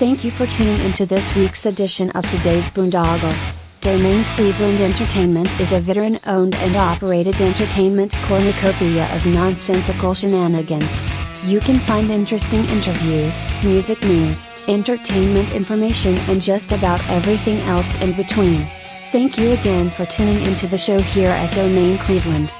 Thank 0.00 0.24
you 0.24 0.30
for 0.30 0.46
tuning 0.46 0.80
into 0.80 1.04
this 1.04 1.34
week's 1.34 1.66
edition 1.66 2.08
of 2.12 2.26
today's 2.30 2.70
Boondoggle. 2.70 3.36
Domain 3.82 4.24
Cleveland 4.34 4.80
Entertainment 4.80 5.60
is 5.60 5.72
a 5.72 5.80
veteran 5.80 6.18
owned 6.24 6.54
and 6.54 6.74
operated 6.74 7.38
entertainment 7.38 8.14
cornucopia 8.24 9.14
of 9.14 9.26
nonsensical 9.26 10.14
shenanigans. 10.14 11.02
You 11.44 11.60
can 11.60 11.78
find 11.80 12.10
interesting 12.10 12.64
interviews, 12.70 13.38
music 13.62 14.02
news, 14.02 14.48
entertainment 14.68 15.50
information, 15.50 16.16
and 16.30 16.40
just 16.40 16.72
about 16.72 17.06
everything 17.10 17.58
else 17.68 17.94
in 17.96 18.16
between. 18.16 18.66
Thank 19.12 19.36
you 19.36 19.50
again 19.50 19.90
for 19.90 20.06
tuning 20.06 20.40
into 20.46 20.66
the 20.66 20.78
show 20.78 20.98
here 20.98 21.28
at 21.28 21.52
Domain 21.52 21.98
Cleveland. 21.98 22.50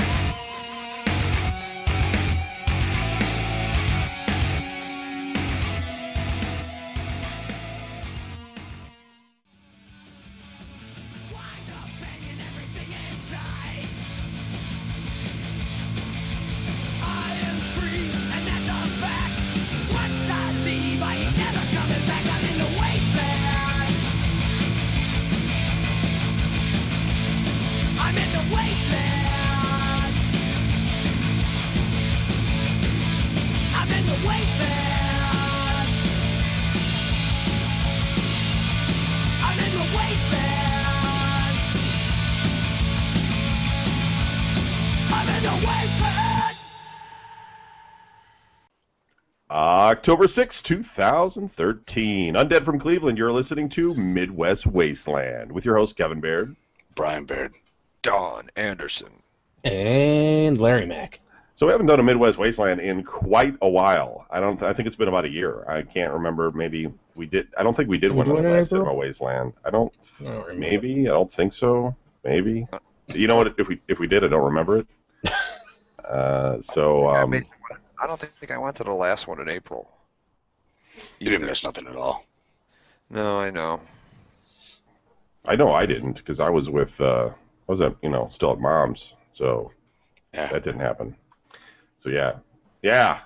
October 50.11 50.27
6, 50.27 50.63
2013. 50.63 52.35
Undead 52.35 52.65
from 52.65 52.81
Cleveland, 52.81 53.17
you're 53.17 53.31
listening 53.31 53.69
to 53.69 53.95
Midwest 53.95 54.67
Wasteland 54.67 55.53
with 55.53 55.65
your 55.65 55.77
host, 55.77 55.95
Kevin 55.97 56.21
Baird. 56.21 56.57
Brian 56.97 57.27
Baird. 57.27 57.53
Don 58.03 58.51
Anderson. 58.57 59.13
And 59.63 60.61
Larry 60.61 60.85
Mack. 60.85 61.21
So 61.55 61.65
we 61.65 61.71
haven't 61.71 61.87
done 61.87 62.01
a 62.01 62.03
Midwest 62.03 62.39
Wasteland 62.39 62.81
in 62.81 63.05
quite 63.05 63.55
a 63.63 63.69
while. 63.69 64.27
I 64.33 64.41
don't. 64.41 64.61
I 64.65 64.73
think 64.73 64.89
it's 64.89 64.97
been 64.97 65.07
about 65.07 65.27
a 65.27 65.29
year. 65.29 65.65
I 65.69 65.83
can't 65.83 66.13
remember. 66.13 66.51
Maybe 66.51 66.93
we 67.15 67.27
did. 67.27 67.47
I 67.57 67.63
don't 67.63 67.77
think 67.77 67.89
we 67.89 67.97
did 67.97 68.09
Did 68.09 68.15
we 68.15 68.17
one 68.17 68.27
do 68.27 68.37
of 68.37 68.43
the 68.43 68.51
last 68.51 68.73
April? 68.73 68.87
Cinema 68.87 68.95
Wasteland. 68.95 69.53
I 69.65 69.71
don't. 69.71 69.93
I. 70.27 70.55
Maybe. 70.55 71.03
I 71.03 71.13
don't 71.13 71.33
think 71.33 71.53
so. 71.53 71.95
Maybe. 72.25 72.67
You 73.15 73.29
know 73.29 73.37
what? 73.37 73.55
If 73.61 73.69
we 73.69 73.81
if 73.87 74.01
we 74.01 74.09
did, 74.09 74.25
I 74.25 74.27
don't 74.27 74.43
remember 74.45 74.79
it. 74.79 74.87
Uh, 76.11 76.61
so 76.61 77.05
I, 77.05 77.23
um, 77.23 77.31
mean, 77.31 77.47
I 78.03 78.09
don't 78.09 78.19
think 78.19 78.51
I 78.51 78.59
went 78.59 78.75
to 78.79 78.83
the 78.83 78.91
last 78.91 79.29
one 79.29 79.41
in 79.41 79.49
April. 79.49 79.89
You 81.21 81.31
didn't 81.31 81.47
miss 81.47 81.63
nothing 81.63 81.87
at 81.87 81.97
all. 81.97 82.25
No, 83.11 83.39
I 83.39 83.51
know. 83.51 83.81
I 85.45 85.55
know 85.57 85.73
I 85.73 85.87
didn't 85.87 86.15
because 86.15 86.41
I 86.41 86.49
was 86.49 86.69
with. 86.71 86.99
Uh, 87.01 87.29
I 87.29 87.73
was 87.73 87.81
at 87.81 87.95
you 88.03 88.09
know 88.09 88.29
still 88.33 88.53
at 88.53 88.59
mom's, 88.59 89.15
so 89.33 89.73
Yeah. 90.35 90.47
that 90.49 90.65
didn't 90.65 90.81
happen. 90.81 91.15
So 91.99 92.09
yeah, 92.09 92.37
yeah. 92.83 93.21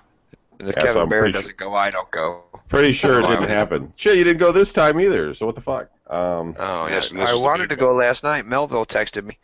And 0.59 0.69
if 0.69 0.75
Yeah, 0.77 0.83
Kevin 0.83 1.01
I'm 1.03 1.09
Barrett 1.09 1.33
doesn't 1.33 1.57
go, 1.57 1.73
I 1.73 1.89
don't 1.91 2.09
go. 2.11 2.43
Pretty 2.69 2.93
sure 2.93 3.19
it 3.19 3.27
didn't 3.27 3.49
happen. 3.49 3.91
Shit, 3.95 4.17
you 4.17 4.23
didn't 4.23 4.39
go 4.39 4.51
this 4.51 4.71
time 4.71 4.99
either. 4.99 5.33
So 5.33 5.45
what 5.45 5.55
the 5.55 5.61
fuck? 5.61 5.89
Um, 6.09 6.55
Oh. 6.59 6.87
Yes, 6.87 7.11
and 7.11 7.19
this 7.19 7.29
I 7.29 7.35
wanted 7.35 7.69
to 7.69 7.75
go 7.75 7.93
last 7.93 8.23
night. 8.23 8.45
Melville 8.45 8.85
texted 8.85 9.25
me, 9.25 9.37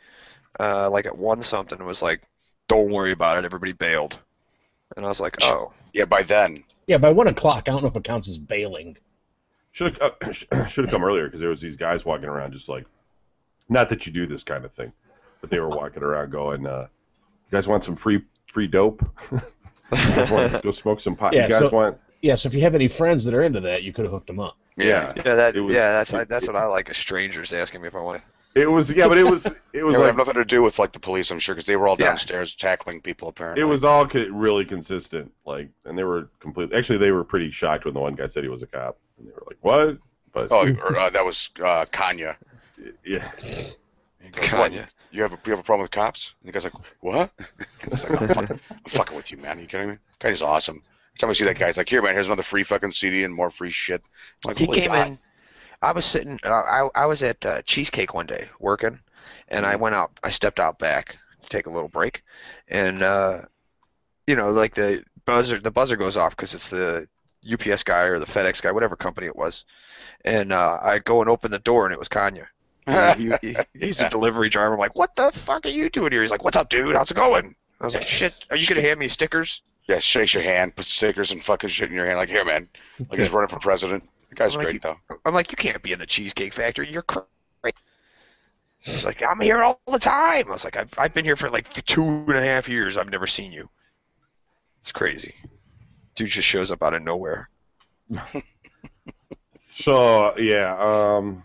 uh, 0.60 0.90
like 0.90 1.06
at 1.06 1.18
one 1.18 1.42
something, 1.42 1.78
and 1.78 1.88
was 1.88 2.02
like, 2.02 2.22
"Don't 2.68 2.92
worry 2.92 3.12
about 3.12 3.38
it. 3.38 3.46
Everybody 3.46 3.74
bailed." 3.74 4.18
And 4.96 5.06
I 5.06 5.10
was 5.10 5.20
like, 5.20 5.36
"Oh, 5.44 5.72
Yeah, 5.94 6.06
by 6.06 6.24
then. 6.24 6.64
Yeah, 6.88 6.98
by 6.98 7.12
one 7.12 7.28
o'clock, 7.28 7.64
I 7.68 7.72
don't 7.72 7.82
know 7.82 7.88
if 7.90 7.96
it 7.96 8.04
counts 8.04 8.28
as 8.30 8.38
bailing. 8.38 8.98
should 9.72 9.98
have 10.02 10.14
uh, 10.52 10.66
should 10.68 10.86
have 10.86 10.92
come 10.92 11.04
earlier 11.04 11.26
because 11.26 11.40
there 11.40 11.50
was 11.50 11.62
these 11.62 11.76
guys 11.76 12.06
walking 12.06 12.28
around 12.28 12.54
just 12.54 12.68
like, 12.70 12.86
not 13.70 13.90
that 13.90 14.06
you 14.06 14.12
do 14.12 14.28
this 14.28 14.44
kind 14.44 14.66
of 14.66 14.74
thing, 14.74 14.92
but 15.40 15.50
they 15.50 15.60
were 15.60 15.70
walking 15.70 16.04
around 16.04 16.32
going, 16.32 16.66
uh, 16.68 16.88
"You 17.50 17.58
guys 17.58 17.68
want 17.68 17.84
some 17.86 17.96
free 17.96 18.22
free 18.48 18.68
dope? 18.68 19.04
you 19.32 19.40
guys 19.92 20.30
want 20.32 20.52
to 20.52 20.60
go 20.60 20.72
smoke 20.72 21.00
some 21.00 21.16
pot? 21.16 21.34
Yeah, 21.34 21.44
you 21.44 21.50
guys 21.50 21.60
so- 21.60 21.70
want?" 21.70 21.98
Yeah, 22.22 22.36
so 22.36 22.48
if 22.48 22.54
you 22.54 22.62
have 22.62 22.76
any 22.76 22.88
friends 22.88 23.26
that 23.26 23.34
are 23.34 23.42
into 23.42 23.62
that, 23.62 23.82
you 23.82 23.92
could 23.92 24.06
have 24.06 24.12
hooked 24.12 24.28
them 24.28 24.40
up. 24.40 24.56
Yeah, 24.78 25.12
yeah, 25.16 25.34
that, 25.36 25.56
was- 25.56 25.74
yeah, 25.74 25.92
that's 25.92 26.14
it- 26.14 26.30
that's 26.30 26.46
what 26.46 26.56
I 26.56 26.66
like. 26.66 26.90
As 26.90 26.98
strangers 26.98 27.52
asking 27.52 27.82
me 27.82 27.88
if 27.88 27.96
I 27.96 28.00
want. 28.00 28.22
It 28.56 28.70
was. 28.70 28.90
Yeah, 28.90 29.08
but 29.08 29.18
it 29.18 29.24
was. 29.26 29.46
It 29.74 29.84
was 29.86 29.96
It 29.96 29.98
would 30.00 30.06
have 30.08 30.18
like 30.18 30.28
nothing 30.28 30.42
to 30.42 30.46
do 30.46 30.62
with 30.62 30.80
like 30.80 30.92
the 30.92 31.00
police, 31.00 31.32
I'm 31.32 31.40
sure, 31.40 31.56
because 31.56 31.66
they 31.66 31.78
were 31.78 31.88
all 31.88 31.96
Yeah. 31.98 32.08
downstairs 32.08 32.54
tackling 32.56 33.00
people 33.02 33.30
apparently. 33.30 33.62
it 33.62 33.66
was 33.66 33.86
all 33.86 34.06
co- 34.06 34.26
really 34.28 34.66
consistent. 34.66 35.32
Like, 35.46 35.70
and 35.86 35.98
they 35.98 36.04
were 36.04 36.28
completely. 36.42 36.78
Actually, 36.78 36.98
they 37.00 37.12
were 37.12 37.24
pretty 37.24 37.52
shocked 37.52 37.86
when 37.86 37.94
the 37.94 38.02
one 38.02 38.16
guy 38.16 38.28
said 38.28 38.44
he 38.44 38.50
was 38.50 38.62
a 38.62 38.68
cop, 38.68 38.98
and 39.18 39.28
they 39.28 39.32
were 39.32 39.44
like, 39.48 39.58
"What?" 39.62 39.98
But 40.34 40.48
Oh, 40.52 40.68
or, 40.70 40.98
uh, 40.98 41.10
that 41.10 41.24
was 41.24 41.50
uh, 41.64 41.86
Kanye. 41.86 42.36
yeah, 43.06 43.32
goes, 43.40 43.76
Kanye. 44.46 44.88
You 45.12 45.22
have 45.24 45.34
a 45.34 45.40
you 45.46 45.52
have 45.52 45.60
a 45.60 45.64
problem 45.64 45.84
with 45.84 45.92
cops? 45.92 46.34
And 46.42 46.48
the 46.50 46.52
guy's 46.54 46.64
like, 46.66 46.74
what? 47.00 47.32
I 47.40 47.88
was 47.90 48.04
like, 48.04 48.22
I'm, 48.22 48.28
fucking, 48.28 48.60
I'm 48.72 48.80
fucking 48.90 49.16
with 49.16 49.32
you, 49.32 49.38
man. 49.38 49.58
Are 49.58 49.62
you 49.62 49.68
kidding 49.68 49.90
me? 49.90 49.98
Kanye's 50.20 50.42
awesome. 50.42 50.78
Every 51.12 51.18
time 51.20 51.30
I 51.30 51.34
see 51.34 51.44
that 51.46 51.60
guy, 51.60 51.68
he's 51.68 51.78
like, 51.78 51.90
here, 51.90 52.02
man, 52.02 52.14
here's 52.14 52.28
another 52.28 52.44
free 52.44 52.64
fucking 52.64 52.92
CD 52.92 53.24
and 53.26 53.34
more 53.34 53.52
free 53.52 53.70
shit. 53.72 54.02
I'm 54.46 54.50
like, 54.50 54.58
He 54.58 54.68
came 54.68 54.88
God. 54.90 55.08
in. 55.08 55.20
I 55.82 55.92
was 55.94 56.06
sitting. 56.06 56.40
Uh, 56.44 56.50
I 56.52 56.90
I 56.96 57.06
was 57.06 57.24
at 57.24 57.46
uh, 57.46 57.62
Cheesecake 57.64 58.14
one 58.14 58.26
day 58.28 58.50
working, 58.60 59.00
and 59.48 59.66
I 59.66 59.76
went 59.76 59.96
out. 59.96 60.12
I 60.24 60.32
stepped 60.32 60.60
out 60.60 60.78
back 60.80 61.18
to 61.42 61.50
take 61.50 61.66
a 61.66 61.72
little 61.72 61.90
break, 61.90 62.24
and 62.68 63.02
uh, 63.02 63.42
you 64.28 64.36
know, 64.36 64.50
like 64.52 64.76
the 64.76 65.04
buzzer, 65.26 65.60
the 65.60 65.72
buzzer 65.72 65.96
goes 65.96 66.18
off 66.18 66.36
because 66.36 66.54
it's 66.54 66.70
the 66.70 67.08
UPS 67.52 67.84
guy 67.84 68.04
or 68.04 68.20
the 68.20 68.26
FedEx 68.28 68.62
guy, 68.62 68.72
whatever 68.72 68.96
company 68.96 69.26
it 69.28 69.36
was, 69.36 69.66
and 70.24 70.54
uh, 70.54 70.78
I 70.82 71.00
go 71.00 71.22
and 71.22 71.30
open 71.30 71.50
the 71.52 71.60
door, 71.60 71.86
and 71.86 71.94
it 71.94 72.00
was 72.00 72.10
Kanye. 72.10 72.46
He- 73.18 73.32
he- 73.42 73.56
he's 73.88 74.00
a 74.00 74.10
delivery 74.10 74.50
driver. 74.50 74.74
I'm 74.74 74.80
like, 74.80 74.96
what 74.96 75.16
the 75.16 75.32
fuck 75.32 75.66
are 75.66 75.70
you 75.70 75.90
doing 75.90 76.12
here? 76.12 76.22
He's 76.22 76.32
like, 76.32 76.44
what's 76.44 76.58
up, 76.58 76.70
dude? 76.70 76.96
How's 76.96 77.10
it 77.12 77.16
going? 77.16 77.56
I 77.80 77.86
was 77.86 77.96
like, 77.96 78.04
shit. 78.04 78.34
Are 78.52 78.56
you 78.56 78.68
gonna 78.68 78.82
hand 78.82 79.00
me 79.00 79.08
stickers? 79.08 79.62
Yeah, 79.88 79.98
shakes 80.00 80.36
your 80.36 80.44
hand, 80.44 80.76
puts 80.76 80.94
stickers 80.94 81.32
and 81.32 81.44
fucking 81.44 81.70
shit 81.72 81.90
in 81.90 81.96
your 81.96 82.06
hand. 82.06 82.18
Like, 82.20 82.30
here, 82.30 82.46
man. 82.46 82.70
Like 83.10 83.20
he's 83.20 83.30
running 83.34 83.50
for 83.50 83.60
president. 83.60 84.08
The 84.32 84.36
guy's 84.36 84.56
I'm 84.56 84.60
like, 84.60 84.68
great, 84.68 84.82
though. 84.82 84.98
I'm 85.26 85.34
like, 85.34 85.52
you 85.52 85.58
can't 85.58 85.84
be 85.84 85.92
in 85.92 86.00
the 86.00 86.06
Cheesecake 86.08 86.54
Factory. 86.54 86.92
You're 86.92 87.04
crazy. 87.04 87.28
He's 88.80 89.06
like, 89.06 89.22
I'm 89.22 89.40
here 89.40 89.62
all 89.62 89.80
the 89.86 90.00
time. 90.00 90.48
I 90.48 90.52
was 90.52 90.64
like, 90.64 90.76
I've, 90.76 90.90
I've 90.98 91.14
been 91.14 91.26
here 91.26 91.36
for 91.36 91.52
like 91.52 91.72
two 91.86 92.04
and 92.04 92.38
a 92.38 92.44
half 92.44 92.68
years. 92.68 92.98
I've 92.98 93.12
never 93.12 93.28
seen 93.28 93.52
you. 93.52 93.70
It's 94.80 94.92
crazy. 94.92 95.36
Dude 96.16 96.30
just 96.30 96.48
shows 96.48 96.72
up 96.72 96.82
out 96.82 96.96
of 96.96 97.04
nowhere. 97.04 97.48
So 99.82 100.38
yeah, 100.38 100.78
um, 100.78 101.42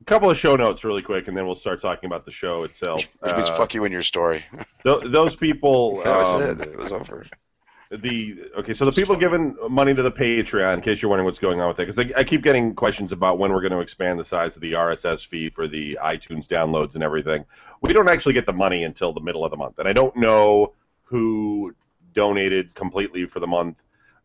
a 0.00 0.04
couple 0.04 0.30
of 0.30 0.38
show 0.38 0.56
notes 0.56 0.82
really 0.84 1.02
quick, 1.02 1.28
and 1.28 1.36
then 1.36 1.44
we'll 1.46 1.56
start 1.56 1.82
talking 1.82 2.06
about 2.06 2.24
the 2.24 2.30
show 2.30 2.62
itself. 2.62 3.02
Which 3.20 3.32
Uh, 3.32 3.56
fuck 3.56 3.74
you 3.74 3.84
in 3.84 3.92
your 3.92 4.02
story. 4.02 4.44
th- 4.82 5.02
those 5.06 5.36
people. 5.36 6.00
That 6.04 6.16
was 6.16 6.28
um, 6.28 6.60
it. 6.60 6.68
It 6.68 6.78
was 6.78 6.92
over. 6.92 7.26
The 7.90 8.50
okay, 8.58 8.74
so 8.74 8.84
the 8.84 8.92
people 8.92 9.14
giving 9.14 9.56
money 9.70 9.94
to 9.94 10.02
the 10.02 10.10
Patreon, 10.10 10.74
in 10.74 10.80
case 10.80 11.00
you're 11.00 11.08
wondering 11.08 11.24
what's 11.24 11.38
going 11.38 11.60
on 11.60 11.68
with 11.68 11.76
that, 11.76 11.86
because 11.86 11.98
I, 11.98 12.20
I 12.20 12.24
keep 12.24 12.42
getting 12.42 12.74
questions 12.74 13.12
about 13.12 13.38
when 13.38 13.52
we're 13.52 13.60
going 13.60 13.72
to 13.72 13.78
expand 13.78 14.18
the 14.18 14.24
size 14.24 14.56
of 14.56 14.62
the 14.62 14.72
RSS 14.72 15.24
feed 15.24 15.54
for 15.54 15.68
the 15.68 15.96
iTunes 16.02 16.48
downloads 16.48 16.94
and 16.94 17.04
everything. 17.04 17.44
We 17.82 17.92
don't 17.92 18.08
actually 18.08 18.32
get 18.32 18.44
the 18.44 18.52
money 18.52 18.82
until 18.82 19.12
the 19.12 19.20
middle 19.20 19.44
of 19.44 19.52
the 19.52 19.56
month, 19.56 19.78
and 19.78 19.86
I 19.86 19.92
don't 19.92 20.16
know 20.16 20.72
who 21.04 21.76
donated 22.12 22.74
completely 22.74 23.26
for 23.26 23.38
the 23.38 23.46
month 23.46 23.76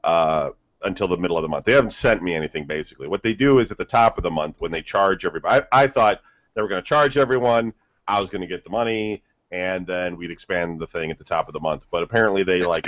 uh, 0.04 0.50
until 0.82 1.08
the 1.08 1.18
middle 1.18 1.38
of 1.38 1.44
the 1.44 1.48
month. 1.48 1.66
They 1.66 1.74
haven't 1.74 1.94
sent 1.94 2.24
me 2.24 2.34
anything. 2.34 2.66
Basically, 2.66 3.08
what 3.08 3.22
they 3.22 3.36
do 3.36 3.60
is 3.60 3.70
at 3.70 3.78
the 3.78 3.86
top 3.86 4.18
of 4.18 4.24
the 4.24 4.32
month 4.32 4.56
when 4.58 4.72
they 4.72 4.82
charge 4.82 5.24
everybody. 5.24 5.64
I, 5.72 5.84
I 5.84 5.88
thought 5.88 6.22
they 6.56 6.64
were 6.64 6.68
going 6.68 6.82
to 6.82 6.88
charge 6.88 7.16
everyone. 7.16 7.74
I 8.08 8.20
was 8.20 8.32
going 8.32 8.42
to 8.42 8.48
get 8.48 8.64
the 8.64 8.72
money, 8.72 9.22
and 9.52 9.86
then 9.86 10.18
we'd 10.18 10.32
expand 10.32 10.80
the 10.80 10.88
thing 10.88 11.12
at 11.12 11.20
the 11.20 11.24
top 11.24 11.48
of 11.48 11.54
the 11.54 11.60
month. 11.60 11.84
But 11.92 12.02
apparently, 12.02 12.44
they 12.44 12.58
It's 12.58 12.68
like. 12.68 12.88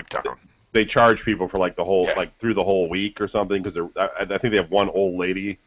They 0.73 0.83
charge 0.85 1.23
people 1.23 1.47
for 1.47 1.57
like 1.59 1.75
the 1.75 1.83
whole 1.85 2.05
Yeah. 2.07 2.15
like 2.15 2.37
through 2.39 2.55
the 2.55 2.63
whole 2.63 2.89
week 2.89 3.21
or 3.21 3.27
something 3.27 3.61
because 3.61 3.73
they're 3.75 3.89
I, 3.97 4.23
I 4.23 4.37
think 4.37 4.51
they 4.51 4.57
have 4.57 4.71
one 4.71 4.89
old 4.89 5.17
lady 5.19 5.59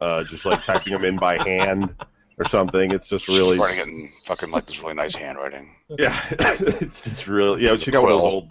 uh, 0.00 0.24
just 0.24 0.44
like 0.44 0.64
typing 0.64 0.92
them 0.92 1.04
in 1.04 1.16
by 1.16 1.38
hand 1.42 1.94
or 2.38 2.48
something. 2.48 2.90
It's 2.90 3.06
just 3.08 3.28
really 3.28 3.52
She's 3.56 3.60
writing 3.60 3.78
it 3.80 3.86
in 3.88 4.12
fucking 4.24 4.50
like 4.50 4.66
this 4.66 4.80
really 4.82 4.94
nice 4.94 5.14
handwriting. 5.14 5.74
yeah, 5.88 6.20
it's 6.30 7.02
just 7.02 7.26
really 7.28 7.64
yeah. 7.64 7.76
She 7.76 7.90
got 7.90 8.02
one 8.02 8.12
of 8.12 8.18
those 8.18 8.32
old 8.32 8.48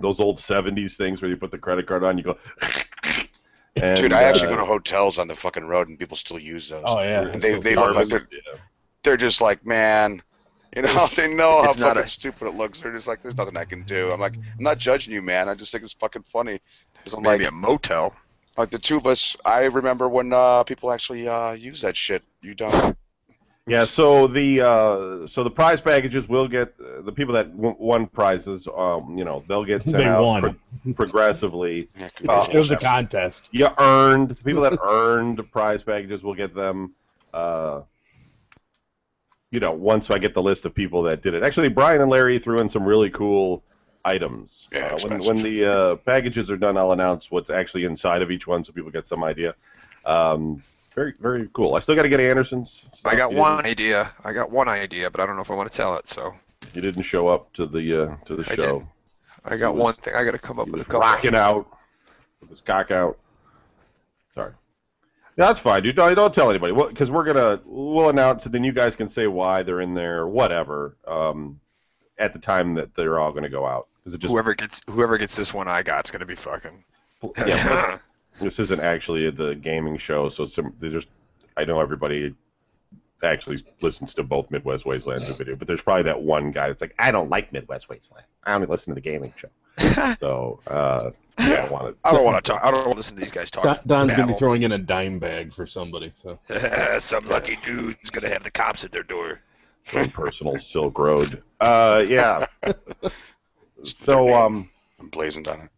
those 0.00 0.20
old 0.20 0.38
'70s 0.38 0.96
things 0.96 1.20
where 1.22 1.30
you 1.30 1.36
put 1.36 1.50
the 1.50 1.58
credit 1.58 1.86
card 1.86 2.02
on, 2.04 2.16
you 2.18 2.24
go. 2.24 2.38
And, 3.76 3.96
Dude, 3.98 4.12
I 4.12 4.22
actually 4.22 4.46
uh, 4.46 4.50
go 4.50 4.56
to 4.58 4.64
hotels 4.64 5.18
on 5.18 5.26
the 5.26 5.34
fucking 5.34 5.64
road 5.66 5.88
and 5.88 5.98
people 5.98 6.16
still 6.16 6.38
use 6.38 6.68
those. 6.68 6.84
Oh 6.86 7.00
yeah. 7.02 7.22
it's 7.26 7.42
They- 7.42 7.58
they 7.58 7.74
look 7.74 7.92
like 7.96 8.06
they're- 8.06 8.28
yeah. 8.30 8.60
They're 9.02 9.16
just 9.16 9.40
like, 9.40 9.66
man, 9.66 10.22
you 10.74 10.82
know, 10.82 11.06
they 11.16 11.32
know 11.34 11.62
how 11.62 11.70
It's 11.70 11.78
not 11.78 11.88
fucking 11.96 12.04
a- 12.04 12.08
stupid 12.08 12.48
it 12.48 12.54
looks. 12.54 12.80
They're 12.80 12.92
just 12.92 13.06
like, 13.06 13.22
there's 13.22 13.36
nothing 13.36 13.56
I 13.56 13.64
can 13.64 13.82
do. 13.84 14.10
I'm 14.12 14.20
like, 14.20 14.34
I'm 14.34 14.42
not 14.64 14.78
judging 14.78 15.12
you, 15.12 15.22
man. 15.22 15.48
I 15.48 15.54
just 15.54 15.72
think 15.72 15.84
it's 15.84 15.92
fucking 15.94 16.24
funny. 16.32 16.60
'Cause 17.04 17.14
I'm 17.14 17.22
Maybe 17.22 17.44
like, 17.44 17.52
a 17.52 17.54
motel. 17.56 18.14
Like 18.56 18.70
the 18.70 18.78
two 18.78 18.96
of 18.96 19.06
us, 19.06 19.36
I 19.44 19.64
remember 19.64 20.08
when 20.08 20.32
uh, 20.32 20.62
people 20.64 20.90
actually 20.92 21.28
uh, 21.28 21.52
use 21.52 21.80
that 21.82 21.96
shit. 21.96 22.22
You 22.40 22.54
don't. 22.54 22.96
Yeah, 23.66 23.86
so 23.86 24.26
the 24.26 24.60
uh, 24.60 25.26
so 25.26 25.42
the 25.42 25.50
prize 25.50 25.80
packages 25.80 26.28
will 26.28 26.46
get 26.48 26.74
uh, 26.78 27.00
the 27.02 27.12
people 27.12 27.32
that 27.34 27.50
w- 27.56 27.74
won 27.78 28.06
prizes. 28.06 28.68
Um, 28.74 29.16
you 29.16 29.24
know, 29.24 29.42
they'll 29.48 29.64
get 29.64 29.82
sent 29.84 29.96
They 29.96 30.04
out 30.04 30.22
won. 30.22 30.40
pro- 30.84 30.92
progressively. 30.94 31.88
Yeah, 31.98 32.10
It 32.52 32.56
was 32.56 32.70
a 32.70 32.76
contest. 32.76 33.48
You 33.52 33.68
earned 33.78 34.30
the 34.30 34.34
people 34.44 34.62
that 34.62 34.78
earned 34.84 35.50
prize 35.50 35.82
packages 35.82 36.22
will 36.22 36.34
get 36.34 36.54
them. 36.54 36.94
Uh, 37.32 37.80
you 39.54 39.60
know, 39.60 39.70
once 39.72 40.10
I 40.10 40.18
get 40.18 40.34
the 40.34 40.42
list 40.42 40.64
of 40.64 40.74
people 40.74 41.04
that 41.04 41.22
did 41.22 41.32
it. 41.32 41.44
Actually, 41.44 41.68
Brian 41.68 42.00
and 42.00 42.10
Larry 42.10 42.40
threw 42.40 42.58
in 42.58 42.68
some 42.68 42.84
really 42.84 43.08
cool 43.08 43.62
items. 44.04 44.66
Yeah, 44.72 44.96
uh, 45.00 45.08
when 45.08 45.20
when 45.20 45.42
the 45.44 45.64
uh, 45.72 45.96
packages 45.96 46.50
are 46.50 46.56
done, 46.56 46.76
I'll 46.76 46.90
announce 46.90 47.30
what's 47.30 47.50
actually 47.50 47.84
inside 47.84 48.20
of 48.20 48.32
each 48.32 48.48
one, 48.48 48.64
so 48.64 48.72
people 48.72 48.90
get 48.90 49.06
some 49.06 49.22
idea. 49.22 49.54
Um, 50.04 50.60
very 50.96 51.14
very 51.20 51.48
cool. 51.52 51.76
I 51.76 51.78
still 51.78 51.94
got 51.94 52.02
to 52.02 52.08
get 52.08 52.18
Anderson's. 52.18 52.82
I 53.04 53.14
got 53.14 53.32
one 53.32 53.64
idea. 53.64 54.10
I 54.24 54.32
got 54.32 54.50
one 54.50 54.68
idea, 54.68 55.08
but 55.08 55.20
I 55.20 55.26
don't 55.26 55.36
know 55.36 55.42
if 55.42 55.50
I 55.52 55.54
want 55.54 55.70
to 55.70 55.76
tell 55.76 55.96
it. 55.96 56.08
So 56.08 56.34
You 56.74 56.80
didn't 56.82 57.04
show 57.04 57.28
up 57.28 57.52
to 57.52 57.64
the 57.66 58.02
uh, 58.02 58.16
to 58.24 58.34
the 58.34 58.42
I 58.50 58.56
show. 58.56 58.62
didn't. 58.78 58.86
I 59.44 59.56
got 59.56 59.74
was- 59.74 59.82
one 59.84 59.94
thing. 59.94 60.14
I 60.16 60.24
got 60.24 60.32
to 60.32 60.38
come 60.38 60.58
up 60.58 60.66
with 60.66 60.80
a 60.80 60.84
couple. 60.84 61.00
rocking 61.00 61.36
out 61.36 61.68
with 62.40 62.50
his 62.50 62.60
cock 62.60 62.90
out. 62.90 63.18
That's 65.36 65.58
fine, 65.58 65.82
dude. 65.82 65.96
Don't, 65.96 66.14
don't 66.14 66.32
tell 66.32 66.50
anybody. 66.50 66.72
Because 66.72 67.10
we're 67.10 67.24
gonna 67.24 67.60
we'll 67.64 68.08
announce 68.08 68.46
it, 68.46 68.52
then 68.52 68.64
you 68.64 68.72
guys 68.72 68.94
can 68.94 69.08
say 69.08 69.26
why 69.26 69.62
they're 69.62 69.80
in 69.80 69.94
there, 69.94 70.26
whatever. 70.26 70.96
Um, 71.06 71.60
at 72.18 72.32
the 72.32 72.38
time 72.38 72.74
that 72.74 72.94
they're 72.94 73.18
all 73.18 73.32
gonna 73.32 73.48
go 73.48 73.66
out, 73.66 73.88
because 73.98 74.14
it 74.14 74.18
just 74.18 74.30
Whoever 74.30 74.54
gets 74.54 74.80
whoever 74.88 75.18
gets 75.18 75.34
this 75.34 75.52
one 75.52 75.66
I 75.66 75.82
got 75.82 75.96
got's 75.96 76.10
gonna 76.10 76.26
be 76.26 76.36
fucking. 76.36 76.84
yeah. 77.46 77.98
this 78.40 78.58
isn't 78.58 78.80
actually 78.80 79.30
the 79.30 79.54
gaming 79.56 79.98
show, 79.98 80.28
so 80.28 80.46
some 80.46 80.72
they 80.78 80.88
just 80.88 81.08
I 81.56 81.64
know 81.64 81.80
everybody 81.80 82.34
actually 83.24 83.64
listens 83.80 84.14
to 84.14 84.22
both 84.22 84.50
Midwest 84.50 84.84
Wastelands 84.84 85.28
and 85.28 85.36
video, 85.36 85.56
but 85.56 85.66
there's 85.66 85.80
probably 85.82 86.04
that 86.04 86.20
one 86.20 86.50
guy 86.50 86.68
that's 86.68 86.80
like, 86.80 86.94
I 86.98 87.10
don't 87.10 87.30
like 87.30 87.52
Midwest 87.52 87.88
Wasteland. 87.88 88.26
I 88.44 88.52
only 88.54 88.66
listen 88.66 88.90
to 88.90 88.94
the 88.94 89.00
gaming 89.00 89.32
show. 89.36 89.48
So 90.20 90.60
uh, 90.66 91.10
yeah, 91.38 91.66
I 91.66 91.68
want 91.70 91.92
to 91.92 91.98
I 92.04 92.12
don't 92.12 92.24
want 92.24 92.44
to 92.44 92.52
talk. 92.52 92.60
I 92.62 92.70
don't 92.70 92.80
want 92.80 92.92
to 92.92 92.96
listen 92.96 93.16
to 93.16 93.20
these 93.20 93.32
guys 93.32 93.50
talk. 93.50 93.64
Don, 93.64 93.78
Don's 93.86 94.14
gonna 94.14 94.32
be 94.32 94.38
throwing 94.38 94.62
in 94.62 94.72
a 94.72 94.78
dime 94.78 95.18
bag 95.18 95.52
for 95.52 95.66
somebody. 95.66 96.12
So 96.14 96.38
Some 97.00 97.26
lucky 97.28 97.58
dude's 97.64 98.10
gonna 98.10 98.28
have 98.28 98.44
the 98.44 98.50
cops 98.50 98.84
at 98.84 98.92
their 98.92 99.02
door. 99.02 99.40
some 99.82 100.10
personal 100.10 100.58
Silk 100.58 100.98
Road. 100.98 101.42
Uh, 101.60 102.04
yeah. 102.06 102.46
so 103.82 104.32
um, 104.34 104.70
I'm 105.00 105.08
blazing 105.08 105.46
on 105.48 105.60
it. 105.62 105.70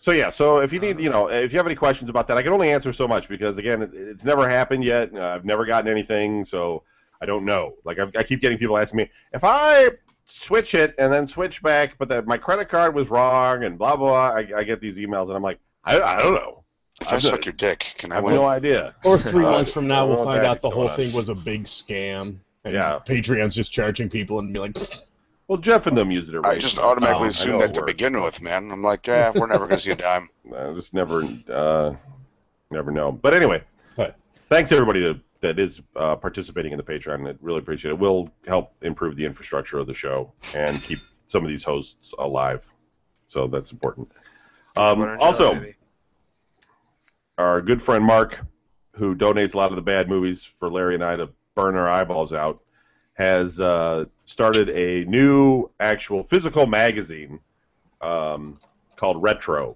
so 0.00 0.10
yeah. 0.10 0.30
So 0.30 0.58
if 0.58 0.72
you 0.72 0.80
need, 0.80 0.98
you 0.98 1.10
know, 1.10 1.28
if 1.30 1.52
you 1.52 1.58
have 1.58 1.66
any 1.66 1.76
questions 1.76 2.10
about 2.10 2.26
that, 2.28 2.36
I 2.36 2.42
can 2.42 2.52
only 2.52 2.70
answer 2.70 2.92
so 2.92 3.06
much 3.06 3.28
because 3.28 3.56
again, 3.58 3.82
it, 3.82 3.90
it's 3.94 4.24
never 4.24 4.48
happened 4.48 4.84
yet. 4.84 5.14
I've 5.14 5.44
never 5.44 5.64
gotten 5.64 5.90
anything, 5.90 6.44
so 6.44 6.82
I 7.22 7.26
don't 7.26 7.44
know. 7.44 7.74
Like 7.84 7.98
I've, 8.00 8.14
I 8.16 8.24
keep 8.24 8.40
getting 8.40 8.58
people 8.58 8.76
asking 8.78 8.98
me 8.98 9.10
if 9.32 9.44
I 9.44 9.90
switch 10.26 10.74
it 10.74 10.94
and 10.98 11.12
then 11.12 11.26
switch 11.26 11.62
back, 11.62 11.96
but 11.98 12.08
that 12.08 12.26
my 12.26 12.36
credit 12.36 12.68
card 12.68 12.94
was 12.94 13.08
wrong 13.10 13.64
and 13.64 13.78
blah 13.78 13.96
blah. 13.96 14.08
blah 14.32 14.56
I, 14.56 14.60
I 14.60 14.64
get 14.64 14.80
these 14.80 14.96
emails 14.96 15.28
and 15.28 15.36
I'm 15.36 15.42
like, 15.42 15.58
I, 15.84 16.00
I 16.00 16.18
don't 16.22 16.34
know. 16.34 16.64
If 17.00 17.08
I 17.08 17.16
I've 17.16 17.22
suck 17.22 17.44
your 17.44 17.52
dick, 17.54 17.94
can 17.98 18.12
I 18.12 18.14
I 18.14 18.16
have 18.16 18.24
win? 18.24 18.34
no 18.36 18.46
idea. 18.46 18.94
or 19.04 19.18
three 19.18 19.42
months 19.54 19.70
from 19.70 19.86
now, 19.88 20.06
we'll 20.06 20.24
find 20.24 20.44
out 20.46 20.62
the 20.62 20.70
whole 20.70 20.88
thing 20.90 21.12
was 21.12 21.28
a 21.28 21.34
big 21.34 21.64
scam. 21.64 22.36
And 22.64 22.72
Yeah. 22.74 23.00
Patreon's 23.06 23.54
just 23.54 23.72
charging 23.72 24.08
people 24.08 24.38
and 24.38 24.52
be 24.52 24.58
like, 24.60 24.76
Well, 25.48 25.58
Jeff 25.58 25.86
and 25.86 25.96
them 25.96 26.10
use 26.10 26.28
it. 26.30 26.36
I 26.44 26.56
just 26.56 26.78
automatically 26.78 27.22
Oh, 27.22 27.24
I 27.24 27.28
assumed 27.28 27.60
that 27.60 27.70
it 27.70 27.74
to 27.74 27.80
works. 27.80 27.92
begin 27.92 28.22
with, 28.22 28.40
man. 28.40 28.70
I'm 28.70 28.82
like, 28.82 29.06
yeah, 29.06 29.32
we're 29.34 29.46
never 29.46 29.66
gonna 29.66 29.80
see 29.80 29.90
a 29.90 29.96
dime. 29.96 30.30
I 30.56 30.72
just 30.72 30.94
never, 30.94 31.24
uh, 31.52 31.94
never 32.70 32.90
know. 32.90 33.12
But 33.12 33.34
anyway, 33.34 33.62
Right. 33.98 34.14
thanks 34.48 34.72
everybody 34.72 35.00
to, 35.00 35.20
that 35.44 35.58
is 35.58 35.82
uh, 35.94 36.16
participating 36.16 36.72
in 36.72 36.78
the 36.78 36.82
Patreon. 36.82 37.28
I 37.30 37.36
really 37.42 37.58
appreciate 37.58 37.90
it. 37.90 37.98
We'll 37.98 38.30
help 38.46 38.72
improve 38.80 39.14
the 39.14 39.26
infrastructure 39.26 39.78
of 39.78 39.86
the 39.86 39.92
show 39.92 40.32
and 40.56 40.70
keep 40.82 40.98
some 41.26 41.44
of 41.44 41.50
these 41.50 41.62
hosts 41.62 42.14
alive. 42.18 42.66
So 43.28 43.46
that's 43.46 43.70
important. 43.70 44.10
Um, 44.74 45.02
also, 45.20 45.52
baby. 45.52 45.74
our 47.36 47.60
good 47.60 47.82
friend 47.82 48.02
Mark, 48.02 48.40
who 48.92 49.14
donates 49.14 49.52
a 49.52 49.58
lot 49.58 49.68
of 49.68 49.76
the 49.76 49.82
bad 49.82 50.08
movies 50.08 50.48
for 50.58 50.70
Larry 50.70 50.94
and 50.94 51.04
I 51.04 51.16
to 51.16 51.28
burn 51.54 51.76
our 51.76 51.90
eyeballs 51.90 52.32
out, 52.32 52.62
has 53.12 53.60
uh, 53.60 54.06
started 54.24 54.70
a 54.70 55.04
new 55.08 55.68
actual 55.78 56.24
physical 56.24 56.66
magazine 56.66 57.38
um, 58.00 58.58
called 58.96 59.22
Retro, 59.22 59.74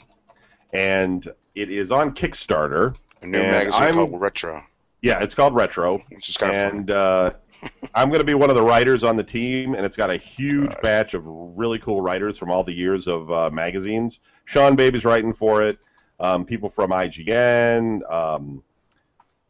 and 0.73 1.29
it 1.55 1.71
is 1.71 1.93
on 1.93 2.15
Kickstarter. 2.15 2.97
A 3.21 3.27
new 3.27 3.39
And 3.39 3.51
magazine 3.51 3.83
I'm- 3.83 3.95
called 3.97 4.19
Retro. 4.19 4.63
Yeah, 5.01 5.23
it's 5.23 5.35
called 5.35 5.55
Retro, 5.55 5.99
Which 6.11 6.29
is 6.29 6.37
kind 6.37 6.55
of 6.55 6.73
and 6.75 6.91
uh, 6.91 7.31
I'm 7.95 8.09
going 8.09 8.21
to 8.21 8.25
be 8.25 8.35
one 8.35 8.51
of 8.51 8.57
the 8.57 8.63
writers 8.63 9.05
on 9.05 9.17
the 9.17 9.23
team, 9.23 9.75
and 9.75 9.85
it's 9.85 9.97
got 9.97 10.11
a 10.11 10.17
huge 10.17 10.73
batch 10.83 11.15
of 11.15 11.23
really 11.25 11.79
cool 11.79 12.01
writers 12.01 12.39
from 12.39 12.51
all 12.51 12.65
the 12.65 12.73
years 12.73 13.07
of 13.07 13.31
uh, 13.31 13.51
magazines. 13.51 14.21
Sean 14.45 14.77
Baby's 14.77 15.05
writing 15.05 15.33
for 15.33 15.63
it. 15.63 15.79
Um, 16.21 16.45
people 16.45 16.69
from 16.69 16.91
IGN, 16.91 18.11
um, 18.11 18.63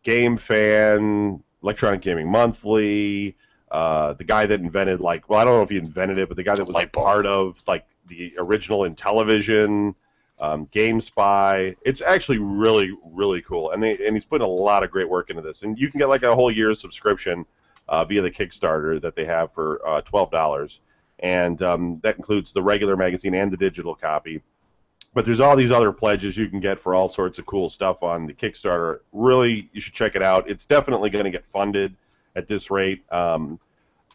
Game 0.02 0.36
Fan, 0.36 1.42
Electronic 1.62 2.02
Gaming 2.02 2.30
Monthly. 2.30 3.34
Uh, 3.70 4.14
the 4.14 4.24
guy 4.24 4.46
that 4.46 4.60
invented 4.60 5.00
like, 5.00 5.28
well, 5.28 5.40
I 5.40 5.44
don't 5.44 5.56
know 5.56 5.62
if 5.62 5.70
he 5.70 5.76
invented 5.76 6.18
it, 6.18 6.28
but 6.28 6.36
the 6.36 6.42
guy 6.42 6.56
that 6.56 6.66
was 6.66 6.74
like 6.74 6.92
part 6.92 7.26
of 7.26 7.62
like 7.66 7.86
the 8.06 8.32
original 8.38 8.84
in 8.84 8.94
television 8.94 9.94
um, 10.40 10.66
GameSpy. 10.66 11.76
It's 11.84 12.00
actually 12.00 12.38
really, 12.38 12.96
really 13.04 13.42
cool, 13.42 13.70
and 13.72 13.82
they, 13.82 13.98
and 14.04 14.14
he's 14.16 14.24
putting 14.24 14.46
a 14.46 14.50
lot 14.50 14.82
of 14.82 14.90
great 14.90 15.08
work 15.08 15.30
into 15.30 15.42
this. 15.42 15.62
And 15.62 15.78
you 15.78 15.90
can 15.90 15.98
get 15.98 16.08
like 16.08 16.22
a 16.22 16.34
whole 16.34 16.50
year's 16.50 16.80
subscription 16.80 17.44
uh, 17.88 18.04
via 18.04 18.22
the 18.22 18.30
Kickstarter 18.30 19.00
that 19.00 19.16
they 19.16 19.24
have 19.24 19.52
for 19.52 19.86
uh, 19.86 20.00
twelve 20.02 20.30
dollars, 20.30 20.80
and 21.20 21.60
um, 21.62 22.00
that 22.02 22.16
includes 22.16 22.52
the 22.52 22.62
regular 22.62 22.96
magazine 22.96 23.34
and 23.34 23.52
the 23.52 23.56
digital 23.56 23.94
copy. 23.94 24.42
But 25.14 25.24
there's 25.24 25.40
all 25.40 25.56
these 25.56 25.70
other 25.70 25.90
pledges 25.90 26.36
you 26.36 26.48
can 26.48 26.60
get 26.60 26.78
for 26.78 26.94
all 26.94 27.08
sorts 27.08 27.38
of 27.38 27.46
cool 27.46 27.70
stuff 27.70 28.02
on 28.02 28.26
the 28.26 28.34
Kickstarter. 28.34 29.00
Really, 29.12 29.68
you 29.72 29.80
should 29.80 29.94
check 29.94 30.14
it 30.16 30.22
out. 30.22 30.48
It's 30.48 30.66
definitely 30.66 31.10
going 31.10 31.24
to 31.24 31.30
get 31.30 31.44
funded 31.46 31.96
at 32.36 32.46
this 32.46 32.70
rate. 32.70 33.02
Um, 33.10 33.58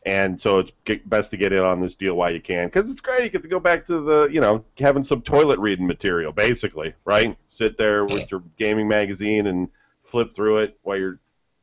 and 0.06 0.40
so 0.40 0.60
it's 0.60 0.72
best 1.06 1.32
to 1.32 1.38
get 1.38 1.54
in 1.54 1.60
on 1.60 1.82
this 1.82 1.96
deal 1.96 2.16
while 2.16 2.32
you 2.32 2.42
can 2.42 2.68
because 2.68 2.90
it's 2.90 3.02
great. 3.02 3.24
You 3.24 3.30
get 3.30 3.42
to 3.44 3.48
go 3.48 3.60
back 3.60 3.86
to 3.88 4.02
the, 4.02 4.30
you 4.32 4.42
know, 4.42 4.64
having 4.78 5.04
some 5.04 5.22
toilet 5.22 5.60
reading 5.60 5.88
material, 5.88 6.32
basically, 6.32 6.94
right? 7.06 7.38
Sit 7.48 7.78
there 7.78 8.06
with 8.06 8.30
your 8.32 8.44
gaming 8.58 8.88
magazine 8.88 9.48
and 9.48 9.70
flip 10.04 10.36
through 10.36 10.60
it 10.60 10.78
while 10.84 10.98
you're 10.98 11.20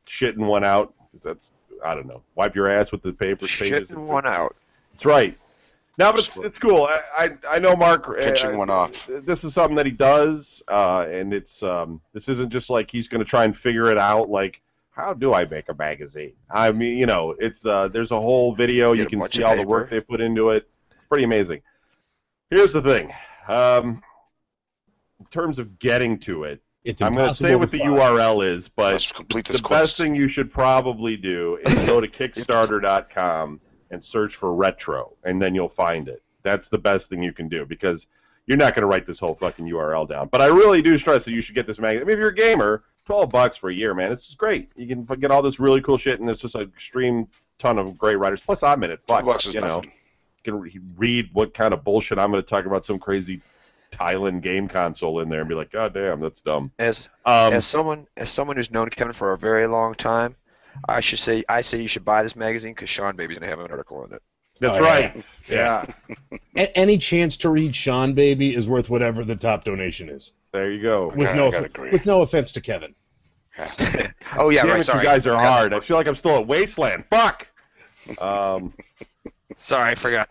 shitting 0.08 0.46
one 0.46 0.64
out 0.64 0.94
because 1.10 1.22
that's, 1.22 1.50
I 1.84 1.94
don't 1.94 2.06
know, 2.06 2.22
wipe 2.34 2.54
your 2.54 2.70
ass 2.70 2.92
with 2.92 3.02
the 3.02 3.12
paper 3.12 3.46
pages. 3.46 3.88
Shitting 3.88 4.06
one 4.06 4.26
out. 4.26 4.56
That's 4.92 5.04
right. 5.04 5.36
No, 5.98 6.12
but 6.12 6.20
it's, 6.20 6.36
it's 6.38 6.58
cool. 6.58 6.84
I, 6.84 7.00
I 7.14 7.56
I 7.56 7.58
know 7.58 7.76
Mark. 7.76 8.08
uh, 8.08 8.14
Pinching 8.14 8.56
one 8.56 8.70
off. 8.70 8.92
This 9.06 9.44
is 9.44 9.52
something 9.52 9.76
that 9.76 9.84
he 9.84 9.92
does, 9.92 10.62
uh, 10.66 11.04
and 11.10 11.34
it's 11.34 11.62
um, 11.62 12.00
this 12.14 12.28
isn't 12.28 12.48
just 12.48 12.70
like 12.70 12.90
he's 12.90 13.06
going 13.06 13.18
to 13.18 13.28
try 13.28 13.44
and 13.44 13.54
figure 13.54 13.90
it 13.90 13.98
out. 13.98 14.30
Like, 14.30 14.62
how 15.00 15.14
do 15.14 15.32
I 15.34 15.44
make 15.44 15.68
a 15.68 15.74
magazine? 15.74 16.34
I 16.50 16.72
mean, 16.72 16.98
you 16.98 17.06
know, 17.06 17.34
it's 17.38 17.64
uh, 17.64 17.88
there's 17.88 18.10
a 18.10 18.20
whole 18.20 18.54
video. 18.54 18.94
Get 18.94 19.10
You 19.12 19.18
can 19.18 19.30
see 19.30 19.42
of 19.42 19.50
all 19.50 19.56
the 19.56 19.66
work 19.66 19.90
they 19.90 20.00
put 20.00 20.20
into 20.20 20.50
it. 20.50 20.68
Pretty 21.08 21.24
amazing. 21.24 21.62
Here's 22.50 22.72
the 22.72 22.82
thing. 22.82 23.12
Um, 23.48 24.02
in 25.18 25.26
terms 25.30 25.58
of 25.58 25.78
getting 25.78 26.18
to 26.20 26.44
it, 26.44 26.60
it's 26.84 27.02
I'm 27.02 27.14
going 27.14 27.28
to 27.28 27.34
say 27.34 27.56
what 27.56 27.70
the 27.70 27.78
find. 27.78 27.92
URL 27.92 28.46
is, 28.46 28.68
but 28.68 28.92
Let's 28.92 29.12
complete 29.12 29.46
this 29.46 29.56
the 29.56 29.62
quest. 29.62 29.82
best 29.82 29.96
thing 29.96 30.14
you 30.14 30.28
should 30.28 30.52
probably 30.52 31.16
do 31.16 31.58
is 31.64 31.74
go 31.86 32.00
to 32.00 32.08
Kickstarter.com 32.18 33.60
and 33.90 34.04
search 34.04 34.36
for 34.36 34.54
retro, 34.54 35.16
and 35.24 35.40
then 35.40 35.54
you'll 35.54 35.68
find 35.68 36.08
it. 36.08 36.22
That's 36.42 36.68
the 36.68 36.78
best 36.78 37.08
thing 37.08 37.22
you 37.22 37.32
can 37.32 37.48
do 37.48 37.66
because 37.66 38.06
you're 38.46 38.56
not 38.56 38.74
going 38.74 38.82
to 38.82 38.86
write 38.86 39.06
this 39.06 39.18
whole 39.18 39.34
fucking 39.34 39.66
URL 39.66 40.08
down. 40.08 40.28
But 40.28 40.40
I 40.40 40.46
really 40.46 40.80
do 40.82 40.96
stress 40.96 41.24
that 41.24 41.32
you 41.32 41.40
should 41.40 41.54
get 41.54 41.66
this 41.66 41.78
magazine. 41.78 42.02
I 42.02 42.04
mean, 42.06 42.14
if 42.14 42.18
you're 42.18 42.28
a 42.30 42.34
gamer, 42.34 42.84
twelve 43.10 43.30
bucks 43.30 43.56
for 43.56 43.70
a 43.70 43.74
year, 43.74 43.92
man, 43.94 44.12
it's 44.12 44.34
great. 44.34 44.70
You 44.76 44.86
can 44.86 45.04
get 45.18 45.30
all 45.30 45.42
this 45.42 45.58
really 45.58 45.80
cool 45.80 45.98
shit, 45.98 46.20
and 46.20 46.30
it's 46.30 46.40
just 46.40 46.54
an 46.54 46.62
extreme 46.62 47.26
ton 47.58 47.78
of 47.78 47.98
great 47.98 48.16
writers. 48.18 48.40
Plus, 48.40 48.62
I'm 48.62 48.82
in 48.84 48.90
it. 48.90 49.00
Fuck, 49.06 49.22
Twelve 49.22 49.26
bucks 49.26 49.46
is 49.46 49.54
you 49.54 49.60
know, 49.60 49.82
you 49.82 49.90
can 50.44 50.94
read 50.96 51.28
what 51.32 51.52
kind 51.52 51.74
of 51.74 51.82
bullshit 51.84 52.18
I'm 52.18 52.30
going 52.30 52.42
to 52.42 52.48
talk 52.48 52.66
about 52.66 52.86
some 52.86 52.98
crazy 52.98 53.42
Thailand 53.92 54.42
game 54.42 54.68
console 54.68 55.20
in 55.20 55.28
there 55.28 55.40
and 55.40 55.48
be 55.48 55.54
like, 55.56 55.72
God 55.72 55.92
damn, 55.92 56.20
that's 56.20 56.40
dumb. 56.40 56.70
As 56.78 57.08
Um, 57.26 57.52
as 57.52 57.66
someone 57.66 58.06
as 58.16 58.30
someone 58.30 58.56
who's 58.56 58.70
known 58.70 58.88
Kevin 58.90 59.12
for 59.12 59.32
a 59.32 59.38
very 59.38 59.66
long 59.66 59.94
time, 59.94 60.36
I 60.88 61.00
should 61.00 61.18
say 61.18 61.42
I 61.48 61.60
say 61.62 61.82
you 61.82 61.88
should 61.88 62.04
buy 62.04 62.22
this 62.22 62.36
magazine 62.36 62.72
because 62.74 62.88
Sean 62.88 63.16
Baby's 63.16 63.38
gonna 63.38 63.50
have 63.50 63.58
an 63.60 63.70
article 63.70 64.04
in 64.04 64.12
it. 64.14 64.22
that's 64.60 64.76
Oh, 64.76 64.80
right. 64.80 65.24
yeah. 65.48 65.84
A- 66.56 66.78
any 66.78 66.96
chance 66.98 67.36
to 67.38 67.50
read 67.50 67.74
Sean 67.74 68.14
Baby 68.14 68.54
is 68.54 68.68
worth 68.68 68.88
whatever 68.88 69.24
the 69.24 69.34
top 69.34 69.64
donation 69.64 70.08
is. 70.08 70.32
There 70.52 70.70
you 70.70 70.82
go. 70.82 71.12
With 71.14 71.28
I 71.28 71.32
no 71.34 71.50
gotta 71.50 71.64
off- 71.64 71.70
agree. 71.70 71.90
with 71.90 72.06
no 72.06 72.22
offense 72.22 72.52
to 72.52 72.60
Kevin. 72.60 72.94
Oh 74.38 74.50
yeah, 74.50 74.62
Damn 74.62 74.70
right. 74.70 74.80
it, 74.80 74.84
Sorry, 74.84 75.00
you 75.00 75.04
guys 75.04 75.26
are 75.26 75.34
hard. 75.36 75.72
I 75.74 75.80
feel 75.80 75.96
like 75.96 76.06
I'm 76.06 76.14
still 76.14 76.36
at 76.36 76.46
Wasteland. 76.46 77.04
Fuck. 77.06 77.46
Um, 78.18 78.72
Sorry, 79.58 79.92
I 79.92 79.94
forgot. 79.94 80.28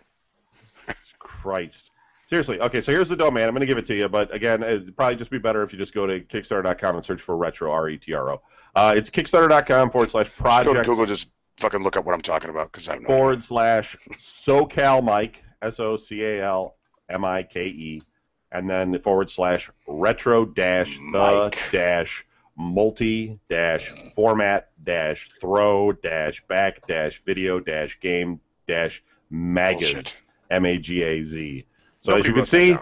Christ. 1.19 1.91
Seriously. 2.27 2.59
Okay, 2.59 2.81
so 2.81 2.91
here's 2.91 3.09
the 3.09 3.15
domain. 3.15 3.45
I'm 3.45 3.51
going 3.51 3.61
to 3.61 3.65
give 3.67 3.77
it 3.77 3.85
to 3.87 3.95
you, 3.95 4.07
but 4.07 4.33
again, 4.33 4.61
it'd 4.61 4.95
probably 4.95 5.15
just 5.15 5.31
be 5.31 5.39
better 5.39 5.63
if 5.63 5.71
you 5.73 5.79
just 5.79 5.93
go 5.93 6.05
to 6.05 6.19
Kickstarter.com 6.19 6.95
and 6.95 7.03
search 7.05 7.21
for 7.21 7.35
retro 7.35 7.71
R 7.71 7.89
E 7.89 7.97
T 7.97 8.13
R 8.13 8.33
O. 8.33 8.41
Uh, 8.75 8.93
it's 8.95 9.09
Kickstarter.com 9.09 9.89
forward 9.89 10.11
slash 10.11 10.27
Just 10.27 10.37
go 10.37 10.43
to 10.43 10.63
project 10.63 10.85
Google, 10.85 11.05
just 11.07 11.29
fucking 11.57 11.81
look 11.81 11.97
up 11.97 12.05
what 12.05 12.13
I'm 12.13 12.21
talking 12.21 12.49
about 12.51 12.71
because 12.71 12.87
I 12.87 12.93
have 12.93 13.01
no 13.01 13.07
forward 13.07 13.37
idea. 13.37 13.41
slash 13.47 13.97
SoCal 14.13 15.03
Mike 15.03 15.43
S 15.61 15.79
O 15.79 15.97
C 15.97 16.23
A 16.23 16.45
L 16.45 16.75
M 17.09 17.25
I 17.25 17.43
K 17.43 17.61
E, 17.61 18.03
and 18.51 18.69
then 18.69 18.99
forward 19.01 19.31
slash 19.31 19.69
retro 19.87 20.45
dash 20.45 20.97
the 21.11 21.51
dash 21.71 22.25
multi 22.59 23.39
dash 23.49 23.89
format 24.13 24.69
dash 24.83 25.29
throw 25.39 25.93
dash 25.93 26.43
back 26.49 26.85
dash 26.87 27.23
video 27.25 27.59
dash 27.59 27.97
game 28.01 28.39
dash 28.67 29.01
magaz 29.31 29.93
Bullshit. 29.93 30.21
M 30.51 30.65
A 30.65 30.77
G 30.77 31.01
A 31.01 31.23
Z. 31.23 31.65
So 32.01 32.11
Nobody 32.11 32.21
as 32.21 32.27
you 32.27 32.33
can 32.33 32.45
see, 32.45 32.77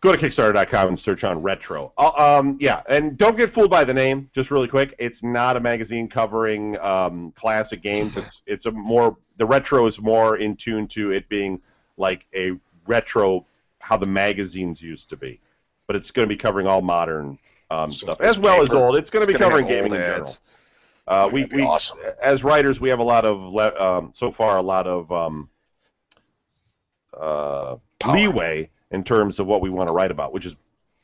go 0.00 0.12
to 0.12 0.18
Kickstarter.com 0.18 0.88
and 0.88 0.98
search 0.98 1.24
on 1.24 1.40
retro. 1.40 1.92
Uh, 1.98 2.38
um, 2.38 2.56
yeah, 2.60 2.82
and 2.88 3.16
don't 3.16 3.36
get 3.36 3.50
fooled 3.50 3.70
by 3.70 3.84
the 3.84 3.94
name. 3.94 4.28
Just 4.34 4.50
really 4.50 4.68
quick, 4.68 4.94
it's 4.98 5.22
not 5.22 5.56
a 5.56 5.60
magazine 5.60 6.08
covering 6.08 6.76
um, 6.78 7.32
classic 7.36 7.82
games. 7.82 8.16
It's 8.16 8.42
it's 8.46 8.66
a 8.66 8.72
more 8.72 9.16
the 9.36 9.46
retro 9.46 9.86
is 9.86 10.00
more 10.00 10.38
in 10.38 10.56
tune 10.56 10.88
to 10.88 11.12
it 11.12 11.28
being 11.28 11.60
like 11.96 12.26
a 12.34 12.52
retro 12.86 13.46
how 13.78 13.96
the 13.96 14.06
magazines 14.06 14.82
used 14.82 15.08
to 15.10 15.16
be, 15.16 15.40
but 15.86 15.94
it's 15.96 16.10
going 16.10 16.28
to 16.28 16.34
be 16.34 16.38
covering 16.38 16.66
all 16.66 16.82
modern 16.82 17.38
um, 17.70 17.92
So 17.92 18.06
stuff 18.06 18.20
as 18.20 18.38
well 18.38 18.62
as 18.62 18.72
old. 18.72 18.96
It's 18.96 19.10
going 19.10 19.26
to 19.26 19.32
be 19.32 19.38
covering 19.38 19.66
gaming 19.66 19.92
in 19.92 20.00
general. 20.00 20.36
Uh, 21.06 21.28
we, 21.32 21.44
we 21.46 21.62
awesome. 21.62 21.98
as 22.22 22.44
writers, 22.44 22.80
we 22.80 22.88
have 22.88 23.00
a 23.00 23.04
lot 23.04 23.24
of 23.24 23.40
le- 23.40 23.74
um, 23.80 24.10
so 24.14 24.30
far 24.30 24.58
a 24.58 24.62
lot 24.62 24.86
of 24.86 25.10
um, 25.10 25.48
uh, 27.18 27.76
leeway 28.06 28.70
in 28.92 29.02
terms 29.02 29.40
of 29.40 29.46
what 29.46 29.60
we 29.60 29.70
want 29.70 29.88
to 29.88 29.92
write 29.92 30.10
about, 30.10 30.32
which 30.32 30.46
is 30.46 30.54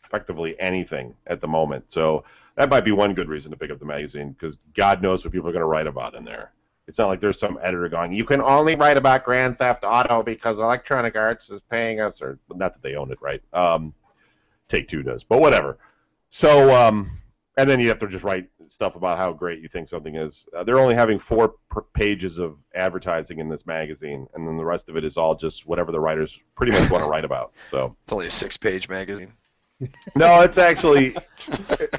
effectively 0.04 0.54
anything 0.61 1.14
at 1.26 1.40
the 1.40 1.49
moment. 1.49 1.90
So 1.90 2.25
that 2.56 2.68
might 2.68 2.85
be 2.85 2.92
one 2.92 3.14
good 3.14 3.28
reason 3.28 3.50
to 3.50 3.56
pick 3.56 3.70
up 3.70 3.78
the 3.78 3.85
magazine 3.85 4.30
because 4.32 4.58
God 4.75 5.02
knows 5.02 5.25
what 5.25 5.32
people 5.32 5.49
are 5.49 5.52
going 5.52 5.61
to 5.61 5.66
write 5.66 5.87
about 5.87 6.14
in 6.14 6.25
there. 6.25 6.52
It's 6.87 6.99
not 6.99 7.08
like 7.08 7.20
there's 7.20 7.40
some 7.40 7.58
editor 7.62 7.88
going, 7.88 8.12
you 8.12 8.25
can 8.25 8.40
only 8.40 8.76
write 8.76 8.96
about 8.96 9.25
Grand 9.25 9.58
Theft 9.58 9.82
Auto 9.85 10.23
because 10.23 10.58
Electronic 10.58 11.16
Arts 11.16 11.50
is 11.50 11.61
paying 11.68 12.00
us, 12.00 12.23
or 12.23 12.38
not 12.54 12.75
that 12.75 12.82
they 12.82 12.94
own 12.94 13.11
it, 13.11 13.18
right? 13.20 13.42
Um, 13.52 13.92
Take 14.68 14.88
Two 14.88 15.02
does, 15.02 15.25
but 15.25 15.40
whatever. 15.40 15.78
So, 16.30 16.75
um, 16.75 17.18
and 17.56 17.68
then 17.68 17.80
you 17.80 17.88
have 17.88 17.99
to 18.00 18.09
just 18.09 18.25
write 18.25 18.49
stuff 18.68 18.97
about 18.97 19.18
how 19.18 19.33
great 19.33 19.61
you 19.62 19.68
think 19.68 19.88
something 19.88 20.16
is. 20.16 20.45
Uh, 20.56 20.64
they're 20.64 20.78
only 20.78 20.95
having 20.95 21.18
four 21.18 21.54
per 21.71 21.83
pages 21.95 22.38
of 22.38 22.59
advertising 22.75 23.38
in 23.38 23.49
this 23.49 23.66
magazine, 23.66 24.26
and 24.35 24.47
then 24.47 24.56
the 24.56 24.64
rest 24.64 24.88
of 24.88 24.97
it 24.97 25.04
is 25.04 25.16
all 25.16 25.35
just 25.35 25.66
whatever 25.66 25.92
the 25.92 26.00
writers 26.00 26.38
pretty 26.54 26.73
much 26.73 26.90
want 26.90 27.02
to 27.02 27.09
write 27.09 27.25
about. 27.25 27.52
So, 27.71 27.97
It's 28.04 28.12
only 28.12 28.26
a 28.26 28.30
six-page 28.30 28.88
magazine. 28.88 29.33
no, 30.16 30.40
it's 30.40 30.59
actually 30.59 31.14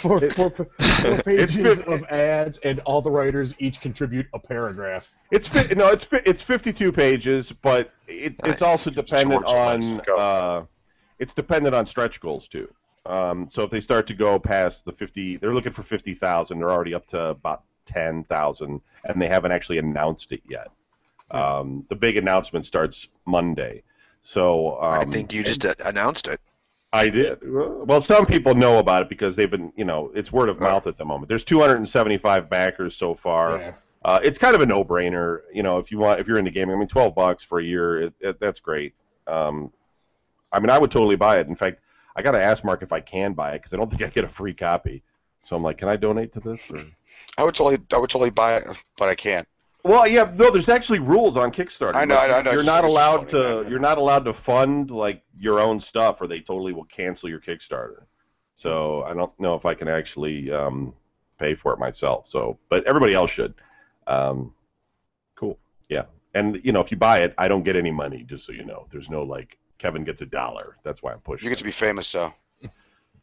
Four, 0.00 0.20
four, 0.30 0.50
four 0.50 0.68
It's 0.78 1.22
pages 1.22 1.78
of 1.86 2.04
ads, 2.04 2.58
and 2.58 2.80
all 2.80 3.00
the 3.00 3.10
writers 3.10 3.54
each 3.58 3.80
contribute 3.80 4.26
a 4.34 4.38
paragraph. 4.38 5.08
it's 5.30 5.46
fi- 5.48 5.72
no, 5.76 5.88
it's 5.88 6.04
fi- 6.04 6.22
it's 6.24 6.42
52 6.42 6.90
pages, 6.92 7.52
but 7.62 7.92
it, 8.08 8.34
it's 8.44 8.62
also 8.62 8.90
Get 8.90 9.06
dependent 9.06 9.46
Georgia 9.46 10.00
on 10.12 10.18
uh, 10.18 10.64
it's 11.18 11.32
dependent 11.34 11.74
on 11.74 11.86
stretch 11.86 12.20
goals 12.20 12.48
too. 12.48 12.68
Um, 13.06 13.48
so 13.48 13.62
if 13.62 13.70
they 13.70 13.80
start 13.80 14.06
to 14.08 14.14
go 14.14 14.38
past 14.38 14.84
the 14.84 14.92
50, 14.92 15.36
they're 15.36 15.54
looking 15.54 15.72
for 15.72 15.82
50,000. 15.82 16.58
They're 16.58 16.70
already 16.70 16.94
up 16.94 17.06
to 17.08 17.20
about 17.26 17.64
10,000, 17.86 18.80
and 19.04 19.22
they 19.22 19.28
haven't 19.28 19.52
actually 19.52 19.78
announced 19.78 20.32
it 20.32 20.42
yet. 20.48 20.68
Um, 21.30 21.84
the 21.88 21.96
big 21.96 22.16
announcement 22.16 22.66
starts 22.66 23.08
Monday. 23.26 23.82
So 24.22 24.80
um, 24.80 25.00
I 25.00 25.04
think 25.04 25.32
you 25.32 25.42
just 25.42 25.64
uh, 25.64 25.74
announced 25.84 26.28
it. 26.28 26.40
I 26.92 27.08
did. 27.08 27.38
Well, 27.42 28.00
some 28.00 28.24
people 28.24 28.54
know 28.54 28.78
about 28.78 29.02
it 29.02 29.08
because 29.08 29.34
they've 29.34 29.50
been, 29.50 29.72
you 29.76 29.84
know, 29.84 30.12
it's 30.14 30.30
word 30.30 30.48
of 30.48 30.60
mouth 30.60 30.86
at 30.86 30.96
the 30.96 31.04
moment. 31.04 31.28
There's 31.28 31.42
275 31.42 32.48
backers 32.48 32.94
so 32.94 33.14
far. 33.14 33.58
Yeah. 33.58 33.72
Uh, 34.04 34.20
it's 34.22 34.38
kind 34.38 34.54
of 34.54 34.60
a 34.60 34.66
no-brainer, 34.66 35.40
you 35.52 35.62
know, 35.62 35.78
if 35.78 35.90
you 35.90 35.98
want, 35.98 36.20
if 36.20 36.28
you're 36.28 36.38
into 36.38 36.50
gaming. 36.50 36.76
I 36.76 36.78
mean, 36.78 36.88
12 36.88 37.14
bucks 37.14 37.42
for 37.42 37.58
a 37.58 37.64
year, 37.64 38.02
it, 38.02 38.12
it, 38.20 38.38
that's 38.38 38.60
great. 38.60 38.94
Um, 39.26 39.72
I 40.52 40.60
mean, 40.60 40.70
I 40.70 40.78
would 40.78 40.90
totally 40.90 41.16
buy 41.16 41.40
it. 41.40 41.48
In 41.48 41.56
fact, 41.56 41.80
I 42.16 42.22
got 42.22 42.32
to 42.32 42.42
ask 42.42 42.64
Mark 42.64 42.82
if 42.82 42.92
I 42.92 43.00
can 43.00 43.32
buy 43.32 43.52
it 43.52 43.58
because 43.58 43.72
I 43.72 43.76
don't 43.76 43.90
think 43.90 44.02
I 44.02 44.08
get 44.08 44.24
a 44.24 44.28
free 44.28 44.54
copy. 44.54 45.02
So 45.40 45.56
I'm 45.56 45.62
like, 45.62 45.78
can 45.78 45.88
I 45.88 45.96
donate 45.96 46.32
to 46.34 46.40
this? 46.40 46.60
Or... 46.70 46.80
I 47.36 47.44
would 47.44 47.54
totally, 47.54 47.78
I 47.92 47.98
would 47.98 48.10
totally 48.10 48.30
buy 48.30 48.56
it, 48.56 48.66
but 48.98 49.08
I 49.08 49.14
can't. 49.14 49.46
Well, 49.82 50.06
yeah, 50.06 50.32
no. 50.34 50.50
There's 50.50 50.70
actually 50.70 51.00
rules 51.00 51.36
on 51.36 51.52
Kickstarter. 51.52 51.94
I 51.94 52.06
know, 52.06 52.14
Like, 52.14 52.30
I 52.30 52.40
know, 52.40 52.52
You're 52.52 52.60
it's- 52.60 52.66
not 52.66 52.84
it's 52.84 52.90
allowed 52.90 53.28
to. 53.30 53.66
You're 53.68 53.78
not 53.78 53.98
allowed 53.98 54.24
to 54.24 54.32
fund 54.32 54.90
like 54.90 55.22
your 55.38 55.60
own 55.60 55.78
stuff, 55.78 56.22
or 56.22 56.26
they 56.26 56.40
totally 56.40 56.72
will 56.72 56.84
cancel 56.86 57.28
your 57.28 57.40
Kickstarter. 57.40 58.04
So 58.54 59.02
I 59.02 59.12
don't 59.12 59.38
know 59.38 59.54
if 59.56 59.66
I 59.66 59.74
can 59.74 59.88
actually 59.88 60.50
um, 60.50 60.94
pay 61.38 61.54
for 61.54 61.74
it 61.74 61.78
myself. 61.78 62.26
So, 62.26 62.58
but 62.70 62.86
everybody 62.86 63.12
else 63.12 63.30
should. 63.30 63.52
Um, 64.06 64.54
cool. 65.34 65.58
Yeah, 65.90 66.04
and 66.34 66.58
you 66.64 66.72
know, 66.72 66.80
if 66.80 66.90
you 66.90 66.96
buy 66.96 67.18
it, 67.20 67.34
I 67.36 67.48
don't 67.48 67.62
get 67.62 67.76
any 67.76 67.90
money. 67.90 68.24
Just 68.26 68.46
so 68.46 68.52
you 68.52 68.64
know, 68.64 68.86
there's 68.90 69.10
no 69.10 69.22
like 69.22 69.58
Kevin 69.78 70.04
gets 70.04 70.22
a 70.22 70.26
dollar. 70.26 70.76
That's 70.84 71.02
why 71.02 71.12
I'm 71.12 71.20
pushing. 71.20 71.44
You 71.44 71.50
get 71.50 71.58
to 71.58 71.64
be 71.64 71.70
famous, 71.70 72.10
though. 72.10 72.32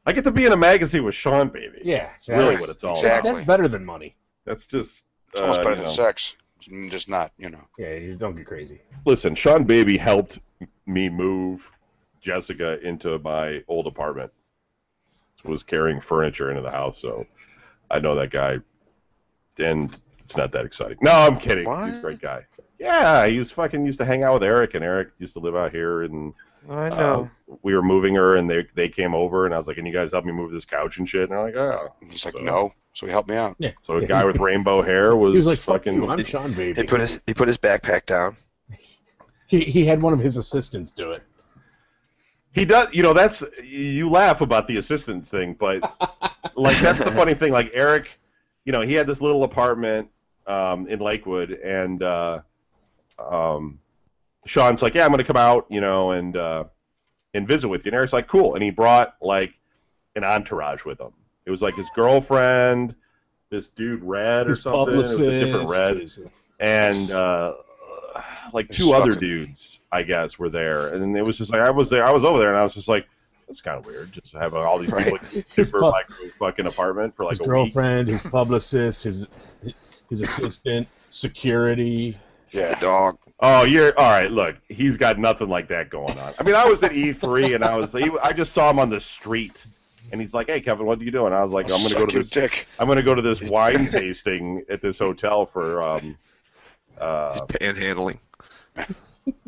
I 0.06 0.14
get 0.14 0.24
to 0.24 0.32
be 0.32 0.46
in 0.46 0.52
a 0.52 0.58
magazine 0.58 1.04
with 1.04 1.16
Sean, 1.16 1.50
baby. 1.50 1.80
Yeah, 1.84 2.10
That's 2.26 2.30
really 2.30 2.60
what 2.60 2.70
it's 2.70 2.84
all 2.84 2.96
exactly. 2.96 3.30
about. 3.30 3.36
That's 3.36 3.46
better 3.46 3.68
than 3.68 3.86
money. 3.86 4.16
That's 4.46 4.66
just. 4.66 5.04
It's 5.32 5.40
almost 5.42 5.60
uh, 5.60 5.64
better 5.64 5.76
than 5.76 5.86
know. 5.86 5.92
sex. 5.92 6.36
Just 6.90 7.10
not, 7.10 7.32
you 7.38 7.50
know. 7.50 7.62
Yeah, 7.78 7.94
you 7.94 8.16
don't 8.16 8.36
get 8.36 8.46
crazy. 8.46 8.82
listen, 9.06 9.34
Sean 9.34 9.64
Baby 9.64 9.98
helped 9.98 10.40
me 10.86 11.10
move 11.10 11.72
Jessica 12.20 12.80
into 12.88 13.18
my 13.20 13.64
old 13.68 13.88
apartment. 13.88 14.32
Was 15.44 15.64
carrying 15.64 16.00
furniture 16.00 16.52
into 16.52 16.62
the 16.62 16.70
house, 16.70 17.02
so 17.02 17.26
I 17.90 17.98
know 17.98 18.14
that 18.14 18.30
guy. 18.30 18.58
And 19.58 19.92
it's 20.32 20.38
not 20.38 20.52
that 20.54 20.66
exciting. 20.66 20.98
No, 21.02 21.12
I'm 21.12 21.38
kidding. 21.38 21.66
He's 21.86 21.96
a 21.98 22.02
great 22.02 22.22
guy. 22.22 22.46
Yeah, 22.80 23.28
he 23.28 23.38
was 23.38 23.52
fucking 23.52 23.86
used 23.86 24.00
to 24.00 24.06
hang 24.06 24.24
out 24.24 24.36
with 24.36 24.44
Eric, 24.44 24.74
and 24.76 24.84
Eric 24.84 25.10
used 25.20 25.34
to 25.34 25.40
live 25.40 25.56
out 25.58 25.72
here, 25.72 26.04
and 26.04 26.34
I 26.70 26.88
uh, 26.88 26.98
know. 26.98 27.32
we 27.64 27.76
were 27.76 27.82
moving 27.84 28.16
her, 28.16 28.38
and 28.38 28.50
they 28.50 28.66
they 28.76 28.88
came 28.88 29.14
over, 29.14 29.46
and 29.46 29.54
I 29.54 29.58
was 29.58 29.68
like, 29.68 29.76
"Can 29.76 29.86
you 29.86 29.92
guys 29.94 30.12
help 30.14 30.24
me 30.24 30.32
move 30.32 30.52
this 30.52 30.64
couch 30.64 30.98
and 31.00 31.08
shit?" 31.08 31.24
And 31.24 31.32
they're 31.32 31.44
like, 31.44 31.56
"Oh." 31.56 31.90
And 32.02 32.12
He's 32.12 32.24
like, 32.26 32.36
no. 32.42 32.72
So 32.94 33.06
he 33.06 33.12
helped 33.12 33.30
me 33.30 33.36
out. 33.36 33.56
Yeah. 33.60 33.72
So 33.82 33.98
a 33.98 34.02
Yeah, 34.02 34.08
guy 34.08 34.26
with 34.26 34.38
rainbow 34.38 34.82
hair 34.82 35.16
was, 35.18 35.34
He 35.34 35.38
was 35.38 35.48
like, 35.48 35.60
"Fuck 35.60 35.84
fucking. 35.84 35.96
you, 35.96 36.08
I'm 36.10 36.24
Sean 36.24 36.54
Baby." 36.54 36.82
he 36.82 36.88
put 36.88 37.02
his 37.02 37.20
he 37.28 37.34
put 37.34 37.50
his 37.50 37.58
backpack 37.58 38.06
down. 38.06 38.38
he, 39.48 39.66
he 39.66 39.86
had 39.86 40.02
one 40.02 40.14
of 40.14 40.20
his 40.20 40.38
assistants 40.38 40.92
do 40.92 41.12
it. 41.12 41.24
He 42.54 42.66
does, 42.66 42.94
you 42.94 43.04
know. 43.04 43.14
That's 43.14 43.44
you 43.64 44.10
laugh 44.10 44.42
about 44.42 44.68
the 44.68 44.78
assistant 44.78 45.28
thing, 45.28 45.56
but 45.60 45.82
like 46.56 46.80
that's 46.80 47.00
the 47.04 47.12
funny 47.16 47.34
thing. 47.34 47.52
Like 47.52 47.70
Eric, 47.74 48.08
you 48.66 48.72
know, 48.72 48.82
he 48.82 48.94
had 48.94 49.08
this 49.08 49.22
little 49.22 49.44
apartment 49.44 50.08
um, 50.52 50.88
in 50.88 51.00
Lakewood, 51.00 51.52
and 51.52 52.02
uh, 52.04 52.40
um, 53.20 53.80
Sean's 54.46 54.82
like, 54.82 54.94
"Yeah, 54.96 55.06
I'm 55.06 55.12
gonna 55.12 55.24
come 55.24 55.38
out, 55.38 55.66
you 55.70 55.82
know, 55.82 56.12
and 56.12 56.36
uh, 56.36 56.64
and 57.34 57.48
visit 57.48 57.68
with 57.70 57.86
you." 57.86 57.90
And 57.90 57.96
Eric's 57.96 58.14
like, 58.14 58.28
"Cool," 58.28 58.56
and 58.56 58.64
he 58.64 58.70
brought 58.72 59.16
like 59.22 59.54
an 60.16 60.24
entourage 60.24 60.84
with 60.86 61.00
him. 61.00 61.12
It 61.46 61.52
was 61.52 61.62
like 61.62 61.76
his 61.76 61.88
girlfriend, 61.96 62.96
this 63.50 63.68
dude 63.68 64.04
Red 64.04 64.48
or 64.48 64.52
His 64.52 64.64
something. 64.64 64.94
It 64.94 64.98
was 64.98 65.20
a 65.20 65.40
different 65.46 65.70
Red 65.70 66.10
and 66.60 67.12
uh, 67.12 67.54
like 68.54 68.68
It's 68.70 68.78
two 68.78 68.94
other 68.94 69.14
fucking- 69.14 69.28
dudes, 69.28 69.80
I 69.92 70.04
guess, 70.04 70.38
were 70.38 70.50
there, 70.50 70.90
and 70.94 71.16
it 71.18 71.24
was 71.24 71.38
just 71.38 71.52
like 71.52 71.62
I 71.62 71.72
was 71.72 71.90
there, 71.90 72.04
I 72.06 72.12
was 72.12 72.24
over 72.24 72.40
there, 72.40 72.50
and 72.50 72.58
I 72.58 72.64
was 72.64 72.76
just 72.76 72.88
like, 72.88 73.08
that's 73.48 73.62
kind 73.62 73.78
of 73.80 73.86
weird, 73.86 74.12
just 74.12 74.32
to 74.32 74.40
have 74.40 74.54
all 74.54 74.78
these 74.80 74.92
people 74.92 75.18
in 75.34 75.44
super 75.50 75.80
pu- 75.80 75.92
micro 75.92 76.16
fucking 76.40 76.68
apartment 76.68 77.16
for 77.16 77.24
like 77.26 77.32
his 77.34 77.40
a 77.40 77.44
week. 77.44 77.50
girlfriend, 77.50 78.08
his 78.10 78.22
publicist, 78.22 79.04
his 79.04 79.28
his 80.12 80.22
assistant, 80.22 80.88
security. 81.10 82.20
Yeah. 82.52 82.78
dog. 82.80 83.18
Oh, 83.40 83.64
you're 83.64 83.98
all 83.98 84.12
right. 84.12 84.30
Look, 84.30 84.58
he's 84.68 84.98
got 84.98 85.18
nothing 85.18 85.48
like 85.48 85.70
that 85.70 85.90
going 85.90 86.20
on. 86.20 86.34
I 86.38 86.44
mean, 86.44 86.54
I 86.54 86.66
was 86.66 86.84
at 86.84 86.92
E3, 86.92 87.56
and 87.56 87.64
I 87.64 87.78
was, 87.78 87.94
he, 87.94 88.12
I 88.22 88.34
just 88.34 88.52
saw 88.52 88.70
him 88.70 88.78
on 88.78 88.90
the 88.90 89.00
street, 89.00 89.66
and 90.12 90.20
he's 90.20 90.34
like, 90.34 90.48
"Hey, 90.48 90.60
Kevin, 90.60 90.86
what 90.86 91.00
are 91.00 91.04
you 91.04 91.12
doing?" 91.12 91.32
I 91.32 91.42
was 91.42 91.54
like, 91.54 91.72
"I'm 91.72 91.82
gonna 91.82 91.96
go 91.96 92.06
to 92.06 92.20
this, 92.20 92.30
dick. 92.30 92.68
I'm 92.78 92.88
gonna 92.90 93.02
go 93.02 93.16
to 93.16 93.22
this 93.22 93.42
wine 93.50 93.90
tasting 93.90 94.64
at 94.70 94.82
this 94.82 95.00
hotel 95.00 95.46
for 95.46 95.82
um, 95.82 96.18
uh, 97.00 97.40
Panhandling. 97.48 98.20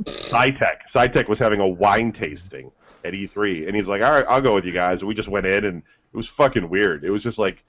SciTech. 0.03 0.77
SciTech 0.89 1.27
was 1.27 1.39
having 1.39 1.60
a 1.60 1.67
wine 1.67 2.13
tasting 2.13 2.72
at 3.03 3.13
E3, 3.13 3.67
and 3.67 3.75
he's 3.75 3.89
like, 3.89 4.01
"All 4.01 4.12
right, 4.12 4.25
I'll 4.29 4.41
go 4.41 4.55
with 4.55 4.63
you 4.63 4.72
guys." 4.72 5.01
And 5.01 5.10
we 5.10 5.13
just 5.13 5.27
went 5.27 5.46
in, 5.46 5.65
and 5.65 5.79
it 5.79 6.17
was 6.17 6.29
fucking 6.29 6.70
weird. 6.70 7.03
It 7.03 7.10
was 7.10 7.22
just 7.22 7.38
like 7.38 7.63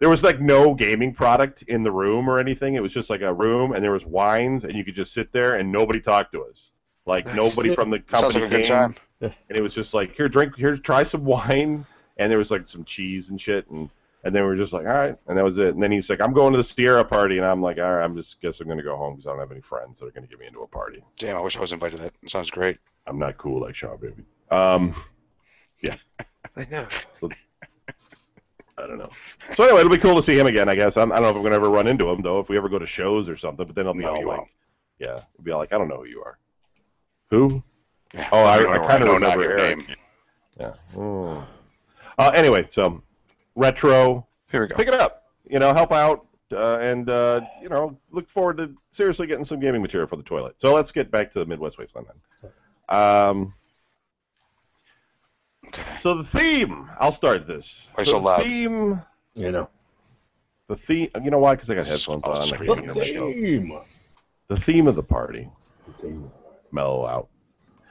there 0.00 0.08
was 0.08 0.22
like 0.24 0.40
no 0.40 0.74
gaming 0.74 1.14
product 1.14 1.62
in 1.62 1.82
the 1.82 1.92
room 1.92 2.28
or 2.28 2.38
anything. 2.40 2.74
It 2.74 2.82
was 2.82 2.92
just 2.92 3.08
like 3.10 3.20
a 3.20 3.32
room, 3.32 3.72
and 3.72 3.84
there 3.84 3.92
was 3.92 4.04
wines, 4.04 4.64
and 4.64 4.74
you 4.74 4.84
could 4.84 4.94
just 4.96 5.12
sit 5.14 5.32
there, 5.32 5.54
and 5.54 5.70
nobody 5.70 6.00
talked 6.00 6.32
to 6.32 6.42
us. 6.44 6.72
Like 7.06 7.26
Nice. 7.26 7.36
nobody 7.36 7.74
from 7.74 7.90
the 7.90 8.02
Sounds 8.10 8.22
company 8.34 8.44
like 8.44 8.52
a 8.52 8.56
good 8.56 8.66
came, 8.66 8.76
time. 8.76 8.94
and 9.20 9.32
it 9.58 9.62
was 9.62 9.74
just 9.74 9.94
like, 9.94 10.14
"Here, 10.16 10.28
drink. 10.28 10.56
Here, 10.56 10.76
try 10.76 11.02
some 11.04 11.24
wine." 11.24 11.86
And 12.18 12.30
there 12.30 12.38
was 12.38 12.50
like 12.50 12.68
some 12.68 12.84
cheese 12.84 13.30
and 13.30 13.40
shit, 13.40 13.68
and 13.70 13.88
and 14.24 14.34
then 14.34 14.42
we 14.42 14.48
were 14.48 14.56
just 14.56 14.72
like, 14.74 14.86
"All 14.86 14.92
right," 14.92 15.14
and 15.26 15.36
that 15.38 15.44
was 15.44 15.58
it. 15.58 15.68
And 15.74 15.82
then 15.82 15.90
he's 15.90 16.10
like, 16.10 16.20
"I'm 16.20 16.34
going 16.34 16.52
to 16.52 16.58
the 16.58 16.64
Sierra 16.64 17.04
party," 17.04 17.38
and 17.38 17.46
I'm 17.46 17.62
like, 17.62 17.78
"All 17.78 17.84
right, 17.94 18.04
I'm 18.04 18.14
just 18.14 18.40
guess 18.42 18.60
I'm 18.60 18.68
gonna 18.68 18.82
go 18.82 18.96
home 18.96 19.14
because 19.14 19.26
I 19.26 19.30
don't 19.30 19.38
have 19.40 19.50
any 19.52 19.62
friends 19.62 19.98
that 19.98 20.06
are 20.06 20.10
gonna 20.10 20.26
get 20.26 20.38
me 20.38 20.46
into 20.46 20.60
a 20.60 20.66
party." 20.66 21.02
Damn, 21.18 21.36
I 21.36 21.40
wish 21.40 21.56
I 21.56 21.60
was 21.60 21.72
invited 21.72 21.96
to 21.96 22.02
that. 22.04 22.12
It 22.22 22.30
sounds 22.30 22.50
great. 22.50 22.78
I'm 23.06 23.18
not 23.18 23.38
cool 23.38 23.62
like 23.62 23.74
Sean 23.74 23.96
Baby. 23.96 24.22
Um, 24.50 24.94
yeah. 25.80 25.96
I 26.56 26.66
know. 26.70 26.86
I 28.82 28.86
don't 28.86 28.98
know. 28.98 29.10
So 29.54 29.64
anyway, 29.64 29.80
it'll 29.80 29.90
be 29.90 29.98
cool 29.98 30.16
to 30.16 30.22
see 30.22 30.38
him 30.38 30.46
again. 30.46 30.68
I 30.68 30.74
guess 30.74 30.96
I'm, 30.96 31.12
I 31.12 31.16
don't 31.16 31.24
know 31.24 31.30
if 31.30 31.36
I'm 31.36 31.42
gonna 31.42 31.56
ever 31.56 31.70
run 31.70 31.86
into 31.86 32.08
him 32.08 32.22
though. 32.22 32.40
If 32.40 32.48
we 32.48 32.56
ever 32.56 32.68
go 32.68 32.78
to 32.78 32.86
shows 32.86 33.28
or 33.28 33.36
something, 33.36 33.66
but 33.66 33.74
then 33.74 33.86
I'll 33.86 33.94
be 33.94 34.00
No, 34.00 34.14
all 34.16 34.26
like, 34.26 34.52
yeah, 34.98 35.20
it'll 35.34 35.44
be 35.44 35.50
all 35.50 35.58
like, 35.58 35.72
I 35.72 35.78
don't 35.78 35.88
know 35.88 35.98
who 35.98 36.06
you 36.06 36.22
are. 36.24 36.38
Who? 37.30 37.62
Yeah. 38.14 38.28
Oh, 38.32 38.40
I- 38.40 38.74
I 38.74 38.78
kinda 38.90 39.06
know 39.06 39.18
not 39.18 39.36
remember 39.36 39.42
your 39.44 39.58
Eric. 39.58 39.78
name. 39.78 39.96
Yeah. 40.58 40.72
Oh. 40.96 41.46
Uh, 42.18 42.30
anyway, 42.34 42.66
so 42.70 43.02
retro, 43.56 44.26
Here 44.50 44.62
we 44.62 44.66
go. 44.68 44.76
pick 44.76 44.88
it 44.88 44.94
up. 44.94 45.24
You 45.48 45.58
know, 45.58 45.72
help 45.72 45.92
out, 45.92 46.26
uh, 46.52 46.78
and 46.78 47.08
uh, 47.08 47.40
you 47.62 47.68
know, 47.68 47.96
look 48.10 48.28
forward 48.28 48.56
to 48.58 48.74
seriously 48.92 49.26
getting 49.26 49.44
some 49.44 49.58
gaming 49.60 49.80
material 49.82 50.08
for 50.08 50.16
the 50.16 50.22
toilet. 50.22 50.54
So 50.58 50.74
let's 50.74 50.92
get 50.92 51.10
back 51.10 51.32
to 51.32 51.38
the 51.38 51.46
Midwest 51.46 51.78
Wasteland 51.78 52.08
then. 52.08 52.50
Um, 52.98 53.54
so 56.02 56.14
the 56.14 56.24
theme, 56.24 56.88
I'll 56.98 57.12
start 57.12 57.46
this. 57.46 57.86
Why 57.94 58.04
so 58.04 58.12
the 58.12 58.18
loud? 58.18 58.42
theme, 58.42 59.00
You 59.34 59.52
know. 59.52 59.68
the 60.68 60.76
theme. 60.76 61.08
You 61.22 61.30
know 61.30 61.38
why? 61.38 61.54
Because 61.54 61.70
I 61.70 61.74
got 61.74 61.86
headphones 61.86 62.22
I'll 62.24 62.32
on. 62.32 62.42
I 62.42 62.46
scream 62.46 62.68
can't 62.74 62.88
into 62.88 63.04
hear 63.04 63.20
the. 63.26 63.32
Theme. 63.32 63.80
The 64.48 64.56
theme 64.60 64.86
of 64.88 64.96
the 64.96 65.02
party, 65.02 65.48
The 65.86 65.92
Theme. 65.92 66.30
mellow 66.72 67.06
out, 67.06 67.28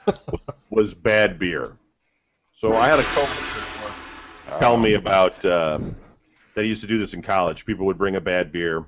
was 0.70 0.92
bad 0.92 1.38
beer. 1.38 1.76
So 2.58 2.76
I 2.76 2.86
had 2.88 2.98
a 2.98 3.02
coworker 3.04 3.94
tell 4.58 4.76
me 4.76 4.94
about 4.94 5.42
um, 5.46 5.96
that 6.54 6.62
he 6.62 6.68
used 6.68 6.82
to 6.82 6.86
do 6.86 6.98
this 6.98 7.14
in 7.14 7.22
college. 7.22 7.64
People 7.64 7.86
would 7.86 7.96
bring 7.96 8.16
a 8.16 8.20
bad 8.20 8.52
beer, 8.52 8.84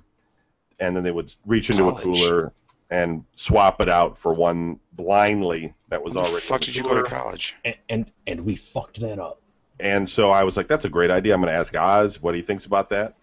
and 0.81 0.95
then 0.95 1.03
they 1.03 1.11
would 1.11 1.33
reach 1.47 1.71
into 1.71 1.83
College? 1.85 2.01
a 2.01 2.03
cooler 2.03 2.53
and 2.93 3.25
swap 3.37 3.81
it 3.81 3.89
out 3.89 4.19
for 4.19 4.35
one 4.35 4.79
blindly 4.93 5.73
that 5.89 6.05
was 6.05 6.15
already. 6.15 6.45
fuck 6.45 6.61
did 6.61 6.77
you 6.77 6.83
go 6.83 6.95
to 6.95 7.03
college? 7.03 7.57
And, 7.65 7.75
and 7.89 8.13
and 8.27 8.45
we 8.45 8.55
fucked 8.55 9.01
that 9.01 9.19
up. 9.19 9.41
And 9.81 10.09
so 10.09 10.31
I 10.31 10.45
was 10.45 10.59
like, 10.59 10.69
"That's 10.69 10.85
a 10.85 10.91
great 10.91 11.11
idea. 11.11 11.33
I'm 11.33 11.41
going 11.41 11.51
to 11.51 11.59
ask 11.59 11.75
Oz 11.75 12.21
what 12.21 12.35
he 12.35 12.43
thinks 12.43 12.67
about 12.67 12.91
that." 12.91 13.15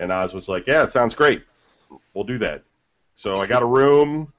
And 0.00 0.10
Oz 0.10 0.34
was 0.34 0.48
like, 0.48 0.66
"Yeah, 0.66 0.82
it 0.82 0.90
sounds 0.90 1.14
great. 1.14 1.44
We'll 2.14 2.24
do 2.24 2.38
that." 2.38 2.64
So 3.14 3.36
I 3.36 3.46
got 3.46 3.62
a 3.62 3.66
room. 3.66 4.32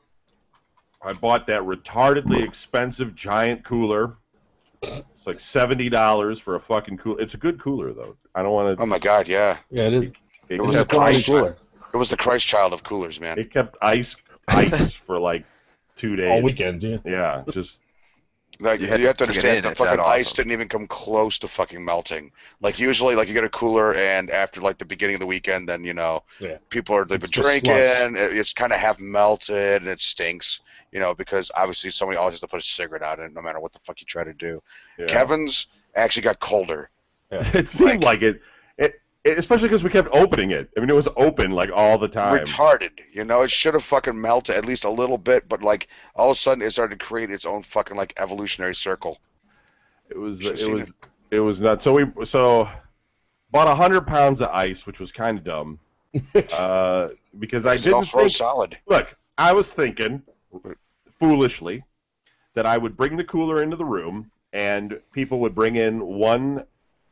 I 1.02 1.14
bought 1.14 1.48
that 1.48 1.62
retardedly 1.62 2.44
expensive 2.44 3.16
giant 3.16 3.64
cooler. 3.64 4.18
It's 4.84 5.26
like 5.26 5.40
seventy 5.40 5.88
dollars 5.88 6.40
for 6.40 6.56
a 6.56 6.60
fucking 6.60 6.98
cooler. 6.98 7.22
It's 7.22 7.36
a 7.36 7.38
good 7.38 7.58
cooler 7.58 7.94
though. 7.94 8.18
I 8.36 8.44
don't 8.44 8.52
want 8.52 8.78
to. 8.78 8.84
Oh 8.84 8.86
my 8.86 9.00
god, 9.00 9.30
yeah. 9.30 9.60
Yeah, 9.70 9.84
it 9.84 9.94
is. 9.94 10.12
It, 10.50 10.62
was 10.62 10.76
a 10.76 10.84
quality 10.84 11.20
ice, 11.20 11.26
cooler. 11.26 11.56
It 11.94 11.98
was 11.98 12.10
the 12.10 12.18
Christ 12.18 12.46
child 12.46 12.74
of 12.74 12.84
coolers, 12.84 13.22
man. 13.22 13.40
it 13.40 13.52
kept 13.52 13.78
ice 13.82 14.16
ice 14.48 14.94
for 14.94 15.20
like 15.20 15.46
two 15.96 16.16
days. 16.16 16.30
All 16.32 16.42
weekend, 16.42 16.84
yeah. 16.84 16.98
Yeah, 17.06 17.44
just 17.52 17.80
Like 18.60 18.80
You 18.80 18.88
you, 18.88 19.08
have 19.08 19.18
to 19.18 19.26
to 19.26 19.30
understand, 19.30 19.58
in, 19.58 19.64
the 19.64 19.70
it's 19.70 19.80
that 19.80 19.86
fucking 19.98 20.00
ice 20.06 20.26
awesome. 20.28 20.36
didn't 20.36 20.52
even 20.54 20.68
come 20.68 20.88
close 20.88 21.40
to 21.40 21.48
fucking 21.48 21.84
melting. 21.84 22.32
Like 22.62 22.80
usually, 22.80 23.16
like 23.16 23.28
you 23.28 23.34
get 23.34 23.44
a 23.44 23.50
cooler, 23.50 23.94
and 23.96 24.30
after 24.30 24.62
like 24.62 24.78
the 24.78 24.86
beginning 24.86 25.16
of 25.16 25.20
the 25.20 25.28
weekend, 25.28 25.68
then 25.70 25.84
you 25.84 25.94
know, 25.94 26.24
Yeah. 26.40 26.58
people 26.70 26.96
are 26.96 27.06
they've 27.06 27.20
been 27.20 27.30
drinking. 27.32 27.72
It, 27.72 28.38
it's 28.38 28.54
kind 28.54 28.72
of 28.74 28.80
half 28.80 29.00
melted, 29.00 29.82
and 29.82 29.88
it 29.90 30.00
stinks. 30.00 30.62
You 30.92 31.00
know, 31.00 31.14
because 31.14 31.50
obviously 31.56 31.90
somebody 31.90 32.18
always 32.18 32.34
has 32.34 32.42
to 32.42 32.48
put 32.48 32.60
a 32.62 32.66
cigarette 32.66 33.02
out 33.02 33.20
in 33.20 33.26
it, 33.26 33.34
no 33.34 33.42
matter 33.42 33.60
what 33.62 33.72
the 33.72 33.80
fuck 33.86 34.02
you 34.02 34.06
try 34.06 34.24
to 34.26 34.34
do. 34.34 34.62
yeah. 35.00 35.06
Kevin's 35.06 35.68
actually 35.96 36.24
got 36.24 36.40
colder. 36.40 36.90
It 37.32 37.70
seemed 37.70 38.04
like 38.04 38.22
it. 38.24 38.36
It, 38.36 38.36
it 38.36 38.42
especially 39.26 39.68
because 39.68 39.84
we 39.84 39.90
kept 39.90 40.10
opening 40.14 40.52
it. 40.52 40.70
I 40.76 40.80
mean, 40.80 40.90
it 40.90 40.96
was 40.96 41.08
open 41.16 41.52
like 41.52 41.70
all 41.74 41.98
the 41.98 42.08
time. 42.08 42.46
retarded. 42.46 42.92
You 43.14 43.24
know, 43.24 43.42
it 43.42 43.52
should 43.52 43.74
have 43.74 43.84
fucking 43.84 44.20
melted 44.20 44.56
at 44.56 44.66
least 44.66 44.84
a 44.84 44.90
little 44.90 45.18
bit, 45.18 45.48
but 45.48 45.62
like 45.62 45.88
all 46.16 46.32
of 46.32 46.38
a 46.38 46.40
sudden 46.40 46.64
it 46.64 46.72
started 46.72 47.00
to 47.00 47.06
create 47.06 47.30
its 47.30 47.46
own 47.46 47.64
fucking 47.64 47.96
like 47.96 48.14
evolutionary 48.18 48.76
circle. 48.76 49.20
It 50.10 50.18
was 50.18 50.42
it 50.46 50.70
was 50.70 50.92
it 51.30 51.40
was 51.40 51.62
nuts. 51.62 51.84
So 51.84 51.94
we 51.94 52.26
so 52.26 52.68
bought 53.52 53.68
a 53.68 53.76
hundred 53.76 54.08
pounds 54.08 54.42
of 54.42 54.50
ice, 54.50 54.86
which 54.86 55.00
was 55.00 55.12
kind 55.12 55.38
of 55.38 55.44
dumb, 55.44 55.80
uh, 56.52 57.10
because 57.40 57.66
I 57.66 57.76
It 57.76 57.84
didn't 57.84 58.06
froze 58.06 58.24
think. 58.24 58.32
solid. 58.32 58.78
Look, 58.88 59.16
I 59.38 59.54
was 59.54 59.72
thinking 59.72 60.22
foolishly 61.20 61.84
that 62.54 62.66
I 62.66 62.78
would 62.78 62.98
bring 62.98 63.16
the 63.16 63.24
cooler 63.24 63.62
into 63.64 63.78
the 63.78 63.86
room 63.86 64.30
and 64.54 65.00
people 65.14 65.40
would 65.40 65.56
bring 65.56 65.78
in 65.78 66.06
one 66.06 66.66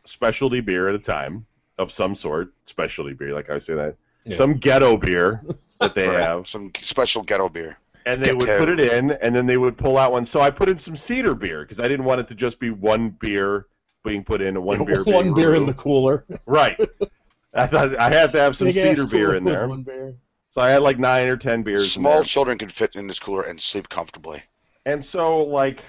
specialty 0.05 0.59
beer 0.59 0.89
at 0.89 0.95
a 0.95 0.99
time 0.99 1.45
of 1.79 1.91
some 1.91 2.13
sort, 2.13 2.53
specialty 2.67 3.13
beer, 3.13 3.33
like 3.33 3.49
I 3.49 3.57
say 3.57 3.73
that, 3.73 3.95
Yeah. 4.25 4.35
some 4.37 4.53
ghetto 4.55 4.97
beer 4.97 5.41
that 5.79 5.95
they 5.95 6.07
Right. 6.07 6.21
have. 6.21 6.47
Some 6.47 6.71
special 6.81 7.23
ghetto 7.23 7.49
beer. 7.49 7.77
and 8.05 8.23
they 8.23 8.33
would 8.33 8.47
put 8.47 8.69
it 8.69 8.79
in, 8.79 9.11
and 9.11 9.35
then 9.35 9.45
they 9.45 9.57
would 9.57 9.77
pull 9.77 9.97
out 9.97 10.11
one. 10.11 10.25
So 10.25 10.39
I 10.41 10.49
put 10.51 10.69
in 10.69 10.77
some 10.77 10.95
cedar 10.97 11.33
beer 11.35 11.63
because 11.63 11.79
I 11.79 11.87
didn't 11.87 12.05
want 12.05 12.21
it 12.21 12.27
to 12.29 12.35
just 12.35 12.59
be 12.59 12.69
one 12.69 13.09
beer 13.09 13.67
being 14.03 14.23
put 14.23 14.41
in 14.41 14.55
and 14.57 14.63
one 14.63 14.83
beer. 14.85 15.03
one 15.05 15.25
being 15.25 15.33
beer 15.35 15.55
in 15.55 15.65
the 15.65 15.73
cooler. 15.73 16.25
right. 16.45 16.79
I 17.53 17.65
thought 17.67 17.97
I 17.99 18.11
had 18.13 18.31
to 18.33 18.39
have 18.39 18.55
some 18.55 18.67
Big 18.67 18.75
cedar 18.75 19.05
beer 19.07 19.35
in 19.35 19.43
there, 19.43 19.67
One 19.67 19.83
beer. 19.83 20.13
so 20.51 20.61
I 20.61 20.69
had 20.69 20.81
like 20.81 20.97
nine 20.99 21.27
or 21.27 21.37
ten 21.37 21.61
beers. 21.63 21.83
in 21.83 22.01
Small 22.01 22.15
there. 22.17 22.23
children 22.23 22.57
can 22.57 22.69
fit 22.69 22.95
in 22.95 23.07
this 23.07 23.19
cooler 23.19 23.43
and 23.43 23.59
sleep 23.59 23.89
comfortably. 23.89 24.41
And 24.85 25.03
so 25.03 25.43
like, 25.45 25.83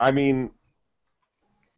I 0.00 0.10
mean, 0.12 0.50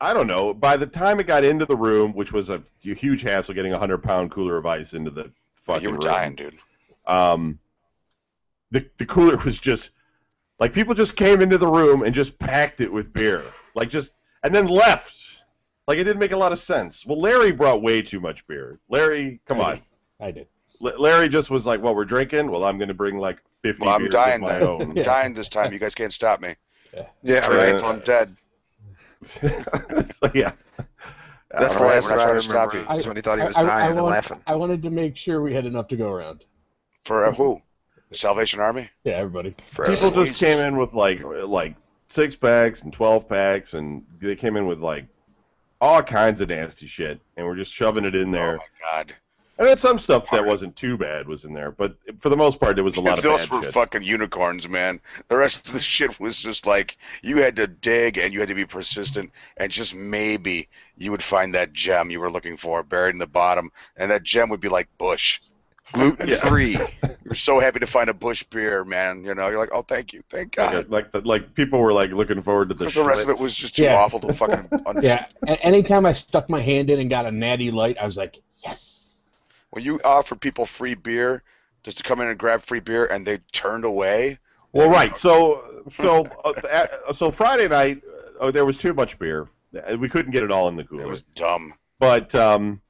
I 0.00 0.12
don't 0.12 0.26
know. 0.26 0.52
By 0.52 0.76
the 0.76 0.87
time 0.87 1.20
it 1.20 1.26
got 1.26 1.44
into 1.44 1.64
the 1.64 1.76
room, 1.76 2.12
which 2.12 2.32
was 2.32 2.50
a 2.50 2.62
huge 2.80 3.22
hassle 3.22 3.54
getting 3.54 3.72
a 3.72 3.78
hundred 3.78 4.02
pound 4.02 4.30
cooler 4.30 4.56
of 4.59 4.66
ice 4.66 4.92
into 4.92 5.11
the 5.11 5.30
fucking 5.64 5.82
you 5.82 5.88
were 5.90 5.94
room, 5.94 6.00
dying, 6.02 6.35
dude. 6.35 6.59
um, 7.06 7.59
the 8.70 8.85
the 8.98 9.06
cooler 9.06 9.37
was 9.38 9.59
just 9.59 9.90
like 10.59 10.72
people 10.72 10.94
just 10.94 11.16
came 11.16 11.40
into 11.40 11.56
the 11.59 11.66
room 11.66 12.02
and 12.02 12.14
just 12.14 12.38
packed 12.38 12.80
it 12.80 12.92
with 12.92 13.12
beer, 13.12 13.42
like 13.74 13.88
just 13.88 14.12
and 14.42 14.54
then 14.54 14.66
left. 14.66 15.14
Like 15.88 15.98
it 15.98 16.04
didn't 16.04 16.18
make 16.20 16.32
a 16.32 16.37
lot 16.37 16.52
of 16.52 16.59
sense. 16.59 17.06
Well, 17.06 17.20
Larry 17.20 17.52
brought 17.52 17.80
way 17.80 18.02
too 18.02 18.18
much 18.20 18.44
beer. 18.48 18.80
Larry, 18.88 19.40
come 19.46 19.61
on. 19.61 19.80
I 20.20 20.30
did. 20.32 20.48
L- 20.85 21.00
Larry 21.00 21.28
just 21.28 21.48
was 21.48 21.64
like, 21.64 21.80
"Well, 21.80 21.94
we're 21.94 22.04
drinking. 22.04 22.50
Well, 22.50 22.64
I'm 22.64 22.76
going 22.76 22.88
to 22.88 22.94
bring 22.94 23.18
like 23.18 23.38
50 23.62 23.85
Well, 23.85 23.94
I'm 23.94 24.11
dying 24.11 24.37
of 24.37 24.40
my 24.42 24.59
then. 24.59 24.62
own." 24.68 24.82
I'm 24.96 25.02
dying 25.04 25.32
this 25.32 25.48
time. 25.48 25.72
You 25.72 25.78
guys 25.78 25.94
can't 25.94 26.12
stop 26.12 26.40
me. 26.40 26.56
Yeah, 27.22 27.46
Uh, 27.46 27.54
right. 27.54 27.82
I'm 27.85 28.00
dead. 28.00 28.37
so, 29.40 30.31
yeah. 30.35 30.52
That's 31.50 31.74
the 31.76 31.85
last 31.85 32.11
we're 32.11 32.18
I 32.18 32.24
trying 32.24 32.35
to 32.35 32.42
stop 32.42 32.74
you. 32.74 32.81
is 32.96 33.07
when 33.07 33.16
he 33.16 33.22
thought 33.22 33.38
he 33.38 33.44
was 33.46 33.57
I, 33.57 33.61
I- 33.61 33.64
dying 33.64 33.85
I 33.85 33.88
and 33.88 33.96
want- 33.96 34.11
laughing. 34.11 34.42
I 34.46 34.55
wanted 34.57 34.83
to 34.83 34.90
make 34.90 35.16
sure 35.16 35.40
we 35.42 35.55
had 35.55 35.64
enough 35.66 35.88
to 35.88 35.96
go 35.96 36.11
around. 36.11 36.44
For 37.05 37.24
uh, 37.24 37.33
who? 37.33 37.62
Salvation 38.12 38.61
Army? 38.61 38.88
Yeah, 39.05 39.14
everybody. 39.14 39.55
Forever. 39.72 39.94
people 39.94 40.11
just 40.11 40.33
Jesus. 40.33 40.38
came 40.38 40.59
in 40.59 40.76
with 40.76 40.92
like 40.92 41.20
like 41.22 41.74
six 42.09 42.37
packs 42.37 42.83
and 42.83 42.92
12 42.92 43.29
packs, 43.29 43.74
and 43.74 44.05
they 44.20 44.37
came 44.37 44.57
in 44.57 44.66
with 44.66 44.79
like 44.81 45.07
all 45.81 46.02
kinds 46.02 46.40
of 46.40 46.48
nasty 46.48 46.87
shit, 46.87 47.20
and 47.37 47.46
we're 47.46 47.57
just 47.57 47.72
shoving 47.72 48.05
it 48.05 48.14
in 48.14 48.31
there. 48.31 48.55
Oh 48.55 48.57
my 48.59 49.02
god. 49.02 49.14
And 49.59 49.66
then 49.66 49.77
some 49.79 49.99
stuff 49.99 50.27
that 50.33 50.45
wasn't 50.45 50.77
too 50.77 50.99
bad 50.99 51.27
was 51.27 51.45
in 51.47 51.55
there, 51.55 51.71
but 51.71 51.97
for 52.21 52.29
the 52.29 52.37
most 52.37 52.61
part, 52.61 52.75
there 52.75 52.85
was 52.85 52.97
a 52.97 53.01
lot 53.01 53.16
of 53.16 53.25
Those 53.25 53.51
were 53.51 53.62
shit. 53.62 53.73
fucking 53.73 54.03
unicorns, 54.03 54.69
man. 54.69 55.01
The 55.29 55.37
rest 55.37 55.66
of 55.66 55.73
the 55.73 55.79
shit 55.95 56.21
was 56.21 56.38
just 56.42 56.66
like 56.66 56.99
you 57.23 57.38
had 57.38 57.57
to 57.57 57.66
dig 57.66 58.19
and 58.19 58.35
you 58.35 58.40
had 58.40 58.51
to 58.51 58.55
be 58.55 58.66
persistent, 58.66 59.31
and 59.57 59.71
just 59.73 59.95
maybe 59.95 60.69
you 60.99 61.11
would 61.11 61.23
find 61.23 61.55
that 61.55 61.73
gem 61.73 62.11
you 62.11 62.21
were 62.21 62.31
looking 62.31 62.57
for 62.59 62.83
buried 62.83 63.14
in 63.14 63.19
the 63.19 63.27
bottom, 63.27 63.71
and 63.97 64.11
that 64.11 64.23
gem 64.23 64.51
would 64.51 64.61
be 64.61 64.69
like 64.69 64.88
Busch. 64.99 65.40
Gluten 65.92 66.35
free. 66.40 66.77
You're 67.25 67.35
so 67.37 67.61
happy 67.61 67.79
to 67.79 67.87
find 67.87 68.11
a 68.11 68.14
Busch 68.14 68.42
beer, 68.51 68.85
man. 68.85 69.23
You 69.25 69.37
know, 69.37 69.47
you're 69.49 69.59
like, 69.59 69.71
oh, 69.73 69.83
thank 69.83 70.12
you, 70.12 70.21
thank 70.31 70.57
God. 70.57 70.90
like, 70.90 71.12
the, 71.12 71.21
like 71.21 71.55
people 71.55 71.79
were 71.79 71.92
like 71.92 72.11
looking 72.11 72.42
forward 72.42 72.71
to 72.71 72.75
the. 72.75 72.81
Because 72.87 72.95
the 72.95 73.05
rest 73.05 73.23
of 73.23 73.29
it 73.31 73.38
was 73.38 73.55
just 73.55 73.77
too 73.77 73.85
Yeah. 73.85 73.95
awful 73.97 74.19
to 74.21 74.35
fucking 74.35 74.69
understand. 74.87 75.03
Yeah. 75.03 75.27
A- 75.47 75.64
anytime 75.64 76.05
I 76.05 76.11
stuck 76.11 76.51
my 76.51 76.61
hand 76.61 76.90
in 76.90 76.99
and 76.99 77.09
got 77.09 77.25
a 77.25 77.31
natty 77.31 77.71
light, 77.71 77.97
I 78.01 78.05
was 78.05 78.16
like, 78.16 78.37
yes. 78.64 79.06
When 79.70 79.85
you 79.85 80.00
offer 80.05 80.35
people 80.37 80.64
free 80.66 80.94
beer, 80.94 81.42
just 81.83 81.98
to 81.98 82.02
come 82.02 82.20
in 82.20 82.29
and 82.29 82.38
grab 82.38 82.62
free 82.62 82.81
beer, 82.81 83.07
and 83.07 83.26
they 83.26 83.38
turned 83.52 83.85
away. 83.85 84.38
Well, 84.72 84.88
right. 84.90 85.16
So, 85.16 85.85
so, 85.92 86.24
uh, 86.44 87.12
so 87.12 87.31
Friday 87.31 87.68
night, 87.68 88.02
uh, 88.40 88.50
there 88.50 88.64
was 88.64 88.79
too 88.79 88.94
much 88.94 89.18
beer. 89.18 89.48
Uh, 89.74 89.96
We 89.96 90.09
couldn't 90.09 90.33
get 90.33 90.42
it 90.42 90.50
all 90.50 90.68
in 90.68 90.76
the 90.76 90.85
cooler. 90.85 91.05
It 91.05 91.09
was 91.09 91.22
dumb. 91.35 91.74
but 91.98 92.35
um, 92.35 92.81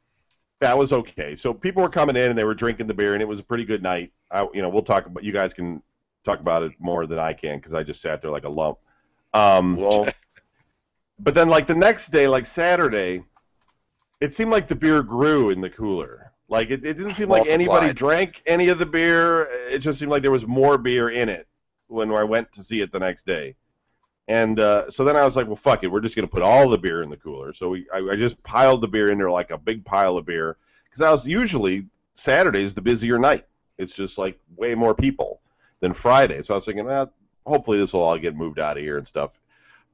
that 0.60 0.76
was 0.76 0.92
okay. 0.92 1.36
So 1.36 1.52
people 1.52 1.82
were 1.82 1.88
coming 1.88 2.16
in 2.16 2.30
and 2.30 2.38
they 2.38 2.44
were 2.44 2.54
drinking 2.54 2.86
the 2.86 2.94
beer, 2.94 3.12
and 3.14 3.22
it 3.22 3.28
was 3.28 3.40
a 3.40 3.44
pretty 3.44 3.64
good 3.64 3.82
night. 3.82 4.12
I, 4.30 4.46
you 4.54 4.62
know, 4.62 4.68
we'll 4.68 4.82
talk 4.82 5.06
about. 5.06 5.22
You 5.24 5.32
guys 5.32 5.52
can 5.54 5.82
talk 6.24 6.40
about 6.40 6.62
it 6.62 6.72
more 6.80 7.06
than 7.06 7.18
I 7.18 7.32
can 7.32 7.58
because 7.58 7.74
I 7.74 7.82
just 7.82 8.00
sat 8.00 8.20
there 8.22 8.30
like 8.30 8.44
a 8.44 8.48
lump. 8.48 8.78
Um, 9.34 9.76
Well, 9.80 10.08
but 11.18 11.34
then, 11.34 11.48
like 11.48 11.66
the 11.66 11.74
next 11.74 12.10
day, 12.10 12.26
like 12.28 12.44
Saturday, 12.46 13.22
it 14.20 14.34
seemed 14.34 14.50
like 14.50 14.68
the 14.68 14.74
beer 14.74 15.02
grew 15.02 15.50
in 15.50 15.60
the 15.60 15.70
cooler. 15.70 16.25
Like 16.48 16.70
it, 16.70 16.84
it 16.84 16.94
didn't 16.94 17.14
seem 17.14 17.28
like 17.28 17.48
anybody 17.48 17.92
drank 17.92 18.42
any 18.46 18.68
of 18.68 18.78
the 18.78 18.86
beer. 18.86 19.48
It 19.68 19.80
just 19.80 19.98
seemed 19.98 20.10
like 20.10 20.22
there 20.22 20.30
was 20.30 20.46
more 20.46 20.78
beer 20.78 21.10
in 21.10 21.28
it 21.28 21.46
when 21.88 22.10
I 22.12 22.24
went 22.24 22.52
to 22.52 22.62
see 22.62 22.80
it 22.80 22.92
the 22.92 23.00
next 23.00 23.26
day. 23.26 23.56
And 24.28 24.58
uh, 24.58 24.90
so 24.90 25.04
then 25.04 25.16
I 25.16 25.24
was 25.24 25.36
like, 25.36 25.46
well, 25.46 25.56
fuck 25.56 25.84
it. 25.84 25.88
We're 25.88 26.00
just 26.00 26.16
going 26.16 26.26
to 26.26 26.32
put 26.32 26.42
all 26.42 26.68
the 26.68 26.78
beer 26.78 27.02
in 27.02 27.10
the 27.10 27.16
cooler. 27.16 27.52
So 27.52 27.70
we, 27.70 27.86
I, 27.92 27.98
I 27.98 28.16
just 28.16 28.40
piled 28.42 28.80
the 28.80 28.88
beer 28.88 29.10
in 29.10 29.18
there 29.18 29.30
like 29.30 29.50
a 29.50 29.58
big 29.58 29.84
pile 29.84 30.16
of 30.16 30.26
beer. 30.26 30.56
Because 30.84 31.02
I 31.02 31.10
was 31.10 31.26
usually 31.26 31.86
Saturday's 32.14 32.74
the 32.74 32.80
busier 32.80 33.18
night. 33.18 33.46
It's 33.78 33.94
just 33.94 34.18
like 34.18 34.38
way 34.56 34.74
more 34.74 34.94
people 34.94 35.40
than 35.80 35.92
Friday. 35.92 36.42
So 36.42 36.54
I 36.54 36.56
was 36.56 36.64
thinking, 36.64 36.88
ah, 36.88 37.06
hopefully 37.46 37.78
this 37.78 37.92
will 37.92 38.02
all 38.02 38.18
get 38.18 38.34
moved 38.34 38.58
out 38.58 38.76
of 38.76 38.82
here 38.82 38.98
and 38.98 39.06
stuff. 39.06 39.30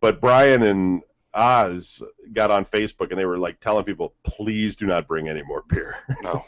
But 0.01 0.21
Brian 0.21 0.63
and 0.63 1.03
Oz 1.35 2.03
got 2.33 2.51
on 2.51 2.65
Facebook 2.67 3.11
and 3.11 3.19
they 3.19 3.25
were 3.25 3.39
like 3.39 3.61
telling 3.61 3.85
people, 3.85 4.13
please 4.25 4.77
do 4.77 4.87
not 4.87 5.07
bring 5.09 5.29
any 5.29 5.43
more 5.43 5.63
beer. 5.69 5.97
No. 6.23 6.45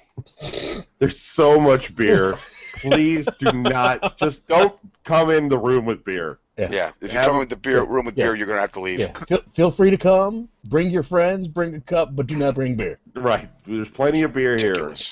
There's 0.99 1.19
so 1.21 1.59
much 1.59 1.95
beer. 1.97 2.35
Please 2.77 3.27
do 3.39 3.53
not 3.53 4.19
just 4.19 4.47
don't 4.47 4.75
come 5.05 5.31
in 5.31 5.49
the 5.49 5.59
room 5.59 5.85
with 5.87 6.05
beer. 6.05 6.39
Yeah. 6.59 6.93
If 7.01 7.13
you 7.13 7.19
Have- 7.19 7.31
come 7.31 7.43
in 7.43 7.49
the 7.49 7.57
beer 7.57 7.83
room 7.83 8.07
with 8.07 8.17
Yeah. 8.17 8.25
beer, 8.27 8.35
you're 8.37 8.47
gonna 8.47 8.61
have 8.61 8.73
to 8.73 8.81
leave. 8.81 9.01
Yeah. 9.01 9.13
Feel, 9.27 9.41
feel 9.55 9.71
free 9.71 9.91
to 9.91 9.97
come. 9.97 10.49
Bring 10.67 10.91
your 10.91 11.03
friends. 11.03 11.49
Bring 11.49 11.75
a 11.75 11.81
cup, 11.81 12.15
but 12.15 12.27
do 12.27 12.37
not 12.37 12.55
bring 12.55 12.77
beer. 12.77 12.99
Right. 13.15 13.51
There's 13.67 13.89
plenty 13.89 14.23
of 14.23 14.33
beer 14.33 14.57
here. 14.57 14.95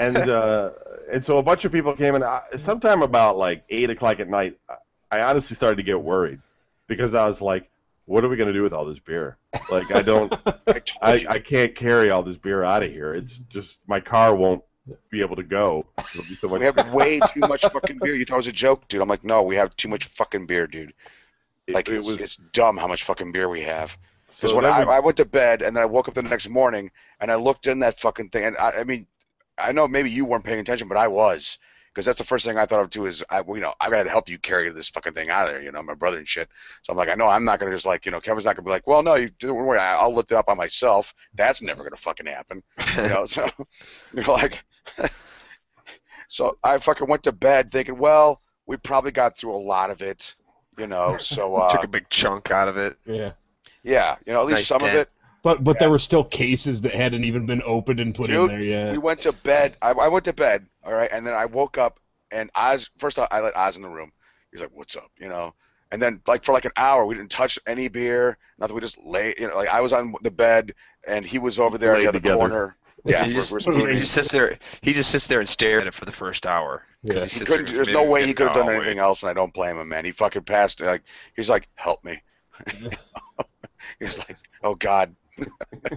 And 0.00 0.16
uh, 0.16 0.70
and 1.12 1.24
so 1.24 1.38
a 1.38 1.42
bunch 1.42 1.64
of 1.64 1.72
people 1.72 1.92
came 1.92 2.14
in. 2.14 2.22
I, 2.22 2.42
sometime 2.56 3.02
about 3.02 3.36
like 3.36 3.64
eight 3.68 3.90
o'clock 3.90 4.20
at 4.20 4.28
night, 4.28 4.56
I- 4.70 4.76
I 5.10 5.22
honestly 5.22 5.56
started 5.56 5.74
to 5.78 5.82
get 5.82 6.00
worried 6.00 6.38
because 6.86 7.14
I 7.14 7.26
was 7.26 7.40
like, 7.40 7.68
"What 8.08 8.24
are 8.24 8.28
we 8.28 8.36
gonna 8.36 8.52
do 8.52 8.62
with 8.62 8.72
all 8.72 8.84
this 8.84 8.98
beer? 8.98 9.36
Like, 9.70 9.90
I 9.94 10.02
don't, 10.02 10.32
I 10.66 10.80
I. 11.02 11.26
I 11.28 11.38
can't 11.38 11.74
carry 11.74 12.10
all 12.10 12.22
this 12.22 12.36
beer 12.36 12.64
out 12.64 12.82
of 12.82 12.90
here. 12.90 13.14
It's 13.14 13.38
just 13.50 13.80
my 13.86 14.00
car 14.00 14.34
won't 14.34 14.62
be 15.10 15.20
able 15.20 15.36
to 15.36 15.42
go. 15.42 15.84
Be 16.14 16.34
so 16.36 16.48
much. 16.48 16.60
we 16.60 16.64
have 16.64 16.92
way 16.94 17.20
too 17.32 17.40
much 17.40 17.60
fucking 17.72 17.98
beer. 18.02 18.14
You 18.14 18.24
thought 18.24 18.36
it 18.36 18.38
was 18.38 18.46
a 18.46 18.52
joke, 18.52 18.88
dude. 18.88 19.02
I'm 19.02 19.08
like, 19.08 19.22
no, 19.24 19.42
we 19.42 19.56
have 19.56 19.76
too 19.76 19.88
much 19.88 20.06
fucking 20.06 20.46
beer, 20.46 20.66
dude. 20.66 20.94
Like 21.68 21.88
it 21.88 21.96
it's, 21.96 22.06
was. 22.06 22.16
it's 22.16 22.36
dumb 22.54 22.78
how 22.78 22.86
much 22.86 23.04
fucking 23.04 23.30
beer 23.32 23.48
we 23.50 23.60
have. 23.62 23.96
Because 24.28 24.50
so 24.50 24.56
when 24.56 24.64
I, 24.64 24.84
we- 24.84 24.90
I 24.90 25.00
went 25.00 25.18
to 25.18 25.26
bed 25.26 25.60
and 25.62 25.76
then 25.76 25.82
I 25.82 25.86
woke 25.86 26.08
up 26.08 26.14
the 26.14 26.22
next 26.22 26.48
morning 26.48 26.90
and 27.20 27.30
I 27.30 27.34
looked 27.34 27.66
in 27.66 27.80
that 27.80 28.00
fucking 28.00 28.30
thing 28.30 28.44
and 28.44 28.56
I, 28.56 28.70
I 28.70 28.84
mean, 28.84 29.06
I 29.58 29.72
know 29.72 29.86
maybe 29.86 30.10
you 30.10 30.24
weren't 30.24 30.44
paying 30.44 30.60
attention, 30.60 30.88
but 30.88 30.96
I 30.96 31.08
was. 31.08 31.58
Because 31.88 32.04
that's 32.06 32.18
the 32.18 32.24
first 32.24 32.44
thing 32.44 32.56
I 32.58 32.66
thought 32.66 32.80
of 32.80 32.90
too 32.90 33.06
is 33.06 33.24
I, 33.30 33.40
you 33.46 33.60
know, 33.60 33.74
I 33.80 33.90
gotta 33.90 34.08
help 34.10 34.28
you 34.28 34.38
carry 34.38 34.70
this 34.72 34.88
fucking 34.88 35.14
thing 35.14 35.30
out 35.30 35.48
of 35.48 35.54
there, 35.54 35.62
you 35.62 35.72
know, 35.72 35.82
my 35.82 35.94
brother 35.94 36.18
and 36.18 36.28
shit. 36.28 36.48
So 36.82 36.92
I'm 36.92 36.96
like, 36.96 37.08
I 37.08 37.14
know 37.14 37.26
I'm 37.26 37.44
not 37.44 37.58
gonna 37.58 37.72
just 37.72 37.86
like, 37.86 38.06
you 38.06 38.12
know, 38.12 38.20
Kevin's 38.20 38.44
not 38.44 38.56
gonna 38.56 38.64
be 38.64 38.70
like, 38.70 38.86
well, 38.86 39.02
no, 39.02 39.14
you 39.14 39.30
don't 39.40 39.56
worry, 39.56 39.78
I- 39.78 39.96
I'll 39.96 40.14
lift 40.14 40.30
it 40.32 40.36
up 40.36 40.46
by 40.46 40.54
myself. 40.54 41.12
That's 41.34 41.62
never 41.62 41.82
gonna 41.82 41.96
fucking 41.96 42.26
happen, 42.26 42.62
you 42.96 43.02
know. 43.08 43.26
So 43.26 43.48
you're 44.14 44.24
like, 44.24 44.62
so 46.28 46.58
I 46.62 46.78
fucking 46.78 47.08
went 47.08 47.22
to 47.24 47.32
bed 47.32 47.70
thinking, 47.72 47.98
well, 47.98 48.40
we 48.66 48.76
probably 48.76 49.10
got 49.10 49.36
through 49.36 49.54
a 49.54 49.58
lot 49.58 49.90
of 49.90 50.02
it, 50.02 50.34
you 50.76 50.86
know. 50.86 51.16
So 51.18 51.54
uh, 51.56 51.72
Took 51.72 51.84
a 51.84 51.88
big 51.88 52.08
chunk 52.10 52.50
out 52.50 52.68
of 52.68 52.76
it. 52.76 52.96
Yeah. 53.06 53.32
yeah, 53.82 54.16
you 54.26 54.32
know, 54.32 54.40
at 54.40 54.46
least 54.46 54.58
Nice 54.58 54.66
some 54.66 54.82
of 54.82 54.94
it. 54.94 55.08
But 55.48 55.64
but 55.64 55.78
there 55.78 55.88
were 55.88 55.98
still 55.98 56.24
cases 56.24 56.82
that 56.82 56.94
hadn't 56.94 57.24
even 57.24 57.46
been 57.46 57.62
opened 57.64 58.00
and 58.00 58.14
put 58.14 58.28
in 58.28 58.48
there 58.48 58.60
yet. 58.60 58.92
We 58.92 58.98
went 58.98 59.22
to 59.22 59.32
bed. 59.32 59.78
I, 59.80 59.92
I 59.92 60.08
went 60.08 60.26
to 60.26 60.34
bed, 60.34 60.66
all 60.84 60.92
right, 60.92 61.08
and 61.10 61.26
then 61.26 61.32
I 61.32 61.46
woke 61.46 61.78
up 61.78 62.00
and 62.30 62.50
Oz. 62.54 62.90
First, 62.98 63.18
off, 63.18 63.28
I 63.30 63.40
let 63.40 63.56
Oz 63.56 63.76
in 63.76 63.82
the 63.82 63.88
room. 63.88 64.12
He's 64.52 64.60
like, 64.60 64.68
"What's 64.74 64.94
up?" 64.94 65.10
You 65.18 65.28
know. 65.28 65.54
And 65.90 66.02
then, 66.02 66.20
like 66.26 66.44
for 66.44 66.52
like 66.52 66.66
an 66.66 66.72
hour, 66.76 67.06
we 67.06 67.14
didn't 67.14 67.30
touch 67.30 67.58
any 67.66 67.88
beer. 67.88 68.36
Nothing. 68.58 68.74
We 68.74 68.82
just 68.82 68.98
lay. 69.02 69.34
You 69.38 69.48
know, 69.48 69.56
like 69.56 69.70
I 69.70 69.80
was 69.80 69.94
on 69.94 70.12
the 70.20 70.30
bed 70.30 70.74
and 71.06 71.24
he 71.24 71.38
was 71.38 71.58
over 71.58 71.78
there 71.78 71.94
in 71.94 72.02
the 72.02 72.08
other 72.08 72.18
together. 72.18 72.36
corner. 72.36 72.76
Yeah, 73.06 73.24
he, 73.24 73.30
we're- 73.32 73.40
just, 73.40 73.66
we're 73.66 73.74
What 73.80 73.90
he 73.90 73.96
just 73.96 74.12
sits 74.12 74.30
there. 74.30 74.58
He 74.82 74.92
just 74.92 75.10
sits 75.10 75.28
there 75.28 75.40
and 75.40 75.48
stares 75.48 75.80
at 75.80 75.86
it 75.88 75.94
for 75.94 76.04
the 76.04 76.12
first 76.12 76.44
hour. 76.44 76.82
Yeah. 77.04 77.24
he 77.24 77.38
He 77.38 77.46
couldn't, 77.46 77.64
there, 77.64 77.74
there's 77.76 77.88
no 77.88 78.04
way 78.04 78.26
he 78.26 78.34
could 78.34 78.48
have 78.48 78.54
done 78.56 78.66
wait. 78.66 78.76
anything 78.76 78.98
else, 78.98 79.22
and 79.22 79.30
I 79.30 79.32
don't 79.32 79.54
blame 79.54 79.78
him, 79.78 79.88
man. 79.88 80.04
He 80.04 80.12
fucking 80.12 80.42
passed. 80.42 80.80
Like 80.80 81.04
he's 81.34 81.48
like, 81.48 81.68
"Help 81.74 82.04
me." 82.04 82.20
he's 83.98 84.18
like, 84.18 84.36
"Oh 84.62 84.74
God." 84.74 85.14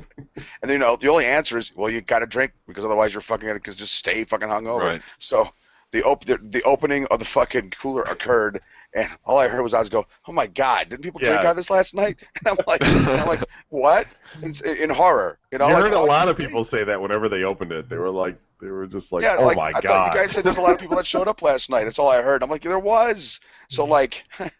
and 0.61 0.71
you 0.71 0.77
know, 0.77 0.95
the 0.95 1.07
only 1.07 1.25
answer 1.25 1.57
is, 1.57 1.71
well, 1.75 1.89
you 1.89 2.01
got 2.01 2.19
to 2.19 2.25
drink 2.25 2.53
because 2.67 2.85
otherwise 2.85 3.13
you're 3.13 3.21
fucking 3.21 3.47
gonna 3.47 3.59
just 3.59 3.93
stay 3.93 4.23
fucking 4.23 4.49
hungover. 4.49 4.79
Right. 4.79 5.01
So 5.19 5.49
the, 5.91 6.03
op- 6.03 6.25
the 6.25 6.37
the 6.37 6.63
opening 6.63 7.05
of 7.07 7.19
the 7.19 7.25
fucking 7.25 7.73
cooler 7.81 8.03
occurred, 8.03 8.61
and 8.95 9.09
all 9.25 9.37
I 9.37 9.47
heard 9.47 9.61
was 9.61 9.73
I 9.73 9.79
was 9.79 9.89
go, 9.89 10.05
"Oh 10.27 10.31
my 10.31 10.47
God, 10.47 10.89
didn't 10.89 11.03
people 11.03 11.19
drink 11.19 11.39
out 11.39 11.51
of 11.51 11.55
this 11.57 11.69
last 11.69 11.93
night?" 11.93 12.17
And 12.45 12.57
I'm 12.59 12.65
like, 12.65 12.83
I'm 12.83 13.27
like, 13.27 13.43
what? 13.69 14.07
In, 14.41 14.53
in 14.65 14.89
horror, 14.89 15.37
you 15.51 15.57
know. 15.57 15.67
you 15.67 15.73
like, 15.73 15.83
heard 15.83 15.93
a 15.93 15.97
oh, 15.97 16.05
lot 16.05 16.29
of 16.29 16.37
people 16.37 16.63
say 16.63 16.83
that 16.83 17.01
whenever 17.01 17.27
they 17.27 17.43
opened 17.43 17.71
it. 17.71 17.89
They 17.89 17.97
were 17.97 18.09
like, 18.09 18.37
they 18.61 18.69
were 18.69 18.87
just 18.87 19.11
like, 19.11 19.23
yeah, 19.23 19.37
"Oh 19.37 19.45
like 19.45 19.57
my 19.57 19.67
I 19.67 19.71
god!" 19.71 19.83
thought 19.83 20.13
you 20.13 20.21
guys 20.21 20.31
said 20.31 20.43
there's 20.43 20.57
a 20.57 20.61
lot 20.61 20.73
of 20.73 20.79
people 20.79 20.95
that 20.97 21.05
showed 21.05 21.27
up 21.27 21.41
last 21.41 21.69
night. 21.69 21.83
That's 21.83 21.99
all 21.99 22.09
I 22.09 22.21
heard. 22.21 22.43
I'm 22.43 22.49
like, 22.49 22.63
there 22.63 22.79
was. 22.79 23.39
So 23.69 23.83
mm-hmm. 23.83 23.91
like, 23.91 24.23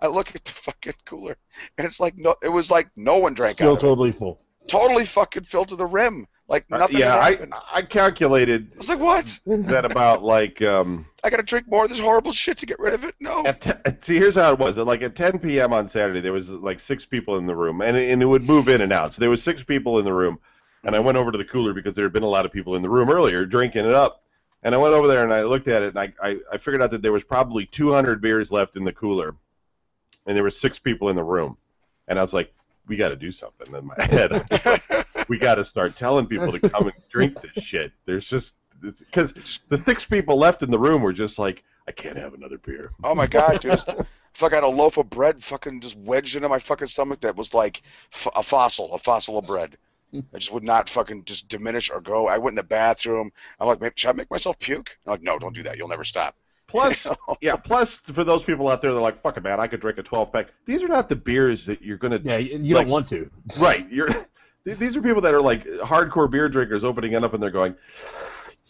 I 0.00 0.08
look 0.08 0.34
at 0.34 0.44
the 0.44 0.52
fucking 0.52 0.94
cooler, 1.04 1.36
and 1.78 1.86
it's 1.86 2.00
like 2.00 2.16
no, 2.16 2.34
it 2.42 2.48
was 2.48 2.70
like 2.70 2.88
no 2.96 3.16
one 3.18 3.34
drank 3.34 3.58
Still 3.58 3.70
out 3.70 3.72
of 3.72 3.78
it. 3.78 3.80
totally 3.82 4.12
full. 4.12 4.40
Totally 4.68 5.04
fucking 5.06 5.44
filled 5.44 5.68
to 5.68 5.76
the 5.76 5.86
rim. 5.86 6.26
Like 6.48 6.64
Uh, 6.70 6.78
nothing 6.78 6.98
yeah, 6.98 7.12
had 7.12 7.18
I 7.20 7.30
happened. 7.32 7.54
I 7.72 7.82
calculated 7.82 8.68
I 8.74 8.76
was 8.78 8.88
like, 8.88 8.98
what? 9.00 9.38
that 9.46 9.84
about 9.84 10.22
like 10.22 10.60
um 10.62 11.06
I 11.24 11.30
gotta 11.30 11.42
drink 11.42 11.66
more 11.68 11.84
of 11.84 11.90
this 11.90 11.98
horrible 11.98 12.32
shit 12.32 12.58
to 12.58 12.66
get 12.66 12.78
rid 12.78 12.94
of 12.94 13.04
it? 13.04 13.14
No. 13.20 13.44
at 13.46 13.60
te- 13.60 13.72
see 14.02 14.16
here's 14.16 14.34
how 14.36 14.52
it 14.52 14.58
was. 14.58 14.78
At 14.78 14.86
like 14.86 15.02
at 15.02 15.16
10 15.16 15.38
p.m. 15.40 15.72
on 15.72 15.88
Saturday, 15.88 16.20
there 16.20 16.32
was 16.32 16.50
like 16.50 16.78
six 16.80 17.04
people 17.04 17.36
in 17.38 17.46
the 17.46 17.54
room, 17.56 17.80
and 17.80 17.96
it, 17.96 18.10
and 18.10 18.22
it 18.22 18.26
would 18.26 18.44
move 18.44 18.68
in 18.68 18.80
and 18.82 18.92
out. 18.92 19.14
So 19.14 19.20
there 19.20 19.30
was 19.30 19.42
six 19.42 19.62
people 19.62 19.98
in 19.98 20.04
the 20.04 20.12
room, 20.12 20.38
and 20.84 20.94
I 20.94 21.00
went 21.00 21.16
over 21.18 21.32
to 21.32 21.38
the 21.38 21.44
cooler 21.44 21.72
because 21.72 21.96
there 21.96 22.04
had 22.04 22.12
been 22.12 22.22
a 22.22 22.28
lot 22.28 22.44
of 22.46 22.52
people 22.52 22.76
in 22.76 22.82
the 22.82 22.90
room 22.90 23.08
earlier 23.10 23.44
drinking 23.46 23.84
it 23.86 23.94
up. 23.94 24.22
And 24.62 24.74
I 24.74 24.78
went 24.78 24.94
over 24.94 25.06
there 25.06 25.22
and 25.22 25.32
I 25.32 25.42
looked 25.42 25.68
at 25.68 25.82
it, 25.82 25.94
and 25.94 25.98
I, 25.98 26.12
I, 26.20 26.36
I 26.52 26.58
figured 26.58 26.82
out 26.82 26.90
that 26.90 27.02
there 27.02 27.12
was 27.12 27.22
probably 27.22 27.66
200 27.66 28.20
beers 28.20 28.50
left 28.50 28.74
in 28.76 28.84
the 28.84 28.92
cooler, 28.92 29.34
and 30.26 30.36
there 30.36 30.42
were 30.42 30.50
six 30.50 30.78
people 30.78 31.08
in 31.08 31.16
the 31.16 31.24
room. 31.24 31.56
And 32.08 32.18
I 32.18 32.22
was 32.22 32.34
like, 32.34 32.52
we 32.86 32.96
got 32.96 33.08
to 33.08 33.16
do 33.16 33.32
something 33.32 33.74
in 33.74 33.86
my 33.86 34.04
head. 34.04 34.32
I 34.32 34.44
was 34.50 34.64
like, 34.64 35.06
we 35.28 35.38
got 35.38 35.56
to 35.56 35.64
start 35.64 35.96
telling 35.96 36.26
people 36.26 36.52
to 36.52 36.60
come 36.60 36.84
and 36.84 36.94
drink 37.10 37.40
this 37.40 37.64
shit. 37.64 37.92
There's 38.04 38.26
just 38.26 38.54
because 38.80 39.32
the 39.68 39.76
six 39.76 40.04
people 40.04 40.38
left 40.38 40.62
in 40.62 40.70
the 40.70 40.78
room 40.78 41.02
were 41.02 41.12
just 41.12 41.38
like, 41.38 41.64
I 41.88 41.92
can't 41.92 42.16
have 42.16 42.34
another 42.34 42.58
beer. 42.58 42.92
Oh 43.02 43.14
my 43.14 43.26
god, 43.26 43.60
dude. 43.60 43.80
Fuck, 44.34 44.52
I 44.52 44.56
had 44.56 44.64
a 44.64 44.68
loaf 44.68 44.98
of 44.98 45.08
bread 45.08 45.42
fucking 45.42 45.80
just 45.80 45.96
wedged 45.96 46.36
into 46.36 46.48
my 46.48 46.58
fucking 46.58 46.88
stomach 46.88 47.22
that 47.22 47.36
was 47.36 47.54
like 47.54 47.82
f- 48.12 48.28
a 48.36 48.42
fossil, 48.42 48.92
a 48.92 48.98
fossil 48.98 49.38
of 49.38 49.46
bread. 49.46 49.78
I 50.34 50.38
just 50.38 50.52
would 50.52 50.64
not 50.64 50.88
fucking 50.88 51.24
just 51.24 51.48
diminish 51.48 51.90
or 51.90 52.00
go. 52.00 52.28
I 52.28 52.38
went 52.38 52.52
in 52.52 52.56
the 52.56 52.62
bathroom. 52.62 53.30
I'm 53.58 53.66
like, 53.66 53.98
should 53.98 54.10
I 54.10 54.12
make 54.12 54.30
myself 54.30 54.58
puke? 54.58 54.90
I'm 55.06 55.12
like, 55.12 55.22
no, 55.22 55.38
don't 55.38 55.54
do 55.54 55.62
that. 55.64 55.76
You'll 55.76 55.88
never 55.88 56.04
stop. 56.04 56.36
Plus, 56.68 57.06
yeah, 57.40 57.56
plus 57.56 57.94
for 57.94 58.24
those 58.24 58.42
people 58.42 58.68
out 58.68 58.82
there 58.82 58.92
they're 58.92 59.00
like, 59.00 59.20
fuck 59.22 59.36
it, 59.36 59.42
man, 59.42 59.60
I 59.60 59.66
could 59.66 59.80
drink 59.80 59.98
a 59.98 60.02
12 60.02 60.32
pack. 60.32 60.48
These 60.66 60.82
are 60.82 60.88
not 60.88 61.08
the 61.08 61.16
beers 61.16 61.64
that 61.66 61.80
you're 61.82 61.96
gonna. 61.98 62.20
Yeah, 62.22 62.38
you, 62.38 62.58
you 62.58 62.74
Like- 62.74 62.84
don't 62.86 62.90
want 62.92 63.08
to. 63.10 63.30
Right. 63.60 63.90
You're. 63.90 64.26
These 64.64 64.96
are 64.96 65.00
people 65.02 65.20
that 65.22 65.32
are 65.32 65.40
like 65.40 65.64
hardcore 65.64 66.28
beer 66.28 66.48
drinkers 66.48 66.82
opening 66.82 67.12
it 67.12 67.22
up 67.22 67.34
and 67.34 67.40
they're 67.42 67.50
going, 67.52 67.76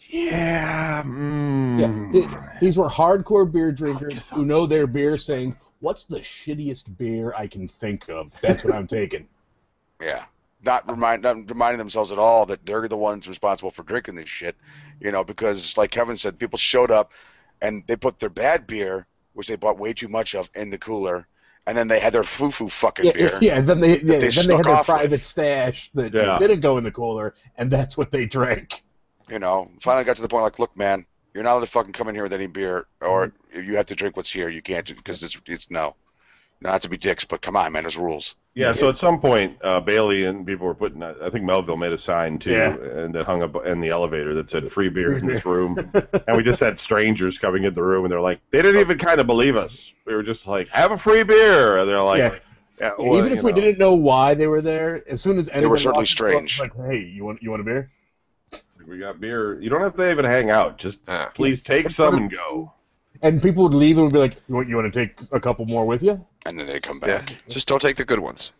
yeah, 0.09 1.01
mm, 1.03 2.13
Yeah, 2.13 2.57
these 2.61 2.77
were 2.77 2.87
hardcore 2.87 3.51
beer 3.51 3.71
drinkers 3.71 4.29
who 4.29 4.45
know 4.45 4.65
their 4.65 4.87
beer, 4.87 5.17
saying, 5.17 5.57
"What's 5.79 6.05
the 6.05 6.19
shittiest 6.19 6.97
beer 6.97 7.33
I 7.35 7.47
can 7.47 7.67
think 7.67 8.07
of? 8.09 8.31
That's 8.41 8.63
what 8.63 8.73
I'm 8.75 8.87
taking." 8.87 9.27
Yeah. 9.99 10.25
Not 10.63 10.87
remind 10.87 11.23
not 11.23 11.37
reminding 11.49 11.79
themselves 11.79 12.11
at 12.11 12.19
all 12.19 12.45
that 12.45 12.63
they're 12.67 12.87
the 12.87 12.95
ones 12.95 13.27
responsible 13.27 13.71
for 13.71 13.81
drinking 13.81 14.13
this 14.13 14.29
shit. 14.29 14.55
You 14.99 15.11
know, 15.11 15.23
because 15.23 15.75
like 15.75 15.89
Kevin 15.89 16.17
said, 16.17 16.37
people 16.37 16.59
showed 16.59 16.91
up 16.91 17.11
and 17.61 17.83
they 17.87 17.95
put 17.95 18.19
their 18.19 18.29
bad 18.29 18.67
beer, 18.67 19.07
which 19.33 19.47
they 19.47 19.55
bought 19.55 19.79
way 19.79 19.93
too 19.93 20.07
much 20.07 20.35
of, 20.35 20.49
in 20.55 20.69
the 20.69 20.77
cooler, 20.77 21.27
and 21.65 21.77
then 21.77 21.87
they 21.87 21.99
had 21.99 22.13
their 22.13 22.23
foo 22.23 22.51
foo 22.51 22.69
fucking 22.69 23.05
Yeah, 23.05 23.11
beer. 23.13 23.37
yeah. 23.41 23.61
Then 23.61 23.79
they, 23.79 23.99
yeah, 23.99 24.19
they 24.19 24.29
then 24.29 24.47
they 24.47 24.55
had 24.55 24.65
their 24.65 24.75
off 24.75 24.87
with. 24.87 24.97
private 24.97 25.21
stash 25.21 25.91
that 25.93 26.13
Yeah. 26.13 26.39
didn't 26.39 26.61
go 26.61 26.77
in 26.77 26.83
the 26.83 26.91
cooler, 26.91 27.35
and 27.57 27.69
that's 27.69 27.97
what 27.97 28.11
they 28.11 28.25
drank. 28.25 28.83
You 29.29 29.39
know, 29.39 29.69
finally 29.81 30.05
got 30.05 30.15
to 30.15 30.21
the 30.21 30.29
point 30.29 30.43
like, 30.43 30.59
look, 30.59 30.75
man, 30.77 31.05
you're 31.33 31.43
not 31.43 31.51
allowed 31.53 31.59
to 31.61 31.65
fucking 31.67 31.93
come 31.93 32.07
in 32.07 32.15
here 32.15 32.23
with 32.23 32.33
any 32.33 32.47
beer, 32.47 32.87
or 33.01 33.27
mm-hmm. 33.27 33.61
you 33.61 33.75
have 33.75 33.85
to 33.87 33.95
drink 33.95 34.15
what's 34.15 34.31
here. 34.31 34.49
You 34.49 34.61
can't 34.61 34.87
because 34.87 35.21
it's 35.21 35.39
it's 35.45 35.69
no, 35.69 35.95
not 36.61 36.81
to 36.81 36.89
be 36.89 36.97
dicks, 36.97 37.23
but 37.25 37.41
come 37.41 37.55
on, 37.55 37.71
man, 37.71 37.83
there's 37.83 37.97
rules. 37.97 38.35
Yeah, 38.55 38.73
so 38.73 38.89
at 38.89 38.97
some 38.97 39.19
point, 39.21 39.57
uh, 39.63 39.79
Bailey 39.79 40.25
and 40.25 40.45
people 40.45 40.65
were 40.65 40.73
putting. 40.73 41.03
uh, 41.03 41.13
I 41.21 41.29
think 41.29 41.45
Melville 41.45 41.77
made 41.77 41.91
a 41.93 41.97
sign 41.97 42.39
too, 42.39 42.51
Yeah. 42.51 42.73
and 42.75 43.13
that 43.13 43.25
hung 43.27 43.43
up 43.43 43.55
in 43.67 43.79
the 43.81 43.89
elevator 43.89 44.33
that 44.35 44.49
said 44.49 44.71
"free 44.71 44.89
beer 44.89 45.15
in 45.17 45.27
this 45.27 45.45
room," 45.45 45.77
and 46.27 46.35
we 46.37 46.41
just 46.41 46.59
had 46.59 46.79
strangers 46.79 47.37
coming 47.37 47.65
in 47.65 47.75
the 47.75 47.83
room, 47.83 48.05
and 48.05 48.11
they're 48.11 48.19
like, 48.19 48.39
they 48.51 48.61
didn't 48.63 48.81
even 48.81 48.97
kind 48.97 49.19
of 49.21 49.27
believe 49.27 49.55
us. 49.55 49.93
We 50.05 50.15
were 50.15 50.23
just 50.23 50.47
like, 50.47 50.67
"Have 50.69 50.91
a 50.91 50.97
free 50.97 51.21
beer," 51.23 51.77
and 51.77 51.87
they're 51.87 52.01
like, 52.01 52.19
Yeah. 52.19 52.35
yeah, 52.81 52.91
well, 52.97 53.19
Even 53.19 53.31
if 53.33 53.39
you 53.39 53.43
we 53.45 53.51
know. 53.51 53.61
didn't 53.61 53.77
know 53.77 53.93
why 53.93 54.33
they 54.33 54.47
were 54.47 54.61
there, 54.61 55.03
as 55.07 55.21
soon 55.21 55.37
as 55.37 55.49
anyone 55.49 55.69
were 55.69 55.77
certainly 55.77 55.99
walked 55.99 56.19
in 56.19 56.25
the 56.25 56.31
door, 56.31 56.47
strange. 56.47 56.59
Like, 56.59 56.87
hey, 56.89 56.97
you 56.97 57.23
want 57.25 57.43
you 57.43 57.51
want 57.51 57.61
a 57.61 57.65
beer? 57.65 57.91
we 58.87 58.97
got 58.97 59.19
beer. 59.19 59.59
You 59.61 59.69
don't 59.69 59.81
have 59.81 59.95
to 59.97 60.09
even 60.09 60.25
hang 60.25 60.49
out. 60.49 60.77
Just 60.79 60.99
Yeah. 61.07 61.25
please 61.35 61.61
take 61.61 61.89
some 61.91 62.15
and 62.15 62.31
go. 62.31 62.71
And 63.21 63.41
people 63.41 63.63
would 63.63 63.73
leave 63.73 63.97
and 63.97 64.05
would 64.05 64.13
be 64.13 64.19
like, 64.19 64.35
"You 64.47 64.55
want 64.55 64.69
you 64.69 64.75
want 64.75 64.93
to 64.93 65.07
take 65.07 65.19
a 65.31 65.39
couple 65.39 65.65
more 65.65 65.85
with 65.85 66.03
you?" 66.03 66.23
And 66.45 66.59
then 66.59 66.67
they'd 66.67 66.83
come 66.83 66.99
back. 66.99 67.31
Yeah. 67.31 67.37
Just 67.49 67.67
don't 67.67 67.81
take 67.81 67.97
the 67.97 68.05
good 68.05 68.19
ones. 68.19 68.51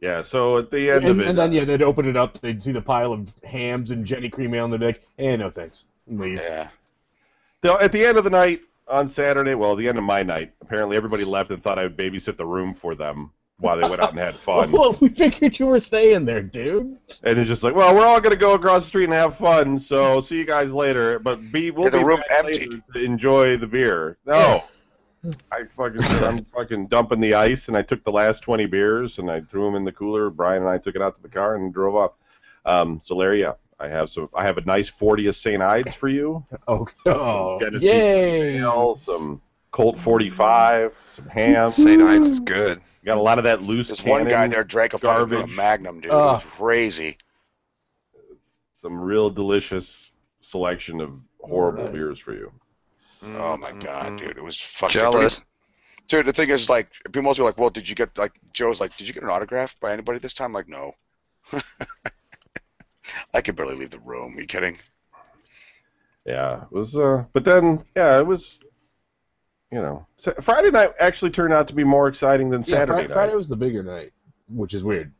Yeah. 0.00 0.22
So 0.22 0.58
at 0.58 0.70
the 0.70 0.90
end 0.90 1.04
And, 1.04 1.08
of 1.08 1.20
it, 1.20 1.28
and 1.28 1.38
then 1.38 1.52
yeah, 1.52 1.64
they'd 1.64 1.82
open 1.82 2.06
it 2.06 2.16
up, 2.16 2.40
they'd 2.40 2.62
see 2.62 2.72
the 2.72 2.82
pile 2.82 3.12
of 3.12 3.32
Hamm's 3.42 3.90
and 3.90 4.06
Genny 4.06 4.30
cream 4.30 4.54
ale, 4.54 4.64
and 4.64 4.72
they'd 4.74 4.80
be 4.80 4.86
like, 4.86 5.02
"Eh, 5.18 5.36
no 5.36 5.50
thanks," 5.50 5.84
and 6.06 6.20
leave. 6.20 6.38
Yeah. 6.38 6.68
So 7.64 7.78
at 7.80 7.92
the 7.92 8.04
end 8.04 8.18
of 8.18 8.24
the 8.24 8.30
night 8.30 8.60
on 8.86 9.08
Saturday, 9.08 9.54
well, 9.54 9.74
the 9.74 9.88
end 9.88 9.98
of 9.98 10.04
my 10.04 10.22
night, 10.22 10.52
apparently 10.60 10.96
everybody 10.96 11.24
left 11.24 11.50
and 11.50 11.62
thought 11.62 11.78
I 11.78 11.84
would 11.84 11.96
babysit 11.96 12.36
the 12.36 12.46
room 12.46 12.74
for 12.74 12.94
them 12.94 13.32
while 13.58 13.76
they 13.76 13.88
went 13.88 14.02
out 14.02 14.10
and 14.10 14.18
had 14.18 14.34
fun. 14.40 14.70
Well, 14.72 14.96
we 15.00 15.08
figured 15.08 15.58
you 15.58 15.66
were 15.66 15.80
staying 15.80 16.24
there, 16.24 16.42
dude. 16.42 16.98
And 17.22 17.38
it's 17.38 17.48
just 17.48 17.62
like, 17.62 17.74
well, 17.74 17.94
we're 17.94 18.06
all 18.06 18.20
gonna 18.20 18.36
go 18.36 18.54
across 18.54 18.82
the 18.84 18.88
street 18.88 19.04
and 19.04 19.12
have 19.14 19.36
fun, 19.38 19.78
so 19.78 20.20
see 20.20 20.36
you 20.36 20.44
guys 20.44 20.72
later. 20.72 21.18
But 21.18 21.52
be 21.52 21.70
we'll 21.70 21.84
Yeah, 21.84 21.90
the 21.90 21.98
be 21.98 22.04
room 22.04 22.20
back 22.28 22.38
emptied. 22.44 22.70
later 22.70 22.82
to 22.94 23.04
enjoy 23.04 23.56
the 23.56 23.66
beer. 23.66 24.18
No, 24.26 24.64
I 25.50 25.64
fucking 25.76 26.02
I'm 26.02 26.44
fucking 26.44 26.88
dumping 26.88 27.20
the 27.20 27.34
ice, 27.34 27.68
and 27.68 27.76
I 27.76 27.82
took 27.82 28.04
the 28.04 28.12
last 28.12 28.40
20 28.42 28.66
beers 28.66 29.18
and 29.18 29.30
I 29.30 29.40
threw 29.40 29.64
them 29.64 29.74
in 29.74 29.84
the 29.84 29.92
cooler. 29.92 30.30
Brian 30.30 30.62
and 30.62 30.70
I 30.70 30.78
took 30.78 30.94
it 30.94 31.02
out 31.02 31.16
to 31.16 31.22
the 31.22 31.28
car 31.28 31.56
and 31.56 31.72
drove 31.72 31.94
off. 31.96 32.12
Um, 32.66 33.00
so 33.02 33.16
Larry, 33.16 33.40
yeah, 33.40 33.52
I 33.80 33.88
have 33.88 34.10
some. 34.10 34.28
I 34.34 34.44
have 34.44 34.58
a 34.58 34.62
nice 34.62 34.88
40 34.88 35.28
of 35.28 35.36
St. 35.36 35.62
Ides 35.62 35.94
for 35.94 36.08
you. 36.08 36.44
Oh, 36.68 36.86
oh 37.06 37.58
Genesee 37.60 37.86
yay! 37.86 38.58
Ale, 38.60 38.98
some 39.00 39.40
Colt 39.76 39.98
45, 39.98 40.94
some 41.12 41.28
ham. 41.28 41.70
St. 41.70 42.00
Ides 42.00 42.24
is 42.24 42.40
good. 42.40 42.80
Got 43.04 43.18
a 43.18 43.20
lot 43.20 43.36
of 43.36 43.44
that 43.44 43.60
loose 43.60 43.88
This 43.88 44.02
one 44.02 44.24
guy 44.24 44.48
there 44.48 44.64
drank 44.64 44.94
a 44.94 44.98
fucking 44.98 45.28
garbage. 45.28 45.54
Magnum, 45.54 46.00
dude. 46.00 46.12
Ugh. 46.12 46.40
it 46.40 46.46
was 46.46 46.54
crazy. 46.54 47.18
Some 48.80 48.98
real 48.98 49.28
delicious 49.28 50.12
selection 50.40 51.02
of 51.02 51.10
horrible 51.42 51.82
nice. 51.84 51.92
beers 51.92 52.18
for 52.18 52.32
you. 52.32 52.50
Oh 53.22 53.58
my 53.58 53.72
god, 53.72 54.12
Mm, 54.12 54.18
dude, 54.18 54.38
it 54.38 54.42
was 54.42 54.58
fucking. 54.58 54.94
Jealous. 54.94 55.42
Dude, 56.08 56.24
the 56.24 56.32
thing 56.32 56.48
is, 56.48 56.70
like, 56.70 56.88
people 57.04 57.20
must 57.20 57.38
be 57.38 57.42
like, 57.42 57.58
"Well, 57.58 57.68
did 57.68 57.86
you 57.86 57.94
get 57.94 58.16
like?" 58.16 58.32
Joe's 58.54 58.80
like, 58.80 58.96
"Did 58.96 59.06
you 59.08 59.12
get 59.12 59.24
an 59.24 59.28
autograph 59.28 59.76
by 59.78 59.92
anybody 59.92 60.20
this 60.20 60.32
time?" 60.32 60.54
like, 60.54 60.68
no. 60.68 60.94
I 63.34 63.42
could 63.42 63.56
barely 63.56 63.74
leave 63.76 63.90
the 63.90 63.98
room. 63.98 64.38
Are 64.38 64.40
you 64.40 64.46
kidding? 64.46 64.78
Yeah, 66.24 66.62
it 66.62 66.72
was. 66.72 66.96
Uh, 66.96 67.24
but 67.34 67.44
then, 67.44 67.84
yeah, 67.94 68.18
it 68.18 68.26
was. 68.26 68.58
You 69.72 69.80
know, 69.82 70.06
Sa- 70.16 70.32
Friday 70.40 70.70
night 70.70 70.92
actually 71.00 71.30
turned 71.32 71.52
out 71.52 71.66
to 71.68 71.74
be 71.74 71.82
more 71.84 72.06
exciting 72.08 72.50
than 72.50 72.60
Yeah, 72.60 72.66
Saturday 72.66 72.86
Friday, 72.92 73.08
night. 73.08 73.12
Friday 73.14 73.34
was 73.34 73.48
the 73.48 73.56
bigger 73.56 73.82
night, 73.82 74.12
which 74.48 74.74
is 74.74 74.84
weird. 74.84 75.12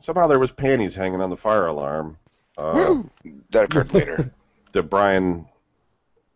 Somehow 0.00 0.26
there 0.26 0.38
was 0.38 0.50
panties 0.52 0.94
hanging 0.94 1.20
on 1.22 1.30
the 1.30 1.36
fire 1.36 1.66
alarm. 1.66 2.18
Uh, 2.58 3.02
That 3.50 3.64
occurred 3.64 3.92
later. 3.94 4.30
that 4.72 4.82
Brian 4.84 5.46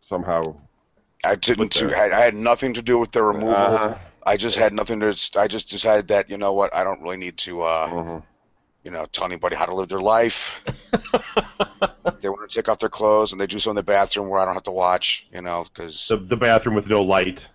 somehow. 0.01 0.57
I 1.25 1.35
didn't. 1.35 1.75
What 1.77 1.91
the- 1.91 1.97
I, 1.99 2.19
I 2.19 2.25
had 2.25 2.35
nothing 2.35 2.73
to 2.75 2.83
do 2.83 2.99
with 2.99 3.13
the 3.13 3.23
removal. 3.23 3.55
Uh-huh. 3.55 3.95
I 4.25 4.37
just 4.37 4.57
had 4.57 4.73
nothing 4.73 5.01
to. 5.01 5.15
I 5.37 5.47
just 5.49 5.69
decided 5.69 6.09
that 6.09 6.31
you 6.31 6.39
know 6.39 6.53
what, 6.55 6.75
I 6.75 6.85
don't 6.85 7.03
really 7.03 7.17
need 7.19 7.37
to. 7.39 7.63
uh 7.63 7.89
Mhm. 7.91 8.23
you 8.85 8.91
know, 8.91 9.05
tell 9.07 9.25
anybody 9.27 9.57
how 9.57 9.67
to 9.67 9.75
live 9.75 9.89
their 9.89 10.01
life. 10.01 10.51
they 12.23 12.29
want 12.29 12.49
to 12.49 12.55
take 12.55 12.69
off 12.69 12.79
their 12.79 12.89
clothes 12.89 13.33
and 13.33 13.41
they 13.41 13.47
do 13.47 13.59
so 13.59 13.69
in 13.71 13.77
the 13.77 13.83
bathroom 13.83 14.29
where 14.31 14.41
I 14.41 14.45
don't 14.47 14.55
have 14.55 14.63
to 14.65 14.71
watch, 14.71 15.27
you 15.33 15.43
know, 15.43 15.65
because 15.65 16.09
The, 16.09 16.17
the 16.17 16.37
bathroom 16.37 16.75
with 16.75 16.89
no 16.89 17.03
light. 17.03 17.47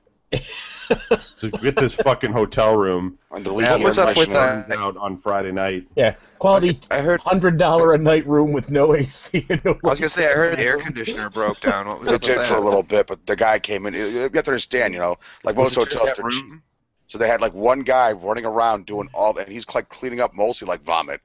Just 1.40 1.62
get 1.62 1.76
this 1.76 1.94
fucking 1.96 2.32
hotel 2.32 2.76
room. 2.76 3.18
and 3.32 3.46
the 3.46 3.56
Yeah, 3.58 3.78
what's 3.78 3.98
up 3.98 4.18
with 4.18 4.30
that? 4.30 4.70
Out 4.72 4.98
on 4.98 5.18
Friday 5.18 5.52
night. 5.52 5.88
Yeah, 5.96 6.16
quality 6.40 6.80
I 6.92 7.00
heard. 7.02 7.20
hundred 7.22 7.58
dollar 7.58 7.94
a 7.94 7.98
night 7.98 8.28
room 8.28 8.52
with 8.52 8.70
no 8.70 8.94
AC 8.96 9.46
and 9.50 9.64
no. 9.64 9.78
I 9.84 9.90
was 9.90 10.00
gonna 10.00 10.10
say 10.10 10.28
I 10.30 10.34
heard 10.34 10.58
the 10.58 10.64
air 10.66 10.78
conditioner 10.80 11.30
broke 11.30 11.60
down. 11.62 11.88
What 11.88 12.00
was 12.02 12.10
They 12.10 12.16
up 12.16 12.22
with 12.22 12.38
did 12.38 12.48
for 12.48 12.56
a 12.56 12.62
little 12.62 12.84
bit, 12.84 13.08
but 13.08 13.26
the 13.26 13.36
guy 13.36 13.60
came 13.60 13.86
in. 13.86 13.94
You 13.94 14.06
you 14.08 14.18
have 14.20 14.32
to 14.32 14.38
understand, 14.40 14.94
you 14.94 15.00
know, 15.00 15.18
like 15.44 15.56
most 15.56 15.78
Was 15.78 15.88
it 15.88 15.94
hotels, 15.94 16.08
that 16.10 16.22
they're 16.22 16.30
cheap. 16.30 16.44
room? 16.50 16.64
so 17.08 17.18
they 17.18 17.28
had 17.28 17.42
like 17.42 17.54
one 17.54 17.82
guy 17.84 18.12
running 18.12 18.46
around 18.46 18.86
doing 18.86 19.08
all, 19.14 19.38
and 19.38 19.48
he's 19.50 19.66
like 19.74 19.88
cleaning 19.90 20.20
up 20.20 20.34
mostly 20.34 20.68
like 20.68 20.82
vomit, 20.84 21.22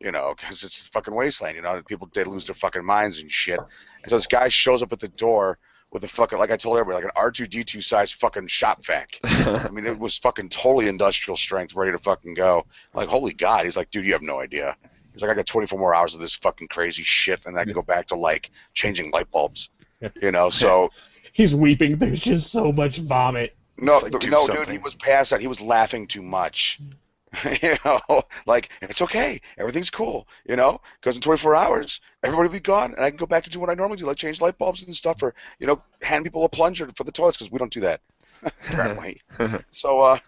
you 0.00 0.10
know, 0.10 0.34
because 0.36 0.64
it's 0.64 0.88
fucking 0.88 1.14
wasteland, 1.14 1.54
you 1.56 1.62
know. 1.62 1.80
People 1.86 2.08
they 2.14 2.24
lose 2.24 2.46
their 2.46 2.54
fucking 2.54 2.84
minds 2.84 3.20
and 3.20 3.30
shit. 3.30 3.60
And 4.02 4.10
so 4.10 4.16
this 4.16 4.26
guy 4.26 4.48
shows 4.48 4.82
up 4.82 4.92
at 4.92 5.00
the 5.00 5.08
door 5.08 5.58
with 5.92 6.04
a 6.04 6.08
fucking, 6.08 6.38
like 6.38 6.50
I 6.50 6.56
told 6.56 6.78
everybody, 6.78 7.04
like 7.04 7.14
an 7.14 7.22
R2D2 7.22 7.82
size 7.82 8.12
fucking 8.12 8.48
shop 8.48 8.84
vac. 8.84 9.18
I 9.24 9.68
mean, 9.70 9.86
it 9.86 9.98
was 9.98 10.18
fucking 10.18 10.50
totally 10.50 10.88
industrial 10.88 11.36
strength, 11.36 11.74
ready 11.74 11.92
to 11.92 11.98
fucking 11.98 12.34
go. 12.34 12.66
Like, 12.94 13.08
holy 13.08 13.32
God. 13.32 13.64
He's 13.64 13.76
like, 13.76 13.90
dude, 13.90 14.04
you 14.04 14.12
have 14.12 14.22
no 14.22 14.40
idea. 14.40 14.76
He's 15.12 15.22
like, 15.22 15.30
I 15.30 15.34
got 15.34 15.46
24 15.46 15.78
more 15.78 15.94
hours 15.94 16.14
of 16.14 16.20
this 16.20 16.34
fucking 16.36 16.68
crazy 16.68 17.02
shit, 17.02 17.40
and 17.46 17.58
I 17.58 17.64
can 17.64 17.72
go 17.72 17.82
back 17.82 18.08
to 18.08 18.14
like 18.14 18.50
changing 18.74 19.10
light 19.10 19.30
bulbs. 19.30 19.70
You 20.22 20.30
know, 20.30 20.48
so 20.48 20.90
He's 21.32 21.54
weeping. 21.56 21.98
There's 21.98 22.20
just 22.20 22.52
so 22.52 22.70
much 22.70 22.98
vomit. 22.98 23.56
no, 23.76 23.98
like, 23.98 24.12
th- 24.12 24.22
do 24.22 24.30
no, 24.30 24.46
dude, 24.46 24.68
he 24.68 24.78
was 24.78 24.94
past 24.94 25.30
that. 25.30 25.40
He 25.40 25.48
was 25.48 25.60
laughing 25.60 26.06
too 26.06 26.22
much. 26.22 26.80
you 27.62 27.76
know, 27.84 28.22
like 28.46 28.70
it's 28.82 29.02
okay, 29.02 29.40
everything's 29.58 29.90
cool. 29.90 30.26
You 30.48 30.56
know, 30.56 30.80
because 31.00 31.16
in 31.16 31.22
24 31.22 31.54
hours, 31.54 32.00
everybody 32.22 32.48
will 32.48 32.54
be 32.54 32.60
gone, 32.60 32.94
and 32.94 33.04
I 33.04 33.10
can 33.10 33.18
go 33.18 33.26
back 33.26 33.44
to 33.44 33.50
do 33.50 33.60
what 33.60 33.70
I 33.70 33.74
normally 33.74 33.98
do, 33.98 34.06
like 34.06 34.16
change 34.16 34.40
light 34.40 34.58
bulbs 34.58 34.82
and 34.82 34.94
stuff, 34.94 35.22
or 35.22 35.34
you 35.58 35.66
know, 35.66 35.82
hand 36.02 36.24
people 36.24 36.44
a 36.44 36.48
plunger 36.48 36.88
for 36.96 37.04
the 37.04 37.12
toilets 37.12 37.36
because 37.36 37.50
we 37.50 37.58
don't 37.58 37.72
do 37.72 37.80
that. 37.80 38.00
Apparently. 38.42 39.20
so, 39.70 40.00
uh, 40.00 40.18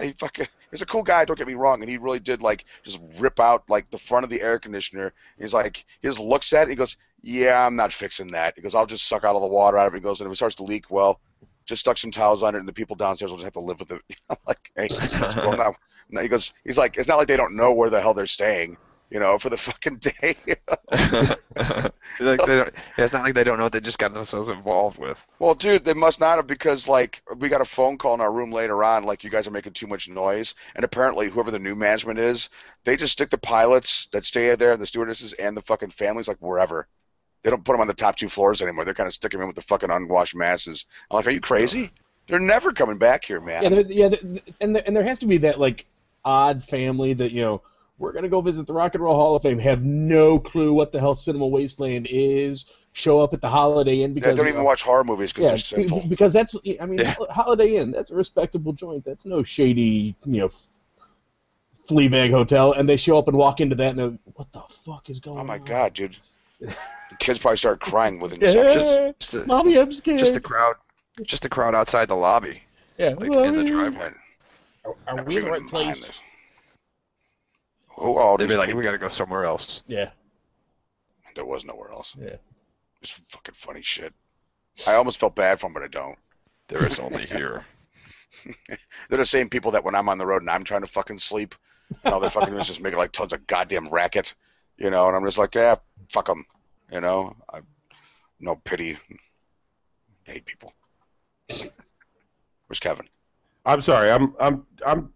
he 0.00 0.12
fucking, 0.12 0.46
he's 0.70 0.82
a 0.82 0.86
cool 0.86 1.02
guy. 1.02 1.24
Don't 1.24 1.38
get 1.38 1.46
me 1.46 1.54
wrong, 1.54 1.80
and 1.80 1.90
he 1.90 1.98
really 1.98 2.20
did 2.20 2.42
like 2.42 2.64
just 2.82 3.00
rip 3.18 3.40
out 3.40 3.64
like 3.68 3.90
the 3.90 3.98
front 3.98 4.24
of 4.24 4.30
the 4.30 4.42
air 4.42 4.58
conditioner. 4.58 5.12
He's 5.38 5.54
like, 5.54 5.84
he 6.00 6.08
just 6.08 6.20
looks 6.20 6.52
at 6.52 6.68
it. 6.68 6.70
He 6.70 6.76
goes, 6.76 6.96
"Yeah, 7.22 7.66
I'm 7.66 7.76
not 7.76 7.92
fixing 7.92 8.28
that." 8.28 8.54
He 8.56 8.62
goes, 8.62 8.74
"I'll 8.74 8.86
just 8.86 9.08
suck 9.08 9.24
out 9.24 9.34
all 9.34 9.40
the 9.40 9.46
water 9.46 9.78
out 9.78 9.88
of 9.88 9.94
it." 9.94 9.98
He 9.98 10.02
goes, 10.02 10.20
"And 10.20 10.28
if 10.28 10.32
it 10.32 10.36
starts 10.36 10.56
to 10.56 10.64
leak, 10.64 10.90
well." 10.90 11.20
Just 11.66 11.80
stuck 11.80 11.98
some 11.98 12.10
towels 12.10 12.42
on 12.42 12.54
it, 12.54 12.58
and 12.58 12.68
the 12.68 12.72
people 12.72 12.96
downstairs 12.96 13.30
will 13.30 13.38
just 13.38 13.44
have 13.44 13.52
to 13.54 13.60
live 13.60 13.78
with 13.80 13.90
it. 13.90 14.02
I'm 14.30 14.36
like, 14.46 14.70
hey, 14.76 14.88
what's 15.18 15.34
going 15.34 15.60
on? 15.60 15.74
No, 16.10 16.20
he 16.22 16.28
goes, 16.28 16.52
he's 16.64 16.78
like, 16.78 16.96
it's 16.96 17.08
not 17.08 17.18
like 17.18 17.28
they 17.28 17.36
don't 17.36 17.56
know 17.56 17.72
where 17.72 17.90
the 17.90 18.00
hell 18.00 18.14
they're 18.14 18.26
staying, 18.26 18.76
you 19.10 19.18
know, 19.18 19.38
for 19.38 19.50
the 19.50 19.56
fucking 19.56 19.96
day. 19.98 20.36
like 22.20 22.40
they 22.46 22.56
don't, 22.56 22.72
yeah, 22.96 23.04
it's 23.04 23.12
not 23.12 23.24
like 23.24 23.34
they 23.34 23.42
don't 23.44 23.58
know 23.58 23.64
what 23.64 23.72
they 23.72 23.80
just 23.80 23.98
got 23.98 24.14
themselves 24.14 24.48
involved 24.48 24.98
with. 24.98 25.26
well, 25.40 25.54
dude, 25.54 25.84
they 25.84 25.94
must 25.94 26.20
not 26.20 26.36
have 26.36 26.46
because 26.46 26.86
like 26.86 27.22
we 27.38 27.48
got 27.48 27.60
a 27.60 27.64
phone 27.64 27.98
call 27.98 28.14
in 28.14 28.20
our 28.20 28.32
room 28.32 28.52
later 28.52 28.84
on, 28.84 29.02
like 29.04 29.24
you 29.24 29.30
guys 29.30 29.46
are 29.48 29.52
making 29.52 29.72
too 29.72 29.88
much 29.88 30.08
noise, 30.08 30.54
and 30.76 30.84
apparently 30.84 31.28
whoever 31.28 31.50
the 31.50 31.58
new 31.58 31.74
management 31.74 32.18
is, 32.20 32.48
they 32.84 32.96
just 32.96 33.12
stick 33.12 33.30
the 33.30 33.38
pilots 33.38 34.08
that 34.12 34.24
stay 34.24 34.54
there 34.54 34.72
and 34.72 34.80
the 34.80 34.86
stewardesses 34.86 35.32
and 35.34 35.56
the 35.56 35.62
fucking 35.62 35.90
families 35.90 36.28
like 36.28 36.38
wherever. 36.38 36.86
They 37.46 37.50
don't 37.50 37.64
put 37.64 37.74
them 37.74 37.80
on 37.80 37.86
the 37.86 37.94
top 37.94 38.16
two 38.16 38.28
floors 38.28 38.60
anymore. 38.60 38.84
They're 38.84 38.92
kind 38.92 39.06
of 39.06 39.14
sticking 39.14 39.38
them 39.38 39.44
in 39.44 39.50
with 39.50 39.54
the 39.54 39.62
fucking 39.62 39.88
unwashed 39.88 40.34
masses. 40.34 40.84
I'm 41.08 41.18
like, 41.18 41.28
are 41.28 41.30
you 41.30 41.40
crazy? 41.40 41.92
They're 42.26 42.40
never 42.40 42.72
coming 42.72 42.98
back 42.98 43.24
here, 43.24 43.40
man. 43.40 43.62
Yeah, 43.62 43.82
yeah, 43.86 44.08
there, 44.08 44.18
and 44.60 44.74
there, 44.74 44.82
and 44.84 44.96
there 44.96 45.04
has 45.04 45.20
to 45.20 45.26
be 45.26 45.38
that 45.38 45.60
like 45.60 45.86
odd 46.24 46.64
family 46.64 47.14
that 47.14 47.30
you 47.30 47.42
know 47.42 47.62
we're 47.98 48.10
gonna 48.10 48.28
go 48.28 48.40
visit 48.40 48.66
the 48.66 48.72
Rock 48.72 48.96
and 48.96 49.04
Roll 49.04 49.14
Hall 49.14 49.36
of 49.36 49.42
Fame, 49.44 49.60
have 49.60 49.84
no 49.84 50.40
clue 50.40 50.72
what 50.72 50.90
the 50.90 50.98
hell 50.98 51.14
Cinema 51.14 51.46
Wasteland 51.46 52.08
is, 52.10 52.64
show 52.94 53.20
up 53.20 53.32
at 53.32 53.40
the 53.40 53.48
Holiday 53.48 54.02
Inn 54.02 54.10
They 54.10 54.14
because 54.14 54.34
don't 54.38 54.46
you 54.46 54.50
even 54.50 54.62
know, 54.62 54.66
watch 54.66 54.82
horror 54.82 55.04
movies 55.04 55.32
because 55.32 55.44
yeah, 55.44 55.50
they're 55.50 55.58
sinful. 55.86 56.00
be- 56.02 56.08
because 56.08 56.32
that's 56.32 56.56
I 56.80 56.84
mean 56.84 56.98
Yeah. 56.98 57.14
Holiday 57.30 57.76
Inn 57.76 57.92
that's 57.92 58.10
a 58.10 58.16
respectable 58.16 58.72
joint. 58.72 59.04
That's 59.04 59.24
no 59.24 59.44
shady 59.44 60.16
you 60.24 60.40
know 60.40 60.48
flea 61.86 62.08
bag 62.08 62.32
hotel, 62.32 62.72
and 62.72 62.88
they 62.88 62.96
show 62.96 63.16
up 63.16 63.28
and 63.28 63.36
walk 63.36 63.60
into 63.60 63.76
that 63.76 63.90
and 63.90 63.98
they're 64.00 64.18
what 64.34 64.52
the 64.52 64.62
fuck 64.84 65.08
is 65.10 65.20
going 65.20 65.36
oh 65.38 65.42
on? 65.42 65.48
Oh 65.48 65.52
on? 65.52 65.60
my 65.60 65.64
god, 65.64 65.94
dude. 65.94 66.16
The 66.60 67.16
kids 67.18 67.38
probably 67.38 67.56
start 67.58 67.80
crying 67.80 68.18
within 68.20 68.40
Yeah. 68.40 68.52
seconds. 68.52 68.74
Just, 68.74 69.20
just, 69.20 69.32
the, 69.32 69.46
Mommy, 69.46 69.78
I'm 69.78 69.92
scared. 69.92 70.18
just 70.18 70.34
the 70.34 70.40
crowd, 70.40 70.74
just 71.22 71.42
the 71.42 71.48
crowd 71.48 71.74
outside 71.74 72.08
the 72.08 72.14
lobby, 72.16 72.62
yeah, 72.98 73.14
like 73.16 73.30
in 73.30 73.56
the 73.56 73.64
driveway. 73.64 74.12
Are, 74.84 74.94
are 75.08 75.22
we 75.24 75.36
in 75.38 75.44
the 75.44 75.50
right 75.50 75.66
place? 75.68 75.86
mind 75.88 76.02
this. 76.02 76.20
Oh, 77.98 78.18
oh, 78.18 78.36
They'd 78.36 78.48
be 78.48 78.56
like, 78.56 78.74
we 78.74 78.82
gotta 78.82 78.98
go 78.98 79.08
somewhere 79.08 79.44
else. 79.44 79.82
Yeah, 79.86 80.10
there 81.34 81.44
was 81.46 81.64
nowhere 81.64 81.90
else. 81.90 82.14
yeah. 82.20 82.36
It's 83.02 83.10
fucking 83.28 83.54
funny 83.56 83.82
shit. 83.82 84.12
I 84.86 84.94
almost 84.94 85.18
felt 85.18 85.34
bad 85.36 85.60
for 85.60 85.66
them, 85.66 85.74
but 85.74 85.82
I 85.82 85.88
don't. 85.88 86.18
There 86.68 86.86
is 86.86 86.98
only 86.98 87.24
here. 87.26 87.64
They're 89.08 89.18
the 89.18 89.24
same 89.26 89.48
people 89.48 89.70
that 89.72 89.84
when 89.84 89.94
I'm 89.94 90.08
on 90.08 90.18
the 90.18 90.26
road 90.26 90.42
and 90.42 90.50
I'm 90.50 90.64
trying 90.64 90.80
to 90.82 90.86
fucking 90.86 91.18
sleep, 91.18 91.54
and 92.04 92.12
all 92.12 92.20
they're 92.20 92.30
fucking 92.30 92.48
doing 92.50 92.60
is 92.60 92.66
just 92.66 92.80
making 92.80 92.98
like 92.98 93.12
tons 93.12 93.32
of 93.32 93.46
goddamn 93.46 93.88
racket, 93.90 94.34
you 94.78 94.90
know. 94.90 95.06
And 95.08 95.16
I'm 95.16 95.24
just 95.24 95.38
like, 95.38 95.54
yeah, 95.54 95.76
fuck 96.10 96.26
them, 96.26 96.44
you 96.92 97.00
know. 97.00 97.34
I 97.52 97.60
no 98.40 98.56
pity. 98.56 98.98
hate 100.24 100.44
people. 100.44 100.72
Where's 101.48 102.80
Kevin? 102.80 103.08
I'm 103.64 103.82
sorry. 103.82 104.10
I'm 104.10 104.34
I'm 104.40 104.66
I'm. 104.86 105.12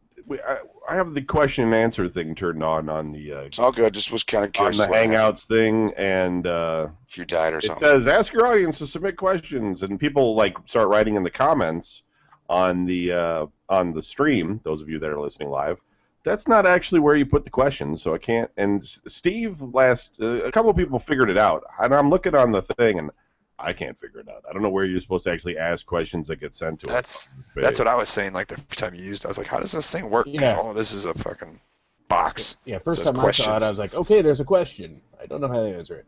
I, 0.46 0.58
I 0.88 0.94
have 0.94 1.14
the 1.14 1.22
question 1.22 1.64
and 1.64 1.74
answer 1.74 2.08
thing 2.08 2.34
turned 2.36 2.62
on 2.62 2.88
on 2.88 3.10
the 3.12 3.32
uh, 3.32 3.40
It's 3.40 3.58
all 3.58 3.72
good. 3.72 3.92
Just 3.94 4.12
was 4.12 4.22
kind 4.22 4.44
of 4.44 4.50
on 4.64 4.76
the 4.76 4.86
Hangouts 4.86 5.44
thing, 5.44 5.92
and 5.96 6.46
uh, 6.46 6.88
If 7.08 7.18
you 7.18 7.24
died 7.24 7.52
or 7.52 7.58
it 7.58 7.64
something. 7.64 7.86
says 7.86 8.06
ask 8.06 8.32
your 8.32 8.46
audience 8.46 8.78
to 8.78 8.86
submit 8.86 9.16
questions, 9.16 9.82
and 9.82 9.98
people 9.98 10.36
like 10.36 10.56
start 10.66 10.88
writing 10.88 11.16
in 11.16 11.22
the 11.24 11.30
comments 11.30 12.02
on 12.48 12.84
the 12.84 13.12
uh, 13.12 13.46
on 13.68 13.92
the 13.92 14.02
stream. 14.02 14.60
Those 14.64 14.82
of 14.82 14.88
you 14.88 14.98
that 15.00 15.10
are 15.10 15.20
listening 15.20 15.48
live, 15.50 15.80
that's 16.24 16.46
not 16.46 16.66
actually 16.66 17.00
where 17.00 17.16
you 17.16 17.24
put 17.24 17.44
the 17.44 17.50
questions, 17.50 18.02
so 18.02 18.14
I 18.14 18.18
can't. 18.18 18.50
And 18.56 18.86
Steve, 19.08 19.60
last 19.62 20.10
uh, 20.20 20.42
a 20.44 20.52
couple 20.52 20.70
of 20.70 20.76
people 20.76 20.98
figured 20.98 21.30
it 21.30 21.38
out, 21.38 21.64
and 21.80 21.94
I'm 21.94 22.10
looking 22.10 22.34
on 22.34 22.52
the 22.52 22.62
thing, 22.62 22.98
and 22.98 23.10
I 23.58 23.72
can't 23.72 23.98
figure 23.98 24.20
it 24.20 24.28
out. 24.28 24.44
I 24.48 24.52
don't 24.52 24.62
know 24.62 24.70
where 24.70 24.84
you're 24.84 25.00
supposed 25.00 25.24
to 25.24 25.32
actually 25.32 25.58
ask 25.58 25.86
questions 25.86 26.28
that 26.28 26.36
get 26.36 26.54
sent 26.54 26.80
to 26.80 26.86
us. 26.88 26.92
That's 26.92 27.28
that's 27.56 27.78
what 27.78 27.88
I 27.88 27.94
was 27.94 28.08
saying. 28.08 28.32
Like 28.32 28.48
the 28.48 28.56
first 28.56 28.78
time 28.78 28.94
you 28.94 29.04
used, 29.04 29.24
it, 29.24 29.26
I 29.26 29.28
was 29.28 29.38
like, 29.38 29.46
how 29.46 29.58
does 29.58 29.72
this 29.72 29.90
thing 29.90 30.10
work? 30.10 30.26
Yeah. 30.28 30.58
All 30.58 30.74
this 30.74 30.92
is 30.92 31.06
a 31.06 31.14
fucking 31.14 31.60
box. 32.08 32.56
Yeah, 32.64 32.78
first 32.78 32.98
Says 32.98 33.06
time 33.06 33.20
I 33.20 33.30
saw 33.30 33.56
it. 33.56 33.62
I 33.62 33.70
was 33.70 33.78
like, 33.78 33.94
okay, 33.94 34.20
there's 34.20 34.40
a 34.40 34.44
question. 34.44 35.00
I 35.20 35.26
don't 35.26 35.40
know 35.40 35.48
how 35.48 35.62
to 35.62 35.76
answer 35.76 35.96
it. 35.96 36.06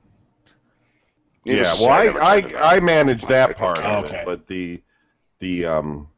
Needless 1.45 1.81
yeah, 1.81 1.87
well, 1.87 1.99
I 1.99 2.05
never 2.05 2.23
I, 2.23 2.41
checked 2.41 2.53
it 2.53 2.57
out. 2.59 2.73
I 2.77 2.81
manage 2.81 3.27
that 3.27 3.57
part 3.57 3.79
Okay. 3.79 3.87
of 3.89 4.05
it, 4.07 4.25
but 4.25 4.47
the 4.47 4.83
the 5.41 5.65
um 5.65 6.09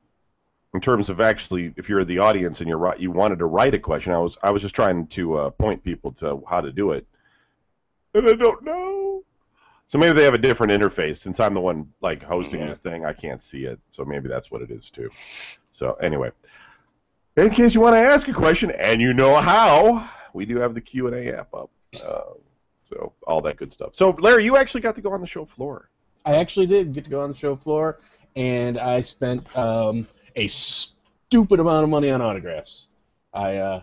in 0.75 0.81
terms 0.81 1.09
of 1.09 1.21
actually, 1.21 1.73
if 1.77 1.89
you're 1.89 2.05
the 2.05 2.19
audience 2.19 2.61
and 2.61 2.69
you're 2.69 2.95
you 2.99 3.13
wanted 3.13 3.39
to 3.39 3.47
write 3.47 3.75
a 3.75 3.79
question, 3.79 4.13
I 4.13 4.19
was 4.19 4.37
I 4.43 4.51
was 4.51 4.61
just 4.61 4.75
trying 4.75 5.07
to 5.09 5.39
uh, 5.39 5.51
point 5.51 5.83
people 5.83 6.13
to 6.15 6.43
how 6.49 6.61
to 6.61 6.73
do 6.73 6.91
it, 6.91 7.07
and 8.13 8.29
I 8.29 8.33
don't 8.35 8.63
know. 8.65 9.23
So 9.87 9.99
maybe 9.99 10.15
they 10.15 10.25
have 10.25 10.35
a 10.35 10.39
different 10.39 10.73
interface. 10.73 11.19
Since 11.19 11.39
I'm 11.39 11.55
the 11.55 11.61
one 11.61 11.93
like 12.01 12.23
hosting 12.23 12.61
Mhm. 12.61 12.71
the 12.71 12.77
thing, 12.77 13.05
I 13.05 13.13
can't 13.13 13.43
see 13.43 13.65
it. 13.65 13.79
So 13.89 14.05
maybe 14.05 14.29
that's 14.29 14.51
what 14.51 14.63
it 14.63 14.71
is 14.71 14.91
too. 14.91 15.11
So 15.73 15.93
anyway, 15.95 16.31
in 17.37 17.51
case 17.51 17.75
you 17.75 17.81
want 17.81 17.95
to 17.95 18.01
ask 18.01 18.27
a 18.27 18.33
question 18.33 18.73
and 18.73 19.01
you 19.01 19.13
know 19.13 19.37
how, 19.37 20.11
we 20.33 20.45
do 20.45 20.57
have 20.57 20.75
the 20.75 20.81
Q 20.81 21.07
and 21.07 21.15
A 21.15 21.39
app 21.39 21.55
up. 21.55 21.71
Uh, 22.05 22.35
so 22.89 23.13
all 23.27 23.41
that 23.43 23.57
good 23.57 23.73
stuff. 23.73 23.91
So 23.95 24.11
Larry, 24.19 24.45
you 24.45 24.57
actually 24.57 24.81
got 24.81 24.97
to 24.97 25.01
go 25.01 25.13
on 25.13 25.21
the 25.21 25.27
show 25.27 25.45
floor. 25.45 25.91
I 26.25 26.35
actually 26.37 26.67
did 26.67 26.93
get 26.93 27.05
to 27.05 27.11
go 27.11 27.21
on 27.21 27.31
the 27.31 27.37
show 27.37 27.55
floor, 27.55 28.01
and 28.35 28.79
I 28.79 29.03
spent 29.03 29.55
um, 29.57 30.09
a 30.37 30.47
stupid 30.47 31.61
amount 31.61 31.85
of 31.85 31.91
money 31.91 32.11
on 32.11 32.23
autographs. 32.23 32.89
I 33.33 33.57
uh, 33.57 33.83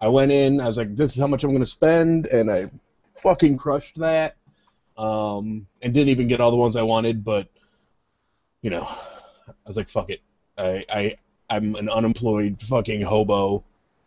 I 0.00 0.08
went 0.08 0.32
in, 0.32 0.60
I 0.60 0.66
was 0.66 0.76
like, 0.76 0.94
this 0.96 1.12
is 1.12 1.18
how 1.18 1.26
much 1.26 1.44
I'm 1.44 1.50
going 1.50 1.62
to 1.62 1.66
spend, 1.66 2.26
and 2.26 2.50
I 2.50 2.70
fucking 3.18 3.58
crushed 3.58 3.98
that. 3.98 4.36
Um, 4.96 5.66
and 5.82 5.92
didn't 5.92 6.10
even 6.10 6.28
get 6.28 6.40
all 6.40 6.52
the 6.52 6.56
ones 6.56 6.76
I 6.76 6.82
wanted, 6.82 7.24
but 7.24 7.48
you 8.62 8.70
know, 8.70 8.82
I 9.48 9.52
was 9.66 9.76
like, 9.76 9.88
fuck 9.88 10.10
it. 10.10 10.20
I 10.56 10.84
I 10.88 11.16
I'm 11.50 11.74
an 11.74 11.88
unemployed 11.88 12.60
fucking 12.60 13.02
hobo, 13.02 13.64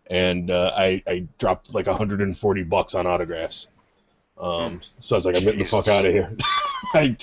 and 0.10 0.50
uh, 0.50 0.71
I 0.76 1.04
I 1.08 1.28
dropped 1.39 1.73
like 1.73 1.88
140 1.88 2.63
bucks 2.63 2.95
on 2.95 3.06
autographs. 3.06 3.67
Um, 4.39 4.82
so 5.00 5.15
I 5.15 5.17
was 5.17 5.26
like, 5.26 5.36
I'm 5.36 5.43
getting 5.43 5.60
the 5.60 5.65
fuck 5.65 5.88
out 5.88 6.06
of 6.06 6.13
here. 6.13 6.32
I, 6.93 7.17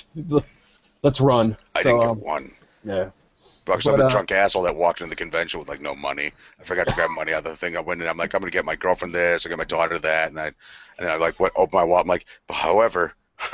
let's 1.01 1.21
run. 1.21 1.55
I 1.73 1.81
so, 1.81 1.89
didn't 1.89 2.01
get 2.01 2.09
um, 2.09 2.19
one. 2.19 2.51
yeah. 2.83 3.09
Because 3.65 3.87
I'm 3.87 3.95
But, 3.95 3.97
the 3.97 4.03
uh, 4.03 4.05
drunk 4.05 4.31
asshole 4.31 4.63
that 4.63 4.75
walked 4.75 5.01
into 5.01 5.09
the 5.09 5.15
convention 5.15 5.59
with 5.59 5.69
like 5.69 5.81
no 5.81 5.95
money. 5.95 6.33
I 6.59 6.63
forgot 6.63 6.87
to 6.87 6.93
grab 6.93 7.09
money 7.11 7.33
out 7.33 7.45
of 7.45 7.51
the 7.51 7.57
thing. 7.57 7.75
I 7.77 7.81
went 7.81 8.01
in. 8.01 8.07
I'm 8.07 8.17
like, 8.17 8.33
I'm 8.33 8.41
gonna 8.41 8.51
get 8.51 8.65
my 8.65 8.75
girlfriend 8.75 9.13
this. 9.15 9.45
I 9.45 9.49
got 9.49 9.57
my 9.57 9.63
daughter 9.65 9.99
that, 9.99 10.29
and 10.29 10.39
I, 10.39 10.45
and 10.47 10.55
then 10.99 11.11
I 11.11 11.15
like 11.15 11.39
what 11.39 11.51
open 11.55 11.77
my 11.77 11.83
wallet. 11.83 12.03
I'm 12.05 12.09
like, 12.09 12.25
but 12.47 12.55
however, 12.55 13.13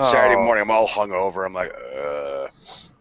Saturday 0.00 0.36
Oh. 0.36 0.40
morning 0.40 0.62
I'm 0.62 0.70
all 0.70 0.88
hungover. 0.88 1.46
I'm 1.46 1.52
like, 1.52 1.72
uh, 1.74 2.48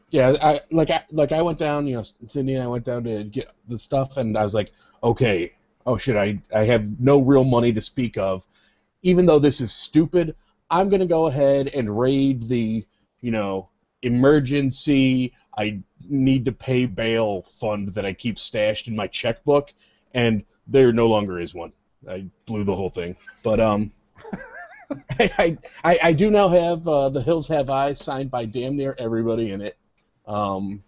Yeah, 0.09 0.35
I 0.41 0.61
like 0.71 0.89
I 0.89 1.03
like 1.11 1.31
I 1.33 1.41
went 1.41 1.59
down, 1.59 1.85
you 1.87 1.97
know, 1.97 2.03
Cindy 2.29 2.53
and 2.53 2.63
I 2.63 2.67
went 2.67 2.85
down 2.85 3.03
to 3.03 3.23
get 3.25 3.51
the 3.67 3.77
stuff, 3.77 4.15
and 4.17 4.37
I 4.37 4.43
was 4.43 4.53
like, 4.53 4.71
okay, 5.03 5.53
oh 5.85 5.97
shit, 5.97 6.15
I 6.15 6.41
I 6.55 6.63
have 6.65 6.99
no 6.99 7.19
real 7.19 7.43
money 7.43 7.73
to 7.73 7.81
speak 7.81 8.17
of, 8.17 8.45
even 9.03 9.25
though 9.25 9.39
this 9.39 9.61
is 9.61 9.73
stupid. 9.73 10.35
I'm 10.71 10.89
gonna 10.89 11.07
go 11.07 11.27
ahead 11.27 11.69
and 11.69 11.97
raid 11.99 12.47
the, 12.49 12.85
you 13.21 13.31
know, 13.31 13.69
emergency. 14.03 15.33
I 15.57 15.79
need 16.07 16.45
to 16.45 16.51
pay 16.51 16.85
bail 16.85 17.41
fund 17.41 17.93
that 17.93 18.05
I 18.05 18.13
keep 18.13 18.37
stashed 18.37 18.87
in 18.87 18.95
my 18.95 19.07
checkbook, 19.07 19.73
and 20.13 20.43
there 20.67 20.91
no 20.93 21.07
longer 21.07 21.39
is 21.39 21.53
one. 21.53 21.73
I 22.07 22.25
blew 22.45 22.63
the 22.63 22.75
whole 22.75 22.89
thing, 22.89 23.15
but 23.43 23.59
um. 23.59 23.91
I, 25.19 25.57
I, 25.83 25.99
I 26.01 26.13
do 26.13 26.31
now 26.31 26.47
have 26.47 26.87
uh, 26.87 27.09
the 27.09 27.21
Hills 27.21 27.49
Have 27.49 27.69
Eyes 27.69 27.99
signed 27.99 28.31
by 28.31 28.45
damn 28.45 28.77
near 28.77 28.95
everybody 28.97 29.51
in 29.51 29.59
it. 29.59 29.75
Um, 30.25 30.81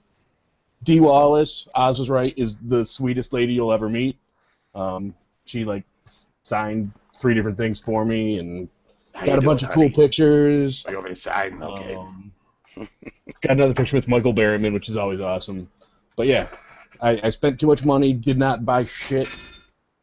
Dee 0.83 1.01
Wallace, 1.01 1.67
Oz 1.75 1.99
was 1.99 2.09
right, 2.09 2.33
is 2.37 2.55
the 2.57 2.85
sweetest 2.85 3.33
lady 3.33 3.53
you'll 3.53 3.73
ever 3.73 3.89
meet. 3.89 4.17
Um, 4.73 5.13
she 5.45 5.65
like 5.65 5.83
signed 6.43 6.91
three 7.15 7.33
different 7.33 7.57
things 7.57 7.79
for 7.79 8.05
me 8.05 8.39
and 8.39 8.69
got 9.25 9.39
a 9.39 9.41
bunch 9.41 9.63
of 9.63 9.71
cool 9.71 9.89
pictures. 9.89 10.85
Are 10.85 10.93
you 10.93 11.05
inside? 11.05 11.53
Okay. 11.61 11.95
Um, 11.95 12.31
got 13.41 13.53
another 13.53 13.73
picture 13.73 13.97
with 13.97 14.07
Michael 14.07 14.33
Berryman, 14.33 14.73
which 14.73 14.89
is 14.89 14.97
always 14.97 15.21
awesome. 15.21 15.69
But 16.15 16.27
yeah, 16.27 16.47
I, 17.01 17.19
I 17.23 17.29
spent 17.29 17.59
too 17.59 17.67
much 17.67 17.85
money, 17.85 18.13
did 18.13 18.37
not 18.37 18.65
buy 18.65 18.85
shit 18.85 19.29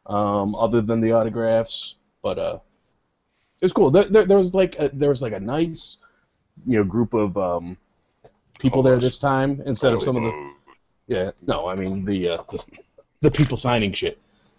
um, 0.07 0.55
other 0.55 0.81
than 0.81 1.01
the 1.01 1.13
autographs. 1.13 1.97
But 2.23 2.39
uh, 2.39 2.59
it 3.61 3.65
was 3.65 3.73
cool. 3.73 3.91
There, 3.91 4.05
there, 4.05 4.27
there 4.27 4.39
was 4.39 4.55
like 4.55 4.77
a, 4.79 4.91
there 4.93 5.09
was 5.09 5.23
like 5.23 5.33
a 5.33 5.41
nice, 5.41 5.99
you 6.65 6.79
know, 6.79 6.85
group 6.85 7.15
of 7.15 7.37
um, 7.37 7.77
people 8.59 8.83
there 8.83 8.99
this 8.99 9.19
time 9.19 9.63
instead 9.67 9.93
of 9.93 10.03
some 10.03 10.17
of 10.17 10.23
the 10.23 10.53
yeah. 11.07 11.31
No, 11.47 11.67
I 11.69 11.75
mean 11.75 12.05
the 12.05 12.31
uh, 12.31 12.43
the, 12.51 12.65
the 13.23 13.31
people 13.31 13.57
signing 13.57 13.93
shit. 13.93 14.19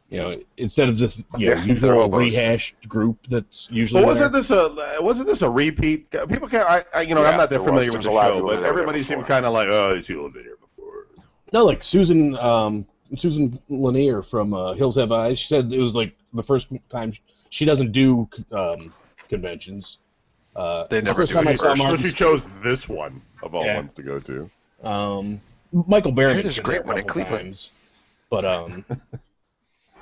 You 0.09 0.17
know, 0.19 0.41
instead 0.55 0.87
of 0.87 0.95
just 0.95 1.17
you 1.19 1.25
know 1.25 1.37
Yeah, 1.37 1.55
they're 1.55 1.65
usual 1.67 1.93
hobos. 2.03 2.19
rehashed 2.19 2.87
group 2.87 3.17
that's 3.27 3.67
usually 3.69 4.01
But 4.01 4.07
wasn't 4.07 4.31
this 4.33 4.49
a 4.51 4.97
wasn't 5.01 5.27
this 5.27 5.41
a 5.41 5.49
repeat? 5.49 6.09
People 6.11 6.47
can 6.47 6.61
I, 6.61 6.85
I 6.93 7.01
you 7.01 7.13
know 7.13 7.23
Yeah, 7.23 7.31
I'm 7.31 7.37
not 7.37 7.49
that 7.49 7.59
familiar 7.63 7.91
was. 7.91 7.95
with 7.97 8.03
the 8.03 8.09
a 8.09 8.21
show, 8.23 8.35
but 8.35 8.35
that 8.35 8.43
were 8.43 8.61
there 8.61 8.69
everybody 8.69 9.03
seemed 9.03 9.25
kind 9.27 9.45
of 9.45 9.53
like 9.53 9.67
oh 9.69 9.95
these 9.95 10.07
people 10.07 10.23
have 10.23 10.33
been 10.33 10.43
here 10.43 10.57
before. 10.61 11.07
No, 11.51 11.65
like 11.65 11.83
Susan, 11.83 12.35
um, 12.37 12.85
Susan 13.17 13.57
Lanier 13.69 14.21
from 14.21 14.53
uh, 14.53 14.73
Hills 14.73 14.95
Have 14.95 15.11
Eyes. 15.11 15.39
She 15.39 15.47
said 15.47 15.71
it 15.73 15.79
was 15.79 15.95
like 15.95 16.13
the 16.33 16.43
first 16.43 16.67
time 16.89 17.13
she 17.49 17.65
doesn't 17.65 17.91
do 17.91 18.29
um, 18.51 18.93
conventions. 19.29 19.99
Uh, 20.55 20.87
They 20.89 20.99
the 20.99 21.05
never 21.05 21.21
first 21.21 21.29
do 21.29 21.35
time 21.35 21.47
it 21.47 21.51
I 21.51 21.55
saw 21.55 21.69
first. 21.75 21.81
So 21.81 21.97
she 21.97 22.11
chose 22.13 22.45
this 22.63 22.87
one 22.89 23.21
of 23.43 23.55
all 23.55 23.65
Yeah. 23.65 23.75
ones 23.75 23.93
to 23.93 24.03
go 24.03 24.19
to. 24.19 24.49
um, 24.83 25.39
Michael 25.71 26.11
Berryman. 26.13 26.35
Heard 26.35 26.45
there's 26.45 26.59
a 26.59 26.63
great 26.63 26.85
one 26.85 26.97
in 26.97 27.05
Cleveland. 27.05 27.43
Times, 27.43 27.71
but 28.29 28.45
um, 28.45 28.85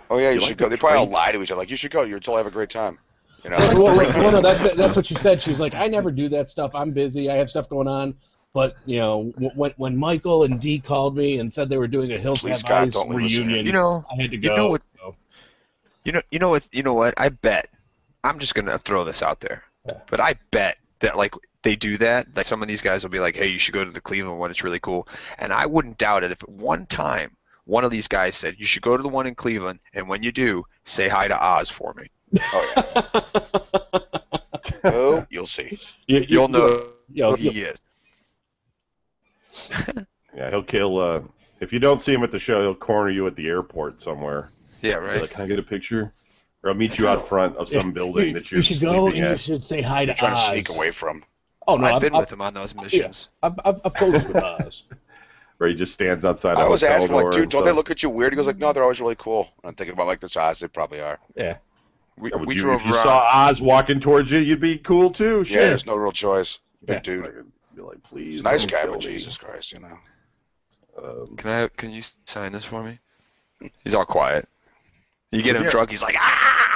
oh 0.09 0.17
yeah, 0.17 0.29
you, 0.29 0.35
You 0.35 0.39
should 0.41 0.49
like 0.49 0.57
go. 0.57 0.65
the 0.65 0.69
They 0.75 0.79
probably 0.79 0.99
all 0.99 1.09
lie 1.09 1.31
to 1.31 1.41
each 1.41 1.51
other. 1.51 1.59
Like, 1.59 1.69
you 1.71 1.77
should 1.77 1.91
go. 1.91 2.03
You'll 2.03 2.21
still 2.21 2.37
have 2.37 2.45
a 2.47 2.51
great 2.51 2.69
time. 2.69 2.99
You 3.43 3.51
know. 3.51 3.57
well, 3.57 3.95
well, 3.95 3.97
well, 3.97 4.31
no, 4.31 4.41
that's 4.41 4.75
that's 4.75 4.95
what 4.95 5.05
she 5.05 5.15
said. 5.15 5.41
She 5.41 5.51
was 5.51 5.59
like, 5.59 5.75
I 5.75 5.87
never 5.87 6.09
do 6.11 6.29
that 6.29 6.49
stuff. 6.49 6.71
I'm 6.73 6.91
busy. 6.91 7.29
I 7.29 7.35
have 7.35 7.49
stuff 7.49 7.69
going 7.69 7.87
on. 7.87 8.15
But 8.53 8.75
you 8.85 8.99
know, 8.99 9.33
when 9.55 9.71
when 9.77 9.97
Michael 9.97 10.43
and 10.43 10.59
Dee 10.59 10.79
called 10.79 11.15
me 11.17 11.39
and 11.39 11.53
said 11.53 11.69
they 11.69 11.77
were 11.77 11.87
doing 11.87 12.11
a 12.13 12.17
Hills 12.17 12.39
Please, 12.41 12.61
Have 12.61 12.69
God, 12.69 12.87
Eyes 12.87 12.93
don't 12.93 13.09
leave 13.09 13.25
us 13.25 13.31
here. 13.33 13.41
reunion, 13.41 13.65
You 13.65 13.73
know, 13.73 14.05
I 14.11 14.21
had 14.21 14.31
to 14.31 14.37
you 14.37 14.49
go. 14.49 14.55
know 14.55 14.67
what- 14.69 14.81
so. 14.97 15.15
you 16.05 16.11
know, 16.13 16.21
you 16.31 16.39
know 16.39 16.49
what, 16.49 16.67
you 16.71 16.81
know 16.81 16.93
what? 16.93 17.13
I 17.17 17.29
bet. 17.29 17.67
I'm 18.23 18.39
just 18.39 18.55
gonna 18.55 18.79
throw 18.79 19.03
this 19.03 19.21
out 19.21 19.41
there, 19.41 19.63
Yeah. 19.85 19.99
but 20.09 20.19
I 20.19 20.35
bet 20.51 20.77
that 21.01 21.17
like 21.17 21.35
they 21.63 21.75
do 21.75 21.97
that. 21.97 22.27
Like 22.35 22.45
some 22.45 22.61
of 22.61 22.67
these 22.67 22.81
guys 22.81 23.03
will 23.03 23.11
be 23.11 23.19
like, 23.19 23.35
"Hey, 23.35 23.47
you 23.47 23.59
should 23.59 23.73
go 23.73 23.83
to 23.83 23.91
the 23.91 24.01
Cleveland 24.01 24.39
one. 24.39 24.49
It's 24.49 24.63
really 24.63 24.79
cool." 24.79 25.07
And 25.37 25.51
I 25.53 25.65
wouldn't 25.67 25.97
doubt 25.99 26.23
it 26.23 26.31
if 26.31 26.41
at 26.41 26.49
one 26.49 26.85
time 26.87 27.34
one 27.65 27.83
of 27.83 27.91
these 27.91 28.07
guys 28.07 28.35
said, 28.35 28.55
"You 28.57 28.65
should 28.65 28.81
go 28.83 28.95
to 28.97 29.03
the 29.03 29.09
one 29.09 29.27
in 29.27 29.35
Cleveland," 29.35 29.79
and 29.93 30.07
when 30.07 30.23
you 30.23 30.31
do, 30.31 30.65
say 30.83 31.07
hi 31.07 31.27
to 31.27 31.37
Oz 31.43 31.69
for 31.69 31.93
me. 31.93 32.07
Oh 32.41 32.73
yeah. 32.75 33.21
oh, 34.85 35.25
you'll 35.29 35.47
see. 35.47 35.79
You, 36.07 36.19
you- 36.19 36.25
You'll 36.29 36.47
know 36.47 36.67
you 37.11 37.23
know, 37.23 37.31
who 37.31 37.49
he 37.49 37.61
is. 37.61 37.77
Yeah, 40.35 40.49
he'll 40.49 40.63
kill. 40.63 40.99
Uh, 40.99 41.21
if 41.61 41.71
you 41.71 41.79
don't 41.79 42.01
see 42.01 42.13
him 42.13 42.21
at 42.23 42.29
the 42.31 42.39
show, 42.39 42.61
he'll 42.61 42.75
corner 42.75 43.09
you 43.09 43.25
at 43.25 43.37
the 43.37 43.47
airport 43.47 44.01
somewhere. 44.01 44.49
Yeah, 44.81 44.95
right. 44.95 45.21
Like, 45.21 45.29
can 45.29 45.43
I 45.43 45.47
get 45.47 45.59
a 45.59 45.63
picture? 45.63 46.11
Or 46.61 46.71
I'll 46.71 46.75
meet 46.75 46.97
you 46.97 47.07
out 47.07 47.25
front 47.25 47.55
of 47.55 47.69
some 47.69 47.93
building 47.93 48.27
you, 48.27 48.33
that 48.33 48.51
you 48.51 48.55
you're 48.57 48.63
should 48.63 48.81
go 48.81 49.05
and 49.05 49.13
sleeping 49.13 49.29
you 49.31 49.37
should 49.37 49.63
say 49.63 49.81
hi 49.81 50.03
to 50.03 50.07
You're 50.09 50.15
trying 50.17 50.33
Oz. 50.33 50.43
to 50.47 50.51
sneak 50.51 50.69
away 50.69 50.91
from. 50.91 51.23
Oh 51.67 51.77
no, 51.77 51.87
I've 51.87 51.93
I've, 51.95 52.01
been 52.01 52.13
I've, 52.15 52.19
with 52.21 52.33
him 52.33 52.41
on 52.41 52.53
those 52.53 52.75
missions. 52.75 53.29
I've, 53.41 53.53
I've, 53.63 53.79
I've 53.85 53.93
coached 53.93 54.27
with 54.27 54.35
Oz. 54.35 54.83
Where 55.57 55.69
he 55.69 55.75
just 55.75 55.93
stands 55.93 56.25
outside. 56.25 56.57
I 56.57 56.67
was 56.67 56.81
hotel 56.81 56.95
asking, 56.97 57.11
like, 57.15 57.31
dude, 57.31 57.49
don't 57.49 57.63
they 57.63 57.71
look 57.71 57.89
at 57.89 58.03
you 58.03 58.09
weird? 58.09 58.33
He 58.33 58.35
goes 58.35 58.45
like, 58.47 58.57
no, 58.57 58.73
they're 58.73 58.83
always 58.83 58.99
really 58.99 59.15
cool. 59.15 59.47
And 59.63 59.69
I'm 59.69 59.75
thinking 59.75 59.93
about 59.93 60.07
like 60.07 60.19
this 60.19 60.35
Oz. 60.35 60.59
They 60.59 60.67
probably 60.67 60.99
are. 60.99 61.17
Yeah. 61.35 61.57
We, 62.17 62.29
Yeah, 62.31 62.37
we 62.37 62.55
you- 62.55 62.61
drove 62.61 62.81
if 62.81 62.87
you 62.87 62.93
around. 62.93 63.03
saw 63.03 63.27
Oz 63.49 63.61
walking 63.61 63.99
towards 64.01 64.31
you, 64.31 64.39
you'd 64.39 64.59
be 64.59 64.77
cool 64.77 65.11
too. 65.11 65.43
Yeah, 65.47 65.59
there's 65.67 65.85
no 65.85 65.95
real 65.95 66.11
choice. 66.11 66.59
Big 66.85 66.95
Yeah. 66.95 66.99
dude. 67.01 67.45
Be 67.75 67.81
like, 67.81 68.03
please. 68.03 68.35
He's 68.35 68.43
nice 68.43 68.65
guy, 68.65 68.85
but 68.85 68.95
me. 68.95 68.99
Jesus 69.01 69.37
Christ, 69.37 69.71
you 69.71 69.79
know. 69.79 69.97
Um, 71.01 71.35
Can 71.37 71.49
I? 71.49 71.67
Can 71.75 71.91
you 71.91 72.03
sign 72.25 72.51
this 72.53 72.63
for 72.65 72.83
me? 72.83 72.99
He's 73.83 73.95
all 73.95 74.05
quiet. 74.05 74.47
You 75.31 75.41
get 75.41 75.55
him 75.55 75.63
Yeah. 75.63 75.69
drunk, 75.69 75.89
he's 75.91 76.01
like, 76.03 76.15
ah! 76.17 76.74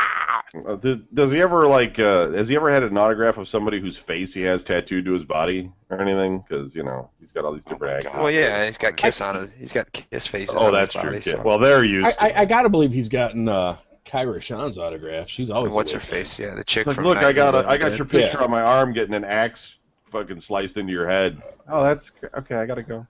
Uh, 0.68 0.76
does, 0.76 0.98
does 1.14 1.32
he 1.32 1.42
ever 1.42 1.68
like? 1.68 2.00
Uh, 2.00 2.32
has 2.32 2.48
he 2.48 2.56
ever 2.56 2.72
had 2.72 2.84
an 2.84 2.98
autograph 2.98 3.38
of 3.38 3.48
somebody 3.48 3.80
whose 3.80 3.98
face 3.98 4.34
he 4.34 4.42
has 4.42 4.64
tattooed 4.64 5.06
to 5.06 5.14
his 5.14 5.24
body 5.24 5.72
or 5.90 6.00
anything? 6.02 6.40
Because 6.48 6.76
you 6.76 6.84
know 6.84 7.10
he's 7.20 7.32
got 7.32 7.46
all 7.46 7.54
these 7.54 7.64
Oh 7.68 7.72
different 7.74 7.94
my 7.94 7.98
actors. 8.08 8.12
Well, 8.16 8.32
yeah, 8.32 8.66
he's 8.66 8.78
got 8.78 8.98
kiss 8.98 9.22
on 9.22 9.36
his. 9.36 9.52
He's 9.58 9.74
got 9.74 9.92
kiss 9.92 10.28
faces. 10.28 10.56
Oh, 10.58 10.68
on 10.68 10.74
that's 10.74 10.94
his 10.94 11.02
true. 11.02 11.12
body, 11.12 11.24
yeah. 11.26 11.36
so- 11.38 11.42
Well, 11.44 11.60
they're 11.60 11.84
used. 11.84 12.08
I, 12.08 12.12
to 12.12 12.24
I. 12.38 12.42
I 12.42 12.46
gotta 12.46 12.70
believe 12.70 12.92
he's 12.92 13.10
gotten 13.10 13.48
uh, 13.48 13.78
Kyra 14.06 14.42
Sean's 14.42 14.78
autograph. 14.78 15.30
She's 15.30 15.52
always. 15.52 15.74
What's 15.76 15.92
her 15.92 16.00
face? 16.00 16.40
Yeah, 16.40 16.56
the 16.56 16.64
chick 16.64 16.88
like, 16.88 16.96
from. 16.96 17.06
look, 17.06 17.18
I 17.18 17.32
got 17.32 17.54
a, 17.54 17.62
Nightmare 17.62 17.72
I 17.72 17.78
got 17.78 17.98
your 17.98 18.06
picture 18.08 18.38
Yeah. 18.40 18.44
on 18.46 18.52
my 18.52 18.62
arm 18.62 18.94
getting 18.94 19.14
an 19.14 19.24
axe 19.24 19.76
fucking 20.12 20.40
sliced 20.40 20.78
into 20.78 20.92
your 20.92 21.08
head. 21.08 21.42
Oh, 21.68 21.84
that's 21.84 22.12
okay. 22.38 22.56
I 22.56 22.66
gotta 22.66 22.84
go. 22.84 23.06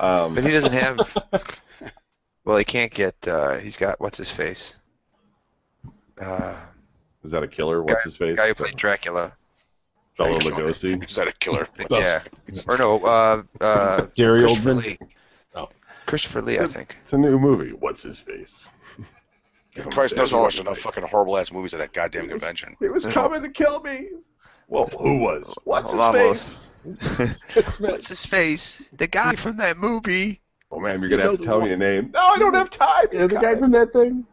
Um, 0.00 0.34
But 0.34 0.44
he 0.44 0.50
doesn't 0.52 0.72
have. 0.72 0.98
well, 2.44 2.56
he 2.56 2.64
can't 2.64 2.92
get. 2.94 3.14
Uh, 3.28 3.56
he's 3.56 3.76
got 3.76 4.00
what's 4.00 4.16
his 4.16 4.30
face. 4.30 4.76
Uh, 6.20 6.54
is 7.24 7.30
that 7.32 7.42
a 7.42 7.48
killer? 7.48 7.82
What's 7.82 8.04
his 8.04 8.14
the 8.14 8.18
face? 8.26 8.36
guy 8.36 8.48
who 8.48 8.54
played 8.54 8.76
Dracula. 8.76 9.32
Bela 10.16 10.40
Killer. 10.40 10.52
Lugosi. 10.72 11.04
Is 11.08 11.14
that 11.14 11.28
a 11.28 11.32
killer? 11.34 11.68
Yeah. 11.90 12.22
Or 12.66 12.76
no, 12.76 12.98
uh, 12.98 13.42
uh, 13.60 14.06
Gary 14.16 14.40
Christopher 14.40 14.70
Oldman. 14.74 14.82
Lee. 14.84 14.98
Oh. 15.54 15.68
Christopher 16.06 16.42
Lee, 16.42 16.58
I 16.58 16.66
think. 16.66 16.96
It's 17.02 17.12
a 17.12 17.18
new 17.18 17.38
movie. 17.38 17.70
What's 17.70 18.02
his 18.02 18.18
face? 18.18 18.56
Christ 19.92 20.16
knows 20.16 20.32
you 20.32 20.38
watched 20.38 20.58
enough 20.58 20.78
fucking 20.78 21.04
horrible 21.04 21.38
ass 21.38 21.52
movies 21.52 21.72
at 21.72 21.78
that 21.78 21.92
goddamn 21.92 22.28
convention. 22.28 22.76
He 22.80 22.88
was 22.88 23.06
coming 23.06 23.42
to 23.42 23.48
kill 23.48 23.80
me. 23.80 24.08
Well, 24.66 24.88
who 25.00 25.18
was? 25.18 25.54
What's 25.62 25.92
his 25.92 26.02
face? 26.10 27.78
What's 27.78 28.08
his 28.08 28.26
face? 28.26 28.90
The 28.96 29.06
guy 29.06 29.34
from 29.36 29.56
that 29.58 29.76
movie. 29.76 30.40
Oh 30.72 30.80
man, 30.80 31.00
you're 31.00 31.10
You 31.10 31.16
gonna 31.16 31.22
know 31.24 31.30
have 31.30 31.38
to 31.40 31.46
tell 31.46 31.58
one- 31.60 31.68
me 31.68 31.74
a 31.74 31.76
name. 31.76 32.10
No, 32.12 32.20
I 32.20 32.38
don't 32.38 32.54
have 32.54 32.70
time. 32.70 33.06
Yeah, 33.12 33.26
the 33.26 33.36
guy 33.36 33.54
from 33.56 33.70
that 33.70 33.92
thing. 33.92 34.26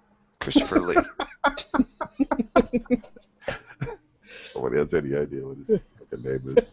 Christopher 0.45 0.79
Lee. 0.79 0.95
Oh, 1.43 1.55
Nobody 4.55 4.77
has 4.77 4.93
any 4.93 5.15
idea 5.15 5.45
what 5.45 5.57
his 5.67 5.79
fucking 5.99 6.23
name 6.23 6.57
is. 6.57 6.71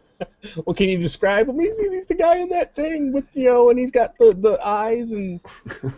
Well, 0.65 0.75
can 0.75 0.89
you 0.89 0.99
describe 0.99 1.49
him? 1.49 1.59
He's, 1.59 1.79
he's 1.79 2.07
the 2.07 2.15
guy 2.15 2.37
in 2.37 2.51
that 2.51 2.75
thing 2.75 3.13
with 3.13 3.35
you 3.35 3.49
know, 3.49 3.71
and 3.71 3.79
he's 3.79 3.91
got 3.91 4.17
the, 4.19 4.33
the 4.39 4.61
eyes 4.65 5.11
and 5.13 5.41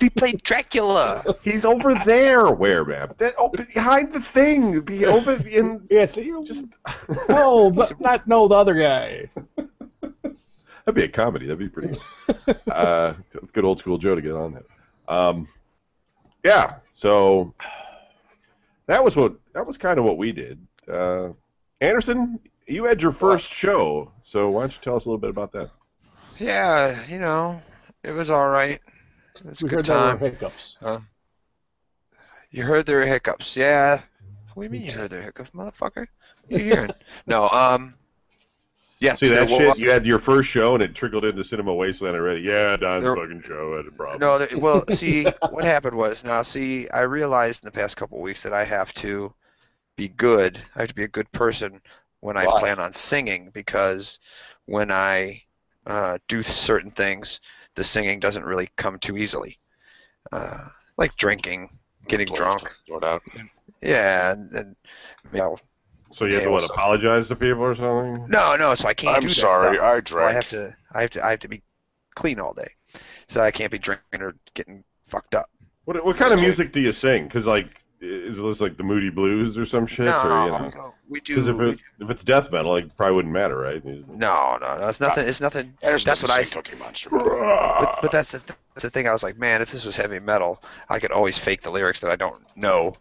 He 0.00 0.08
played 0.10 0.42
Dracula. 0.42 1.36
He's 1.42 1.64
over 1.64 1.94
there. 2.06 2.50
Where, 2.50 2.84
man? 2.84 3.12
That, 3.18 3.34
oh, 3.36 3.48
behind 3.48 4.12
the 4.12 4.20
thing. 4.20 4.80
Be 4.80 5.04
over 5.06 5.34
in. 5.46 5.86
yeah, 5.90 6.06
see, 6.06 6.32
Just 6.44 6.64
oh, 7.28 7.70
but 7.70 8.00
not 8.00 8.26
no 8.26 8.48
the 8.48 8.54
other 8.54 8.74
guy. 8.74 9.28
that'd 9.56 10.94
be 10.94 11.04
a 11.04 11.08
comedy. 11.08 11.46
That'd 11.46 11.58
be 11.58 11.68
pretty. 11.68 11.98
Good. 12.26 12.56
uh, 12.70 13.14
it's 13.34 13.52
good 13.52 13.64
old 13.64 13.78
school 13.80 13.98
Joe 13.98 14.14
to 14.14 14.22
get 14.22 14.32
on 14.32 14.54
that. 14.54 15.14
Um, 15.14 15.48
yeah. 16.46 16.74
So 16.92 17.52
that 18.86 19.02
was 19.04 19.16
what 19.16 19.34
that 19.52 19.66
was 19.66 19.76
kind 19.76 19.98
of 19.98 20.04
what 20.04 20.16
we 20.16 20.32
did. 20.32 20.58
Uh, 20.90 21.30
Anderson, 21.80 22.38
you 22.66 22.84
had 22.84 23.02
your 23.02 23.12
first 23.12 23.48
show, 23.48 24.10
so 24.22 24.50
why 24.50 24.62
don't 24.62 24.72
you 24.72 24.78
tell 24.80 24.96
us 24.96 25.04
a 25.04 25.08
little 25.08 25.20
bit 25.20 25.30
about 25.30 25.52
that? 25.52 25.70
Yeah, 26.38 27.04
you 27.08 27.18
know, 27.18 27.60
it 28.02 28.12
was 28.12 28.30
all 28.30 28.48
right. 28.48 28.80
It 29.36 29.44
was 29.44 29.60
a 29.60 29.64
We 29.64 29.70
good 29.70 29.76
heard 29.76 29.84
time. 29.86 30.18
there 30.18 30.28
were 30.30 30.34
hiccups. 30.36 30.76
Huh? 30.80 31.00
You 32.50 32.62
heard 32.62 32.86
there 32.86 32.98
were 32.98 33.06
hiccups. 33.06 33.56
Yeah. 33.56 34.00
What 34.54 34.62
do 34.62 34.64
you 34.64 34.70
mean 34.70 34.88
you 34.88 34.92
heard 34.92 35.10
there 35.10 35.18
were 35.20 35.24
hiccups, 35.26 35.50
motherfucker? 35.50 36.06
What 36.48 36.60
are 36.60 36.64
you 36.64 36.72
hearing? 36.72 36.90
no, 37.26 37.48
um. 37.50 37.94
Yeah. 38.98 39.14
See 39.14 39.28
that 39.28 39.48
shit? 39.48 39.60
well, 39.60 39.76
You 39.76 39.90
had 39.90 40.06
your 40.06 40.18
first 40.18 40.48
show 40.48 40.74
and 40.74 40.82
it 40.82 40.94
trickled 40.94 41.24
into 41.24 41.44
Cinema 41.44 41.74
Wasteland 41.74 42.16
already. 42.16 42.40
Yeah, 42.40 42.76
Don's 42.76 43.04
There- 43.04 43.14
fucking 43.14 43.42
show 43.42 43.76
had 43.76 43.86
a 43.86 43.90
problem. 43.90 44.20
No, 44.20 44.38
there, 44.38 44.48
well, 44.58 44.84
see, 44.90 45.24
what 45.50 45.64
happened 45.64 45.96
was 45.96 46.24
now, 46.24 46.42
see, 46.42 46.88
I 46.88 47.02
realized 47.02 47.62
in 47.62 47.66
the 47.66 47.72
past 47.72 47.96
couple 47.96 48.18
of 48.18 48.22
weeks 48.22 48.42
that 48.42 48.52
I 48.54 48.64
have 48.64 48.92
to 48.94 49.32
be 49.96 50.08
good. 50.08 50.58
I 50.74 50.80
have 50.80 50.88
to 50.88 50.94
be 50.94 51.04
a 51.04 51.08
good 51.08 51.30
person 51.32 51.80
when 52.20 52.36
I 52.36 52.46
Why? 52.46 52.58
plan 52.60 52.78
on 52.78 52.92
singing 52.92 53.50
because 53.52 54.18
when 54.64 54.90
I 54.90 55.42
uh, 55.86 56.18
do 56.28 56.42
certain 56.42 56.90
things, 56.90 57.40
the 57.74 57.84
singing 57.84 58.18
doesn't 58.20 58.44
really 58.44 58.70
come 58.76 58.98
too 58.98 59.16
easily. 59.18 59.58
Uh, 60.32 60.68
like 60.96 61.14
drinking, 61.16 61.68
getting 62.08 62.32
drunk. 62.34 62.62
Out. 63.04 63.22
Yeah, 63.82 64.32
and, 64.32 64.52
and 64.52 64.76
you 65.32 65.38
know, 65.38 65.58
so 66.16 66.24
you 66.24 66.34
have 66.34 66.44
to 66.44 66.50
what? 66.50 66.62
so- 66.62 66.72
apologize 66.74 67.28
to 67.28 67.36
people 67.36 67.62
or 67.62 67.74
something? 67.74 68.26
no, 68.28 68.56
no, 68.56 68.74
so 68.74 68.88
I 68.88 68.94
can't 68.94 69.16
I'm 69.16 69.20
do 69.20 69.28
that 69.28 69.34
sorry. 69.34 69.76
stuff. 69.76 70.12
I 70.12 70.14
Well, 70.14 70.26
I 70.26 70.32
have 70.32 70.48
to, 70.48 70.74
I 70.92 71.00
have 71.02 71.10
to, 71.10 71.24
I 71.24 71.30
have 71.30 71.40
to 71.40 71.48
be 71.48 71.62
clean 72.14 72.40
all 72.40 72.54
day, 72.54 72.68
so 73.28 73.40
I 73.42 73.50
can't 73.50 73.70
be 73.70 73.78
drinking 73.78 74.22
or 74.22 74.34
getting 74.54 74.82
fucked 75.08 75.34
up. 75.34 75.50
What 75.84 76.04
what 76.04 76.16
kind 76.16 76.32
of 76.32 76.40
music 76.40 76.72
do 76.72 76.80
you 76.80 76.92
sing? 76.92 77.24
Because 77.24 77.46
like, 77.46 77.68
is 78.00 78.38
this 78.38 78.60
like 78.60 78.76
the 78.76 78.82
Moody 78.82 79.10
Blues 79.10 79.56
or 79.58 79.66
some 79.66 79.86
shit? 79.86 80.06
no, 80.06 80.12
or, 80.12 80.44
you 80.44 80.50
know? 80.50 80.70
no, 80.74 80.94
we 81.08 81.20
do. 81.20 81.34
Because 81.34 81.48
if 81.48 81.56
we 81.56 81.70
it, 81.70 81.80
if 82.00 82.10
it's 82.10 82.24
death 82.24 82.50
metal, 82.50 82.72
like 82.72 82.86
it 82.86 82.96
probably 82.96 83.16
wouldn't 83.16 83.34
matter, 83.34 83.58
right? 83.58 83.84
No, 83.84 84.58
no, 84.60 84.78
no. 84.78 84.88
It's 84.88 85.00
nothing. 85.00 85.28
It's 85.28 85.40
nothing. 85.40 85.74
Anderson 85.82 86.08
That's 86.08 86.22
doesn't 86.22 86.28
what 86.28 86.40
I. 86.40 86.42
sing 86.42 86.62
Cookie 86.62 86.76
Monster. 86.78 87.10
But, 87.10 87.98
but 88.02 88.10
that's 88.10 88.32
the 88.32 88.38
that's 88.74 88.82
the 88.82 88.90
thing. 88.90 89.06
I 89.06 89.12
was 89.12 89.22
like, 89.22 89.38
man, 89.38 89.62
if 89.62 89.70
this 89.70 89.84
was 89.84 89.94
heavy 89.96 90.18
metal, 90.18 90.62
I 90.88 90.98
could 90.98 91.12
always 91.12 91.38
fake 91.38 91.62
the 91.62 91.70
lyrics 91.70 92.00
that 92.00 92.10
I 92.10 92.16
don't 92.16 92.42
know, 92.56 92.96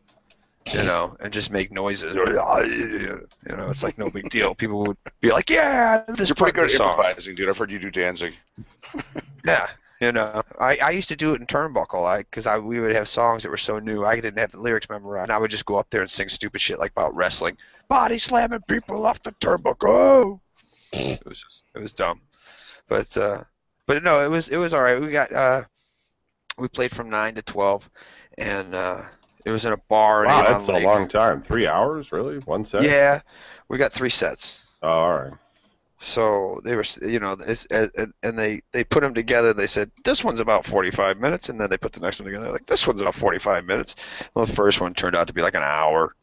you 0.72 0.84
know, 0.84 1.16
and 1.20 1.32
just 1.32 1.52
make 1.52 1.72
noises. 1.72 2.16
You 3.48 3.56
know, 3.56 3.70
it's 3.70 3.84
like 3.84 3.98
no 3.98 4.10
big 4.10 4.30
deal. 4.30 4.56
People 4.56 4.80
would 4.88 4.98
be 5.22 5.32
like, 5.32 5.50
yeah, 5.52 6.04
this 6.08 6.30
You're 6.30 6.36
pretty 6.36 6.54
good 6.54 6.70
the 6.70 6.74
at 6.74 6.78
song. 6.78 6.90
improvising, 6.98 7.36
dude. 7.36 7.48
I've 7.50 7.58
heard 7.58 7.72
you 7.72 7.80
do 7.80 7.92
dancing." 7.92 8.34
Yeah, 9.46 9.68
you 10.02 10.12
know, 10.12 10.42
I, 10.60 10.78
I 10.78 10.90
used 10.90 11.10
to 11.10 11.16
do 11.16 11.36
it 11.36 11.40
in 11.40 11.46
Turnbuckle, 11.46 12.04
I 12.04 12.24
because 12.24 12.48
I 12.48 12.58
we 12.58 12.80
would 12.80 12.96
have 12.96 13.08
songs 13.08 13.44
that 13.44 13.50
were 13.50 13.58
so 13.58 13.78
new, 13.78 14.04
I 14.04 14.16
didn't 14.16 14.40
have 14.40 14.52
the 14.52 14.60
lyrics 14.60 14.90
memorized, 14.90 15.26
and 15.30 15.32
I 15.32 15.38
would 15.38 15.52
just 15.52 15.68
go 15.68 15.76
up 15.76 15.88
there 15.92 16.02
and 16.02 16.10
sing 16.10 16.30
stupid 16.30 16.62
shit 16.62 16.80
like 16.80 16.92
about 16.94 17.16
wrestling, 17.16 17.58
body 17.88 18.18
slamming 18.18 18.62
people 18.68 19.06
off 19.06 19.22
the 19.22 19.34
turnbuckle. 19.34 20.40
it 20.94 21.24
was 21.28 21.40
just 21.40 21.66
it 21.76 21.80
was 21.80 21.94
dumb, 21.94 22.22
but 22.88 23.16
uh, 23.16 23.44
but 23.86 24.02
no, 24.04 24.20
it 24.26 24.30
was 24.32 24.50
it 24.50 24.58
was 24.58 24.74
all 24.74 24.82
right. 24.82 25.00
We 25.00 25.12
got 25.12 25.32
uh, 25.32 25.62
we 26.58 26.68
played 26.68 26.90
from 26.92 27.12
nine 27.12 27.36
to 27.36 27.44
twelve, 27.44 27.88
and 28.40 28.74
uh, 28.74 29.04
it 29.46 29.52
was 29.52 29.66
in 29.66 29.74
a 29.74 29.78
bar. 29.78 30.26
Wow, 30.26 30.44
that's 30.44 30.68
a 30.68 30.74
Lake. 30.74 30.84
long 30.84 31.08
time. 31.08 31.42
Three 31.42 31.68
hours, 31.68 32.12
really? 32.12 32.40
One 32.40 32.66
set? 32.66 32.84
Yeah, 32.84 33.22
we 33.70 33.78
got 33.78 33.94
three 33.94 34.10
sets. 34.10 34.66
Oh, 34.82 34.90
all 34.90 35.14
right. 35.18 35.34
So 36.00 36.60
they 36.64 36.76
were, 36.76 36.84
you 37.02 37.20
know, 37.20 37.38
and, 37.72 38.14
and 38.22 38.38
they 38.38 38.62
they 38.74 38.84
put 38.84 39.02
them 39.02 39.14
together. 39.14 39.54
They 39.54 39.66
said 39.66 39.90
this 40.04 40.24
one's 40.24 40.40
about 40.42 40.66
45 40.66 41.20
minutes, 41.20 41.50
and 41.50 41.60
then 41.60 41.70
they 41.70 41.78
put 41.78 41.94
the 41.94 42.02
next 42.02 42.20
one 42.20 42.26
together. 42.26 42.52
Like 42.52 42.66
this 42.66 42.86
one's 42.86 43.02
about 43.02 43.16
45 43.16 43.66
minutes. 43.66 43.96
Well, 44.34 44.46
the 44.46 44.54
first 44.54 44.82
one 44.82 44.94
turned 44.94 45.16
out 45.16 45.28
to 45.28 45.34
be 45.34 45.42
like 45.42 45.56
an 45.56 45.64
hour, 45.64 46.14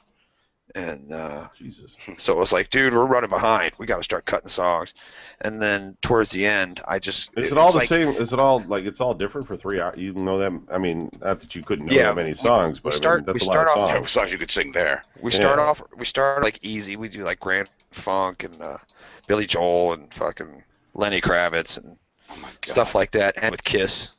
and 0.75 1.13
uh, 1.13 1.49
Jesus. 1.59 1.95
so 2.19 2.33
it 2.33 2.39
was 2.39 2.53
like, 2.53 2.71
dude, 2.71 2.95
we're 2.95 3.05
running 3.05 3.31
behind. 3.31 3.73
We 3.79 3.87
got 3.87 3.99
to 3.99 4.03
start 4.03 4.25
cutting 4.27 4.49
songs. 4.49 4.95
And 5.41 5.61
then 5.61 5.97
towards 6.03 6.31
the 6.31 6.47
end, 6.47 6.81
I 6.87 6.99
just 6.99 7.31
Is 7.37 7.47
it 7.47 7.55
was 7.55 7.59
all 7.59 7.73
the 7.73 7.79
like, 7.79 7.89
same? 7.89 8.09
Is 8.09 8.33
it 8.33 8.39
all 8.39 8.61
like 8.69 8.85
it's 8.85 9.01
all 9.01 9.15
different 9.15 9.47
for 9.47 9.57
three 9.57 9.81
hours? 9.81 9.99
You 9.99 10.13
know 10.15 10.39
them? 10.39 10.67
I 10.73 10.79
mean, 10.79 11.11
not 11.21 11.41
that 11.41 11.55
you 11.55 11.63
couldn't 11.63 11.87
know 11.87 11.95
Yeah, 11.95 12.05
that 12.05 12.17
many 12.17 12.35
songs, 12.35 12.79
we 12.83 12.89
but 12.89 12.95
I 12.95 12.97
start- 12.97 13.19
mean, 13.21 13.27
that's 13.27 13.41
we 13.41 13.47
a 13.47 13.49
lot 13.51 13.69
start 13.69 13.79
off- 13.79 13.89
Yeah, 13.89 13.95
songs. 13.97 14.11
songs 14.11 14.33
you 14.33 14.39
could 14.39 14.51
sing 14.51 14.73
there. 14.73 15.03
We 15.21 15.31
start 15.31 15.59
off. 15.59 15.83
We 15.97 16.05
start 16.05 16.43
like 16.43 16.59
easy. 16.63 16.97
We 16.97 17.09
do 17.09 17.23
like 17.23 17.41
Grand 17.41 17.69
Funk 17.91 18.45
and 18.45 18.61
uh, 18.63 18.79
Billy 19.27 19.47
Joel 19.47 19.93
and 19.95 20.13
fucking 20.15 20.63
Lenny 20.95 21.21
Kravitz 21.21 21.79
and 21.79 21.97
Oh 22.31 22.49
stuff 22.65 22.95
like 22.95 23.11
that, 23.11 23.35
and 23.43 23.51
with 23.51 23.63
Kiss, 23.63 24.11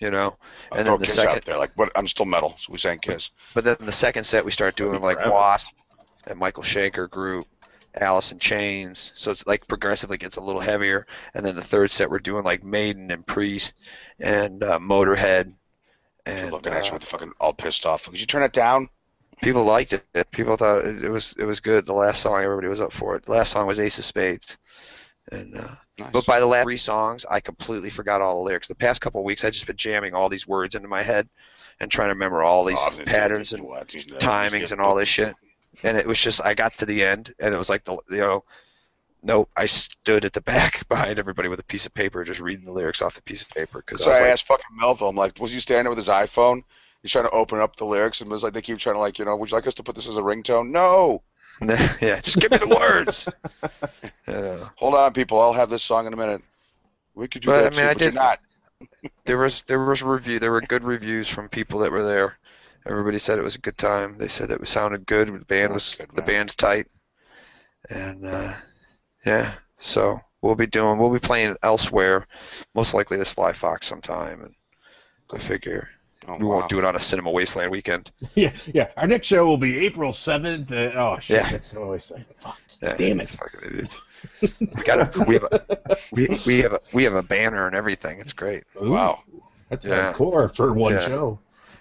you 0.00 0.10
know. 0.10 0.36
And 0.72 0.84
throw 0.86 0.94
then 0.94 1.00
the 1.00 1.06
Kiss 1.06 1.14
second- 1.14 1.36
out 1.36 1.44
there. 1.44 1.56
Like, 1.56 1.70
what? 1.76 1.92
I'm 1.94 2.08
still 2.08 2.26
metal, 2.26 2.56
so 2.58 2.72
we 2.72 2.78
sang 2.78 2.98
Kiss. 2.98 3.30
But 3.54 3.64
then 3.64 3.76
the 3.78 3.92
second 3.92 4.24
set 4.24 4.44
we 4.44 4.50
start 4.50 4.74
doing 4.74 5.00
like 5.00 5.18
Kravitz. 5.18 5.30
Wasp 5.30 5.72
and 6.30 6.38
Michael 6.38 6.62
Schenker 6.62 7.10
group, 7.10 7.46
Alice 7.94 8.32
in 8.32 8.38
Chains. 8.38 9.12
So 9.14 9.30
it's 9.30 9.46
like 9.46 9.66
progressively 9.68 10.16
gets 10.16 10.36
a 10.36 10.40
little 10.40 10.60
heavier. 10.60 11.06
And 11.34 11.44
then 11.44 11.56
the 11.56 11.62
third 11.62 11.90
set 11.90 12.10
we're 12.10 12.18
doing 12.20 12.44
like 12.44 12.64
Maiden 12.64 13.10
and 13.10 13.26
Priest 13.26 13.74
and 14.18 14.62
uh, 14.62 14.78
Motorhead. 14.78 15.54
And 16.26 16.52
looking 16.52 16.72
at 16.72 16.84
you 16.86 16.90
uh, 16.90 16.94
with 16.94 17.04
fucking 17.04 17.32
all 17.40 17.52
pissed 17.52 17.86
off. 17.86 18.04
Could 18.04 18.20
you 18.20 18.26
turn 18.26 18.42
it 18.42 18.52
down? 18.52 18.88
people 19.42 19.64
liked 19.64 19.92
it. 19.94 20.30
People 20.32 20.56
thought 20.56 20.84
it, 20.84 21.02
it 21.02 21.08
was 21.08 21.34
it 21.38 21.44
was 21.44 21.60
good. 21.60 21.86
The 21.86 21.92
last 21.94 22.20
song 22.22 22.42
everybody 22.42 22.68
was 22.68 22.80
up 22.80 22.92
for 22.92 23.16
it. 23.16 23.24
The 23.24 23.32
last 23.32 23.52
song 23.52 23.66
was 23.66 23.80
Ace 23.80 23.98
of 23.98 24.04
Spades. 24.04 24.58
And 25.32 25.56
uh, 25.56 25.68
Nice. 25.98 26.10
but 26.12 26.26
by 26.26 26.40
the 26.40 26.46
last 26.46 26.64
three 26.64 26.76
songs, 26.76 27.26
I 27.30 27.40
completely 27.40 27.90
forgot 27.90 28.20
all 28.20 28.36
the 28.36 28.42
lyrics. 28.48 28.68
The 28.68 28.74
past 28.74 29.00
couple 29.00 29.22
weeks, 29.22 29.44
I 29.44 29.50
just 29.50 29.66
been 29.66 29.76
jamming 29.76 30.14
all 30.14 30.28
these 30.28 30.46
words 30.46 30.74
into 30.74 30.88
my 30.88 31.02
head 31.02 31.28
and 31.78 31.90
trying 31.90 32.08
to 32.08 32.14
remember 32.14 32.42
all 32.42 32.64
these 32.64 32.78
Oh, 32.80 32.90
patterns 33.04 33.52
and 33.52 33.62
timings 34.18 34.72
and 34.72 34.80
all 34.80 34.94
this 34.94 35.08
shit. 35.08 35.34
And 35.84 35.96
it 35.96 36.06
was 36.06 36.18
just 36.18 36.40
I 36.44 36.54
got 36.54 36.76
to 36.78 36.86
the 36.86 37.04
end 37.04 37.34
and 37.38 37.54
it 37.54 37.58
was 37.58 37.70
like 37.70 37.84
the 37.84 37.96
you 38.10 38.18
know 38.18 38.44
nope 39.22 39.50
I 39.56 39.66
stood 39.66 40.24
at 40.24 40.32
the 40.32 40.40
back 40.54 40.88
behind 40.88 41.18
everybody 41.18 41.48
with 41.48 41.60
a 41.60 41.64
piece 41.64 41.86
of 41.86 41.94
paper 41.94 42.24
just 42.24 42.40
reading 42.40 42.64
the 42.64 42.72
lyrics 42.72 43.02
off 43.02 43.14
the 43.14 43.22
piece 43.22 43.42
of 43.42 43.50
paper 43.50 43.82
because 43.84 44.02
So 44.04 44.10
I 44.10 44.16
I 44.16 44.20
like 44.20 44.30
asked 44.30 44.46
fucking 44.46 44.64
Melville, 44.78 45.08
I'm 45.08 45.16
like, 45.16 45.38
was 45.38 45.52
he 45.52 45.60
standing 45.60 45.84
there 45.84 45.90
with 45.90 45.98
his 45.98 46.08
iPhone? 46.08 46.62
He's 47.02 47.12
trying 47.12 47.24
to 47.24 47.30
open 47.30 47.60
up 47.60 47.76
the 47.76 47.86
lyrics, 47.86 48.20
and 48.20 48.30
it 48.30 48.32
was 48.34 48.42
like 48.42 48.52
they 48.52 48.60
keep 48.60 48.76
trying 48.78 48.96
to 48.96 49.00
like, 49.00 49.18
you 49.18 49.24
know, 49.24 49.34
would 49.36 49.50
you 49.50 49.56
like 49.56 49.66
us 49.66 49.72
to 49.74 49.82
put 49.82 49.94
this 49.94 50.06
as 50.08 50.18
a 50.18 50.20
ringtone? 50.22 50.70
No. 50.70 51.22
yeah 52.00 52.20
just 52.20 52.38
give 52.40 52.50
me 52.50 52.58
the 52.58 52.68
words. 52.68 53.28
uh, 54.26 54.68
Hold 54.76 54.94
on, 54.94 55.12
people. 55.12 55.40
I'll 55.40 55.52
have 55.52 55.70
this 55.70 55.82
song 55.82 56.06
in 56.06 56.12
a 56.12 56.16
minute. 56.16 56.42
We 57.14 57.28
could 57.28 57.42
do 57.42 57.48
But, 57.48 57.62
that 57.62 57.72
I 57.72 57.76
mean, 57.76 57.84
too, 57.84 57.90
I 57.90 57.94
did- 57.94 58.14
not. 58.14 58.40
there 59.24 59.38
was 59.38 59.62
there 59.64 59.82
was 59.84 60.02
review 60.02 60.38
there 60.38 60.52
were 60.52 60.60
good 60.62 60.84
reviews 60.84 61.28
from 61.28 61.48
people 61.48 61.80
that 61.80 61.90
were 61.92 62.04
there. 62.04 62.38
Everybody 62.86 63.18
said 63.18 63.38
it 63.38 63.42
was 63.42 63.56
a 63.56 63.60
good 63.60 63.76
time. 63.78 64.16
They 64.18 64.28
said 64.28 64.48
that 64.48 64.54
it 64.54 64.60
was 64.60 64.68
sounded 64.70 65.06
good. 65.06 65.28
The 65.28 65.44
band 65.44 65.74
was 65.74 65.94
good, 65.96 66.08
the 66.14 66.22
band's 66.22 66.54
tight, 66.54 66.86
and 67.90 68.24
uh, 68.26 68.52
yeah. 69.24 69.54
So 69.78 70.20
we'll 70.42 70.54
be 70.54 70.66
doing 70.66 70.98
we'll 70.98 71.10
be 71.10 71.18
playing 71.18 71.56
elsewhere, 71.62 72.26
most 72.74 72.94
likely 72.94 73.16
the 73.18 73.24
Sly 73.24 73.52
Fox 73.52 73.86
sometime, 73.86 74.42
and 74.42 74.54
I 75.32 75.38
figure 75.38 75.88
Oh, 76.28 76.36
we 76.36 76.44
wow. 76.44 76.56
won't 76.56 76.68
do 76.68 76.78
it 76.78 76.84
on 76.84 76.96
a 76.96 77.00
Cinema 77.00 77.30
Wasteland 77.30 77.70
weekend. 77.70 78.10
Yeah, 78.34 78.52
yeah. 78.66 78.88
Our 78.96 79.06
next 79.06 79.26
show 79.26 79.46
will 79.46 79.56
be 79.56 79.78
April 79.86 80.12
seventh. 80.12 80.70
Uh, 80.70 80.92
oh 80.94 81.18
shit, 81.18 81.36
Yeah. 81.42 81.50
that's 81.50 81.74
always 81.74 82.10
like 82.10 82.26
fuck. 82.40 82.58
Yeah, 82.82 82.96
Damn 82.96 83.20
it. 83.20 83.28
fuck 83.30 83.50
it, 83.62 83.96
we 84.40 84.82
got 84.84 85.16
we 85.26 85.34
have 85.34 85.44
a 85.44 85.66
we, 86.12 86.28
we 86.46 86.58
have 86.60 86.72
a 86.74 86.80
we 86.92 87.04
have 87.04 87.14
a 87.14 87.22
banner 87.22 87.66
and 87.66 87.74
everything. 87.76 88.20
It's 88.20 88.32
great. 88.32 88.64
Ooh, 88.82 88.90
Wow. 88.90 89.20
that's 89.68 89.84
Yeah. 89.84 90.12
hardcore 90.14 90.54
for 90.54 90.72
one 90.72 90.94
Yeah. 90.94 91.06
show. 91.06 91.38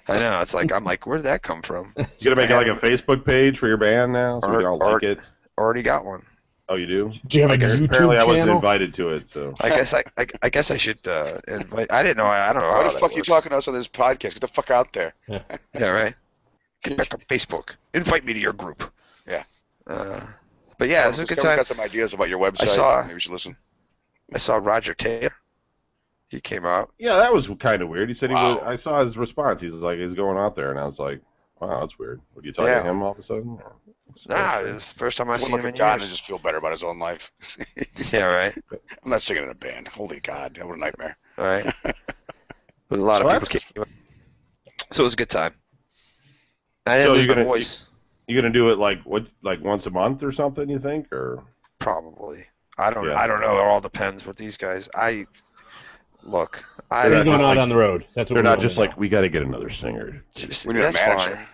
I 0.09 0.19
know. 0.19 0.41
It's 0.41 0.53
like 0.53 0.71
I'm 0.71 0.83
like, 0.83 1.05
where 1.05 1.17
did 1.17 1.25
that 1.25 1.43
come 1.43 1.61
from? 1.61 1.93
You 1.97 2.05
gonna 2.23 2.35
make 2.35 2.49
it 2.49 2.55
like 2.55 2.67
a 2.67 2.75
Facebook 2.85 3.25
page 3.25 3.57
for 3.57 3.67
your 3.67 3.77
band 3.77 4.11
now, 4.13 4.39
so 4.41 4.49
we 4.49 4.55
Or- 4.55 4.59
can 4.59 4.67
all 4.67 4.83
or- 4.83 4.93
like 4.93 5.03
it. 5.03 5.19
Already 5.57 5.81
got 5.81 6.05
one. 6.05 6.25
Oh, 6.69 6.75
you 6.75 6.85
do? 6.85 7.11
Do 7.27 7.37
you 7.37 7.41
have 7.47 7.51
a 7.51 7.55
Apparently, 7.55 7.87
YouTube 7.87 8.19
I 8.19 8.23
wasn't 8.25 8.51
invited 8.51 8.93
to 8.93 9.09
it, 9.09 9.31
so. 9.31 9.55
I 9.59 9.69
guess 9.69 9.91
I, 9.93 10.03
I, 10.17 10.27
I 10.43 10.49
guess 10.49 10.69
I 10.69 10.77
should 10.77 11.05
uh, 11.07 11.39
invite. 11.47 11.91
I 11.91 12.03
didn't 12.03 12.17
know. 12.17 12.25
I, 12.27 12.51
I 12.51 12.53
don't 12.53 12.61
know. 12.61 12.69
Why 12.69 12.83
how 12.83 12.91
the 12.91 12.99
fuck 12.99 13.11
are 13.11 13.15
you 13.15 13.23
talking 13.23 13.49
to 13.49 13.57
us 13.57 13.67
on 13.67 13.73
this 13.73 13.87
podcast? 13.87 14.33
Get 14.33 14.41
the 14.41 14.47
fuck 14.47 14.69
out 14.69 14.93
there. 14.93 15.15
Yeah, 15.27 15.41
yeah 15.73 15.89
right. 15.89 16.15
Get 16.83 16.95
back 16.95 17.11
on 17.13 17.21
Facebook. 17.21 17.71
Invite 17.95 18.23
me 18.23 18.33
to 18.33 18.39
your 18.39 18.53
group. 18.53 18.83
Yeah. 19.27 19.43
Uh, 19.87 20.21
but 20.77 20.89
yeah, 20.89 21.05
it 21.05 21.07
was 21.07 21.19
a 21.19 21.25
good 21.25 21.37
guy's 21.39 21.43
time. 21.43 21.57
got 21.57 21.67
some 21.67 21.79
ideas 21.79 22.13
about 22.13 22.29
your 22.29 22.39
website. 22.39 22.61
I 22.61 22.65
saw- 22.65 23.01
Maybe 23.01 23.15
we 23.15 23.19
should 23.19 23.31
listen. 23.31 23.57
I 24.33 24.37
saw 24.37 24.57
Roger 24.57 24.93
Taylor. 24.93 25.33
He 26.29 26.39
came 26.39 26.65
out. 26.65 26.91
Yeah, 26.99 27.17
that 27.17 27.33
was 27.33 27.49
kind 27.59 27.81
of 27.81 27.89
weird. 27.89 28.07
He 28.09 28.13
said 28.15 28.29
he 28.29 28.35
Wow. 28.35 28.55
was. 28.55 28.63
I 28.65 28.75
saw 28.75 29.03
his 29.03 29.17
response. 29.17 29.61
He's 29.61 29.73
like, 29.73 29.97
he's 29.97 30.13
going 30.13 30.37
out 30.37 30.55
there, 30.55 30.69
and 30.71 30.79
I 30.79 30.85
was 30.85 30.99
like, 30.99 31.21
wow, 31.59 31.79
that's 31.81 31.97
weird. 31.97 32.21
Would 32.35 32.45
you 32.45 32.51
talk 32.51 32.67
Yeah. 32.67 32.83
to 32.83 32.89
him 32.89 33.01
all 33.01 33.11
of 33.11 33.19
a 33.19 33.23
sudden? 33.23 33.57
Nah, 34.27 34.59
it's 34.59 34.91
the 34.91 34.99
first 34.99 35.17
time 35.17 35.29
I've 35.29 35.39
I 35.41 35.43
seen 35.43 35.51
look 35.51 35.61
him 35.61 35.67
at 35.67 35.73
in 35.73 35.79
Don 35.79 35.91
and 35.93 36.01
years. 36.01 36.11
just 36.11 36.25
feel 36.25 36.39
better 36.39 36.57
about 36.57 36.71
his 36.71 36.83
own 36.83 36.99
life. 36.99 37.31
Yeah, 38.13 38.25
right. 38.25 38.55
I'm 39.03 39.09
not 39.11 39.21
singing 39.21 39.43
in 39.43 39.49
a 39.49 39.53
band. 39.55 39.87
Holy 39.87 40.19
God, 40.19 40.57
what 40.63 40.75
a 40.77 40.79
nightmare. 40.79 41.17
All 41.37 41.45
right. 41.45 41.73
But 42.89 42.97
a 42.97 43.03
lot 43.03 43.21
of 43.23 43.31
people 43.43 43.59
can't. 43.75 43.87
So 44.91 45.03
it 45.03 45.05
was 45.05 45.13
a 45.13 45.17
good 45.17 45.29
time. 45.29 45.53
I 46.87 46.97
didn't 46.97 47.07
So 47.09 47.13
lose 47.13 47.25
you're 47.27 47.35
my 47.35 47.41
gonna- 47.41 47.49
voice. 47.53 47.85
You 48.27 48.37
are 48.37 48.41
gonna 48.41 48.51
do 48.53 48.69
it 48.69 48.79
like 48.79 49.01
what, 49.03 49.27
like 49.43 49.61
once 49.63 49.85
a 49.85 49.91
month 49.91 50.23
or 50.23 50.31
something? 50.31 50.67
You 50.69 50.79
think, 50.79 51.11
or 51.11 51.43
Probably. 51.77 52.45
I 52.79 52.89
don't. 52.89 53.05
Yeah. 53.05 53.19
I 53.19 53.27
don't 53.27 53.41
know. 53.41 53.57
It 53.57 53.61
all 53.63 53.81
depends 53.81 54.25
with 54.25 54.37
these 54.37 54.57
guys. 54.57 54.89
I 54.95 55.27
look. 56.29 56.63
I 56.91 57.07
they're 57.09 57.19
not 57.19 57.25
going 57.25 57.41
out 57.41 57.47
like- 57.49 57.59
on 57.59 57.69
the 57.69 57.75
road. 57.75 58.05
That's 58.13 58.29
what 58.31 58.35
they're 58.35 58.43
we're 58.43 58.49
not 58.49 58.59
just 58.59 58.77
like 58.77 58.97
we 58.97 59.09
got 59.09 59.21
to 59.21 59.29
get 59.29 59.43
another 59.43 59.69
singer. 59.69 60.23
just, 60.35 60.65
We 60.65 60.73
need 60.73 60.79
a 60.79 60.83
that's 60.83 60.95
manager. 60.97 61.35
fine. 61.35 61.45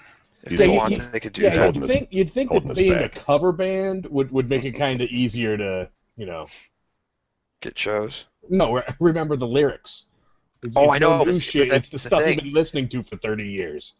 If 0.44 0.50
He's 0.52 0.58
they 0.60 0.66
Yeah, 0.66 0.72
you- 0.72 0.78
want, 0.78 0.94
you- 0.94 1.02
they 1.12 1.20
could 1.20 1.34
do 1.34 1.42
Yeah, 1.42 1.50
that. 1.50 1.60
holding 1.64 1.82
you'd 1.82 1.90
us- 1.92 1.96
think 1.98 2.08
you'd 2.12 2.32
think 2.32 2.52
that 2.52 2.66
us 2.70 2.78
being 2.78 2.94
a 2.94 3.10
cover 3.10 3.52
band 3.52 4.06
would, 4.08 4.32
would 4.32 4.48
make 4.50 4.64
it 4.64 4.74
kind 4.74 5.02
of 5.02 5.10
easier 5.10 5.58
to 5.58 5.90
you 6.18 6.26
know 6.26 6.46
Get 7.62 7.78
shows. 7.78 8.26
no 8.50 8.82
remember 9.00 9.36
the 9.38 9.48
lyrics. 9.48 10.06
It's, 10.64 10.78
Oh, 10.78 10.86
it's 10.86 10.96
I 10.96 10.98
know, 11.00 11.18
no 11.20 11.24
new 11.26 11.34
but- 11.34 11.42
shit. 11.42 11.70
but 11.70 11.78
It's 11.78 11.90
the 11.90 11.96
the 11.98 12.00
stuff 12.08 12.22
thing. 12.24 12.36
you've 12.36 12.44
been 12.46 12.54
listening 12.54 12.90
to 12.90 13.04
for 13.04 13.18
thirty 13.18 13.48
years. 13.48 13.96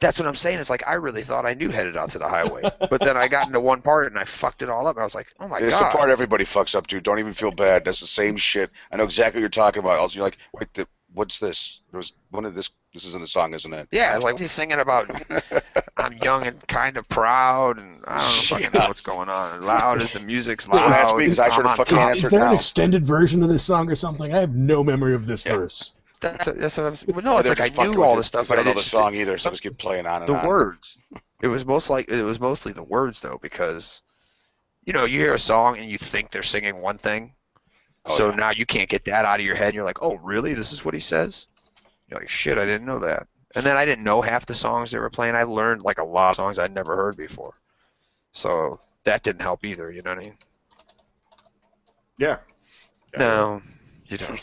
That's 0.00 0.18
what 0.18 0.26
I'm 0.26 0.34
saying. 0.34 0.58
It's 0.58 0.70
like 0.70 0.86
I 0.86 0.94
really 0.94 1.22
thought 1.22 1.44
I 1.44 1.52
knew 1.54 1.68
headed 1.70 1.96
out 1.96 2.10
to 2.12 2.18
the 2.18 2.28
highway, 2.28 2.62
but 2.90 3.00
then 3.02 3.16
I 3.16 3.28
got 3.28 3.46
into 3.46 3.60
one 3.60 3.82
part 3.82 4.06
and 4.10 4.18
I 4.18 4.24
fucked 4.24 4.62
it 4.62 4.68
all 4.70 4.86
up. 4.86 4.96
And 4.96 5.02
I 5.02 5.04
was 5.04 5.14
like, 5.14 5.28
oh 5.40 5.46
my 5.48 5.58
it's 5.58 5.70
god. 5.70 5.82
It's 5.82 5.92
the 5.92 5.98
part 5.98 6.10
everybody 6.10 6.44
fucks 6.44 6.74
up 6.74 6.86
to. 6.88 7.00
Don't 7.00 7.18
even 7.18 7.34
feel 7.34 7.50
bad. 7.50 7.84
That's 7.84 8.00
the 8.00 8.06
same 8.06 8.36
shit. 8.38 8.70
I 8.90 8.96
know 8.96 9.04
exactly 9.04 9.38
what 9.38 9.42
you're 9.42 9.48
talking 9.50 9.80
about. 9.80 9.98
Also, 9.98 10.16
you're 10.16 10.24
like, 10.26 10.38
wait, 10.54 10.72
the, 10.74 10.88
what's 11.12 11.38
this? 11.38 11.80
There 11.92 11.98
was 11.98 12.12
one 12.30 12.44
of 12.46 12.54
this. 12.54 12.70
This 12.92 13.04
is 13.04 13.14
in 13.14 13.20
the 13.20 13.28
song, 13.28 13.54
isn't 13.54 13.72
it? 13.72 13.86
Yeah, 13.92 14.16
it's 14.16 14.24
like 14.24 14.36
he's 14.36 14.50
singing 14.50 14.80
about 14.80 15.08
I'm 15.96 16.14
young 16.14 16.44
and 16.46 16.66
kind 16.66 16.96
of 16.96 17.08
proud, 17.08 17.78
and 17.78 18.02
I 18.06 18.18
don't 18.18 18.46
fucking 18.46 18.72
know 18.72 18.80
Yeah. 18.80 18.88
what's 18.88 19.00
going 19.00 19.28
on. 19.28 19.62
Loud 19.62 20.02
as 20.02 20.10
the 20.10 20.18
music's 20.18 20.66
loud. 20.66 20.90
that's 20.90 21.12
because 21.12 21.38
I 21.38 21.50
should've 21.54 21.76
fucking 21.76 21.96
top. 21.96 22.08
answered 22.08 22.24
Is 22.24 22.30
there 22.30 22.44
an 22.44 22.54
extended 22.54 23.04
version 23.04 23.44
of 23.44 23.48
this 23.48 23.62
song 23.62 23.88
or 23.88 23.94
something? 23.94 24.34
I 24.34 24.40
have 24.40 24.56
no 24.56 24.82
memory 24.82 25.14
of 25.14 25.26
this 25.26 25.44
Yeah. 25.46 25.56
verse. 25.56 25.92
That's, 26.20 26.44
that's 26.44 26.76
what 26.76 26.86
I'm 26.86 26.96
saying. 26.96 27.14
Well, 27.14 27.24
no, 27.24 27.38
it's 27.38 27.48
like 27.48 27.60
I 27.60 27.68
knew 27.68 28.02
all 28.02 28.16
the 28.16 28.22
stuff, 28.22 28.48
but 28.48 28.58
I 28.58 28.62
don't 28.62 28.74
know 28.74 28.80
the 28.80 28.86
song 28.86 29.14
either, 29.14 29.38
so 29.38 29.48
I 29.48 29.52
just 29.52 29.62
keep 29.62 29.78
playing 29.78 30.06
on 30.06 30.22
and 30.22 30.28
the 30.28 30.38
on. 30.38 30.46
words. 30.46 30.98
It 31.42 31.48
was 31.48 31.64
most 31.64 31.88
like 31.88 32.10
it 32.10 32.22
was 32.22 32.38
mostly 32.38 32.72
the 32.72 32.82
words 32.82 33.20
though, 33.20 33.38
because 33.40 34.02
you 34.84 34.92
know 34.92 35.04
you 35.06 35.18
hear 35.18 35.32
a 35.34 35.38
song 35.38 35.78
and 35.78 35.88
you 35.90 35.96
think 35.96 36.30
they're 36.30 36.42
singing 36.42 36.80
one 36.82 36.98
thing, 36.98 37.32
Oh, 38.06 38.16
so 38.16 38.30
yeah. 38.30 38.36
now 38.36 38.50
you 38.50 38.66
can't 38.66 38.88
get 38.88 39.04
that 39.06 39.24
out 39.24 39.40
of 39.40 39.46
your 39.46 39.54
head. 39.54 39.68
And 39.68 39.74
you're 39.74 39.84
like, 39.84 40.02
oh 40.02 40.16
really? 40.16 40.54
This 40.54 40.72
is 40.72 40.84
what 40.84 40.94
he 40.94 41.00
says? 41.00 41.48
You're 42.08 42.20
like, 42.20 42.28
shit, 42.28 42.58
I 42.58 42.64
didn't 42.64 42.86
know 42.86 42.98
that. 43.00 43.26
And 43.54 43.64
then 43.64 43.76
I 43.76 43.84
didn't 43.84 44.04
know 44.04 44.20
half 44.22 44.46
the 44.46 44.54
songs 44.54 44.90
they 44.90 44.98
were 44.98 45.10
playing. 45.10 45.34
I 45.34 45.42
learned 45.44 45.82
like 45.82 45.98
a 45.98 46.04
lot 46.04 46.30
of 46.30 46.36
songs 46.36 46.58
I'd 46.58 46.74
never 46.74 46.96
heard 46.96 47.16
before, 47.16 47.54
so 48.32 48.78
that 49.04 49.22
didn't 49.22 49.42
help 49.42 49.64
either. 49.64 49.90
You 49.90 50.02
know 50.02 50.10
what 50.10 50.18
I 50.18 50.24
mean? 50.24 50.38
Yeah. 52.18 52.36
No, 53.18 53.60
you 54.06 54.18
don't. 54.18 54.42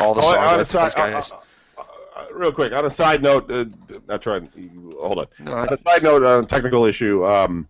All 0.00 0.14
the 0.14 0.20
Oh, 0.20 0.30
songs 0.32 0.36
on 0.36 0.54
a 0.54 0.58
that 0.58 0.70
side, 0.70 0.86
this 0.86 0.94
guy 0.94 1.08
has. 1.08 1.30
uh, 1.32 1.36
uh, 1.78 1.82
uh, 2.16 2.26
real 2.32 2.52
quick, 2.52 2.72
on 2.72 2.84
a 2.86 2.90
side 2.90 3.22
note, 3.22 3.50
uh, 3.50 3.64
not 4.08 4.22
trying. 4.22 4.48
Hold 5.00 5.18
on. 5.18 5.26
No, 5.40 5.52
On 5.54 5.68
a 5.72 5.78
side 5.78 6.02
note, 6.02 6.22
on 6.24 6.44
a 6.44 6.46
technical 6.46 6.86
issue. 6.86 7.24
Um, 7.26 7.68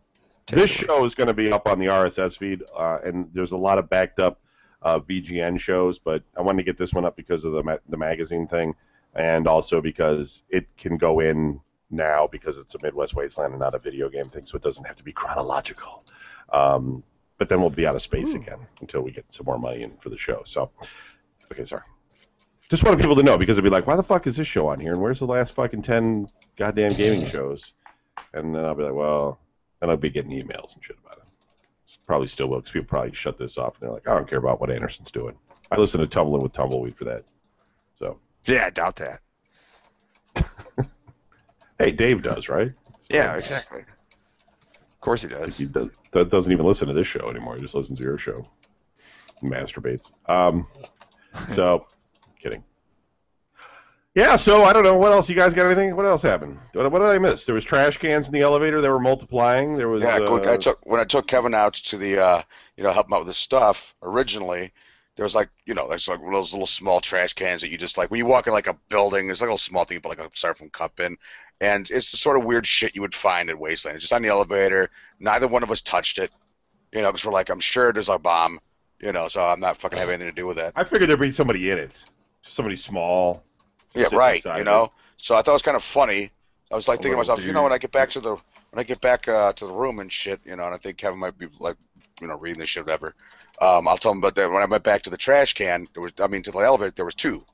this 0.49 0.71
show 0.71 1.05
is 1.05 1.15
going 1.15 1.27
to 1.29 1.35
be 1.35 1.53
up 1.53 1.67
on 1.69 1.79
the 1.79 1.87
RSS 1.87 2.37
feed, 2.39 2.63
uh, 2.77 2.99
and 3.05 3.29
there's 3.33 3.53
a 3.53 3.57
lot 3.57 3.79
of 3.79 3.89
backed 3.89 4.19
up 4.21 4.41
uh, 4.83 4.99
VGN 5.01 5.59
shows, 5.61 5.99
but 5.99 6.23
I 6.37 6.41
wanted 6.43 6.59
to 6.59 6.65
get 6.65 6.77
this 6.79 6.93
one 6.93 7.05
up 7.05 7.15
because 7.17 7.45
of 7.45 7.53
the 7.53 7.63
ma- 7.63 7.77
the 7.89 7.97
magazine 7.97 8.47
thing, 8.49 8.75
and 9.15 9.47
also 9.47 9.81
because 9.81 10.43
it 10.51 10.67
can 10.77 10.97
go 10.97 11.21
in 11.21 11.61
now 11.91 12.27
because 12.31 12.57
it's 12.57 12.75
a 12.75 12.79
Midwest 12.83 13.15
Wasteland 13.15 13.53
and 13.53 13.61
not 13.61 13.75
a 13.75 13.79
video 13.79 14.09
game 14.09 14.29
thing, 14.31 14.47
so 14.47 14.57
it 14.57 14.63
doesn't 14.63 14.85
have 14.85 14.97
to 14.97 15.05
be 15.05 15.13
chronological. 15.13 16.05
Um, 16.53 17.03
but 17.39 17.49
then 17.49 17.61
we'll 17.61 17.71
be 17.71 17.87
out 17.87 17.95
of 17.97 18.03
space 18.03 18.35
again 18.35 18.59
until 18.81 19.01
we 19.03 19.13
get 19.13 19.25
some 19.31 19.47
more 19.47 19.59
money 19.59 19.83
in 19.83 19.93
for 20.03 20.09
the 20.11 20.19
show. 20.19 20.43
So, 20.45 20.71
okay, 21.53 21.65
sorry. 21.65 21.83
Just 22.71 22.85
wanted 22.85 23.01
people 23.01 23.17
to 23.17 23.23
know 23.25 23.37
because 23.37 23.59
it'd 23.59 23.65
be 23.65 23.71
like, 23.71 23.89
why 23.89 23.97
the 23.97 24.03
fuck 24.03 24.29
is 24.29 24.37
this 24.37 24.47
show 24.47 24.69
on 24.69 24.79
here? 24.79 24.93
And 24.93 25.03
where's 25.03 25.19
the 25.19 25.27
last 25.27 25.55
fucking 25.55 25.83
ten 25.83 26.29
goddamn 26.57 26.93
gaming 26.93 27.29
shows? 27.29 27.73
And 28.33 28.55
then 28.55 28.65
I'll 28.65 28.77
be 28.77 28.85
like, 28.85 28.95
well, 28.95 29.41
then 29.81 29.91
I'll 29.91 29.97
be 29.97 30.09
getting 30.09 30.31
emails 30.31 30.75
and 30.75 30.85
shit 30.85 30.97
about 31.05 31.19
it. 31.19 31.25
Probably 32.07 32.29
still 32.29 32.47
will 32.49 32.59
because 32.59 32.73
people 32.73 32.87
probably 32.89 33.13
shut 33.13 33.39
this 33.39 33.59
off 33.59 33.75
and 33.75 33.83
they're 33.83 33.95
like, 33.95 34.07
I 34.07 34.15
don't 34.15 34.29
care 34.29 34.39
about 34.39 34.61
what 34.61 34.71
Anderson's 34.71 35.11
doing. 35.11 35.35
I 35.73 35.77
listen 35.79 36.01
to 36.01 36.07
Tumbling 36.07 36.43
with 36.43 36.53
Tumbleweed 36.53 36.97
for 36.97 37.05
that. 37.05 37.25
So, 37.99 38.19
Yeah, 38.47 38.67
I 38.67 38.71
doubt 38.71 38.97
that. 38.97 39.21
hey, 41.79 41.91
Dave 41.91 42.23
does, 42.23 42.49
right? 42.49 42.73
Yeah, 43.09 43.35
exactly. 43.35 43.81
Of 43.81 45.01
course 45.01 45.23
he 45.23 45.29
does. 45.29 45.59
he 45.59 45.67
does, 45.67 45.91
that 46.13 46.31
doesn't 46.31 46.53
even 46.53 46.67
listen 46.67 46.87
to 46.89 46.95
this 46.95 47.07
show 47.07 47.31
anymore. 47.31 47.57
He 47.57 47.63
just 47.63 47.75
listens 47.75 47.99
to 47.99 48.05
your 48.05 48.19
show. 48.19 48.47
Masturbates. 49.43 50.11
Um, 50.27 50.67
so. 51.55 51.87
Yeah, 54.21 54.37
so 54.37 54.65
I 54.65 54.75
don't 54.75 54.83
know. 54.83 54.97
What 54.97 55.13
else? 55.13 55.31
You 55.31 55.35
guys 55.35 55.55
got 55.55 55.65
anything? 55.65 55.97
What 55.97 56.05
else 56.05 56.21
happened? 56.21 56.59
What, 56.75 56.93
what 56.93 56.99
did 56.99 57.09
I 57.09 57.17
miss? 57.17 57.47
There 57.47 57.55
was 57.55 57.65
trash 57.65 57.97
cans 57.97 58.27
in 58.27 58.35
the 58.35 58.43
elevator. 58.43 58.83
They 58.83 58.91
were 58.91 59.01
multiplying. 59.01 59.79
There 59.79 59.89
was. 59.89 60.03
Yeah, 60.03 60.17
uh, 60.17 60.29
quick, 60.29 60.47
I 60.47 60.59
took 60.59 60.79
when 60.85 61.01
I 61.01 61.05
took 61.05 61.27
Kevin 61.27 61.55
out 61.55 61.73
to 61.73 61.97
the 61.97 62.23
uh, 62.23 62.43
you 62.77 62.85
know 62.85 62.93
help 62.93 63.09
him 63.09 63.15
out 63.15 63.21
with 63.21 63.29
his 63.29 63.39
stuff. 63.39 63.95
Originally, 64.03 64.75
there 65.17 65.25
was 65.25 65.35
like 65.35 65.49
you 65.65 65.73
know 65.73 65.89
there's 65.89 66.07
like 66.07 66.21
those 66.21 66.53
little 66.53 66.67
small 66.67 67.01
trash 67.01 67.33
cans 67.33 67.63
that 67.63 67.71
you 67.71 67.79
just 67.79 67.97
like 67.97 68.11
when 68.11 68.19
you 68.19 68.27
walk 68.27 68.47
in 68.47 68.53
like 68.53 68.67
a 68.67 68.77
building. 68.91 69.27
There's 69.27 69.41
like 69.41 69.49
a 69.49 69.53
little 69.53 69.59
small 69.59 69.87
thing 69.87 69.95
you 69.95 70.03
put 70.03 70.11
like 70.11 70.19
a 70.19 70.29
styrofoam 70.33 70.71
cup 70.71 71.01
in, 71.01 71.17
and 71.63 71.91
it's 71.91 72.11
the 72.11 72.19
sort 72.19 72.37
of 72.37 72.45
weird 72.45 72.67
shit 72.67 72.95
you 72.95 73.01
would 73.01 73.15
find 73.15 73.49
at 73.49 73.59
Wasteland. 73.59 73.97
It's 73.97 74.05
just 74.05 74.13
on 74.13 74.21
the 74.21 74.29
elevator. 74.29 74.91
Neither 75.19 75.49
one 75.49 75.63
of 75.63 75.71
us 75.71 75.81
touched 75.81 76.19
it, 76.19 76.31
you 76.93 77.01
know, 77.01 77.11
because 77.11 77.25
we're 77.25 77.33
like 77.33 77.49
I'm 77.49 77.61
sure 77.61 77.91
there's 77.91 78.11
a 78.11 78.19
bomb, 78.19 78.61
you 79.01 79.13
know, 79.13 79.29
so 79.29 79.43
I'm 79.43 79.61
not 79.61 79.79
fucking 79.79 79.99
having 79.99 80.17
anything 80.17 80.35
to 80.35 80.39
do 80.39 80.47
with 80.47 80.59
that. 80.59 80.75
I 80.77 80.85
figured 80.85 81.09
there'd 81.09 81.21
be 81.21 81.33
somebody 81.33 81.71
in 81.71 81.79
it. 81.79 81.93
Somebody 82.43 82.77
small. 82.77 83.45
Yeah, 83.95 84.09
right. 84.13 84.45
You 84.45 84.65
know, 84.65 84.93
so 85.17 85.35
I 85.37 85.43
thought 85.43 85.53
it 85.53 85.55
was 85.55 85.63
kind 85.63 85.77
of 85.77 85.85
funny. 85.85 86.31
I 86.71 86.77
was 86.77 86.87
like 86.87 87.01
A 87.01 87.03
thinking 87.03 87.15
to 87.15 87.19
myself, 87.19 87.43
you 87.43 87.53
know, 87.53 87.65
when. 87.65 87.73
I 87.73 87.79
get 87.79 87.91
back 87.93 88.11
to 88.11 88.21
the 88.21 88.31
when 88.31 88.79
I 88.79 88.85
get 88.85 89.01
back 89.01 89.27
uh, 89.27 89.53
to 89.55 89.67
the 89.67 89.73
room 89.73 89.99
and 89.99 90.13
shit, 90.13 90.41
you 90.45 90.55
know, 90.55 90.65
and 90.67 90.75
I 90.75 90.79
think 90.79 90.97
Kevin 90.99 91.19
might 91.19 91.37
be 91.37 91.49
like, 91.59 91.77
you 92.21 92.29
know, 92.29 92.37
reading 92.37 92.61
this 92.61 92.69
shit, 92.69 92.85
whatever. 92.85 93.15
Um, 93.61 93.89
I'll 93.89 93.99
tell 93.99 94.13
him. 94.13 94.19
about 94.19 94.37
that. 94.37 94.51
when 94.51 94.63
I 94.63 94.67
went 94.67 94.85
back 94.85 95.03
to 95.03 95.11
the 95.11 95.17
trash 95.17 95.55
can, 95.55 95.89
there 95.95 96.03
was, 96.03 96.13
I 96.21 96.29
mean, 96.29 96.43
to 96.45 96.51
the 96.53 96.59
elevator, 96.59 96.93
there 96.95 97.05
was 97.05 97.17
two. 97.17 97.45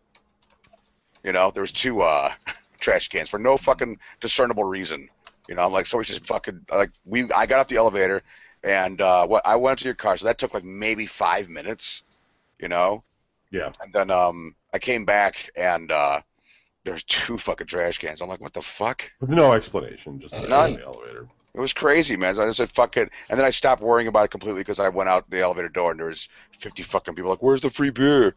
You 1.24 1.32
know, 1.32 1.51
there 1.51 1.62
was 1.62 1.72
two 1.72 2.03
uh, 2.03 2.32
trash 2.80 3.09
cans 3.09 3.30
for 3.30 3.39
no 3.39 3.57
fucking 3.57 3.99
discernible 4.20 4.64
reason. 4.64 5.09
You 5.49 5.55
know, 5.55 5.62
I'm 5.62 5.72
like, 5.72 5.87
so 5.87 5.99
it's 6.01 6.09
just 6.09 6.26
fucking 6.26 6.66
like 6.70 6.91
we. 7.05 7.30
I 7.32 7.47
got 7.47 7.61
off 7.61 7.68
the 7.68 7.76
elevator, 7.76 8.22
and 8.62 9.01
uh, 9.01 9.26
what 9.26 9.47
I 9.47 9.57
went 9.57 9.78
to 9.78 9.84
your 9.87 9.95
car, 9.95 10.16
so 10.16 10.26
that 10.26 10.39
took 10.39 10.53
like 10.55 10.64
maybe 10.64 11.07
five 11.07 11.49
minutes. 11.49 12.03
You 12.59 12.68
know, 12.68 13.05
Yeah. 13.51 13.72
and 13.80 13.93
then 13.93 14.11
um, 14.11 14.55
I 14.77 14.79
came 14.79 15.07
back 15.07 15.49
and 15.57 15.91
uh, 15.91 16.20
there's 16.85 17.03
two 17.05 17.39
fucking 17.39 17.66
trash 17.66 17.97
cans. 17.97 18.20
I'm 18.20 18.29
like, 18.29 18.43
what 18.43 18.53
the 18.53 18.61
fuck? 18.61 19.11
With 19.20 19.31
no 19.31 19.53
explanation. 19.55 20.20
Just 20.20 20.35
sitting 20.35 20.51
None. 20.51 20.72
in 20.72 20.77
the 20.77 20.85
elevator. 20.85 21.27
It 21.55 21.61
was 21.61 21.72
crazy, 21.72 22.14
man. 22.14 22.35
So 22.35 22.43
I 22.43 22.47
just 22.47 22.59
said, 22.59 22.70
fuck 22.70 22.99
it. 22.99 23.09
And 23.31 23.39
then 23.39 23.47
I 23.47 23.49
stopped 23.49 23.81
worrying 23.81 24.07
about 24.07 24.27
it 24.27 24.31
completely 24.31 24.61
because 24.61 24.79
I 24.79 24.91
went 24.91 25.09
out 25.09 25.31
the 25.31 25.41
elevator 25.41 25.70
door 25.70 25.93
and 25.93 25.99
there 25.99 26.09
was 26.09 26.29
50 26.61 26.83
fucking 26.83 27.14
people 27.14 27.31
like, 27.31 27.43
where's 27.43 27.62
the 27.62 27.70
free 27.70 27.89
beer? 27.89 28.35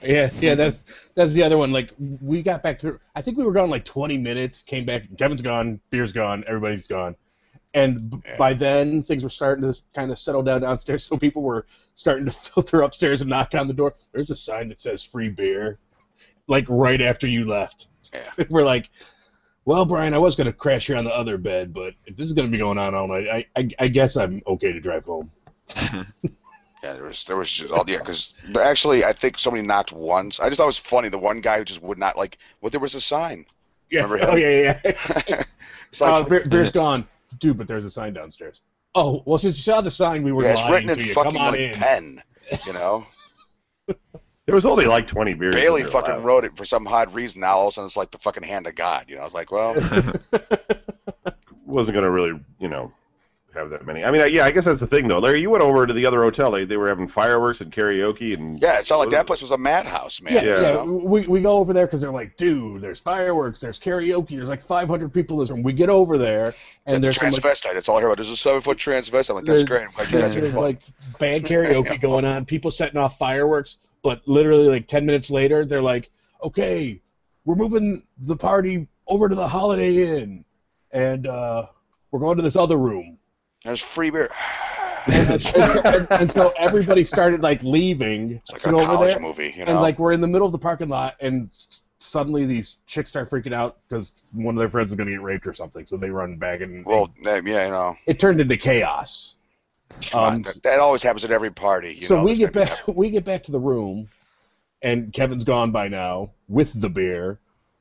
Yeah, 0.00 0.30
yeah, 0.38 0.54
that's 0.54 0.84
that's 1.16 1.32
the 1.32 1.42
other 1.42 1.58
one. 1.58 1.72
Like 1.72 1.90
we 1.98 2.40
got 2.42 2.62
back 2.62 2.78
to, 2.80 3.00
I 3.16 3.22
think 3.22 3.36
we 3.36 3.42
were 3.42 3.52
gone 3.52 3.70
like 3.70 3.84
20 3.84 4.16
minutes. 4.16 4.62
Came 4.62 4.84
back, 4.84 5.02
Kevin's 5.18 5.42
gone, 5.42 5.80
beer's 5.90 6.12
gone, 6.12 6.44
everybody's 6.46 6.86
gone, 6.86 7.16
and 7.74 8.10
b- 8.10 8.18
Yeah. 8.24 8.36
by 8.36 8.54
then 8.54 9.02
things 9.02 9.22
were 9.22 9.30
starting 9.30 9.70
to 9.70 9.78
kind 9.94 10.10
of 10.10 10.18
settle 10.18 10.42
down 10.42 10.62
downstairs. 10.62 11.04
So 11.04 11.16
people 11.16 11.42
were 11.42 11.66
starting 11.94 12.24
to 12.26 12.30
filter 12.54 12.82
upstairs 12.82 13.20
and 13.20 13.30
knock 13.30 13.54
on 13.54 13.66
the 13.68 13.74
door. 13.74 13.94
There's 14.12 14.30
a 14.30 14.36
sign 14.36 14.68
that 14.70 14.80
says 14.80 15.02
free 15.02 15.28
beer, 15.28 15.78
like 16.46 16.66
right 16.68 17.00
after 17.00 17.26
you 17.26 17.46
left. 17.46 17.88
Yeah. 18.12 18.30
we're 18.48 18.64
like, 18.64 18.90
well, 19.64 19.84
Brian, 19.84 20.14
I 20.14 20.18
was 20.18 20.36
gonna 20.36 20.52
crash 20.52 20.86
here 20.86 20.96
on 20.96 21.04
the 21.04 21.14
other 21.14 21.36
bed, 21.38 21.72
but 21.74 21.94
if 22.06 22.16
this 22.16 22.26
is 22.26 22.32
gonna 22.32 22.48
be 22.48 22.58
going 22.58 22.78
on 22.78 22.94
all 22.94 23.08
night, 23.08 23.28
I 23.28 23.46
I, 23.60 23.68
I 23.78 23.88
guess 23.88 24.16
I'm 24.16 24.42
okay 24.46 24.72
to 24.72 24.80
drive 24.80 25.04
home. 25.04 25.30
Yeah, 26.82 26.92
there 26.92 27.04
was 27.04 27.24
there 27.24 27.36
was 27.36 27.50
just 27.50 27.72
all 27.72 27.82
yeah, 27.88 27.96
because 27.96 28.34
actually 28.60 29.06
I 29.06 29.14
think 29.14 29.38
somebody 29.38 29.66
knocked 29.66 29.90
once. 29.90 30.38
I 30.38 30.48
just 30.50 30.58
thought 30.58 30.64
it 30.64 30.66
was 30.66 30.76
funny. 30.76 31.08
The 31.08 31.16
one 31.16 31.40
guy 31.40 31.56
who 31.56 31.64
just 31.64 31.80
would 31.80 31.96
not 31.96 32.18
like. 32.18 32.36
Well, 32.60 32.68
there 32.68 32.78
was 32.78 32.94
a 32.94 33.00
sign. 33.00 33.46
Yeah. 33.90 34.06
Oh 34.06 34.36
yeah, 34.36 34.78
yeah. 34.84 34.92
yeah. 35.26 35.44
it's 35.90 36.02
like 36.02 36.12
uh, 36.12 36.28
beer, 36.28 36.44
beer's 36.46 36.70
gone, 36.70 37.08
dude. 37.38 37.58
But 37.58 37.68
there's 37.68 37.84
a 37.84 37.90
sign 37.90 38.12
downstairs. 38.14 38.60
Oh 38.94 39.22
well, 39.26 39.38
since 39.38 39.56
you 39.56 39.62
saw 39.62 39.80
the 39.80 39.90
sign, 39.90 40.22
we 40.22 40.32
were 40.32 40.44
yeah, 40.44 40.52
it's 40.52 40.60
lying 40.62 40.72
written 40.86 40.88
to 40.96 41.00
in 41.02 41.08
you. 41.08 41.14
fucking 41.14 41.32
Come 41.32 41.40
on 41.40 41.52
like 41.52 41.60
in. 41.60 41.74
pen. 41.74 42.22
You 42.66 42.72
know, 42.74 43.06
There 44.46 44.54
was 44.54 44.66
only 44.66 44.84
like 44.84 45.06
20 45.06 45.32
beers. 45.34 45.54
in 45.54 45.60
Bailey 45.62 45.82
there 45.82 45.90
fucking 45.90 46.14
left. 46.16 46.24
wrote 46.26 46.44
it 46.44 46.54
for 46.56 46.66
some 46.66 46.86
odd 46.86 47.14
reason. 47.14 47.40
Now 47.40 47.56
all 47.56 47.68
of 47.68 47.72
a 47.72 47.74
sudden 47.76 47.86
it's 47.86 47.96
like 47.96 48.10
the 48.10 48.18
fucking 48.18 48.42
hand 48.42 48.66
of 48.66 48.74
God. 48.74 49.06
You 49.08 49.16
know, 49.16 49.22
I 49.22 49.24
was 49.24 49.32
like, 49.34 49.50
well, 49.50 49.74
Wasn't 51.66 51.94
gonna 51.94 52.10
really, 52.10 52.38
you 52.60 52.68
know, 52.68 52.92
have 53.54 53.70
that 53.70 53.86
many. 53.86 54.04
I 54.04 54.10
mean, 54.10 54.20
I- 54.20 54.26
yeah, 54.26 54.44
I 54.44 54.50
guess 54.50 54.64
that's 54.64 54.80
the 54.80 54.86
thing 54.86 55.08
though. 55.08 55.18
Larry, 55.18 55.40
you 55.40 55.50
went 55.50 55.62
over 55.62 55.86
to 55.86 55.92
the 55.92 56.04
other 56.04 56.20
hotel. 56.22 56.50
They, 56.50 56.64
they 56.64 56.76
were 56.76 56.88
having 56.88 57.08
fireworks 57.08 57.60
and 57.60 57.72
karaoke 57.72 58.34
and 58.34 58.60
Yeah, 58.60 58.78
it 58.80 58.86
sounded 58.86 59.04
like 59.06 59.10
that 59.10 59.26
place 59.26 59.40
was 59.42 59.50
a 59.52 59.58
madhouse, 59.58 60.20
man. 60.20 60.34
Yeah, 60.34 60.42
Yeah. 60.42 60.60
yeah. 60.60 60.82
We, 60.84 61.26
we 61.26 61.40
go 61.40 61.52
over 61.56 61.72
there 61.72 61.86
because 61.86 62.00
they're 62.00 62.10
like, 62.12 62.36
dude, 62.36 62.82
there's 62.82 63.00
fireworks, 63.00 63.60
there's 63.60 63.78
karaoke, 63.78 64.30
there's 64.30 64.48
like 64.48 64.62
500 64.62 65.12
people 65.12 65.36
in 65.36 65.42
this 65.44 65.50
room. 65.50 65.62
We 65.62 65.72
get 65.72 65.88
over 65.88 66.18
there, 66.18 66.54
and 66.86 67.02
there's 67.02 67.16
some, 67.16 67.30
like, 67.30 67.42
transvestite. 67.42 67.74
That's 67.74 67.88
all 67.88 67.96
I 67.96 68.00
hear 68.00 68.08
about. 68.08 68.18
There's 68.18 68.30
a 68.30 68.36
seven 68.36 68.60
foot 68.60 68.78
transvestite. 68.78 69.30
I'm 69.30 69.36
like, 69.36 69.44
that's 69.44 69.62
great. 69.62 69.82
I'm 69.86 69.92
glad 69.92 70.10
you 70.12 70.18
guys 70.20 70.34
there's, 70.34 70.52
had 70.54 70.60
like 70.62 70.80
band 71.18 71.44
karaoke 71.44 72.00
going 72.02 72.24
on, 72.24 72.44
people 72.44 72.70
setting 72.70 72.98
off 72.98 73.18
fireworks, 73.18 73.78
but 74.02 74.20
literally 74.26 74.66
like 74.68 74.86
10 74.88 75.06
minutes 75.06 75.30
later, 75.30 75.64
they're 75.64 75.80
like, 75.82 76.10
okay, 76.42 77.00
we're 77.44 77.54
moving 77.54 78.02
the 78.18 78.36
party 78.36 78.86
over 79.06 79.28
to 79.28 79.34
the 79.34 79.46
Holiday 79.46 80.18
Inn, 80.18 80.44
and 80.92 81.26
uh, 81.26 81.66
we're 82.10 82.20
going 82.20 82.36
to 82.36 82.42
this 82.42 82.56
other 82.56 82.76
room. 82.78 83.18
There's 83.64 83.80
free 83.80 84.10
beer. 84.10 84.30
And, 85.06 85.40
so, 85.42 85.60
and, 85.84 86.06
and 86.10 86.32
so 86.32 86.52
everybody 86.58 87.04
started 87.04 87.42
like 87.42 87.62
leaving 87.62 88.40
It's 88.42 88.52
like 88.52 88.66
a 88.66 88.70
college 88.70 89.12
there. 89.12 89.20
movie, 89.20 89.54
you 89.56 89.64
know. 89.64 89.72
And 89.72 89.80
like 89.80 89.98
we're 89.98 90.12
in 90.12 90.20
the 90.20 90.26
middle 90.26 90.46
of 90.46 90.52
the 90.52 90.58
parking 90.58 90.88
lot, 90.88 91.16
and 91.20 91.50
suddenly 91.98 92.46
these 92.46 92.78
chicks 92.86 93.10
start 93.10 93.30
freaking 93.30 93.52
out 93.52 93.78
because 93.88 94.22
one 94.32 94.54
of 94.54 94.58
their 94.58 94.68
friends 94.68 94.90
is 94.90 94.96
going 94.96 95.08
to 95.08 95.12
get 95.12 95.22
raped 95.22 95.46
or 95.46 95.52
something. 95.52 95.84
So 95.86 95.96
they 95.96 96.10
run 96.10 96.36
back, 96.36 96.60
and 96.60 96.84
well, 96.86 97.12
yeah, 97.22 97.36
you 97.36 97.52
know, 97.52 97.96
it 98.06 98.18
turned 98.18 98.40
into 98.40 98.56
chaos. 98.56 99.36
Um, 100.12 100.42
that, 100.42 100.62
that 100.62 100.80
always 100.80 101.02
happens 101.02 101.24
at 101.24 101.30
every 101.30 101.50
party. 101.50 101.94
You 101.94 102.06
so 102.06 102.16
know, 102.16 102.24
we 102.24 102.34
get 102.34 102.52
back, 102.52 102.80
we 102.88 103.10
get 103.10 103.24
back 103.24 103.42
to 103.44 103.52
the 103.52 103.60
room, 103.60 104.08
and 104.82 105.12
Kevin's 105.12 105.44
gone 105.44 105.70
by 105.70 105.88
now 105.88 106.30
with 106.48 106.78
the 106.80 106.88
beer. 106.88 107.38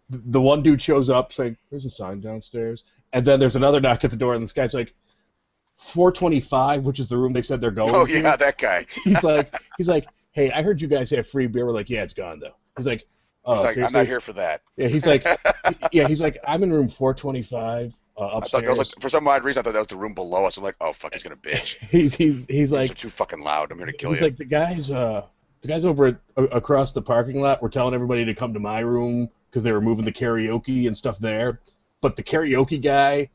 The 0.09 0.41
one 0.41 0.61
dude 0.61 0.81
shows 0.81 1.09
up 1.09 1.31
saying, 1.34 1.57
"There's 1.71 1.86
a 1.86 1.89
sign 1.89 2.19
downstairs," 2.19 2.84
and 3.13 3.25
then 3.25 3.39
there's 3.39 3.55
another 3.55 3.79
knock 3.79 4.03
at 4.03 4.11
the 4.11 4.17
door, 4.17 4.36
and 4.36 4.43
this 4.43 4.53
guy's 4.53 4.73
like, 4.73 4.93
"425," 5.80 6.84
which 6.84 6.99
is 6.99 7.09
the 7.09 7.17
room 7.17 7.34
they 7.34 7.41
said 7.41 7.61
they're 7.61 7.71
going. 7.71 7.93
Oh 7.93 8.05
to. 8.05 8.11
yeah, 8.11 8.36
that 8.36 8.57
guy. 8.57 8.86
he's 9.03 9.24
like, 9.24 9.53
he's 9.78 9.88
like, 9.88 10.07
"Hey, 10.32 10.51
I 10.51 10.61
heard 10.61 10.82
you 10.82 10.88
guys 10.88 11.09
have 11.11 11.28
free 11.28 11.47
beer." 11.47 11.65
We're 11.65 11.74
like, 11.74 11.89
"Yeah, 11.89 12.03
it's 12.03 12.13
gone 12.13 12.39
though." 12.39 12.55
He's 12.78 12.88
like, 12.88 13.05
"Oh, 13.45 13.55
He's 13.55 13.61
like, 13.61 13.67
I'm 13.69 13.74
seriously?" 13.74 13.99
not 13.99 14.07
here 14.07 14.19
for 14.21 14.34
that. 14.34 14.61
Yeah, 14.78 14.88
he's 14.88 15.05
like, 15.05 15.26
yeah, 15.91 16.07
he's 16.07 16.21
like, 16.21 16.38
I'm 16.47 16.63
in 16.63 16.71
room 16.71 16.88
425 16.88 17.93
uh, 18.15 18.21
I 18.21 18.30
thought 18.32 18.38
upstairs. 18.43 18.69
was 18.69 18.78
like, 18.78 19.01
for 19.01 19.09
some 19.09 19.28
odd 19.28 19.43
reason, 19.43 19.61
I 19.61 19.63
thought 19.63 19.74
that 19.74 19.80
was 19.80 19.88
the 19.88 19.97
room 19.97 20.13
below 20.13 20.45
us. 20.45 20.57
I'm 20.57 20.63
like, 20.63 20.76
oh 20.82 20.93
fuck, 20.93 21.13
he's 21.13 21.24
gonna 21.24 21.36
bitch. 21.36 21.78
he's 21.89 22.13
he's 22.13 22.45
he's 22.45 22.47
These 22.47 22.74
are 22.74 22.78
like, 22.78 22.95
too 22.95 23.09
fucking 23.09 23.41
loud. 23.41 23.71
I'm 23.71 23.78
here 23.78 23.88
to 23.88 23.93
kill 23.93 24.11
he's 24.11 24.19
you. 24.19 24.28
like 24.28 24.38
the 24.38 24.45
guys, 24.45 24.91
uh, 24.91 25.26
the 25.61 25.67
guys 25.67 25.86
over 25.86 26.07
at, 26.07 26.17
a- 26.38 26.43
across 26.43 26.91
the 26.91 27.01
parking 27.01 27.41
lot 27.41 27.61
were 27.61 27.69
telling 27.69 27.93
everybody 27.93 28.24
to 28.26 28.36
come 28.36 28.53
to 28.53 28.59
my 28.59 28.80
room 28.80 29.30
because 29.49 29.63
they 29.63 29.71
were 29.71 29.82
moving 29.82 30.05
the 30.05 30.11
karaoke 30.11 30.86
and 30.88 30.95
stuff 30.95 31.17
there, 31.19 31.59
but 32.01 32.15
the 32.15 32.24
karaoke 32.24 32.82
guy 32.82 33.30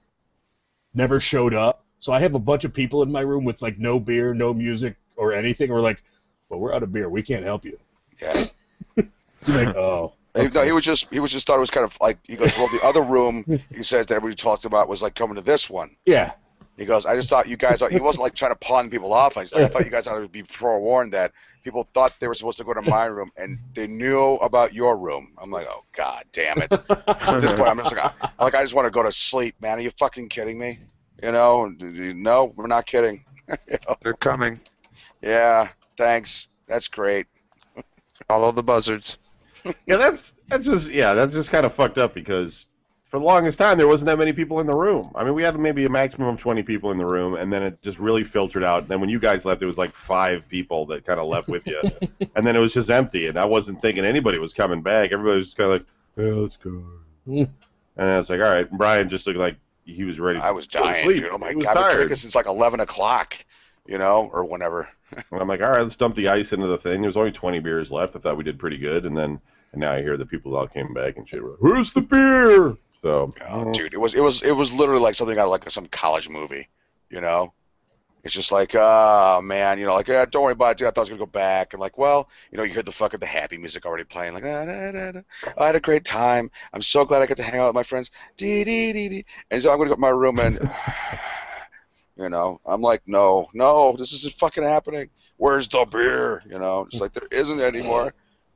never 0.94 1.20
showed 1.20 1.54
up. 1.54 1.84
So 1.98 2.12
I 2.12 2.20
have 2.20 2.34
a 2.34 2.38
bunch 2.38 2.64
of 2.64 2.72
people 2.72 3.02
in 3.02 3.10
my 3.10 3.20
room 3.20 3.44
with 3.44 3.60
like 3.62 3.78
no 3.78 3.98
beer, 3.98 4.34
no 4.34 4.54
music 4.54 4.96
or 5.16 5.32
anything. 5.32 5.70
We're 5.70 5.80
like, 5.80 6.00
well, 6.48 6.60
we're 6.60 6.72
out 6.74 6.82
of 6.82 6.92
beer. 6.92 7.08
We 7.08 7.22
can't 7.22 7.44
help 7.44 7.64
you. 7.64 7.78
yeah. 8.20 8.44
He's 8.96 9.54
like, 9.54 9.74
oh. 9.76 10.12
He- 10.36 10.48
No, 10.48 10.62
he 10.62 10.72
was 10.72 10.84
just 10.84 11.06
he 11.10 11.20
was 11.20 11.32
just 11.32 11.46
thought 11.46 11.56
it 11.56 11.60
was 11.60 11.70
kind 11.70 11.84
of 11.84 11.96
like 12.00 12.18
he 12.24 12.36
goes, 12.36 12.56
well, 12.56 12.68
the 12.68 12.80
other 12.84 13.02
room 13.02 13.44
he 13.74 13.82
says 13.82 14.06
that 14.06 14.14
everybody 14.14 14.36
talked 14.36 14.64
about 14.64 14.88
was 14.88 15.02
like 15.02 15.14
coming 15.14 15.34
to 15.36 15.42
this 15.42 15.68
one. 15.68 15.96
yeah. 16.06 16.32
He 16.76 16.84
goes, 16.86 17.06
I 17.06 17.16
just 17.16 17.28
thought 17.28 17.48
you 17.48 17.56
guys. 17.56 17.82
Are, 17.82 17.90
he 17.90 17.98
wasn't 17.98 18.22
like 18.22 18.36
trying 18.36 18.52
to 18.52 18.56
pawn 18.60 18.88
people 18.88 19.12
off. 19.12 19.34
He's 19.34 19.52
like, 19.52 19.64
I 19.64 19.68
thought 19.68 19.84
you 19.84 19.90
guys 19.90 20.06
ought 20.06 20.20
to 20.20 20.28
be 20.28 20.42
forewarned 20.42 21.12
that 21.12 21.32
people 21.64 21.88
thought 21.92 22.12
they 22.20 22.28
were 22.28 22.34
supposed 22.34 22.56
to 22.58 22.62
go 22.62 22.72
to 22.72 22.82
my 22.82 23.06
room 23.06 23.32
and 23.36 23.58
they 23.74 23.88
knew 23.88 24.34
about 24.34 24.72
your 24.72 24.96
room. 24.96 25.32
I'm 25.42 25.50
like, 25.50 25.66
oh 25.68 25.82
god 25.96 26.22
damn 26.30 26.62
it. 26.62 26.70
At 26.72 27.40
this 27.40 27.50
point, 27.50 27.68
I'm 27.68 27.78
just 27.78 27.92
like, 27.96 28.04
I, 28.04 28.12
I'm 28.22 28.30
like, 28.44 28.54
I 28.54 28.62
just 28.62 28.74
want 28.74 28.86
to 28.86 28.92
go 28.92 29.02
to 29.02 29.10
sleep, 29.10 29.56
man. 29.60 29.78
Are 29.78 29.80
you 29.80 29.90
fucking 29.98 30.28
kidding 30.28 30.56
me? 30.56 30.78
You 31.22 31.32
know? 31.32 31.74
No, 31.80 32.52
we're 32.56 32.66
not 32.66 32.86
kidding. 32.86 33.24
You 33.48 33.56
know? 33.88 33.96
They're 34.02 34.14
coming. 34.14 34.60
Yeah, 35.22 35.68
thanks. 35.96 36.48
That's 36.66 36.88
great. 36.88 37.26
Follow 38.28 38.52
the 38.52 38.62
buzzards. 38.62 39.18
yeah, 39.86 39.96
that's 39.96 40.34
that's 40.48 40.66
just 40.66 40.90
yeah, 40.90 41.14
that's 41.14 41.32
just 41.32 41.50
kind 41.50 41.66
of 41.66 41.74
fucked 41.74 41.98
up 41.98 42.14
because 42.14 42.66
for 43.10 43.18
the 43.18 43.24
longest 43.24 43.58
time 43.58 43.78
there 43.78 43.88
wasn't 43.88 44.06
that 44.06 44.18
many 44.18 44.32
people 44.32 44.60
in 44.60 44.66
the 44.66 44.76
room. 44.76 45.10
I 45.14 45.24
mean, 45.24 45.34
we 45.34 45.42
had 45.42 45.58
maybe 45.58 45.84
a 45.86 45.88
maximum 45.88 46.28
of 46.28 46.38
20 46.38 46.62
people 46.62 46.90
in 46.90 46.98
the 46.98 47.06
room, 47.06 47.34
and 47.34 47.52
then 47.52 47.62
it 47.62 47.80
just 47.82 47.98
really 47.98 48.22
filtered 48.22 48.62
out. 48.62 48.82
And 48.82 48.88
then 48.88 49.00
when 49.00 49.08
you 49.08 49.18
guys 49.18 49.44
left, 49.44 49.62
it 49.62 49.66
was 49.66 49.78
like 49.78 49.94
five 49.94 50.46
people 50.48 50.86
that 50.86 51.06
kind 51.06 51.18
of 51.18 51.26
left 51.26 51.48
with 51.48 51.66
you, 51.66 51.80
and 52.36 52.46
then 52.46 52.54
it 52.54 52.60
was 52.60 52.72
just 52.74 52.90
empty. 52.90 53.26
And 53.26 53.38
I 53.38 53.46
wasn't 53.46 53.80
thinking 53.80 54.04
anybody 54.04 54.38
was 54.38 54.52
coming 54.52 54.82
back. 54.82 55.10
Everybody 55.12 55.38
was 55.38 55.46
just 55.46 55.56
kind 55.56 55.72
of 55.72 55.80
like, 55.80 55.86
yeah, 56.16 56.32
let's 56.34 56.56
go. 56.56 56.84
Mm. 57.26 57.48
And 57.96 58.08
I 58.08 58.18
was 58.18 58.30
like, 58.30 58.40
all 58.40 58.46
right. 58.46 58.68
And 58.68 58.78
Brian 58.78 59.08
just 59.08 59.26
looked 59.26 59.38
like 59.38 59.56
he 59.94 60.04
was 60.04 60.18
ready. 60.20 60.38
I 60.38 60.50
was 60.50 60.66
to 60.68 60.78
go 60.78 60.84
to 60.86 60.92
dying, 60.92 61.08
dude. 61.08 61.28
Oh 61.32 61.38
my 61.38 61.52
god, 61.54 61.76
I've 61.76 61.88
been 61.90 61.96
drinking 61.98 62.16
since 62.18 62.34
like 62.34 62.46
11 62.46 62.80
o'clock, 62.80 63.34
you 63.86 63.98
know, 63.98 64.30
or 64.32 64.44
whenever. 64.44 64.88
And 65.30 65.40
I'm 65.40 65.48
like, 65.48 65.62
all 65.62 65.70
right, 65.70 65.80
let's 65.82 65.96
dump 65.96 66.16
the 66.16 66.28
ice 66.28 66.52
into 66.52 66.66
the 66.66 66.76
thing. 66.76 67.00
There's 67.00 67.16
only 67.16 67.32
20 67.32 67.60
beers 67.60 67.90
left. 67.90 68.14
I 68.14 68.18
thought 68.18 68.36
we 68.36 68.44
did 68.44 68.58
pretty 68.58 68.76
good, 68.76 69.06
and 69.06 69.16
then 69.16 69.40
and 69.72 69.80
now 69.80 69.92
I 69.92 70.02
hear 70.02 70.18
the 70.18 70.26
people 70.26 70.54
all 70.54 70.66
came 70.66 70.92
back 70.92 71.16
and 71.16 71.26
shit. 71.26 71.42
were 71.42 71.50
like, 71.52 71.62
Where's 71.62 71.92
the 71.94 72.02
beer? 72.02 72.76
So, 73.00 73.32
Oh, 73.48 73.72
dude, 73.72 73.94
it 73.94 74.00
was 74.00 74.14
it 74.14 74.20
was 74.20 74.42
it 74.42 74.52
was 74.52 74.70
literally 74.72 75.00
like 75.00 75.14
something 75.14 75.38
out 75.38 75.46
of 75.46 75.50
like 75.50 75.70
some 75.70 75.86
college 75.86 76.28
movie, 76.28 76.68
you 77.10 77.20
know. 77.22 77.52
It's 78.24 78.34
just 78.34 78.50
like, 78.52 78.74
oh 78.74 79.40
man, 79.42 79.78
you 79.78 79.86
know, 79.86 79.94
like, 79.94 80.08
yeah, 80.08 80.24
don't 80.24 80.42
worry 80.42 80.52
about 80.52 80.72
it. 80.72 80.78
Dude. 80.78 80.88
I 80.88 80.90
thought 80.90 80.98
I 80.98 81.02
was 81.02 81.08
gonna 81.08 81.20
go 81.20 81.26
back, 81.26 81.72
and 81.72 81.80
like, 81.80 81.96
well, 81.96 82.28
you 82.50 82.58
know, 82.58 82.64
you 82.64 82.74
heard 82.74 82.86
the 82.86 82.92
fucking 82.92 83.20
the 83.20 83.26
happy 83.26 83.56
music 83.56 83.86
already 83.86 84.04
playing, 84.04 84.34
like, 84.34 84.44
ah, 84.44 84.64
da, 84.64 84.92
da, 84.92 85.12
da. 85.12 85.20
I 85.56 85.66
had 85.66 85.76
a 85.76 85.80
great 85.80 86.04
time. 86.04 86.50
I'm 86.72 86.82
so 86.82 87.04
glad 87.04 87.22
I 87.22 87.26
got 87.26 87.36
to 87.36 87.42
hang 87.42 87.60
out 87.60 87.68
with 87.68 87.74
my 87.74 87.82
friends. 87.82 88.10
Dee 88.36 88.64
dee 88.64 88.92
dee 88.92 89.08
dee. 89.08 89.24
And 89.50 89.62
so 89.62 89.70
I'm 89.70 89.78
gonna 89.78 89.90
go 89.90 89.94
to 89.94 90.00
my 90.00 90.08
room 90.08 90.38
and, 90.40 90.58
you 92.16 92.28
know, 92.28 92.60
I'm 92.66 92.80
like, 92.80 93.02
no, 93.06 93.48
no, 93.54 93.96
this 93.96 94.12
isn't 94.12 94.34
fucking 94.34 94.64
happening. 94.64 95.10
Where's 95.36 95.68
the 95.68 95.84
beer? 95.84 96.42
You 96.48 96.58
know, 96.58 96.86
it's 96.90 97.00
like 97.00 97.12
there 97.12 97.28
isn't 97.30 97.60
anymore. 97.60 98.12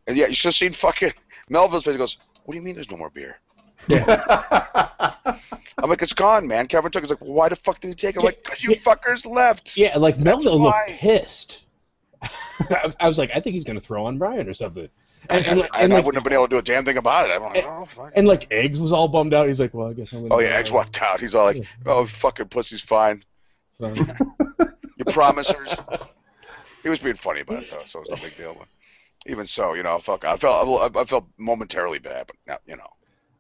And 0.09 0.17
yeah, 0.17 0.27
you 0.27 0.35
should 0.35 0.49
have 0.49 0.55
seen 0.57 0.73
fucking 0.73 1.13
Melville's 1.49 1.85
face. 1.85 1.95
He 1.95 1.99
goes, 1.99 2.19
what 2.45 2.53
do 2.53 2.59
you 2.59 2.65
mean 2.65 2.75
there's 2.75 2.91
no 2.91 2.97
more 2.97 3.11
beer? 3.11 3.37
I'm 5.79 5.89
like, 5.91 6.03
it's 6.03 6.13
gone, 6.13 6.47
man. 6.47 6.67
Kevin 6.69 6.91
took. 6.91 7.03
it. 7.03 7.07
He's 7.07 7.11
like, 7.11 7.19
why 7.21 7.49
the 7.49 7.57
fuck 7.57 7.81
did 7.81 7.89
he 7.89 7.95
take 7.95 8.17
it? 8.17 8.21
I'm 8.21 8.25
like, 8.25 8.45
cause 8.45 8.63
you 8.63 8.71
Yeah. 8.73 8.79
fuckers 8.79 9.27
left. 9.27 9.77
Yeah, 9.77 9.97
like 9.99 10.17
That's 10.17 10.45
Melville 10.45 10.63
looked 10.63 10.77
why. 10.77 10.97
pissed. 10.99 11.65
I, 12.23 12.93
I 13.01 13.09
was 13.09 13.19
like, 13.19 13.31
I 13.35 13.41
think 13.41 13.55
he's 13.55 13.65
gonna 13.65 13.81
throw 13.81 14.05
on 14.07 14.19
Brian 14.19 14.49
or 14.49 14.55
something. 14.55 14.89
And, 15.29 15.39
and, 15.39 15.47
And, 15.47 15.61
like- 15.61 15.71
and 15.75 15.93
I 15.93 15.97
wouldn't 15.97 16.15
have 16.17 16.25
been 16.25 16.33
able 16.33 16.47
to 16.47 16.51
do 16.51 16.59
a 16.59 16.63
damn 16.63 16.85
thing 16.85 16.97
about 16.99 17.29
it. 17.29 17.33
I'm 17.33 17.43
like, 17.43 17.65
oh 17.67 17.87
fuck. 17.87 18.13
and 18.15 18.29
like 18.29 18.47
Eggs 18.53 18.79
was 18.79 18.93
all 18.93 19.09
bummed 19.09 19.35
out. 19.35 19.49
He's 19.49 19.59
like, 19.61 19.75
well, 19.75 19.89
I 19.89 19.93
guess 19.95 20.13
I'm 20.13 20.23
gonna. 20.23 20.35
Oh 20.35 20.39
yeah, 20.41 20.51
Eggs 20.57 20.71
walked 20.71 21.01
out. 21.03 21.21
He's 21.21 21.35
all 21.35 21.45
like, 21.47 21.65
oh 21.87 22.07
fucking 22.07 22.49
pussy's 22.49 22.83
fine. 22.83 23.25
Fine. 23.81 24.17
You 24.99 25.07
promisers. 25.07 25.75
he 26.83 26.89
was 26.91 26.99
being 27.01 27.17
funny 27.17 27.41
about 27.41 27.63
it 27.63 27.71
though, 27.71 27.83
so 27.87 28.01
it 28.01 28.11
was 28.11 28.21
no 28.21 28.25
big 28.25 28.37
deal. 28.37 28.55
But 28.57 28.69
even 29.27 29.47
so, 29.47 29.73
you 29.75 29.83
know, 29.83 29.99
fuck, 29.99 30.25
I 30.25 30.37
felt 30.37 30.97
I 30.97 31.05
felt 31.07 31.25
momentarily 31.39 31.99
bad, 31.99 32.27
but 32.29 32.37
now, 32.47 32.59
you 32.67 32.77
know. 32.77 32.87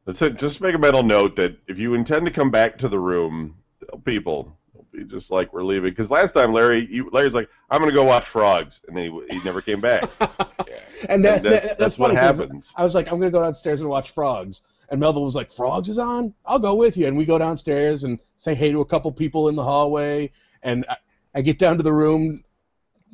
That's 0.05 0.20
it. 0.22 0.36
Just 0.38 0.61
make 0.61 0.74
a 0.74 0.78
mental 0.78 1.03
note 1.03 1.36
that 1.36 1.57
if 1.68 1.78
you 1.78 1.94
intend 1.94 2.26
to 2.26 2.32
come 2.32 2.50
back 2.50 2.76
to 2.78 2.88
the 2.88 2.98
room, 2.98 3.57
tell 3.88 3.98
people 4.00 4.57
don't 4.74 4.90
be 4.92 5.05
just 5.05 5.30
like 5.30 5.53
we're 5.53 5.62
leaving. 5.62 5.90
Because 5.90 6.11
last 6.11 6.32
time 6.32 6.53
Larry, 6.53 6.88
you, 6.90 7.09
Larry's 7.12 7.34
like, 7.34 7.48
I'm 7.70 7.80
gonna 7.80 7.92
go 7.92 8.03
watch 8.05 8.26
frogs, 8.28 8.80
and 8.88 8.96
then 8.96 9.05
he, 9.28 9.36
he 9.38 9.44
never 9.44 9.61
came 9.61 9.80
back. 9.80 10.09
Yeah. 10.20 10.26
and 11.09 11.24
that, 11.24 11.36
And 11.36 11.44
that's, 11.44 11.68
that- 11.68 11.78
that's, 11.78 11.98
what 11.98 12.12
happens. 12.14 12.72
I 12.76 12.82
was 12.82 12.94
like, 12.96 13.07
I'm 13.07 13.18
gonna 13.20 13.30
go 13.30 13.42
downstairs 13.42 13.80
and 13.80 13.88
watch 13.88 14.11
Frogs. 14.11 14.62
And 14.90 15.00
Melville 15.00 15.24
was 15.24 15.34
like, 15.36 15.50
Frogs 15.50 15.88
is 15.88 15.98
on? 15.98 16.34
I'll 16.44 16.59
go 16.59 16.74
with 16.74 16.96
you. 16.98 17.07
And 17.07 17.16
we 17.16 17.24
go 17.24 17.38
downstairs 17.38 18.05
and 18.05 18.18
say 18.36 18.55
hey 18.55 18.72
to 18.72 18.80
a 18.80 18.84
couple 18.84 19.11
people 19.12 19.48
in 19.48 19.55
the 19.57 19.62
hallway. 19.62 20.30
And 20.64 20.84
I, 20.90 20.96
I 21.36 21.40
get 21.42 21.59
down 21.59 21.78
to 21.78 21.82
the 21.82 21.92
room, 21.92 22.44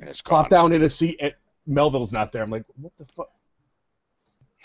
And 0.01 0.09
it's 0.09 0.21
plop 0.23 0.49
gone. 0.49 0.71
down 0.71 0.73
in 0.73 0.83
a 0.83 0.91
seat, 0.91 1.19
and 1.21 1.33
Melville's 1.67 2.13
not 2.13 2.33
there. 2.33 2.43
I'm 2.43 2.51
like, 2.51 2.65
what 2.81 2.93
the 2.99 3.05
fuck? 3.05 3.31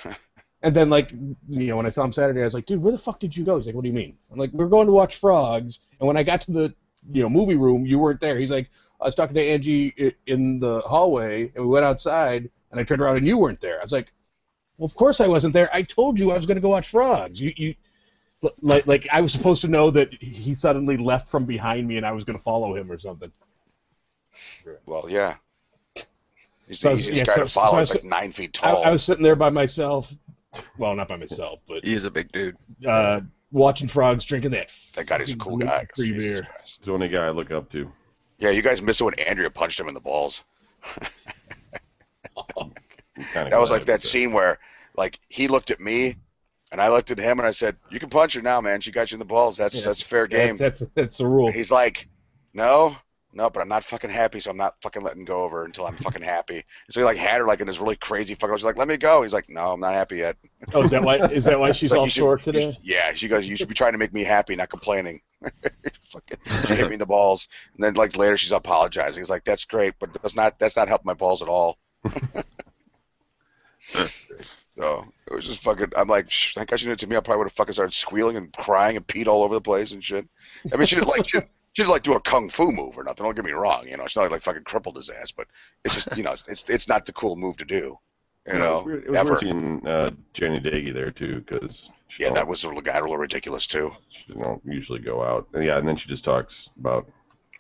and 0.64 0.76
then, 0.76 0.90
like, 0.90 1.12
you 1.12 1.68
know, 1.68 1.78
when 1.78 1.86
I 1.86 1.90
saw 1.90 2.04
him 2.04 2.12
Saturday, 2.14 2.42
I 2.42 2.46
was 2.46 2.54
like, 2.54 2.66
dude, 2.66 2.82
where 2.82 2.92
the 2.92 2.98
fuck 2.98 3.20
did 3.20 3.36
you 3.38 3.44
go? 3.46 3.58
He's 3.58 3.66
like, 3.68 3.76
what 3.76 3.84
do 3.84 3.90
you 3.90 3.94
mean? 3.94 4.18
I'm 4.32 4.40
like, 4.40 4.52
we're 4.54 4.68
going 4.68 4.88
to 4.88 4.94
watch 4.94 5.18
Frogs. 5.18 5.80
And 6.00 6.08
when 6.08 6.18
I 6.18 6.24
got 6.24 6.42
to 6.42 6.52
the, 6.52 6.74
you 7.12 7.22
know, 7.22 7.30
movie 7.30 7.56
room, 7.56 7.86
you 7.86 8.00
weren't 8.00 8.22
there. 8.22 8.40
He's 8.40 8.50
like, 8.52 8.70
I 9.02 9.06
was 9.06 9.14
talking 9.16 9.36
to 9.36 9.42
Angie 9.46 10.16
in 10.26 10.60
the 10.60 10.80
hallway, 10.82 11.52
and 11.54 11.66
we 11.66 11.70
went 11.70 11.86
outside, 11.86 12.50
and 12.72 12.80
I 12.80 12.84
turned 12.84 13.02
around 13.02 13.18
and 13.18 13.28
you 13.28 13.38
weren't 13.38 13.60
there. 13.60 13.78
I 13.80 13.84
was 13.84 13.92
like, 13.92 14.12
well, 14.78 14.86
of 14.86 14.96
course 14.96 15.20
I 15.20 15.28
wasn't 15.28 15.54
there. 15.54 15.70
I 15.76 15.82
told 15.84 16.18
you 16.20 16.32
I 16.32 16.36
was 16.38 16.46
going 16.46 16.56
to 16.56 16.62
go 16.62 16.70
watch 16.70 16.90
Frogs. 16.90 17.40
You, 17.42 17.52
you, 17.58 17.76
like, 18.62 18.88
like 18.88 19.08
I 19.12 19.20
was 19.20 19.34
supposed 19.34 19.62
to 19.64 19.68
know 19.68 19.92
that 19.92 20.14
he 20.14 20.56
suddenly 20.56 20.96
left 20.98 21.30
from 21.30 21.44
behind 21.46 21.88
me, 21.88 21.98
and 21.98 22.06
I 22.06 22.14
was 22.14 22.24
going 22.24 22.38
to 22.38 22.44
follow 22.44 22.76
him 22.76 22.90
or 22.92 22.98
something. 22.98 23.32
Well, 24.86 25.08
yeah. 25.10 25.36
He's 26.68 26.80
So 26.80 26.92
I 26.92 26.94
the 26.94 27.00
easiest 27.00 27.18
yeah, 27.18 27.26
guy 27.26 27.36
so- 27.36 27.44
to 27.44 27.50
follow. 27.50 27.72
so 27.72 27.78
I 27.78 27.80
was- 27.82 27.94
like 27.96 28.04
nine 28.06 28.32
feet 28.32 28.58
I, 28.64 28.72
tall. 28.72 28.84
I 28.86 28.90
was 28.92 29.04
sitting 29.04 29.24
there 29.24 29.36
by 29.36 29.50
myself. 29.50 30.14
Well, 30.78 30.96
not 30.96 31.08
by 31.08 31.16
myself, 31.18 31.60
but 31.68 31.84
He 31.84 31.94
is 31.94 32.06
a 32.06 32.12
big 32.12 32.32
dude. 32.32 32.56
uh, 32.88 33.22
watching 33.52 33.88
frogs, 33.88 34.24
drinking 34.26 34.52
that. 34.52 34.72
That 34.96 35.06
guy 35.08 35.18
is 35.18 35.32
a 35.34 35.38
cool 35.38 35.58
guy. 35.58 35.88
Free 35.96 36.12
beer. 36.12 36.44
Christ. 36.44 36.78
He's 36.80 36.86
the 36.86 36.94
only 36.94 37.08
guy 37.10 37.26
I 37.28 37.30
look 37.32 37.52
up 37.52 37.70
to. 37.72 37.92
Yeah, 38.40 38.50
you 38.50 38.62
guys 38.62 38.82
missed 38.82 39.02
it 39.02 39.06
when 39.06 39.14
Andrea 39.20 39.50
punched 39.50 39.80
him 39.80 39.88
in 39.88 39.94
the 39.94 40.00
balls. 40.00 40.44
That 43.34 43.60
was 43.60 43.70
like 43.72 43.86
that 43.86 43.96
it's 43.96 44.06
a- 44.06 44.08
scene 44.08 44.34
where, 44.34 44.58
like, 44.98 45.20
he 45.30 45.48
looked 45.48 45.70
at 45.72 45.80
me, 45.80 46.16
and 46.72 46.82
I 46.82 46.90
looked 46.90 47.12
at 47.12 47.20
him, 47.20 47.40
and 47.40 47.48
I 47.48 47.52
said, 47.52 47.78
"You 47.92 48.00
can 48.00 48.10
punch 48.10 48.34
her 48.34 48.42
now, 48.42 48.60
man. 48.60 48.82
She 48.82 48.92
got 48.92 49.12
you 49.12 49.16
in 49.16 49.20
the 49.20 49.26
balls. 49.26 49.56
That's 49.58 49.76
Yeah. 49.76 49.82
that's 49.86 50.02
fair 50.02 50.26
game." 50.28 50.58
That's 50.58 50.80
that's, 50.80 50.92
that's 50.96 51.18
the 51.18 51.28
rule. 51.28 51.52
He's 51.52 51.70
like, 51.72 52.08
no, 52.54 52.96
no, 53.34 53.50
but 53.50 53.62
I'm 53.62 53.68
not 53.68 53.84
fucking 53.84 54.10
happy, 54.10 54.40
so 54.40 54.52
I'm 54.52 54.58
not 54.58 54.76
fucking 54.82 55.02
letting 55.02 55.26
go 55.26 55.44
of 55.46 55.52
her 55.52 55.66
until 55.66 55.88
I'm 55.88 55.98
fucking 55.98 56.22
happy. 56.22 56.64
So 56.90 57.00
he 57.00 57.04
like 57.04 57.18
had 57.18 57.40
her 57.40 57.48
like 57.48 57.62
in 57.62 57.68
this 57.68 57.80
really 57.80 57.96
crazy 57.96 58.36
fucking. 58.36 58.56
She's 58.58 58.64
like, 58.64 58.78
let 58.78 58.88
me 58.88 58.98
go. 58.98 59.24
He's 59.24 59.34
like, 59.34 59.50
no, 59.50 59.72
I'm 59.74 59.80
not 59.80 59.94
happy 59.94 60.18
yet. 60.18 60.38
Oh, 60.74 60.84
is 60.84 60.92
that 60.92 61.04
why? 61.04 61.18
Is 61.18 61.44
that 61.46 61.60
why 61.60 61.72
she's 61.72 61.92
like, 61.92 62.00
all 62.00 62.06
you 62.06 62.12
should- 62.12 62.20
sore 62.20 62.38
today? 62.38 62.74
should- 62.74 62.78
yeah, 62.84 63.14
she 63.14 63.28
goes, 63.28 63.48
you 63.48 63.56
should 63.56 63.68
be 63.68 63.74
trying 63.74 63.94
to 63.94 63.98
make 63.98 64.14
me 64.14 64.24
happy, 64.24 64.56
not 64.56 64.70
complaining. 64.70 65.22
fucking, 66.12 66.38
she 66.68 66.76
hit 66.76 66.88
me 66.88 66.94
in 66.94 67.00
the 67.00 67.06
balls, 67.06 67.48
and 67.76 67.84
then 67.84 67.96
like 67.96 68.16
later 68.16 68.38
she's 68.38 68.52
apologizing. 68.52 69.22
He's 69.22 69.30
like, 69.30 69.44
that's 69.44 69.66
great, 69.66 69.96
but 70.00 70.14
that's 70.22 70.36
not 70.36 70.60
that's 70.60 70.78
not 70.78 70.88
helping 70.88 71.08
my 71.08 71.14
balls 71.14 71.42
at 71.42 71.48
all. 71.48 71.78
so 73.90 75.06
it 75.28 75.34
was 75.34 75.46
just 75.46 75.60
fucking. 75.62 75.92
I'm 75.96 76.08
like, 76.08 76.30
thank 76.54 76.70
God 76.70 76.80
she 76.80 76.86
did 76.86 76.94
it 76.94 77.00
to 77.00 77.08
me. 77.08 77.16
I 77.16 77.20
probably 77.20 77.40
would 77.40 77.48
have 77.48 77.54
fucking 77.54 77.74
started 77.74 77.94
squealing 77.94 78.38
and 78.38 78.54
crying 78.54 78.96
and 78.96 79.08
peed 79.08 79.28
all 79.28 79.44
over 79.44 79.56
the 79.56 79.62
place 79.62 79.92
and 79.92 80.04
shit. 80.04 80.28
I 80.72 80.78
mean, 80.78 80.86
she 80.86 80.96
didn't 80.96 81.08
like 81.10 81.28
she, 81.28 81.40
she 81.74 81.82
didn't 81.84 81.92
like 81.92 82.04
do 82.04 82.14
a 82.14 82.22
kung 82.22 82.50
fu 82.50 82.72
move 82.72 82.98
or 82.98 83.04
nothing. 83.04 83.24
Don't 83.26 83.36
get 83.36 83.46
me 83.46 83.52
wrong. 83.52 83.88
You 83.88 83.98
know, 83.98 84.04
it's 84.06 84.16
not 84.16 84.32
like 84.32 84.42
fucking 84.44 84.64
crippled 84.64 84.96
his 84.96 85.10
ass, 85.10 85.32
but 85.32 85.48
it's 85.84 85.96
just 85.96 86.16
you 86.16 86.24
know, 86.24 86.36
it's 86.48 86.64
it's 86.70 86.88
not 86.88 87.06
the 87.06 87.14
cool 87.14 87.36
move 87.36 87.58
to 87.58 87.66
do. 87.66 87.98
You 88.48 88.54
Yeah, 88.54 88.58
know, 88.60 88.66
it 88.66 88.76
was 88.78 88.86
weird, 88.86 89.04
it 89.06 89.10
was 89.10 89.18
ever. 89.20 89.40
seeing 89.40 89.88
uh, 89.88 90.12
Jenny 90.34 90.60
Daggy 90.60 90.94
there 90.94 91.12
too, 91.12 91.42
because 91.46 91.90
Yeah, 92.20 92.32
that 92.34 92.48
was 92.48 92.64
a 92.64 92.68
little, 92.68 92.82
got 92.82 93.00
a 93.00 93.02
little 93.02 93.18
ridiculous 93.18 93.66
too. 93.68 93.92
she 94.10 94.34
don't 94.34 94.62
usually 94.66 95.00
go 95.00 95.24
out. 95.24 95.48
And 95.54 95.64
yeah, 95.66 95.78
and 95.78 95.88
then 95.88 95.96
she 95.96 96.10
just 96.10 96.24
talks 96.26 96.70
about 96.80 97.08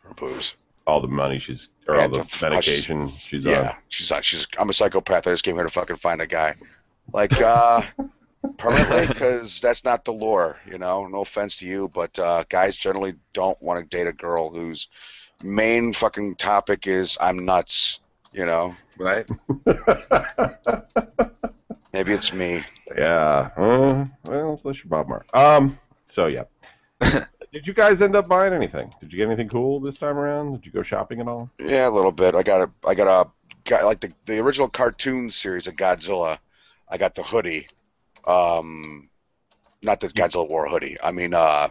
Her 0.04 0.14
booze. 0.14 0.56
all 0.86 1.00
the 1.02 1.08
money 1.08 1.40
she's 1.40 1.70
or 1.88 1.96
all 1.96 2.02
And 2.02 2.14
the 2.16 2.24
the- 2.24 2.38
medication 2.42 3.10
she's 3.18 3.46
Yeah, 3.46 3.70
on. 3.70 3.76
she's 3.88 4.12
not. 4.12 4.26
She's. 4.26 4.46
I'm 4.58 4.70
a 4.70 4.74
psychopath. 4.74 5.26
I 5.26 5.32
just 5.32 5.44
came 5.46 5.56
here 5.56 5.64
to 5.64 5.70
fucking 5.72 5.96
find 5.96 6.22
a 6.22 6.28
guy, 6.28 6.56
like 7.14 7.34
uh, 7.42 7.82
permanently, 8.58 9.08
because 9.08 9.60
that's 9.62 9.84
not 9.84 10.06
the 10.06 10.14
lore. 10.14 10.58
You 10.70 10.78
know, 10.78 11.08
no 11.08 11.22
offense 11.22 11.58
to 11.58 11.66
you, 11.66 11.90
but 11.94 12.18
uh, 12.20 12.44
guys 12.50 12.76
generally 12.76 13.16
don't 13.34 13.62
want 13.62 13.80
to 13.90 13.98
date 13.98 14.08
a 14.08 14.14
girl 14.14 14.50
whose 14.54 14.88
main 15.44 15.94
fucking 15.94 16.36
topic 16.36 16.88
is 16.88 17.18
I'm 17.22 17.46
nuts. 17.46 18.00
You 18.32 18.46
know, 18.46 18.76
Right? 18.98 19.28
maybe 21.94 22.14
it's 22.14 22.34
me. 22.34 22.64
yeah. 22.98 23.50
Uh, 23.56 24.06
well, 24.26 24.60
unless 24.64 24.78
you're 24.78 24.88
Bob 24.90 25.08
Mark. 25.08 25.28
Um. 25.36 25.78
So 26.10 26.28
yeah. 26.28 26.44
Did 27.52 27.68
you 27.68 27.74
guys 27.74 28.02
end 28.02 28.16
up 28.16 28.28
buying 28.28 28.54
anything? 28.54 28.92
Did 29.00 29.12
you 29.12 29.18
get 29.20 29.28
anything 29.28 29.48
cool 29.50 29.80
this 29.80 29.98
time 29.98 30.18
around? 30.18 30.54
Did 30.54 30.66
you 30.66 30.72
go 30.72 30.82
shopping 30.82 31.20
at 31.22 31.28
all? 31.28 31.52
Yeah, 31.60 31.88
a 31.88 31.92
little 31.92 32.12
bit. 32.12 32.34
I 32.34 32.42
got 32.42 32.62
a. 32.62 32.72
I 32.88 32.96
got 32.96 33.08
a. 33.08 33.30
Got, 33.66 33.86
like 33.86 34.00
the 34.02 34.12
the 34.26 34.40
original 34.40 34.68
cartoon 34.68 35.30
series 35.30 35.68
of 35.68 35.76
Godzilla. 35.76 36.40
I 36.90 36.98
got 36.98 37.14
the 37.16 37.24
hoodie. 37.24 37.68
Um, 38.26 39.10
not 39.82 40.00
the 40.00 40.08
Godzilla 40.08 40.48
War 40.48 40.68
hoodie. 40.68 40.98
I 41.04 41.12
mean, 41.12 41.34
uh, 41.34 41.70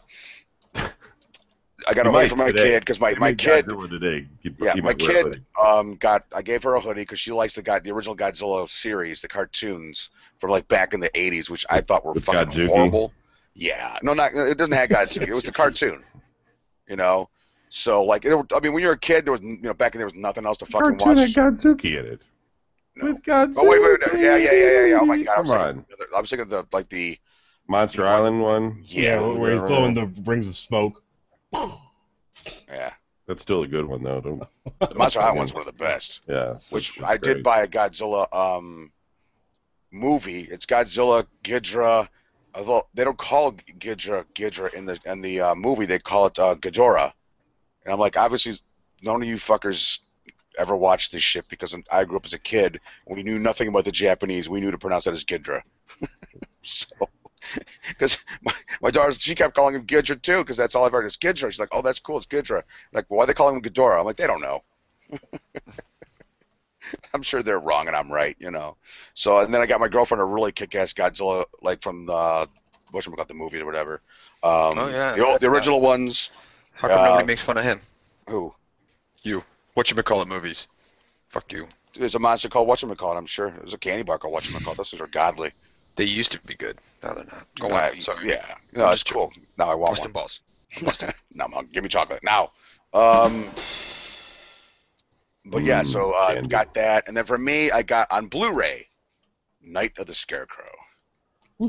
I 0.75 1.95
got 1.95 2.05
You 2.07 2.11
a 2.11 2.13
hoodie 2.13 2.29
for 2.29 2.37
my 2.37 2.47
today. 2.49 2.63
kid 2.73 2.81
because 2.81 3.01
my 3.01 3.11
You 3.11 3.17
my 3.17 3.33
kid. 3.33 3.67
Godzilla 3.67 3.89
today. 3.91 4.27
You- 4.43 4.55
Yeah, 4.61 4.75
my 4.77 4.81
might 4.93 5.01
wear 5.01 5.11
a 5.27 5.31
kid 5.31 5.45
um 5.61 5.97
got 5.97 6.25
I 6.33 6.43
gave 6.43 6.63
her 6.63 6.75
a 6.75 6.81
hoodie 6.81 7.03
because 7.03 7.19
she 7.19 7.33
likes 7.33 7.55
the 7.55 7.63
God, 7.63 7.85
the 7.85 7.91
original 7.91 8.17
Godzilla 8.17 8.69
series, 8.71 9.21
the 9.23 9.29
cartoons 9.29 10.11
from 10.39 10.51
like 10.51 10.69
back 10.69 10.95
in 10.95 11.01
the 11.01 11.11
'80s, 11.11 11.49
which 11.51 11.65
I 11.71 11.81
thought 11.81 12.05
were 12.05 12.13
With 12.13 12.25
fucking 12.25 12.49
Godzooky? 12.51 12.67
horrible. 12.69 13.13
Yeah, 13.55 13.99
no, 14.03 14.15
not 14.15 14.33
it 14.35 14.57
doesn't 14.59 14.73
have 14.75 14.91
Godzilla. 14.91 15.23
it 15.29 15.31
was 15.35 15.49
a 15.49 15.53
cartoon, 15.63 16.05
you 16.89 16.97
know. 16.97 17.29
So 17.71 18.05
like, 18.05 18.25
it, 18.27 18.35
I 18.55 18.61
mean, 18.61 18.75
when 18.75 18.83
you're 18.83 18.93
a 18.93 18.99
kid, 18.99 19.25
there 19.25 19.33
was 19.33 19.41
you 19.43 19.59
know 19.63 19.75
back 19.75 19.93
then 19.93 19.99
there 20.01 20.07
was 20.07 20.15
nothing 20.15 20.45
else 20.47 20.59
to 20.59 20.67
fucking 20.67 20.99
Cartoon 20.99 21.17
watch. 21.17 21.35
had 21.35 21.55
Godzooky 21.55 21.99
in 21.99 22.07
it. 22.07 22.27
No. 22.97 23.07
With 23.13 23.23
Godzooky. 23.23 23.55
Oh 23.57 23.69
wait, 23.69 23.83
wait, 23.83 24.13
wait, 24.13 24.21
yeah, 24.23 24.37
yeah, 24.37 24.53
yeah, 24.53 24.71
yeah, 24.71 24.85
yeah. 24.87 24.99
Oh 25.01 25.07
my 25.07 25.23
god, 25.23 25.33
I 25.33 25.35
Come 25.37 25.45
was, 25.45 25.51
thinking, 25.51 25.67
on. 25.67 25.79
of 25.79 25.99
the 25.99 26.17
I 26.17 26.21
was 26.21 26.31
thinking 26.31 26.43
of 26.43 26.51
the 26.51 26.67
like 26.73 26.89
the 26.91 27.19
Monster 27.69 28.07
Island 28.07 28.43
one. 28.43 28.81
yeah, 28.85 29.21
where 29.21 29.53
he's 29.53 29.61
yeah. 29.63 29.67
blowing 29.67 29.95
the 29.95 30.07
rings 30.25 30.47
of 30.47 30.57
smoke. 30.57 31.03
yeah. 31.53 32.93
That's 33.27 33.43
still 33.43 33.63
a 33.63 33.69
good 33.69 33.87
one 33.87 34.03
though. 34.03 34.21
Don't, 34.21 34.43
The 34.81 34.95
Monster 34.95 35.21
High 35.21 35.33
one's 35.33 35.55
one 35.55 35.67
of 35.67 35.67
the 35.67 35.73
best. 35.79 36.21
yeah. 36.29 36.57
which 36.71 36.95
that's 36.97 37.11
I 37.11 37.17
did 37.17 37.43
buy 37.43 37.63
a 37.63 37.69
Godzilla 37.69 38.27
um 38.35 38.93
movie. 39.91 40.43
It's 40.43 40.67
Godzilla 40.67 41.27
Ghidra. 41.45 42.09
Although 42.55 42.89
they 42.93 43.05
don't 43.05 43.17
call 43.17 43.53
Ghidra 43.53 44.25
Ghidra 44.35 44.75
in 44.75 44.85
the 44.85 44.99
in 45.07 45.21
the 45.23 45.41
uh, 45.41 45.55
movie, 45.55 45.87
they 45.87 45.99
call 45.99 46.27
it 46.27 46.39
uh, 46.39 46.57
Ghidorah. 46.57 47.13
And 47.85 47.93
I'm 47.93 47.99
like, 47.99 48.17
obviously, 48.17 48.59
none 49.03 49.23
of 49.23 49.29
you 49.29 49.37
fuckers 49.37 50.01
ever 50.59 50.77
watched 50.77 51.13
this 51.13 51.23
shit 51.23 51.49
because 51.49 51.75
I 51.91 52.05
grew 52.05 52.17
up 52.17 52.25
as 52.25 52.33
a 52.33 52.39
kid. 52.39 52.81
We 53.07 53.23
knew 53.23 53.39
nothing 53.39 53.69
about 53.69 53.85
the 53.85 53.93
Japanese. 53.93 54.49
We 54.49 54.61
knew 54.61 54.71
to 54.71 54.79
pronounce 54.79 55.05
that 55.05 55.15
as 55.15 55.25
Gidra. 55.25 55.63
so, 56.63 56.87
because 57.89 58.19
my, 58.43 58.55
my 58.81 58.91
daughter, 58.91 59.13
she 59.13 59.35
kept 59.35 59.55
calling 59.55 59.75
him 59.75 59.87
Gidra 59.87 60.21
too, 60.21 60.39
because 60.39 60.57
that's 60.57 60.75
all 60.75 60.85
I've 60.85 60.93
heard 60.93 61.07
is 61.07 61.17
Gidra. 61.17 61.51
She's 61.51 61.59
like, 61.59 61.71
oh, 61.73 61.83
that's 61.83 62.01
cool, 62.01 62.17
it's 62.17 62.27
Ghidra. 62.27 62.63
Like, 62.93 63.07
why 63.09 63.25
are 63.25 63.27
they 63.27 63.35
calling 63.35 63.57
him 63.57 63.63
Ghidorah? 63.63 63.99
I'm 63.99 64.05
like, 64.05 64.17
they 64.17 64.27
don't 64.27 64.41
know. 64.41 64.63
I'm 67.15 67.23
sure 67.23 67.43
they're 67.43 67.61
wrong 67.61 67.87
and 67.87 67.97
I'm 67.97 68.11
right, 68.11 68.37
you 68.39 68.51
know. 68.51 68.77
So 69.15 69.39
and 69.39 69.53
then 69.53 69.61
I 69.61 69.67
got 69.67 69.81
my 69.81 69.89
girlfriend 69.89 70.21
a 70.21 70.25
really 70.25 70.53
kick-ass 70.53 70.93
Godzilla, 70.93 71.45
like 71.63 71.83
from 71.83 72.07
the 72.07 72.49
what's 72.91 73.07
got 73.07 73.29
the 73.29 73.35
movie 73.35 73.61
or 73.61 73.67
whatever. 73.67 74.03
Um, 74.43 74.79
Oh, 74.79 74.89
yeah. 74.89 75.15
the, 75.15 75.39
the 75.41 75.47
original 75.49 75.81
ones. 75.81 76.31
How 76.73 76.89
come 76.89 77.01
Uh, 77.01 77.05
nobody 77.07 77.27
makes 77.27 77.43
fun 77.43 77.57
of 77.57 77.65
him? 77.65 77.81
Who? 78.29 78.53
You 79.23 79.45
call 80.05 80.23
it 80.23 80.29
movies? 80.29 80.69
Fuck 81.29 81.53
you. 81.53 81.67
There's 81.99 82.15
a 82.15 82.19
monster 82.19 82.49
called 82.49 82.69
whatchamacallit, 82.69 83.17
I'm 83.17 83.27
sure. 83.27 83.51
There's 83.51 83.75
a 83.75 83.79
candy 83.79 84.03
bar 84.03 84.19
called 84.19 84.35
whatchamacallit. 84.35 84.77
Those 84.77 84.91
things 84.91 85.01
are 85.03 85.07
godly. 85.09 85.53
They 85.97 86.05
used 86.05 86.33
to 86.33 86.41
be 86.47 86.55
good. 86.55 86.79
Now 87.03 87.13
they're 87.15 87.25
not. 87.25 87.47
Go 87.61 87.69
Uh, 87.71 87.91
on. 87.95 88.01
Sorry. 88.01 88.29
Yeah. 88.31 88.45
No, 88.75 88.85
I'm 88.85 88.89
that's 88.91 89.03
just 89.03 89.13
cool. 89.13 89.31
Now 89.59 89.71
I 89.71 89.75
want 89.75 89.93
Busting 89.93 90.07
one. 90.07 90.13
balls. 90.15 90.41
Busting. 90.83 91.11
no, 91.35 91.49
Mom, 91.49 91.69
give 91.73 91.83
me 91.83 91.89
chocolate 91.91 92.23
now. 92.25 92.51
Um, 92.95 93.45
but 95.45 95.65
yeah, 95.65 95.83
so 95.83 96.13
uh, 96.13 96.33
candy. 96.35 96.49
got 96.49 96.73
that, 96.75 97.05
and 97.09 97.17
then 97.17 97.25
for 97.27 97.37
me, 97.37 97.71
I 97.71 97.83
got 97.83 98.11
on 98.11 98.29
Blu-ray, 98.29 98.87
Night 99.63 99.93
of 99.99 100.07
the 100.07 100.15
Scarecrow. 100.15 100.71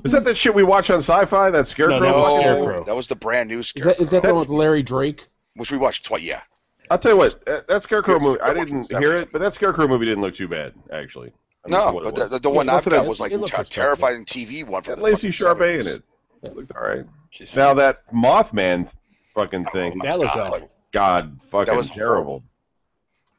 Is 0.06 0.14
that 0.14 0.24
that 0.26 0.38
shit 0.38 0.56
we 0.56 0.64
watch 0.64 0.90
on 0.90 1.00
Sci-Fi? 1.00 1.50
That 1.52 1.68
Scarecrow. 1.68 2.00
No, 2.00 2.06
that 2.06 2.16
was 2.16 2.40
Scarecrow. 2.42 2.84
That 2.86 2.96
was 2.96 3.08
the 3.08 3.16
brand 3.16 3.50
new 3.50 3.60
Is 3.60 3.68
Scarecrow, 3.68 3.94
that, 3.94 4.02
is 4.02 4.10
that 4.12 4.24
the 4.24 4.30
one 4.34 4.40
with 4.40 4.50
Larry 4.50 4.84
Drake? 4.84 5.28
which 5.56 5.72
we 5.72 5.78
watched 5.78 6.06
twice. 6.06 6.22
Yeah, 6.24 6.42
I'll 6.90 7.00
tell 7.00 7.12
you 7.14 7.18
what. 7.18 7.44
That, 7.46 7.68
that 7.68 7.84
Scarecrow 7.84 8.20
movie. 8.20 8.40
I 8.42 8.54
didn't 8.54 8.90
hear 8.92 9.16
it, 9.16 9.32
but 9.32 9.40
that 9.42 9.54
Scarecrow 9.54 9.88
movie 9.88 10.06
didn't 10.06 10.22
look 10.22 10.36
too 10.36 10.48
bad 10.48 10.74
actually. 10.92 11.32
I 11.66 11.70
mean, 11.70 11.80
no, 11.80 12.02
but 12.04 12.16
the, 12.16 12.28
the, 12.28 12.40
the 12.40 12.50
one 12.50 12.66
Yeah, 12.68 12.76
I've 12.76 12.86
got 12.86 12.94
I- 13.06 13.08
was 13.08 13.20
like 13.22 13.32
it 13.32 13.38
looked 13.38 13.54
ter- 13.54 13.60
respectable. 13.60 13.84
terrifying 13.86 14.26
TV 14.26 14.66
one. 14.68 14.84
Had 14.84 14.96
From 14.96 15.00
the 15.00 15.06
Lacey 15.06 15.32
fucking 15.32 15.58
Chabert 15.62 15.80
in 15.80 15.86
70s. 15.86 15.96
it. 15.96 16.04
It 16.44 16.56
looked 16.58 16.72
all 16.76 16.84
right. 16.84 17.06
Jeez. 17.34 17.56
Now 17.56 17.74
that 17.76 18.06
Mothman 18.14 18.92
fucking 19.34 19.66
thing, 19.68 19.98
my 19.98 20.06
That 20.08 20.20
looked 20.20 20.36
God. 20.36 20.54
awful. 20.54 20.70
God, 20.92 21.40
fucking 21.50 21.76
was 21.76 21.90
terrible. 21.90 22.44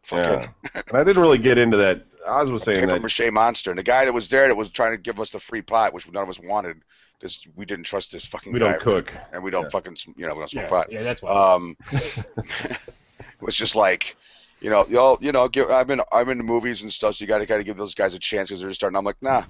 Fucking 0.05 0.25
Yeah. 0.25 0.49
And 0.89 0.97
I 0.97 1.05
didn't 1.05 1.21
really 1.23 1.39
get 1.39 1.59
into 1.59 1.77
that. 1.77 2.05
Oz 2.27 2.51
was 2.51 2.63
saying 2.63 2.81
paper 2.81 2.93
that. 2.93 3.03
mache 3.03 3.31
monster, 3.31 3.69
and 3.71 3.79
the 3.79 3.83
guy 3.83 4.07
that 4.07 4.13
was 4.15 4.29
there 4.29 4.49
that 4.49 4.55
was 4.55 4.71
trying 4.71 4.93
to 4.93 4.97
give 4.99 5.21
us 5.21 5.29
the 5.29 5.39
free 5.39 5.61
pot, 5.61 5.93
which 5.93 6.11
none 6.11 6.23
of 6.23 6.29
us 6.31 6.41
wanted, 6.43 6.79
because 7.21 7.47
we 7.55 7.67
didn't 7.67 7.85
trust 7.85 8.11
this 8.13 8.25
fucking 8.25 8.55
We 8.55 8.59
guy, 8.61 8.71
don't 8.71 8.81
cook. 8.81 9.13
and 9.35 9.45
we 9.45 9.51
don't 9.51 9.65
Yeah. 9.65 9.69
fucking 9.69 9.97
you 10.17 10.27
know 10.27 10.33
we 10.33 10.39
don't 10.41 10.49
smoke 10.49 10.63
Yeah, 10.65 10.69
pot. 10.71 10.91
yeah, 10.91 11.03
that's 11.03 11.21
why. 11.21 11.55
um, 11.55 11.77
it 11.93 12.25
was 13.45 13.55
just 13.57 13.77
like, 13.77 14.17
you 14.61 14.71
know, 14.71 14.87
y'all, 14.89 15.19
you 15.21 15.33
know, 15.33 15.49
give, 15.49 15.71
I'm 15.71 15.91
in, 15.91 16.01
I'm 16.13 16.29
into 16.29 16.45
movies 16.45 16.83
and 16.83 16.93
stuff, 16.93 17.17
so 17.17 17.23
you 17.25 17.29
got 17.29 17.39
to 17.39 17.47
kind 17.47 17.61
of 17.61 17.67
give 17.67 17.77
those 17.77 17.95
guys 17.95 18.15
a 18.15 18.19
chance 18.19 18.49
because 18.49 18.61
they're 18.61 18.71
just 18.71 18.81
starting. 18.81 18.97
I'm 18.97 19.05
like, 19.05 19.21
nah, 19.23 19.45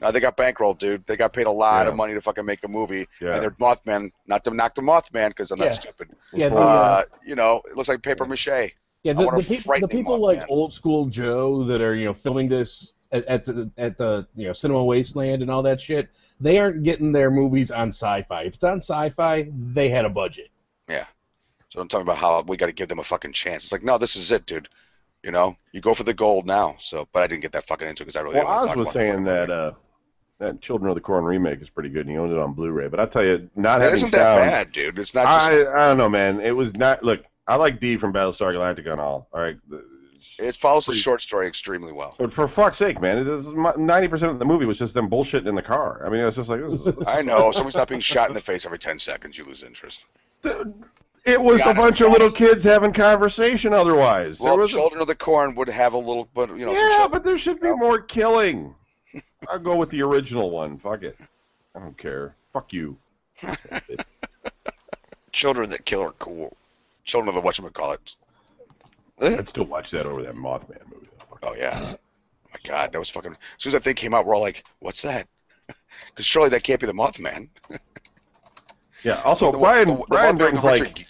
no, 0.00 0.10
they 0.12 0.20
got 0.20 0.36
bankrolled, 0.36 0.78
dude. 0.78 1.06
They 1.06 1.16
got 1.16 1.32
paid 1.32 1.46
a 1.46 1.50
lot 1.50 1.86
Yeah. 1.86 1.90
of 1.90 1.96
money 1.96 2.14
to 2.14 2.20
fucking 2.20 2.44
make 2.44 2.62
a 2.64 2.68
movie, 2.68 3.06
Yeah. 3.20 3.34
and 3.34 3.42
they're 3.42 3.50
Mothman, 3.52 4.10
not 4.26 4.44
to 4.44 4.50
knock 4.50 4.74
the 4.74 4.82
Mothman 4.82 5.28
because 5.28 5.50
I'm 5.50 5.58
Yeah. 5.58 5.66
not 5.66 5.74
stupid. 5.74 6.08
yeah, 6.32 6.46
uh, 6.46 6.50
Uh, 6.58 7.04
you 7.24 7.34
know, 7.34 7.62
it 7.70 7.76
looks 7.76 7.88
like 7.88 8.02
paper 8.02 8.26
mache. 8.26 8.72
yeah, 9.02 9.12
the, 9.14 9.22
the 9.30 9.36
a 9.36 9.42
people, 9.42 9.80
the 9.80 9.88
people 9.88 10.18
Mothman. 10.18 10.36
like 10.38 10.44
old 10.50 10.74
school 10.74 11.06
Joe 11.06 11.64
that 11.64 11.80
are 11.80 11.94
you 11.94 12.04
know 12.06 12.14
filming 12.14 12.48
this 12.48 12.92
at, 13.12 13.24
at 13.26 13.44
the 13.46 13.70
at 13.78 13.96
the 13.96 14.26
you 14.36 14.46
know 14.46 14.52
Cinema 14.52 14.84
Wasteland 14.84 15.40
and 15.42 15.50
all 15.50 15.62
that 15.62 15.80
shit. 15.80 16.08
They 16.42 16.58
aren't 16.58 16.82
getting 16.84 17.12
their 17.12 17.30
movies 17.30 17.70
on 17.70 17.88
Sci-Fi. 17.88 18.42
If 18.44 18.54
it's 18.54 18.64
on 18.64 18.78
Sci-Fi, 18.78 19.46
they 19.72 19.88
had 19.90 20.04
a 20.06 20.08
budget. 20.10 20.48
So 21.70 21.80
I'm 21.80 21.88
talking 21.88 22.02
about 22.02 22.18
how 22.18 22.42
we 22.42 22.56
got 22.56 22.66
to 22.66 22.72
give 22.72 22.88
them 22.88 22.98
a 22.98 23.04
fucking 23.04 23.32
chance. 23.32 23.64
It's 23.64 23.72
like, 23.72 23.84
no, 23.84 23.96
this 23.96 24.16
is 24.16 24.30
it, 24.32 24.44
dude. 24.44 24.68
You 25.22 25.30
know, 25.30 25.56
you 25.72 25.80
go 25.80 25.94
for 25.94 26.02
the 26.02 26.14
gold 26.14 26.46
now. 26.46 26.76
So, 26.80 27.06
but 27.12 27.22
I 27.22 27.26
didn't 27.26 27.42
get 27.42 27.52
that 27.52 27.66
fucking 27.66 27.86
into 27.88 28.04
because 28.04 28.16
I 28.16 28.20
really 28.22 28.36
Well, 28.36 28.48
Oz 28.48 28.76
was 28.76 28.90
saying 28.90 29.24
that 29.24 29.50
uh, 29.50 29.72
that 30.38 30.60
Children 30.60 30.90
of 30.90 30.94
the 30.96 31.00
Corn 31.00 31.24
remake 31.24 31.60
is 31.60 31.68
pretty 31.68 31.90
good, 31.90 32.06
and 32.06 32.10
he 32.10 32.16
owned 32.16 32.32
it 32.32 32.38
on 32.38 32.54
Blu-ray. 32.54 32.88
But 32.88 33.00
I 33.00 33.06
tell 33.06 33.24
you, 33.24 33.48
not 33.54 33.78
That 33.78 33.84
having 33.84 33.96
isn't 33.96 34.10
that 34.12 34.40
bad, 34.40 34.72
dude. 34.72 34.98
It's 34.98 35.14
not 35.14 35.24
just. 35.26 35.50
I 35.50 35.76
I 35.76 35.88
don't 35.88 35.98
know, 35.98 36.08
man. 36.08 36.40
It 36.40 36.52
was 36.52 36.74
not. 36.74 37.04
Look, 37.04 37.22
I 37.46 37.56
like 37.56 37.78
Dee 37.78 37.98
from 37.98 38.12
Battlestar 38.12 38.52
Galactica 38.54 38.92
and 38.92 39.00
all. 39.00 39.28
All 39.32 39.40
right, 39.40 39.58
It 40.38 40.56
follows 40.56 40.86
the 40.86 40.94
short 40.94 41.20
story 41.20 41.46
extremely 41.46 41.92
well. 41.92 42.16
but 42.18 42.32
for 42.32 42.48
fuck's 42.48 42.78
sake, 42.78 43.00
man, 43.00 43.18
it 43.18 43.28
is 43.28 43.46
ninety 43.76 44.08
percent 44.08 44.32
of 44.32 44.38
the 44.38 44.46
movie 44.46 44.64
was 44.64 44.78
just 44.78 44.94
them 44.94 45.10
bullshitting 45.10 45.46
in 45.46 45.54
the 45.54 45.62
car. 45.62 46.02
I 46.04 46.08
mean, 46.08 46.22
it 46.22 46.24
was 46.24 46.36
just 46.36 46.48
like 46.48 46.62
this. 46.62 46.72
Is, 46.72 46.94
I 47.06 47.20
know. 47.20 47.52
Someone's 47.52 47.76
not 47.76 47.88
being 47.88 48.00
shot 48.00 48.28
in 48.28 48.34
the 48.34 48.40
face 48.40 48.64
every 48.64 48.78
10 48.78 48.98
seconds. 48.98 49.36
You 49.36 49.44
lose 49.44 49.62
interest. 49.62 50.02
It 51.24 51.40
was 51.40 51.64
a 51.66 51.74
bunch 51.74 52.00
of 52.00 52.10
little 52.10 52.28
it. 52.28 52.34
kids 52.34 52.64
having 52.64 52.92
conversation. 52.92 53.72
Otherwise, 53.74 54.38
there 54.38 54.46
Well, 54.48 54.58
was 54.58 54.72
a- 54.72 54.76
Children 54.76 55.00
of 55.02 55.06
the 55.06 55.14
Corn 55.14 55.54
would 55.54 55.68
have 55.68 55.92
a 55.92 55.98
little, 55.98 56.28
but 56.34 56.48
you 56.56 56.64
know, 56.64 56.72
yeah, 56.72 57.06
but 57.10 57.22
there 57.24 57.36
should 57.38 57.60
be 57.60 57.70
more 57.70 58.00
killing. 58.00 58.74
I'll 59.48 59.58
go 59.58 59.76
with 59.76 59.90
the 59.90 60.02
original 60.02 60.50
one. 60.50 60.78
Fuck 60.78 61.02
it. 61.02 61.16
I 61.74 61.80
don't 61.80 61.96
care. 61.98 62.34
Fuck 62.52 62.72
you. 62.72 62.96
Children 65.32 65.70
that 65.70 65.84
kill 65.84 66.02
are 66.02 66.12
cool. 66.12 66.56
Children 67.04 67.34
of 67.36 67.42
the 67.42 67.48
whatchamacallit. 67.48 68.16
I'd 69.38 69.48
still 69.48 69.64
watch 69.64 69.90
that 69.92 70.06
over 70.06 70.22
that 70.22 70.34
Mothman 70.34 70.80
movie. 70.92 71.06
Though. 71.42 71.48
Oh 71.50 71.54
yeah. 71.54 71.94
my 72.52 72.58
God, 72.64 72.92
that 72.92 72.98
was 72.98 73.10
fucking. 73.10 73.32
As 73.32 73.38
soon 73.58 73.70
as 73.70 73.74
that 73.74 73.84
thing 73.84 73.94
came 73.94 74.14
out, 74.14 74.26
we're 74.26 74.34
all 74.34 74.40
like, 74.40 74.64
"What's 74.80 75.02
that?" 75.02 75.26
Because 75.66 76.26
surely 76.26 76.48
that 76.50 76.62
can't 76.64 76.80
be 76.80 76.86
the 76.86 76.92
Mothman. 76.92 77.48
Yeah. 79.04 79.20
Also, 79.22 79.52
The- 79.52 79.58
Brian 79.58 79.88
the- 79.88 79.94
the 79.96 80.04
Brian 80.08 80.36
brings 80.36 80.64
like 80.64 81.06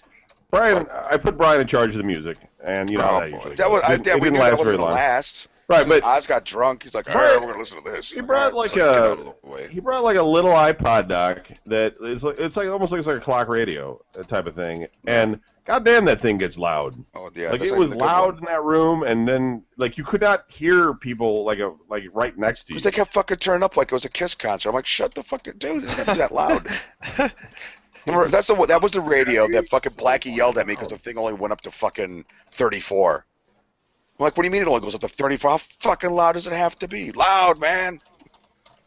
Brian. 0.51 0.85
I 1.09 1.17
put 1.17 1.37
Brian 1.37 1.61
in 1.61 1.67
charge 1.67 1.91
of 1.91 1.97
the 1.97 2.03
music, 2.03 2.37
and 2.63 2.89
you 2.89 2.97
know 2.97 3.03
how 3.03 3.17
Oh, 3.17 3.19
that 3.21 3.31
boy. 3.31 3.37
usually. 3.37 3.55
that 3.55 3.71
was. 3.71 3.81
I, 3.83 3.93
It 3.93 3.97
didn't- 3.97 4.05
yeah, 4.07 4.11
it 4.13 4.15
we 4.15 4.19
didn't 4.21 4.33
knew 4.33 4.39
that 4.39 4.51
last 4.53 4.63
very 4.63 4.77
long. 4.77 4.91
last. 4.91 5.47
Right, 5.69 5.87
but 5.87 6.03
Oz 6.03 6.27
got 6.27 6.43
drunk. 6.43 6.83
He's 6.83 6.93
like, 6.93 7.07
all 7.09 7.15
right, 7.15 7.39
we're 7.39 7.47
gonna 7.47 7.59
listen 7.59 7.81
to 7.81 7.89
this." 7.89 8.11
he 8.11 8.19
brought 8.19 8.53
like 8.53 8.71
So 8.71 8.89
a 8.91 9.11
of 9.13 9.17
the 9.41 9.47
way. 9.47 9.69
he 9.71 9.79
brought 9.79 10.03
like 10.03 10.17
a 10.17 10.21
little 10.21 10.51
iPod 10.51 11.07
dock 11.07 11.49
that 11.67 11.95
is 12.01 12.25
like 12.25 12.37
it's 12.39 12.57
like 12.57 12.67
almost 12.67 12.91
looks 12.91 13.07
like 13.07 13.15
a 13.15 13.21
clock 13.21 13.47
radio 13.47 14.03
uh, 14.19 14.23
type 14.23 14.47
of 14.47 14.55
thing, 14.55 14.87
and 15.07 15.39
goddamn 15.63 16.03
that 16.05 16.19
thing 16.19 16.37
gets 16.37 16.57
loud. 16.57 16.95
Oh 17.15 17.29
yeah, 17.33 17.51
like 17.51 17.61
it 17.61 17.71
was 17.73 17.87
even 17.87 17.89
the 17.91 17.95
good 17.95 17.99
loud 17.99 18.33
one. 18.33 18.37
in 18.39 18.45
that 18.47 18.63
room, 18.63 19.03
and 19.03 19.25
then 19.25 19.63
like 19.77 19.97
you 19.97 20.03
could 20.03 20.19
not 20.19 20.43
hear 20.49 20.93
people 20.93 21.45
like 21.45 21.59
a 21.59 21.73
like 21.89 22.03
right 22.11 22.37
next 22.37 22.65
to 22.65 22.73
you. 22.73 22.75
Because 22.75 22.83
they 22.83 22.91
kept 22.91 23.13
fucking 23.13 23.37
turning 23.37 23.63
up 23.63 23.77
like 23.77 23.93
it 23.93 23.95
was 23.95 24.03
a 24.03 24.09
Kiss 24.09 24.35
concert. 24.35 24.67
I'm 24.67 24.75
like, 24.75 24.85
shut 24.85 25.15
the 25.15 25.23
fuck 25.23 25.47
up, 25.47 25.57
dude. 25.57 25.85
It's 25.85 25.95
not 25.97 26.17
that 26.17 26.33
loud. 26.33 26.67
Remember, 28.05 28.29
that's 28.29 28.47
the 28.47 28.55
that 28.67 28.81
was 28.81 28.91
the 28.91 29.01
radio 29.01 29.47
that 29.49 29.69
fucking 29.69 29.93
Blackie 29.93 30.35
yelled 30.35 30.57
at 30.57 30.67
me 30.67 30.73
because 30.73 30.89
the 30.89 30.97
thing 30.97 31.17
only 31.17 31.33
went 31.33 31.51
up 31.51 31.61
to 31.61 31.71
fucking 31.71 32.25
34. 32.51 33.25
I'm 34.19 34.23
like, 34.23 34.37
what 34.37 34.43
do 34.43 34.47
you 34.47 34.51
mean 34.51 34.61
it 34.61 34.67
only 34.67 34.81
goes 34.81 34.95
up 34.95 35.01
to 35.01 35.07
34? 35.07 35.51
How 35.51 35.57
fucking 35.79 36.11
loud 36.11 36.33
does 36.33 36.47
it 36.47 36.53
have 36.53 36.75
to 36.79 36.87
be? 36.87 37.11
Loud, 37.11 37.59
man. 37.59 37.99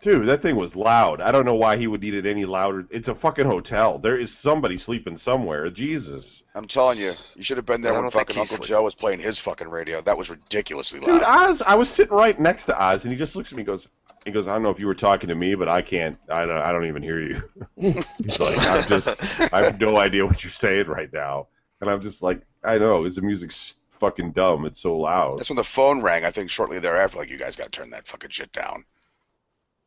Dude, 0.00 0.28
that 0.28 0.42
thing 0.42 0.56
was 0.56 0.76
loud. 0.76 1.22
I 1.22 1.32
don't 1.32 1.46
know 1.46 1.54
why 1.54 1.78
he 1.78 1.86
would 1.86 2.02
need 2.02 2.12
it 2.12 2.26
any 2.26 2.44
louder. 2.44 2.86
It's 2.90 3.08
a 3.08 3.14
fucking 3.14 3.46
hotel. 3.46 3.98
There 3.98 4.20
is 4.20 4.36
somebody 4.36 4.76
sleeping 4.76 5.16
somewhere. 5.16 5.70
Jesus. 5.70 6.42
I'm 6.54 6.66
telling 6.66 6.98
you, 6.98 7.12
you 7.36 7.42
should 7.42 7.56
have 7.56 7.64
been 7.64 7.80
there 7.80 7.94
I 7.94 8.00
when 8.00 8.10
fucking 8.10 8.36
Uncle 8.36 8.44
sleeping. 8.44 8.66
Joe 8.66 8.82
was 8.82 8.94
playing 8.94 9.20
his 9.20 9.38
fucking 9.38 9.68
radio. 9.68 10.02
That 10.02 10.18
was 10.18 10.28
ridiculously 10.28 11.00
loud. 11.00 11.06
Dude. 11.06 11.22
Oz, 11.22 11.62
I 11.62 11.74
was 11.74 11.88
sitting 11.88 12.14
right 12.14 12.38
next 12.38 12.66
to 12.66 12.78
Oz, 12.78 13.04
and 13.04 13.12
he 13.12 13.18
just 13.18 13.34
looks 13.34 13.50
at 13.50 13.56
me 13.56 13.62
and 13.62 13.66
goes, 13.66 13.88
he 14.24 14.32
goes, 14.32 14.46
I 14.46 14.52
don't 14.52 14.62
know 14.62 14.70
if 14.70 14.80
you 14.80 14.86
were 14.86 14.94
talking 14.94 15.28
to 15.28 15.34
me, 15.34 15.54
but 15.54 15.68
I 15.68 15.82
can't, 15.82 16.18
I 16.30 16.46
don't, 16.46 16.56
I 16.56 16.72
don't 16.72 16.86
even 16.86 17.02
hear 17.02 17.20
you. 17.20 17.42
He's 18.22 18.38
like, 18.40 18.58
I'm 18.58 18.88
just, 18.88 19.08
I 19.52 19.64
have 19.64 19.80
no 19.80 19.96
idea 19.98 20.24
what 20.26 20.42
you're 20.42 20.50
saying 20.52 20.86
right 20.86 21.12
now. 21.12 21.48
And 21.80 21.90
I'm 21.90 22.00
just 22.00 22.22
like, 22.22 22.40
I 22.62 22.78
know, 22.78 23.04
is 23.04 23.16
the 23.16 23.22
music's 23.22 23.74
fucking 23.90 24.32
dumb. 24.32 24.64
It's 24.64 24.80
so 24.80 24.96
loud. 24.96 25.38
That's 25.38 25.50
when 25.50 25.56
the 25.56 25.64
phone 25.64 26.00
rang. 26.02 26.24
I 26.24 26.30
think 26.30 26.48
shortly 26.50 26.78
thereafter, 26.78 27.18
like 27.18 27.28
you 27.28 27.38
guys 27.38 27.56
got 27.56 27.64
to 27.64 27.70
turn 27.70 27.90
that 27.90 28.06
fucking 28.06 28.30
shit 28.30 28.52
down. 28.52 28.84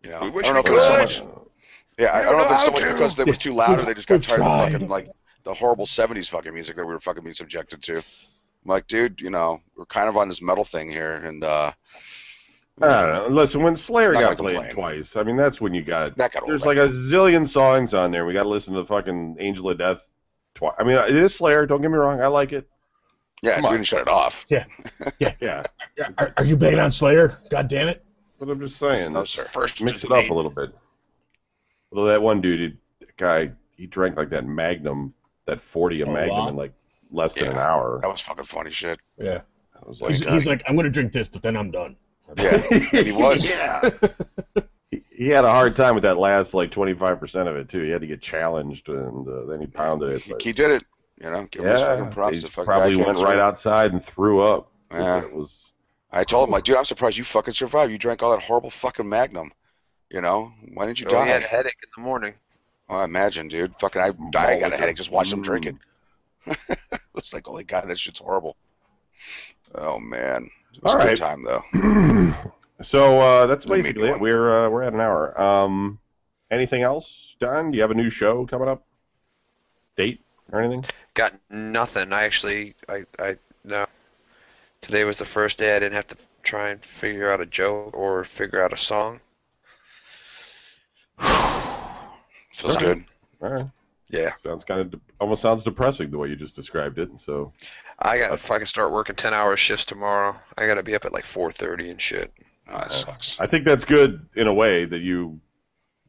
You 0.03 0.11
know, 0.11 0.19
We 0.21 0.29
wish 0.29 0.45
I 0.45 0.53
don't 0.53 0.65
know 0.65 0.71
we 0.71 0.77
if 0.77 0.83
it 0.83 0.99
was 0.99 1.11
so 1.11 1.25
could. 1.25 1.29
much. 1.29 1.43
Yeah, 1.97 2.07
I, 2.07 2.19
I 2.19 2.23
don't 2.23 2.37
know 2.37 2.43
if 2.43 2.49
don't 2.49 2.53
it's 2.53 2.65
so 2.65 2.71
much 2.71 2.93
because 2.93 3.19
it 3.19 3.27
was 3.27 3.37
too 3.39 3.53
loud 3.53 3.79
or 3.79 3.83
they 3.83 3.93
just 3.95 4.07
got 4.07 4.21
tired 4.21 4.41
of 4.41 4.45
tried. 4.45 4.71
fucking 4.73 4.87
like 4.87 5.09
the 5.43 5.53
horrible 5.53 5.85
'70s 5.87 6.29
fucking 6.29 6.53
music 6.53 6.75
that 6.75 6.85
we 6.85 6.93
were 6.93 6.99
fucking 6.99 7.23
being 7.23 7.33
subjected 7.33 7.81
to. 7.83 7.97
I'm 7.97 8.03
like, 8.65 8.85
dude, 8.87 9.19
you 9.19 9.31
know, 9.31 9.61
we're 9.75 9.85
kind 9.85 10.07
of 10.07 10.15
on 10.17 10.27
this 10.29 10.41
metal 10.41 10.63
thing 10.65 10.91
here, 10.91 11.13
and 11.15 11.43
uh, 11.43 11.71
I 12.81 13.01
don't 13.01 13.11
know. 13.33 13.35
Listen, 13.35 13.63
when 13.63 13.75
Slayer 13.75 14.13
Not 14.13 14.19
got 14.21 14.37
gonna 14.37 14.49
played 14.55 14.69
complain. 14.69 14.97
twice, 14.97 15.15
I 15.15 15.23
mean, 15.23 15.35
that's 15.35 15.59
when 15.59 15.73
you 15.73 15.81
got 15.83 16.15
that 16.17 16.31
got 16.33 16.43
old. 16.43 16.51
There's 16.51 16.63
I 16.63 16.67
like 16.67 16.77
a 16.77 16.89
zillion 16.89 17.47
songs 17.47 17.93
on 17.93 18.11
there. 18.11 18.25
We 18.25 18.33
got 18.33 18.43
to 18.43 18.49
listen 18.49 18.73
to 18.75 18.81
the 18.81 18.85
fucking 18.85 19.37
Angel 19.39 19.69
of 19.71 19.77
Death 19.79 20.07
twice. 20.53 20.75
I 20.77 20.83
mean, 20.83 20.95
it 20.97 21.15
is 21.15 21.33
Slayer. 21.33 21.65
Don't 21.65 21.81
get 21.81 21.89
me 21.89 21.97
wrong. 21.97 22.21
I 22.21 22.27
like 22.27 22.51
it. 22.51 22.67
yeah, 23.41 23.55
come 23.55 23.63
we 23.63 23.67
on. 23.69 23.73
didn't 23.75 23.87
shut 23.87 24.01
it 24.01 24.07
off. 24.07 24.45
Yeah, 25.19 25.63
Are, 26.19 26.33
are 26.37 26.43
you 26.45 26.55
banging 26.55 26.79
on 26.79 26.91
Slayer? 26.91 27.39
God 27.49 27.67
damn 27.67 27.87
it! 27.87 28.03
but 28.39 28.49
I'm 28.49 28.59
just 28.59 28.77
saying, 28.77 29.13
No, 29.13 29.23
sir. 29.23 29.45
First 29.45 29.81
mix 29.81 30.03
it 30.03 30.11
up 30.11 30.29
a 30.29 30.33
little 30.33 30.51
bit. 30.51 30.69
Although 31.91 32.05
that 32.09 32.21
one 32.21 32.41
dude, 32.41 32.59
he, 32.59 32.77
that 33.05 33.17
guy, 33.17 33.51
he 33.75 33.87
drank 33.87 34.15
like 34.17 34.29
that 34.29 34.45
Magnum, 34.45 35.13
that 35.47 35.61
40 35.61 36.01
a 36.01 36.05
Oh, 36.05 36.11
Magnum 36.11 36.37
wow. 36.37 36.49
in 36.49 36.55
like 36.55 36.73
less 37.09 37.33
than 37.33 37.47
an 37.47 37.55
Yeah. 37.55 37.67
hour. 37.67 37.99
That 38.03 38.09
was 38.11 38.21
fucking 38.21 38.43
funny 38.43 38.69
shit. 38.69 38.99
Yeah, 39.17 39.41
I 39.75 39.79
was 39.87 39.99
he's, 40.07 40.19
he's 40.19 40.45
like, 40.45 40.61
I'm 40.67 40.75
gonna 40.75 40.89
drink 40.91 41.11
this, 41.11 41.27
but 41.27 41.41
then 41.41 41.57
I'm 41.57 41.71
done. 41.71 41.95
Yeah, 42.35 42.63
and 42.71 42.83
he 43.05 43.11
was. 43.11 43.49
yeah. 43.49 43.89
He, 44.89 45.03
he 45.11 45.27
had 45.27 45.43
a 45.43 45.49
hard 45.49 45.75
time 45.75 45.95
with 45.95 46.03
that 46.03 46.17
last 46.17 46.53
like 46.53 46.71
25% 46.71 47.49
of 47.49 47.57
it 47.57 47.67
too. 47.67 47.83
He 47.83 47.89
had 47.89 47.99
to 47.99 48.07
get 48.07 48.21
challenged, 48.21 48.87
and 48.87 49.27
uh, 49.27 49.43
then 49.43 49.59
he 49.59 49.67
pounded 49.67 50.13
it. 50.13 50.21
He, 50.21 50.31
but- 50.31 50.41
he 50.41 50.53
did 50.53 50.71
it. 50.71 50.85
You 51.21 51.29
know, 51.29 51.45
give 51.51 51.65
yeah, 51.65 51.77
fucking 51.77 52.11
props. 52.11 52.41
he 52.41 52.47
probably 52.47 52.95
went 52.95 53.17
through. 53.17 53.25
right 53.25 53.37
outside 53.37 53.91
and 53.91 54.01
threw 54.01 54.43
up. 54.43 54.71
Yeah. 54.89 55.23
It 55.23 55.33
was 55.33 55.73
I 56.11 56.23
told 56.23 56.47
him, 56.47 56.53
like, 56.53 56.63
dude, 56.63 56.77
I'm 56.77 56.85
surprised 56.85 57.17
you 57.17 57.23
fucking 57.23 57.53
survived. 57.53 57.91
You 57.91 57.97
drank 57.97 58.23
all 58.23 58.31
that 58.31 58.41
horrible 58.41 58.69
fucking 58.69 59.07
Magnum. 59.07 59.51
You 60.09 60.21
know, 60.21 60.53
why 60.73 60.85
didn't 60.85 61.01
you 61.01 61.07
Oh, 61.07 61.09
he 61.09 61.15
die? 61.15 61.25
had 61.25 61.43
a 61.43 61.47
headache 61.47 61.77
in 61.83 61.89
the 62.01 62.07
morning. 62.07 62.33
Oh, 62.87 62.95
I 62.97 63.03
imagine, 63.03 63.49
dude. 63.49 63.75
Fucking, 63.79 64.01
I, 64.01 64.07
I 64.37 64.59
got 64.59 64.73
a 64.73 64.77
headache 64.77 64.95
just 64.95 65.11
watching 65.11 65.31
them 65.31 65.41
drink 65.41 65.65
it. 65.65 65.75
Mm. 66.45 66.77
it's 67.17 67.33
like, 67.33 67.45
holy 67.45 67.65
god, 67.65 67.89
that 67.89 67.99
shit's 67.99 68.19
horrible. 68.19 68.55
Oh 69.75 69.99
man, 69.99 70.49
it 70.77 70.83
was 70.83 70.93
All 70.93 70.97
a 70.97 70.97
right. 70.97 71.09
good 71.09 71.17
time 71.17 71.43
though. 71.43 71.63
so 72.81 73.19
uh, 73.19 73.47
that's 73.47 73.65
Let 73.65 73.79
me 73.79 73.83
basically 73.83 74.09
it. 74.09 74.19
We're 74.19 74.65
uh, 74.65 74.69
we're 74.69 74.83
at 74.83 74.93
an 74.93 75.01
hour. 75.01 75.39
Um, 75.39 75.99
anything 76.51 76.83
else, 76.83 77.35
Don? 77.39 77.71
Do 77.71 77.77
you 77.77 77.81
have 77.81 77.91
a 77.91 77.95
new 77.95 78.09
show 78.09 78.45
coming 78.45 78.67
up? 78.67 78.85
Date 79.97 80.21
or 80.51 80.61
anything? 80.61 80.85
Got 81.15 81.33
nothing. 81.49 82.13
I 82.13 82.23
actually, 82.23 82.75
I, 82.87 83.05
I, 83.19 83.37
no. 83.63 83.85
Today 84.81 85.03
was 85.03 85.17
the 85.17 85.25
first 85.25 85.57
day 85.57 85.75
I 85.75 85.79
didn't 85.79 85.95
have 85.95 86.07
to 86.07 86.17
try 86.43 86.69
and 86.69 86.83
figure 86.83 87.31
out 87.31 87.41
a 87.41 87.45
joke 87.45 87.95
or 87.95 88.23
figure 88.23 88.61
out 88.61 88.73
a 88.73 88.77
song. 88.77 89.19
Feels 92.53 92.75
Okay. 92.75 92.77
good. 92.77 93.05
All 93.41 93.49
right. 93.49 93.65
Yeah, 94.09 94.31
Sounds 94.41 94.63
kind 94.63 94.81
of 94.81 94.91
de- 94.91 94.99
almost 95.19 95.41
sounds 95.41 95.65
depressing 95.65 96.11
the 96.11 96.17
way 96.17 96.29
you 96.29 96.37
just 96.37 96.55
described 96.55 96.97
it. 96.97 97.09
So 97.19 97.51
I 97.99 98.19
got. 98.19 98.31
If 98.33 98.49
I 98.49 98.57
can 98.57 98.67
start 98.67 98.93
working 98.93 99.15
ten 99.15 99.33
hour 99.33 99.57
shifts 99.57 99.85
tomorrow, 99.85 100.35
I 100.57 100.65
gotta 100.65 100.83
be 100.83 100.95
up 100.95 101.03
at 101.03 101.11
like 101.11 101.25
four 101.25 101.51
thirty 101.51 101.89
and 101.89 101.99
shit. 101.99 102.31
Oh, 102.69 102.77
that 102.77 102.93
sucks. 102.93 103.37
I 103.39 103.47
think 103.47 103.65
that's 103.65 103.85
good 103.85 104.25
in 104.35 104.47
a 104.47 104.53
way 104.53 104.85
that 104.85 104.99
you, 104.99 105.39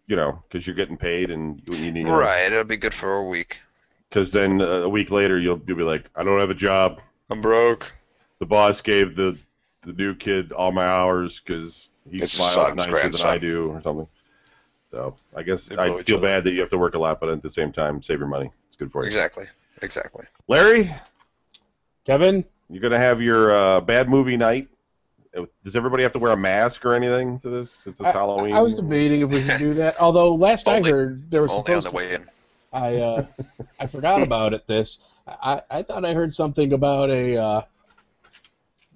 you 0.07 0.17
know, 0.17 0.43
because 0.49 0.67
you're 0.67 0.77
getting 0.77 0.97
paid 0.97 1.31
and 1.31 1.61
you, 1.67 1.77
you 1.77 1.91
need 1.91 2.07
Right, 2.07 2.53
it'll 2.53 2.65
be 2.65 2.77
good 2.77 2.95
for 2.95 3.15
a 3.15 3.25
week. 3.25 3.61
Because 4.09 4.31
then 4.31 4.61
uh, 4.63 4.83
a 4.83 4.89
week 4.89 5.11
later 5.11 5.39
you'll 5.39 5.61
you'll 5.67 5.77
be 5.77 5.83
like, 5.83 6.05
I 6.15 6.23
don't 6.23 6.39
have 6.39 6.51
a 6.51 6.55
job. 6.55 7.01
I'm 7.31 7.41
broke. 7.41 7.93
The 8.39 8.47
boss 8.47 8.81
gave 8.81 9.17
the 9.17 9.37
the 9.85 9.93
new 9.93 10.15
kid 10.15 10.53
all 10.53 10.71
my 10.71 10.85
hours 10.85 11.41
because 11.41 11.89
he 12.09 12.23
It's 12.23 12.35
smiles 12.35 12.55
son's 12.55 12.77
nicer 12.77 13.11
than. 13.11 13.21
I 13.23 13.39
do 13.39 13.71
or 13.71 13.83
something. 13.83 14.09
So 14.91 15.15
I 15.37 15.43
guess 15.43 15.71
I 15.71 16.03
feel 16.03 16.17
other. 16.17 16.27
bad 16.27 16.45
that 16.45 16.53
you 16.53 16.61
have 16.61 16.71
to 16.71 16.79
work 16.79 16.95
a 16.95 16.99
lot, 16.99 17.21
but 17.21 17.29
at 17.29 17.43
the 17.43 17.51
same 17.51 17.73
time 17.73 18.03
save 18.03 18.19
your 18.19 18.29
money. 18.29 18.51
It's 18.69 18.77
good 18.77 18.91
for 18.91 19.03
you. 19.03 19.07
Exactly. 19.07 19.47
Exactly. 19.83 20.25
Larry, 20.49 20.95
Kevin, 22.05 22.45
you're 22.71 22.83
gonna 22.83 22.99
have 22.99 23.21
your 23.21 23.55
uh, 23.55 23.81
bad 23.81 24.09
movie 24.09 24.37
night. 24.37 24.69
Uh, 25.37 25.45
Does 25.63 25.77
everybody 25.77 26.03
have 26.03 26.13
to 26.15 26.19
wear 26.19 26.33
a 26.33 26.37
mask 26.37 26.85
or 26.85 26.95
anything 26.95 27.39
to 27.41 27.51
this? 27.51 27.71
Since 27.71 28.01
it's 28.01 28.09
I, 28.09 28.13
Halloween. 28.13 28.55
I 28.55 28.61
was 28.61 28.75
debating 28.75 29.21
if 29.21 29.31
we 29.31 29.43
should 29.43 29.59
do 29.59 29.75
that. 29.75 30.01
Although 30.01 30.35
last 30.35 30.67
Only- 30.67 30.91
I 30.91 30.93
heard 30.93 31.31
there 31.31 31.43
was 31.43 31.51
Only 31.51 31.75
on 31.75 31.85
the 31.85 31.91
way 31.91 32.15
in. 32.15 32.27
I 32.73 32.97
uh, 32.97 33.27
I 33.79 33.87
forgot 33.87 34.23
about 34.23 34.55
it. 34.55 34.67
This 34.67 34.99
I 35.27 35.63
I 35.71 35.83
thought 35.83 36.05
I 36.05 36.15
heard 36.15 36.35
something 36.35 36.73
about 36.73 37.11
a 37.11 37.37
uh, 37.37 37.63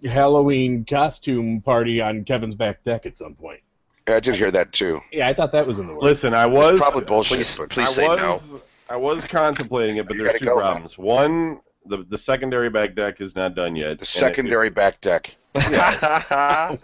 Halloween 0.05 0.85
costume 0.85 1.61
party 1.61 2.01
on 2.01 2.25
Kevin's 2.25 2.55
back 2.55 2.83
deck 2.83 3.07
at 3.07 3.17
some 3.17 3.35
point. 3.35 3.61
Yeah, 4.09 4.17
I 4.17 4.21
did 4.21 4.35
hear 4.35 4.51
that 4.51 4.73
too. 4.73 5.01
Yeah, 5.13 5.29
I 5.29 5.35
thought 5.35 5.53
that 5.53 5.67
was 5.67 5.79
in 5.79 5.87
the 5.87 5.93
works. 5.93 6.05
Listen, 6.05 6.35
I 6.35 6.47
was 6.47 6.79
Probably 6.81 7.05
bullshit. 7.05 7.39
Please, 7.39 7.57
but 7.59 7.69
please 7.71 7.89
I 7.89 7.93
say 7.93 8.09
was, 8.09 8.53
no. 8.53 8.61
I 8.91 8.97
was 8.97 9.25
contemplating 9.25 9.97
it, 9.99 10.07
but 10.09 10.17
You 10.17 10.25
there's 10.25 10.41
two 10.41 10.47
go, 10.47 10.57
man. 10.57 10.65
problems. 10.65 10.99
One, 10.99 11.61
the 11.87 12.05
the 12.09 12.19
secondary 12.19 12.69
back 12.71 12.95
deck 12.97 13.21
is 13.21 13.35
not 13.37 13.55
done 13.55 13.77
yet. 13.77 13.91
and 13.91 13.99
The 14.01 14.03
it- 14.03 14.07
secondary 14.07 14.71
back 14.71 15.01
deck. 15.01 15.35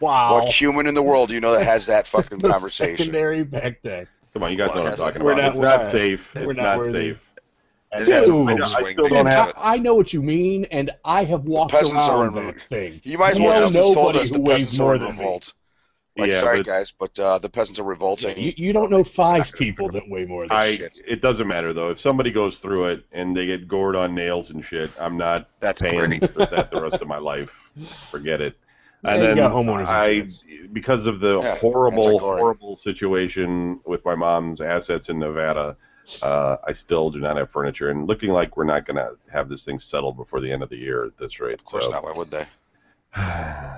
Wow. 0.01 0.35
What 0.35 0.53
human 0.53 0.87
in 0.87 0.95
the 0.95 1.03
world 1.03 1.29
do 1.29 1.35
you 1.35 1.41
know 1.41 1.53
that 1.53 1.65
has 1.65 1.87
that 1.87 2.07
fucking 2.07 2.39
the 2.43 2.49
conversation? 2.51 2.97
secondary 2.99 3.43
back 3.43 3.83
deck. 3.83 4.09
Come 4.33 4.43
on, 4.45 4.53
you 4.53 4.59
guys 4.59 4.75
know 4.75 4.83
what 4.85 4.93
I'm 4.93 4.99
talking 4.99 5.23
we're 5.25 5.33
about. 5.33 5.43
not- 5.43 5.49
it's 5.51 5.59
not 5.59 5.81
not- 5.81 5.91
safe. 5.91 6.35
we're 6.35 6.51
It's 6.51 6.57
not 6.57 6.77
not 6.81 6.93
safe. 6.93 7.19
Dude. 7.97 8.09
has 8.09 8.29
a 8.29 8.33
I 8.77 8.83
big 8.83 8.93
still 8.93 9.09
don't 9.09 9.25
to 9.25 9.29
it. 9.31 9.35
have- 9.35 9.55
I, 9.57 9.75
I 9.75 9.77
know 9.79 9.95
what 9.95 10.13
you 10.13 10.23
mean, 10.23 10.67
and 10.67 10.91
I 11.07 11.25
have 11.25 11.45
walked 11.45 11.73
peasants 11.73 11.95
are 12.09 12.25
around 12.25 12.35
that 12.35 12.61
thing. 12.69 13.01
You 13.03 13.17
might 13.17 13.33
as 13.33 13.41
well 13.41 13.59
just 13.61 13.73
have 13.75 13.83
told 13.83 13.97
nobody 13.97 14.19
us 14.21 14.31
the 14.31 14.37
who 14.37 14.43
weighs 14.43 14.59
peasants 14.61 14.79
more 14.79 14.93
are 14.93 14.97
in 14.97 15.03
than 15.03 15.17
me. 15.17 15.41
Revolt. 16.19 16.29
Like, 16.29 16.33
yeah, 16.33 16.41
sorry 16.41 16.59
but 16.59 16.67
guys, 16.67 16.93
but 16.99 17.19
uh, 17.19 17.39
the 17.39 17.49
peasants 17.49 17.79
are 17.81 17.85
revolting. 17.85 18.39
You, 18.39 18.53
you 18.57 18.73
don't 18.73 18.91
know 18.91 19.05
five 19.05 19.53
people 19.53 19.89
that 19.91 20.09
weigh 20.09 20.25
more 20.25 20.47
than 20.47 20.57
I, 20.57 20.77
shit. 20.77 21.01
it 21.07 21.21
doesn't 21.23 21.47
matter 21.49 21.73
though. 21.73 21.91
If 21.91 22.01
somebody 22.01 22.31
goes 22.31 22.59
through 22.59 22.87
it 22.89 23.07
and 23.13 23.37
they 23.37 23.47
get 23.47 23.69
gored 23.69 23.97
on 23.97 24.15
nails 24.15 24.51
and 24.51 24.65
shit, 24.65 24.91
I'm 25.01 25.17
not 25.17 25.49
That's 25.61 25.81
paying 25.81 26.19
great. 26.19 26.33
for 26.33 26.47
that 26.47 26.71
the 26.71 26.81
rest 26.81 27.01
of 27.03 27.09
my 27.09 27.19
life. 27.19 27.55
Forget 28.11 28.41
it. 28.41 28.57
Yeah, 29.05 29.13
And 29.13 29.23
you 29.23 29.29
then 29.29 29.37
homeowners 29.51 29.87
I, 29.87 30.09
insurance. 30.09 30.45
because 30.73 31.07
of 31.07 31.21
the 31.21 31.41
Yeah, 31.41 31.57
horrible, 31.59 32.19
horrible 32.19 32.75
situation 32.77 33.79
with 33.87 34.05
my 34.05 34.17
mom's 34.17 34.61
assets 34.61 35.09
in 35.09 35.21
Nevada, 35.21 35.77
uh, 36.23 36.57
I 36.67 36.73
still 36.73 37.11
do 37.11 37.21
not 37.21 37.37
have 37.37 37.49
furniture, 37.51 37.91
and 37.91 38.09
looking 38.09 38.31
like 38.31 38.57
we're 38.57 38.65
not 38.65 38.87
going 38.87 38.97
to 38.97 39.13
have 39.31 39.49
this 39.49 39.65
thing 39.65 39.79
settled 39.79 40.17
before 40.17 40.41
the 40.41 40.51
end 40.51 40.63
of 40.65 40.69
the 40.69 40.77
year 40.79 41.05
at 41.05 41.17
this 41.19 41.39
rate. 41.39 41.61
Of 41.61 41.65
course 41.65 41.85
so. 41.85 41.91
not. 41.93 42.03
Why 42.03 42.13
would 42.13 42.31
they? 42.31 42.47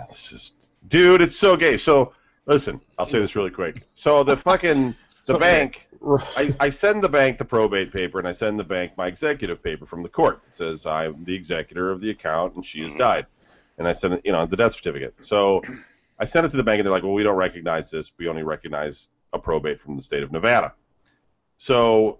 it's 0.08 0.28
just, 0.28 0.54
dude, 0.88 1.20
it's 1.22 1.36
so 1.36 1.56
gay. 1.56 1.76
So 1.76 2.12
listen, 2.50 2.80
I'll 2.98 3.06
say 3.06 3.18
this 3.20 3.36
really 3.36 3.50
quick. 3.50 3.82
So 3.94 4.22
the 4.24 4.36
fucking 4.50 4.94
the 5.26 5.38
bank. 5.38 5.86
I, 6.36 6.54
I 6.60 6.70
send 6.70 7.04
the 7.04 7.08
bank 7.08 7.38
the 7.38 7.44
probate 7.44 7.92
paper, 7.92 8.18
and 8.18 8.26
I 8.26 8.32
send 8.32 8.58
the 8.58 8.64
bank 8.64 8.92
my 8.96 9.06
executive 9.06 9.62
paper 9.62 9.86
from 9.86 10.02
the 10.02 10.08
court. 10.08 10.40
It 10.48 10.56
says 10.56 10.86
I'm 10.86 11.24
the 11.24 11.34
executor 11.34 11.90
of 11.90 12.00
the 12.00 12.10
account, 12.10 12.54
and 12.56 12.64
she 12.64 12.82
has 12.82 12.92
Mhm. 12.92 12.98
died. 12.98 13.26
And 13.78 13.86
I 13.88 13.92
send 13.92 14.14
it, 14.14 14.22
you 14.24 14.32
know, 14.32 14.44
the 14.46 14.56
death 14.56 14.74
certificate. 14.74 15.14
So 15.20 15.62
I 16.18 16.24
sent 16.24 16.44
it 16.46 16.50
to 16.50 16.56
the 16.56 16.62
bank, 16.62 16.78
and 16.78 16.86
they're 16.86 16.92
like, 16.92 17.02
"Well, 17.02 17.12
we 17.12 17.22
don't 17.22 17.36
recognize 17.36 17.90
this. 17.90 18.12
We 18.18 18.28
only 18.28 18.42
recognize 18.42 19.08
a 19.32 19.38
probate 19.38 19.80
from 19.80 19.96
the 19.96 20.02
state 20.02 20.22
of 20.22 20.32
Nevada." 20.32 20.72
So 21.58 22.18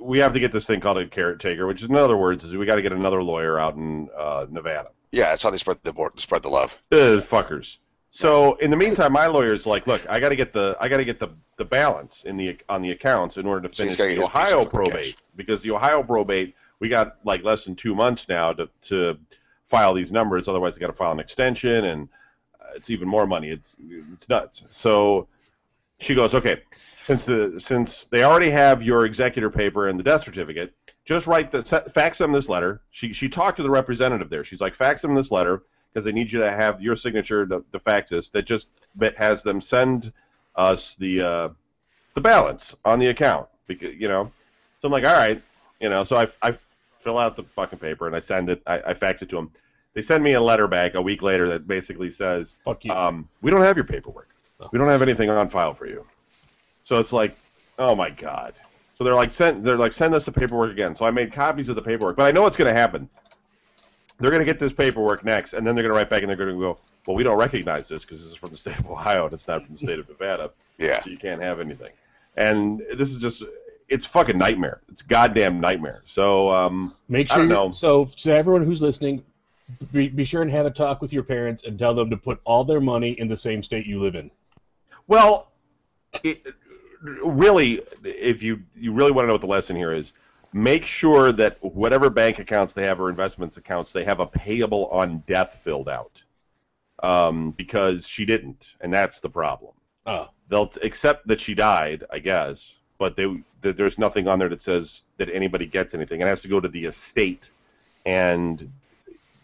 we 0.00 0.18
have 0.18 0.32
to 0.32 0.40
get 0.40 0.50
this 0.52 0.66
thing 0.66 0.80
called 0.80 0.98
a 0.98 1.06
caretaker, 1.06 1.66
which 1.66 1.82
in 1.82 1.94
other 1.94 2.16
words 2.16 2.42
is 2.44 2.56
we 2.56 2.64
got 2.66 2.76
to 2.76 2.82
get 2.82 2.92
another 2.92 3.22
lawyer 3.22 3.58
out 3.58 3.76
in 3.76 4.08
uh, 4.16 4.46
Nevada. 4.50 4.88
Yeah, 5.12 5.30
that's 5.30 5.42
how 5.42 5.50
they 5.50 5.58
spread 5.58 5.78
the 5.82 5.92
board, 5.92 6.18
spread 6.20 6.42
the 6.42 6.48
love. 6.48 6.74
Uh, 6.90 7.20
fuckers. 7.20 7.78
So 8.10 8.54
in 8.56 8.70
the 8.70 8.76
meantime, 8.76 9.12
my 9.12 9.26
lawyer's 9.26 9.66
like, 9.66 9.86
look, 9.86 10.04
I 10.08 10.18
got 10.18 10.30
to 10.30 10.36
get 10.36 10.52
the 10.52 10.76
I 10.80 10.88
got 10.88 10.96
to 10.98 11.04
get 11.04 11.18
the 11.18 11.28
the 11.56 11.64
balance 11.64 12.24
in 12.24 12.36
the 12.36 12.58
on 12.68 12.82
the 12.82 12.90
accounts 12.90 13.36
in 13.36 13.46
order 13.46 13.68
to 13.68 13.74
finish 13.74 13.96
the 13.96 14.04
get 14.04 14.08
his 14.10 14.18
piece 14.18 14.24
Ohio 14.26 14.64
probate 14.64 15.04
cash. 15.04 15.16
because 15.36 15.62
the 15.62 15.70
Ohio 15.72 16.02
probate 16.02 16.54
we 16.80 16.88
got 16.88 17.16
like 17.24 17.44
less 17.44 17.64
than 17.64 17.76
two 17.76 17.94
months 17.94 18.28
now 18.28 18.52
to 18.52 18.68
to 18.82 19.18
file 19.66 19.92
these 19.92 20.10
numbers. 20.10 20.48
Otherwise, 20.48 20.74
they 20.74 20.80
got 20.80 20.86
to 20.86 20.92
file 20.94 21.12
an 21.12 21.20
extension, 21.20 21.84
and 21.84 22.08
uh, 22.60 22.68
it's 22.74 22.90
even 22.90 23.06
more 23.08 23.26
money. 23.26 23.50
It's 23.50 23.76
it's 24.12 24.28
nuts. 24.28 24.64
So 24.70 25.28
she 26.00 26.14
goes, 26.14 26.34
okay, 26.34 26.62
since 27.02 27.26
the 27.26 27.54
since 27.58 28.04
they 28.04 28.24
already 28.24 28.50
have 28.50 28.82
your 28.82 29.04
executor 29.04 29.50
paper 29.50 29.88
and 29.88 29.98
the 29.98 30.04
death 30.04 30.24
certificate, 30.24 30.72
just 31.04 31.26
write 31.26 31.50
the 31.50 31.62
fax 31.62 32.18
them 32.18 32.32
this 32.32 32.48
letter. 32.48 32.80
She 32.90 33.12
she 33.12 33.28
talked 33.28 33.58
to 33.58 33.62
the 33.62 33.70
representative 33.70 34.30
there. 34.30 34.44
She's 34.44 34.60
like, 34.60 34.74
fax 34.74 35.02
them 35.02 35.14
this 35.14 35.30
letter 35.30 35.64
because 35.92 36.04
they 36.04 36.12
need 36.12 36.30
you 36.30 36.40
to 36.40 36.50
have 36.50 36.80
your 36.80 36.96
signature 36.96 37.46
to, 37.46 37.64
to 37.72 37.78
fax 37.78 38.10
this. 38.10 38.30
That 38.30 38.42
just 38.46 38.68
that 38.96 39.16
has 39.16 39.42
them 39.42 39.60
send 39.60 40.12
us 40.56 40.94
the 40.96 41.22
uh, 41.22 41.48
the 42.14 42.20
balance 42.20 42.74
on 42.84 42.98
the 42.98 43.08
account 43.08 43.48
because 43.66 43.94
you 43.96 44.08
know. 44.08 44.30
So 44.80 44.86
I'm 44.86 44.92
like, 44.92 45.04
all 45.04 45.12
right, 45.12 45.42
you 45.80 45.88
know. 45.88 46.04
So 46.04 46.16
I 46.16 46.26
I 46.42 46.56
fill 47.00 47.18
out 47.18 47.36
the 47.36 47.44
fucking 47.44 47.78
paper 47.78 48.06
and 48.06 48.14
I 48.14 48.20
send 48.20 48.50
it. 48.50 48.62
I, 48.66 48.80
I 48.88 48.94
fax 48.94 49.22
it 49.22 49.28
to 49.30 49.36
them. 49.36 49.50
They 49.94 50.02
send 50.02 50.22
me 50.22 50.34
a 50.34 50.40
letter 50.40 50.68
back 50.68 50.94
a 50.94 51.02
week 51.02 51.22
later 51.22 51.48
that 51.48 51.66
basically 51.66 52.10
says, 52.10 52.56
Fuck 52.64 52.84
you. 52.84 52.92
um, 52.92 53.28
we 53.42 53.50
don't 53.50 53.62
have 53.62 53.76
your 53.76 53.84
paperwork. 53.84 54.28
We 54.72 54.78
don't 54.78 54.88
have 54.88 55.02
anything 55.02 55.30
on 55.30 55.48
file 55.48 55.72
for 55.72 55.86
you. 55.86 56.04
So 56.82 56.98
it's 57.00 57.12
like, 57.12 57.36
oh 57.78 57.94
my 57.94 58.10
god. 58.10 58.54
So 58.94 59.04
they're 59.04 59.14
like, 59.14 59.32
send 59.32 59.64
they're 59.64 59.78
like, 59.78 59.92
send 59.92 60.14
us 60.14 60.24
the 60.24 60.32
paperwork 60.32 60.72
again. 60.72 60.94
So 60.96 61.04
I 61.04 61.10
made 61.10 61.32
copies 61.32 61.68
of 61.68 61.76
the 61.76 61.82
paperwork, 61.82 62.16
but 62.16 62.26
I 62.26 62.32
know 62.32 62.42
what's 62.42 62.56
going 62.56 62.72
to 62.72 62.78
happen. 62.78 63.08
They're 64.20 64.30
going 64.30 64.40
to 64.40 64.44
get 64.46 64.58
this 64.58 64.72
paperwork 64.72 65.24
next, 65.24 65.52
and 65.54 65.66
then 65.66 65.74
they're 65.74 65.82
going 65.84 65.92
to 65.92 65.96
write 65.96 66.10
back 66.10 66.22
and 66.22 66.28
they're 66.28 66.36
going 66.36 66.48
to 66.54 66.58
go, 66.60 66.78
well, 67.06 67.16
we 67.16 67.22
don't 67.22 67.38
recognize 67.38 67.88
this 67.88 68.04
because 68.04 68.18
this 68.20 68.28
is 68.28 68.34
from 68.36 68.50
the 68.50 68.56
state 68.56 68.78
of 68.78 68.90
Ohio 68.90 69.24
and 69.24 69.32
it's 69.32 69.46
not 69.48 69.64
from 69.64 69.74
the 69.76 69.78
state 69.78 69.98
of 69.98 70.08
Nevada, 70.08 70.50
Yeah. 70.78 71.02
so 71.02 71.10
you 71.10 71.16
can't 71.18 71.40
have 71.40 71.60
anything. 71.60 71.92
And 72.36 72.82
this 72.96 73.10
is 73.10 73.18
just, 73.18 73.42
it's 73.88 74.04
fucking 74.04 74.36
nightmare. 74.36 74.80
It's 74.90 75.02
goddamn 75.02 75.60
nightmare. 75.60 76.02
So 76.04 76.50
um, 76.50 76.94
Make 77.08 77.30
I 77.30 77.34
sure. 77.36 77.42
don't 77.44 77.48
you- 77.48 77.54
know. 77.68 77.72
So, 77.72 78.04
to 78.06 78.32
everyone 78.32 78.64
who's 78.64 78.82
listening, 78.82 79.22
be, 79.92 80.08
be 80.08 80.24
sure 80.24 80.42
and 80.42 80.50
have 80.50 80.66
a 80.66 80.70
talk 80.70 81.00
with 81.00 81.12
your 81.12 81.22
parents 81.22 81.62
and 81.64 81.78
tell 81.78 81.94
them 81.94 82.10
to 82.10 82.16
put 82.16 82.40
all 82.44 82.64
their 82.64 82.80
money 82.80 83.12
in 83.12 83.28
the 83.28 83.36
same 83.36 83.62
state 83.62 83.86
you 83.86 84.02
live 84.02 84.14
in. 84.16 84.30
Well, 85.06 85.52
it, 86.22 86.42
really, 87.02 87.82
if 88.04 88.42
you 88.42 88.60
you 88.76 88.92
really 88.92 89.12
want 89.12 89.24
to 89.24 89.26
know 89.28 89.34
what 89.34 89.40
the 89.42 89.46
lesson 89.46 89.76
here 89.76 89.92
is, 89.92 90.12
make 90.52 90.84
sure 90.84 91.32
that 91.32 91.62
whatever 91.62 92.10
bank 92.10 92.38
accounts 92.38 92.74
they 92.74 92.86
have 92.86 93.00
or 93.00 93.10
investments 93.10 93.56
accounts 93.56 93.92
they 93.92 94.04
have 94.04 94.20
a 94.20 94.26
payable 94.26 94.86
on 94.86 95.22
death 95.26 95.60
filled 95.62 95.88
out, 95.88 96.22
um, 97.02 97.50
because 97.52 98.06
she 98.06 98.24
didn't, 98.24 98.74
and 98.80 98.92
that's 98.92 99.20
the 99.20 99.28
problem. 99.28 99.72
Oh, 100.06 100.28
They'll 100.48 100.68
t- 100.68 100.80
accept 100.82 101.26
that 101.28 101.40
she 101.40 101.54
died, 101.54 102.04
I 102.10 102.18
guess, 102.18 102.74
but 102.98 103.16
they 103.16 103.42
that 103.62 103.76
there's 103.76 103.98
nothing 103.98 104.28
on 104.28 104.38
there 104.38 104.48
that 104.48 104.62
says 104.62 105.02
that 105.18 105.28
anybody 105.30 105.66
gets 105.66 105.94
anything. 105.94 106.20
It 106.20 106.26
has 106.26 106.42
to 106.42 106.48
go 106.48 106.60
to 106.60 106.68
the 106.68 106.86
estate, 106.86 107.50
and 108.06 108.70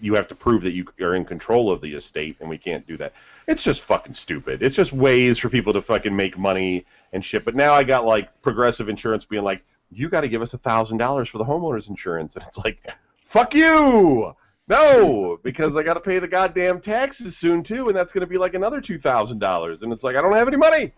you 0.00 0.14
have 0.14 0.28
to 0.28 0.34
prove 0.34 0.62
that 0.62 0.72
you 0.72 0.86
are 1.00 1.14
in 1.14 1.24
control 1.24 1.70
of 1.70 1.80
the 1.80 1.94
estate, 1.94 2.36
and 2.40 2.48
we 2.48 2.58
can't 2.58 2.86
do 2.86 2.96
that. 2.96 3.12
It's 3.46 3.62
just 3.62 3.82
fucking 3.82 4.14
stupid. 4.14 4.62
It's 4.62 4.76
just 4.76 4.92
ways 4.92 5.38
for 5.38 5.48
people 5.50 5.74
to 5.74 5.82
fucking 5.82 6.14
make 6.14 6.38
money 6.38 6.86
and 7.12 7.24
shit. 7.24 7.44
But 7.44 7.54
now 7.54 7.74
I 7.74 7.84
got 7.84 8.04
like 8.06 8.42
Progressive 8.42 8.88
Insurance 8.88 9.24
being 9.24 9.44
like, 9.44 9.62
you 9.94 10.08
got 10.08 10.22
to 10.22 10.28
give 10.28 10.42
us 10.42 10.54
a 10.54 10.58
thousand 10.58 10.98
dollars 10.98 11.28
for 11.28 11.38
the 11.38 11.44
homeowners 11.44 11.88
insurance, 11.88 12.36
and 12.36 12.44
it's 12.44 12.58
like, 12.58 12.78
fuck 13.24 13.54
you. 13.54 14.32
No, 14.66 15.38
because 15.42 15.76
I 15.76 15.82
got 15.82 15.94
to 15.94 16.00
pay 16.00 16.18
the 16.18 16.28
goddamn 16.28 16.80
taxes 16.80 17.36
soon 17.36 17.62
too, 17.62 17.88
and 17.88 17.96
that's 17.96 18.12
going 18.12 18.22
to 18.22 18.26
be 18.26 18.38
like 18.38 18.54
another 18.54 18.80
two 18.80 18.98
thousand 18.98 19.38
dollars, 19.38 19.82
and 19.82 19.92
it's 19.92 20.02
like 20.02 20.16
I 20.16 20.22
don't 20.22 20.32
have 20.32 20.48
any 20.48 20.56
money. 20.56 20.92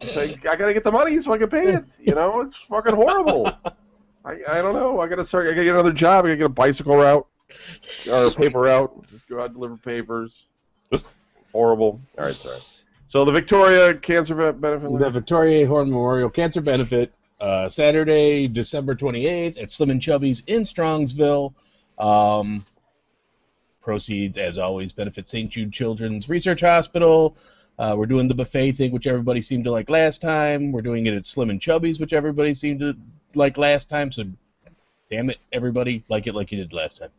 It's 0.00 0.16
like, 0.16 0.44
I 0.46 0.56
got 0.56 0.66
to 0.66 0.74
get 0.74 0.84
the 0.84 0.92
money 0.92 1.20
so 1.22 1.32
I 1.32 1.38
can 1.38 1.48
pay 1.48 1.74
it. 1.74 1.84
You 1.98 2.14
know, 2.14 2.42
it's 2.42 2.56
fucking 2.68 2.94
horrible. 2.94 3.50
I, 4.24 4.40
I 4.48 4.60
don't 4.60 4.74
know. 4.74 5.00
I 5.00 5.08
got 5.08 5.16
to 5.16 5.24
start. 5.24 5.46
I 5.46 5.50
got 5.50 5.58
to 5.58 5.64
get 5.64 5.74
another 5.74 5.92
job. 5.92 6.24
I 6.24 6.28
got 6.28 6.32
to 6.32 6.36
get 6.36 6.46
a 6.46 6.50
bicycle 6.50 6.96
route 6.96 7.26
or 8.10 8.26
a 8.26 8.30
paper 8.30 8.60
route. 8.60 9.06
Just 9.10 9.28
go 9.28 9.40
out 9.40 9.46
and 9.46 9.54
deliver 9.54 9.76
papers. 9.76 10.32
Just 10.92 11.06
horrible. 11.52 12.00
All 12.18 12.24
right, 12.24 12.34
sorry. 12.34 12.60
So 13.08 13.24
the 13.24 13.32
Victoria 13.32 13.94
Cancer 13.94 14.52
Benefit. 14.52 14.98
the 14.98 15.10
Victoria 15.10 15.66
Horn 15.66 15.88
Memorial 15.88 16.28
Cancer 16.28 16.60
Benefit, 16.60 17.14
uh, 17.40 17.68
Saturday, 17.68 18.48
December 18.48 18.94
28th 18.94 19.60
at 19.62 19.70
Slim 19.70 19.90
and 19.90 20.00
Chubby's 20.02 20.42
in 20.46 20.62
Strongsville. 20.62 21.52
Um, 21.98 22.64
proceeds, 23.82 24.36
as 24.38 24.58
always, 24.58 24.92
benefit 24.92 25.28
St. 25.30 25.50
Jude 25.50 25.72
Children's 25.72 26.28
Research 26.28 26.60
Hospital. 26.60 27.36
Uh, 27.78 27.94
we're 27.96 28.06
doing 28.06 28.26
the 28.26 28.34
buffet 28.34 28.72
thing, 28.72 28.90
which 28.90 29.06
everybody 29.06 29.40
seemed 29.42 29.64
to 29.64 29.70
like 29.70 29.88
last 29.90 30.20
time. 30.20 30.72
We're 30.72 30.82
doing 30.82 31.06
it 31.06 31.14
at 31.14 31.26
Slim 31.26 31.50
and 31.50 31.60
Chubby's, 31.60 32.00
which 32.00 32.12
everybody 32.12 32.54
seemed 32.54 32.80
to 32.80 32.96
like 33.34 33.58
last 33.58 33.88
time. 33.90 34.10
So, 34.10 34.24
damn 35.10 35.30
it, 35.30 35.38
everybody, 35.52 36.02
like 36.08 36.26
it 36.26 36.34
like 36.34 36.50
you 36.52 36.58
did 36.58 36.72
last 36.72 36.98
time. 36.98 37.10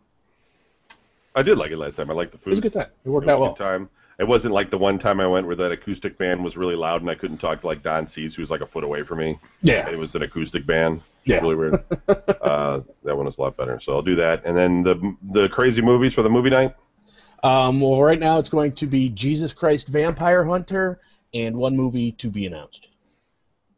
I 1.35 1.43
did 1.43 1.57
like 1.59 1.69
it 1.71 1.77
last 1.77 1.95
time. 1.95 2.09
I 2.09 2.13
liked 2.13 2.31
the 2.31 2.39
food. 2.39 2.47
It 2.47 2.49
was 2.49 2.59
a 2.59 2.61
good 2.63 2.73
time. 2.73 2.87
It 3.05 3.09
worked 3.09 3.27
It 3.27 3.29
was 3.29 3.33
out 3.33 3.37
a 3.37 3.41
well. 3.41 3.53
good 3.53 3.63
time. 3.63 3.89
It 4.19 4.27
wasn't 4.27 4.53
like 4.53 4.71
the 4.71 4.77
one 4.77 4.97
time 4.97 5.19
I 5.19 5.27
went 5.27 5.45
where 5.45 5.55
that 5.55 5.71
acoustic 5.71 6.17
band 6.17 6.43
was 6.43 6.57
really 6.57 6.75
loud 6.75 7.01
and 7.01 7.09
I 7.09 7.15
couldn't 7.15 7.37
talk 7.37 7.61
to 7.61 7.67
like 7.67 7.83
Don 7.83 8.07
Cease, 8.07 8.33
who 8.33 8.41
was 8.41 8.49
like 8.49 8.61
a 8.61 8.65
foot 8.65 8.83
away 8.83 9.03
from 9.03 9.19
me. 9.19 9.39
Yeah. 9.61 9.87
It 9.87 9.97
was 9.97 10.15
an 10.15 10.23
acoustic 10.23 10.65
band. 10.65 11.01
Yeah. 11.25 11.41
really 11.41 11.55
weird. 11.55 11.83
uh, 12.41 12.81
that 13.03 13.15
one 13.15 13.25
was 13.25 13.37
a 13.37 13.41
lot 13.41 13.57
better. 13.57 13.79
So 13.79 13.93
I'll 13.93 14.01
do 14.01 14.15
that. 14.15 14.43
And 14.45 14.57
then 14.57 14.81
the 14.81 15.15
the 15.31 15.49
crazy 15.49 15.81
movies 15.81 16.13
for 16.13 16.23
the 16.23 16.29
movie 16.29 16.49
night. 16.49 16.73
Um, 17.43 17.79
well, 17.79 18.01
right 18.01 18.19
now 18.19 18.39
it's 18.39 18.49
going 18.49 18.73
to 18.73 18.87
be 18.87 19.09
Jesus 19.09 19.53
Christ 19.53 19.89
Vampire 19.89 20.43
Hunter 20.43 20.99
and 21.33 21.55
one 21.55 21.75
movie 21.77 22.13
to 22.13 22.29
be 22.29 22.45
announced. 22.45 22.87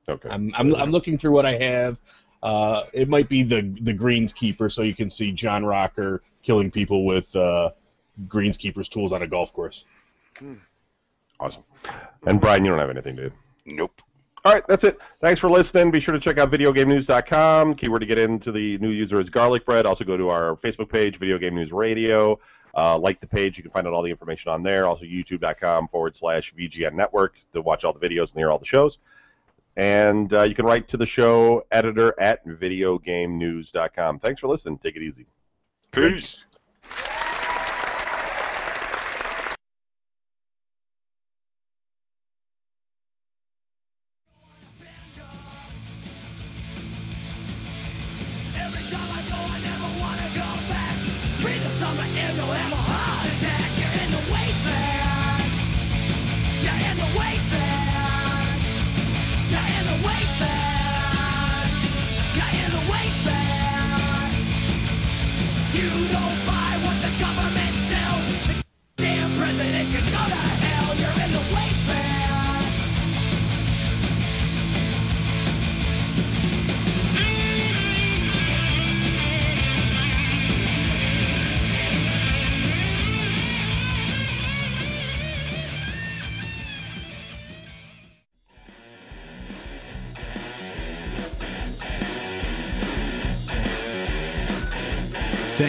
Okay. 0.07 0.29
I'm, 0.29 0.53
I'm, 0.57 0.73
I'm 0.75 0.91
looking 0.91 1.17
through 1.17 1.31
what 1.31 1.45
I 1.45 1.57
have. 1.57 1.97
Uh, 2.41 2.83
it 2.93 3.09
might 3.09 3.27
be 3.27 3.43
the 3.43 3.75
the 3.81 3.93
Greenskeeper, 3.93 4.71
so 4.71 4.81
you 4.81 4.95
can 4.95 5.09
see 5.09 5.33
John 5.33 5.65
Rocker 5.65 6.23
killing 6.41 6.71
people 6.71 7.05
with 7.05 7.35
uh, 7.35 7.71
Greenskeeper's 8.27 8.87
tools 8.87 9.11
on 9.11 9.23
a 9.23 9.27
golf 9.27 9.51
course. 9.51 9.83
Awesome. 11.39 11.63
And 12.25 12.41
Brian, 12.41 12.65
you 12.65 12.71
don't 12.71 12.79
have 12.79 12.89
anything, 12.89 13.15
dude. 13.15 13.33
Nope. 13.65 14.01
All 14.45 14.53
right, 14.53 14.65
that's 14.67 14.83
it. 14.83 14.97
Thanks 15.21 15.39
for 15.39 15.49
listening. 15.49 15.91
Be 15.91 15.99
sure 15.99 16.13
to 16.13 16.19
check 16.19 16.37
out 16.37 16.49
videogamenews.com. 16.49 17.75
Keyword 17.75 18.01
to 18.01 18.05
get 18.05 18.17
into 18.17 18.51
the 18.51 18.77
new 18.77 18.89
user 18.89 19.19
is 19.19 19.29
garlic 19.29 19.65
bread. 19.65 19.85
Also 19.85 20.05
go 20.05 20.15
to 20.15 20.29
our 20.29 20.55
Facebook 20.57 20.89
page, 20.89 21.17
Video 21.17 21.37
Game 21.37 21.55
News 21.55 21.71
Radio. 21.71 22.39
Uh, 22.75 22.97
like 22.97 23.19
the 23.19 23.27
page. 23.27 23.57
You 23.57 23.63
can 23.63 23.71
find 23.71 23.87
out 23.87 23.93
all 23.93 24.03
the 24.03 24.11
information 24.11 24.51
on 24.51 24.63
there. 24.63 24.85
Also 24.85 25.03
youtube.com 25.03 25.87
forward 25.89 26.15
slash 26.15 26.53
VGN 26.53 26.93
Network 26.93 27.35
to 27.53 27.61
watch 27.61 27.83
all 27.83 27.93
the 27.93 27.99
videos 27.99 28.31
and 28.31 28.39
hear 28.39 28.51
all 28.51 28.59
the 28.59 28.65
shows. 28.65 28.99
And 29.75 30.31
uh, 30.33 30.43
you 30.43 30.55
can 30.55 30.65
write 30.65 30.87
to 30.89 30.97
the 30.97 31.05
show 31.05 31.65
editor 31.71 32.13
at 32.19 32.45
videogamenews.com. 32.45 34.19
Thanks 34.19 34.39
for 34.41 34.47
listening. 34.47 34.77
Take 34.77 34.95
it 34.95 35.01
easy. 35.01 35.25
Peace. 35.91 36.45
Every 36.83 37.28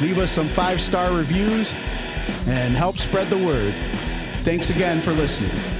Leave 0.00 0.18
us 0.18 0.30
some 0.30 0.48
five 0.48 0.80
star 0.80 1.12
reviews 1.12 1.72
and 2.46 2.74
help 2.74 2.98
spread 2.98 3.28
the 3.28 3.38
word. 3.38 3.72
Thanks 4.42 4.70
again 4.70 5.00
for 5.00 5.12
listening. 5.12 5.73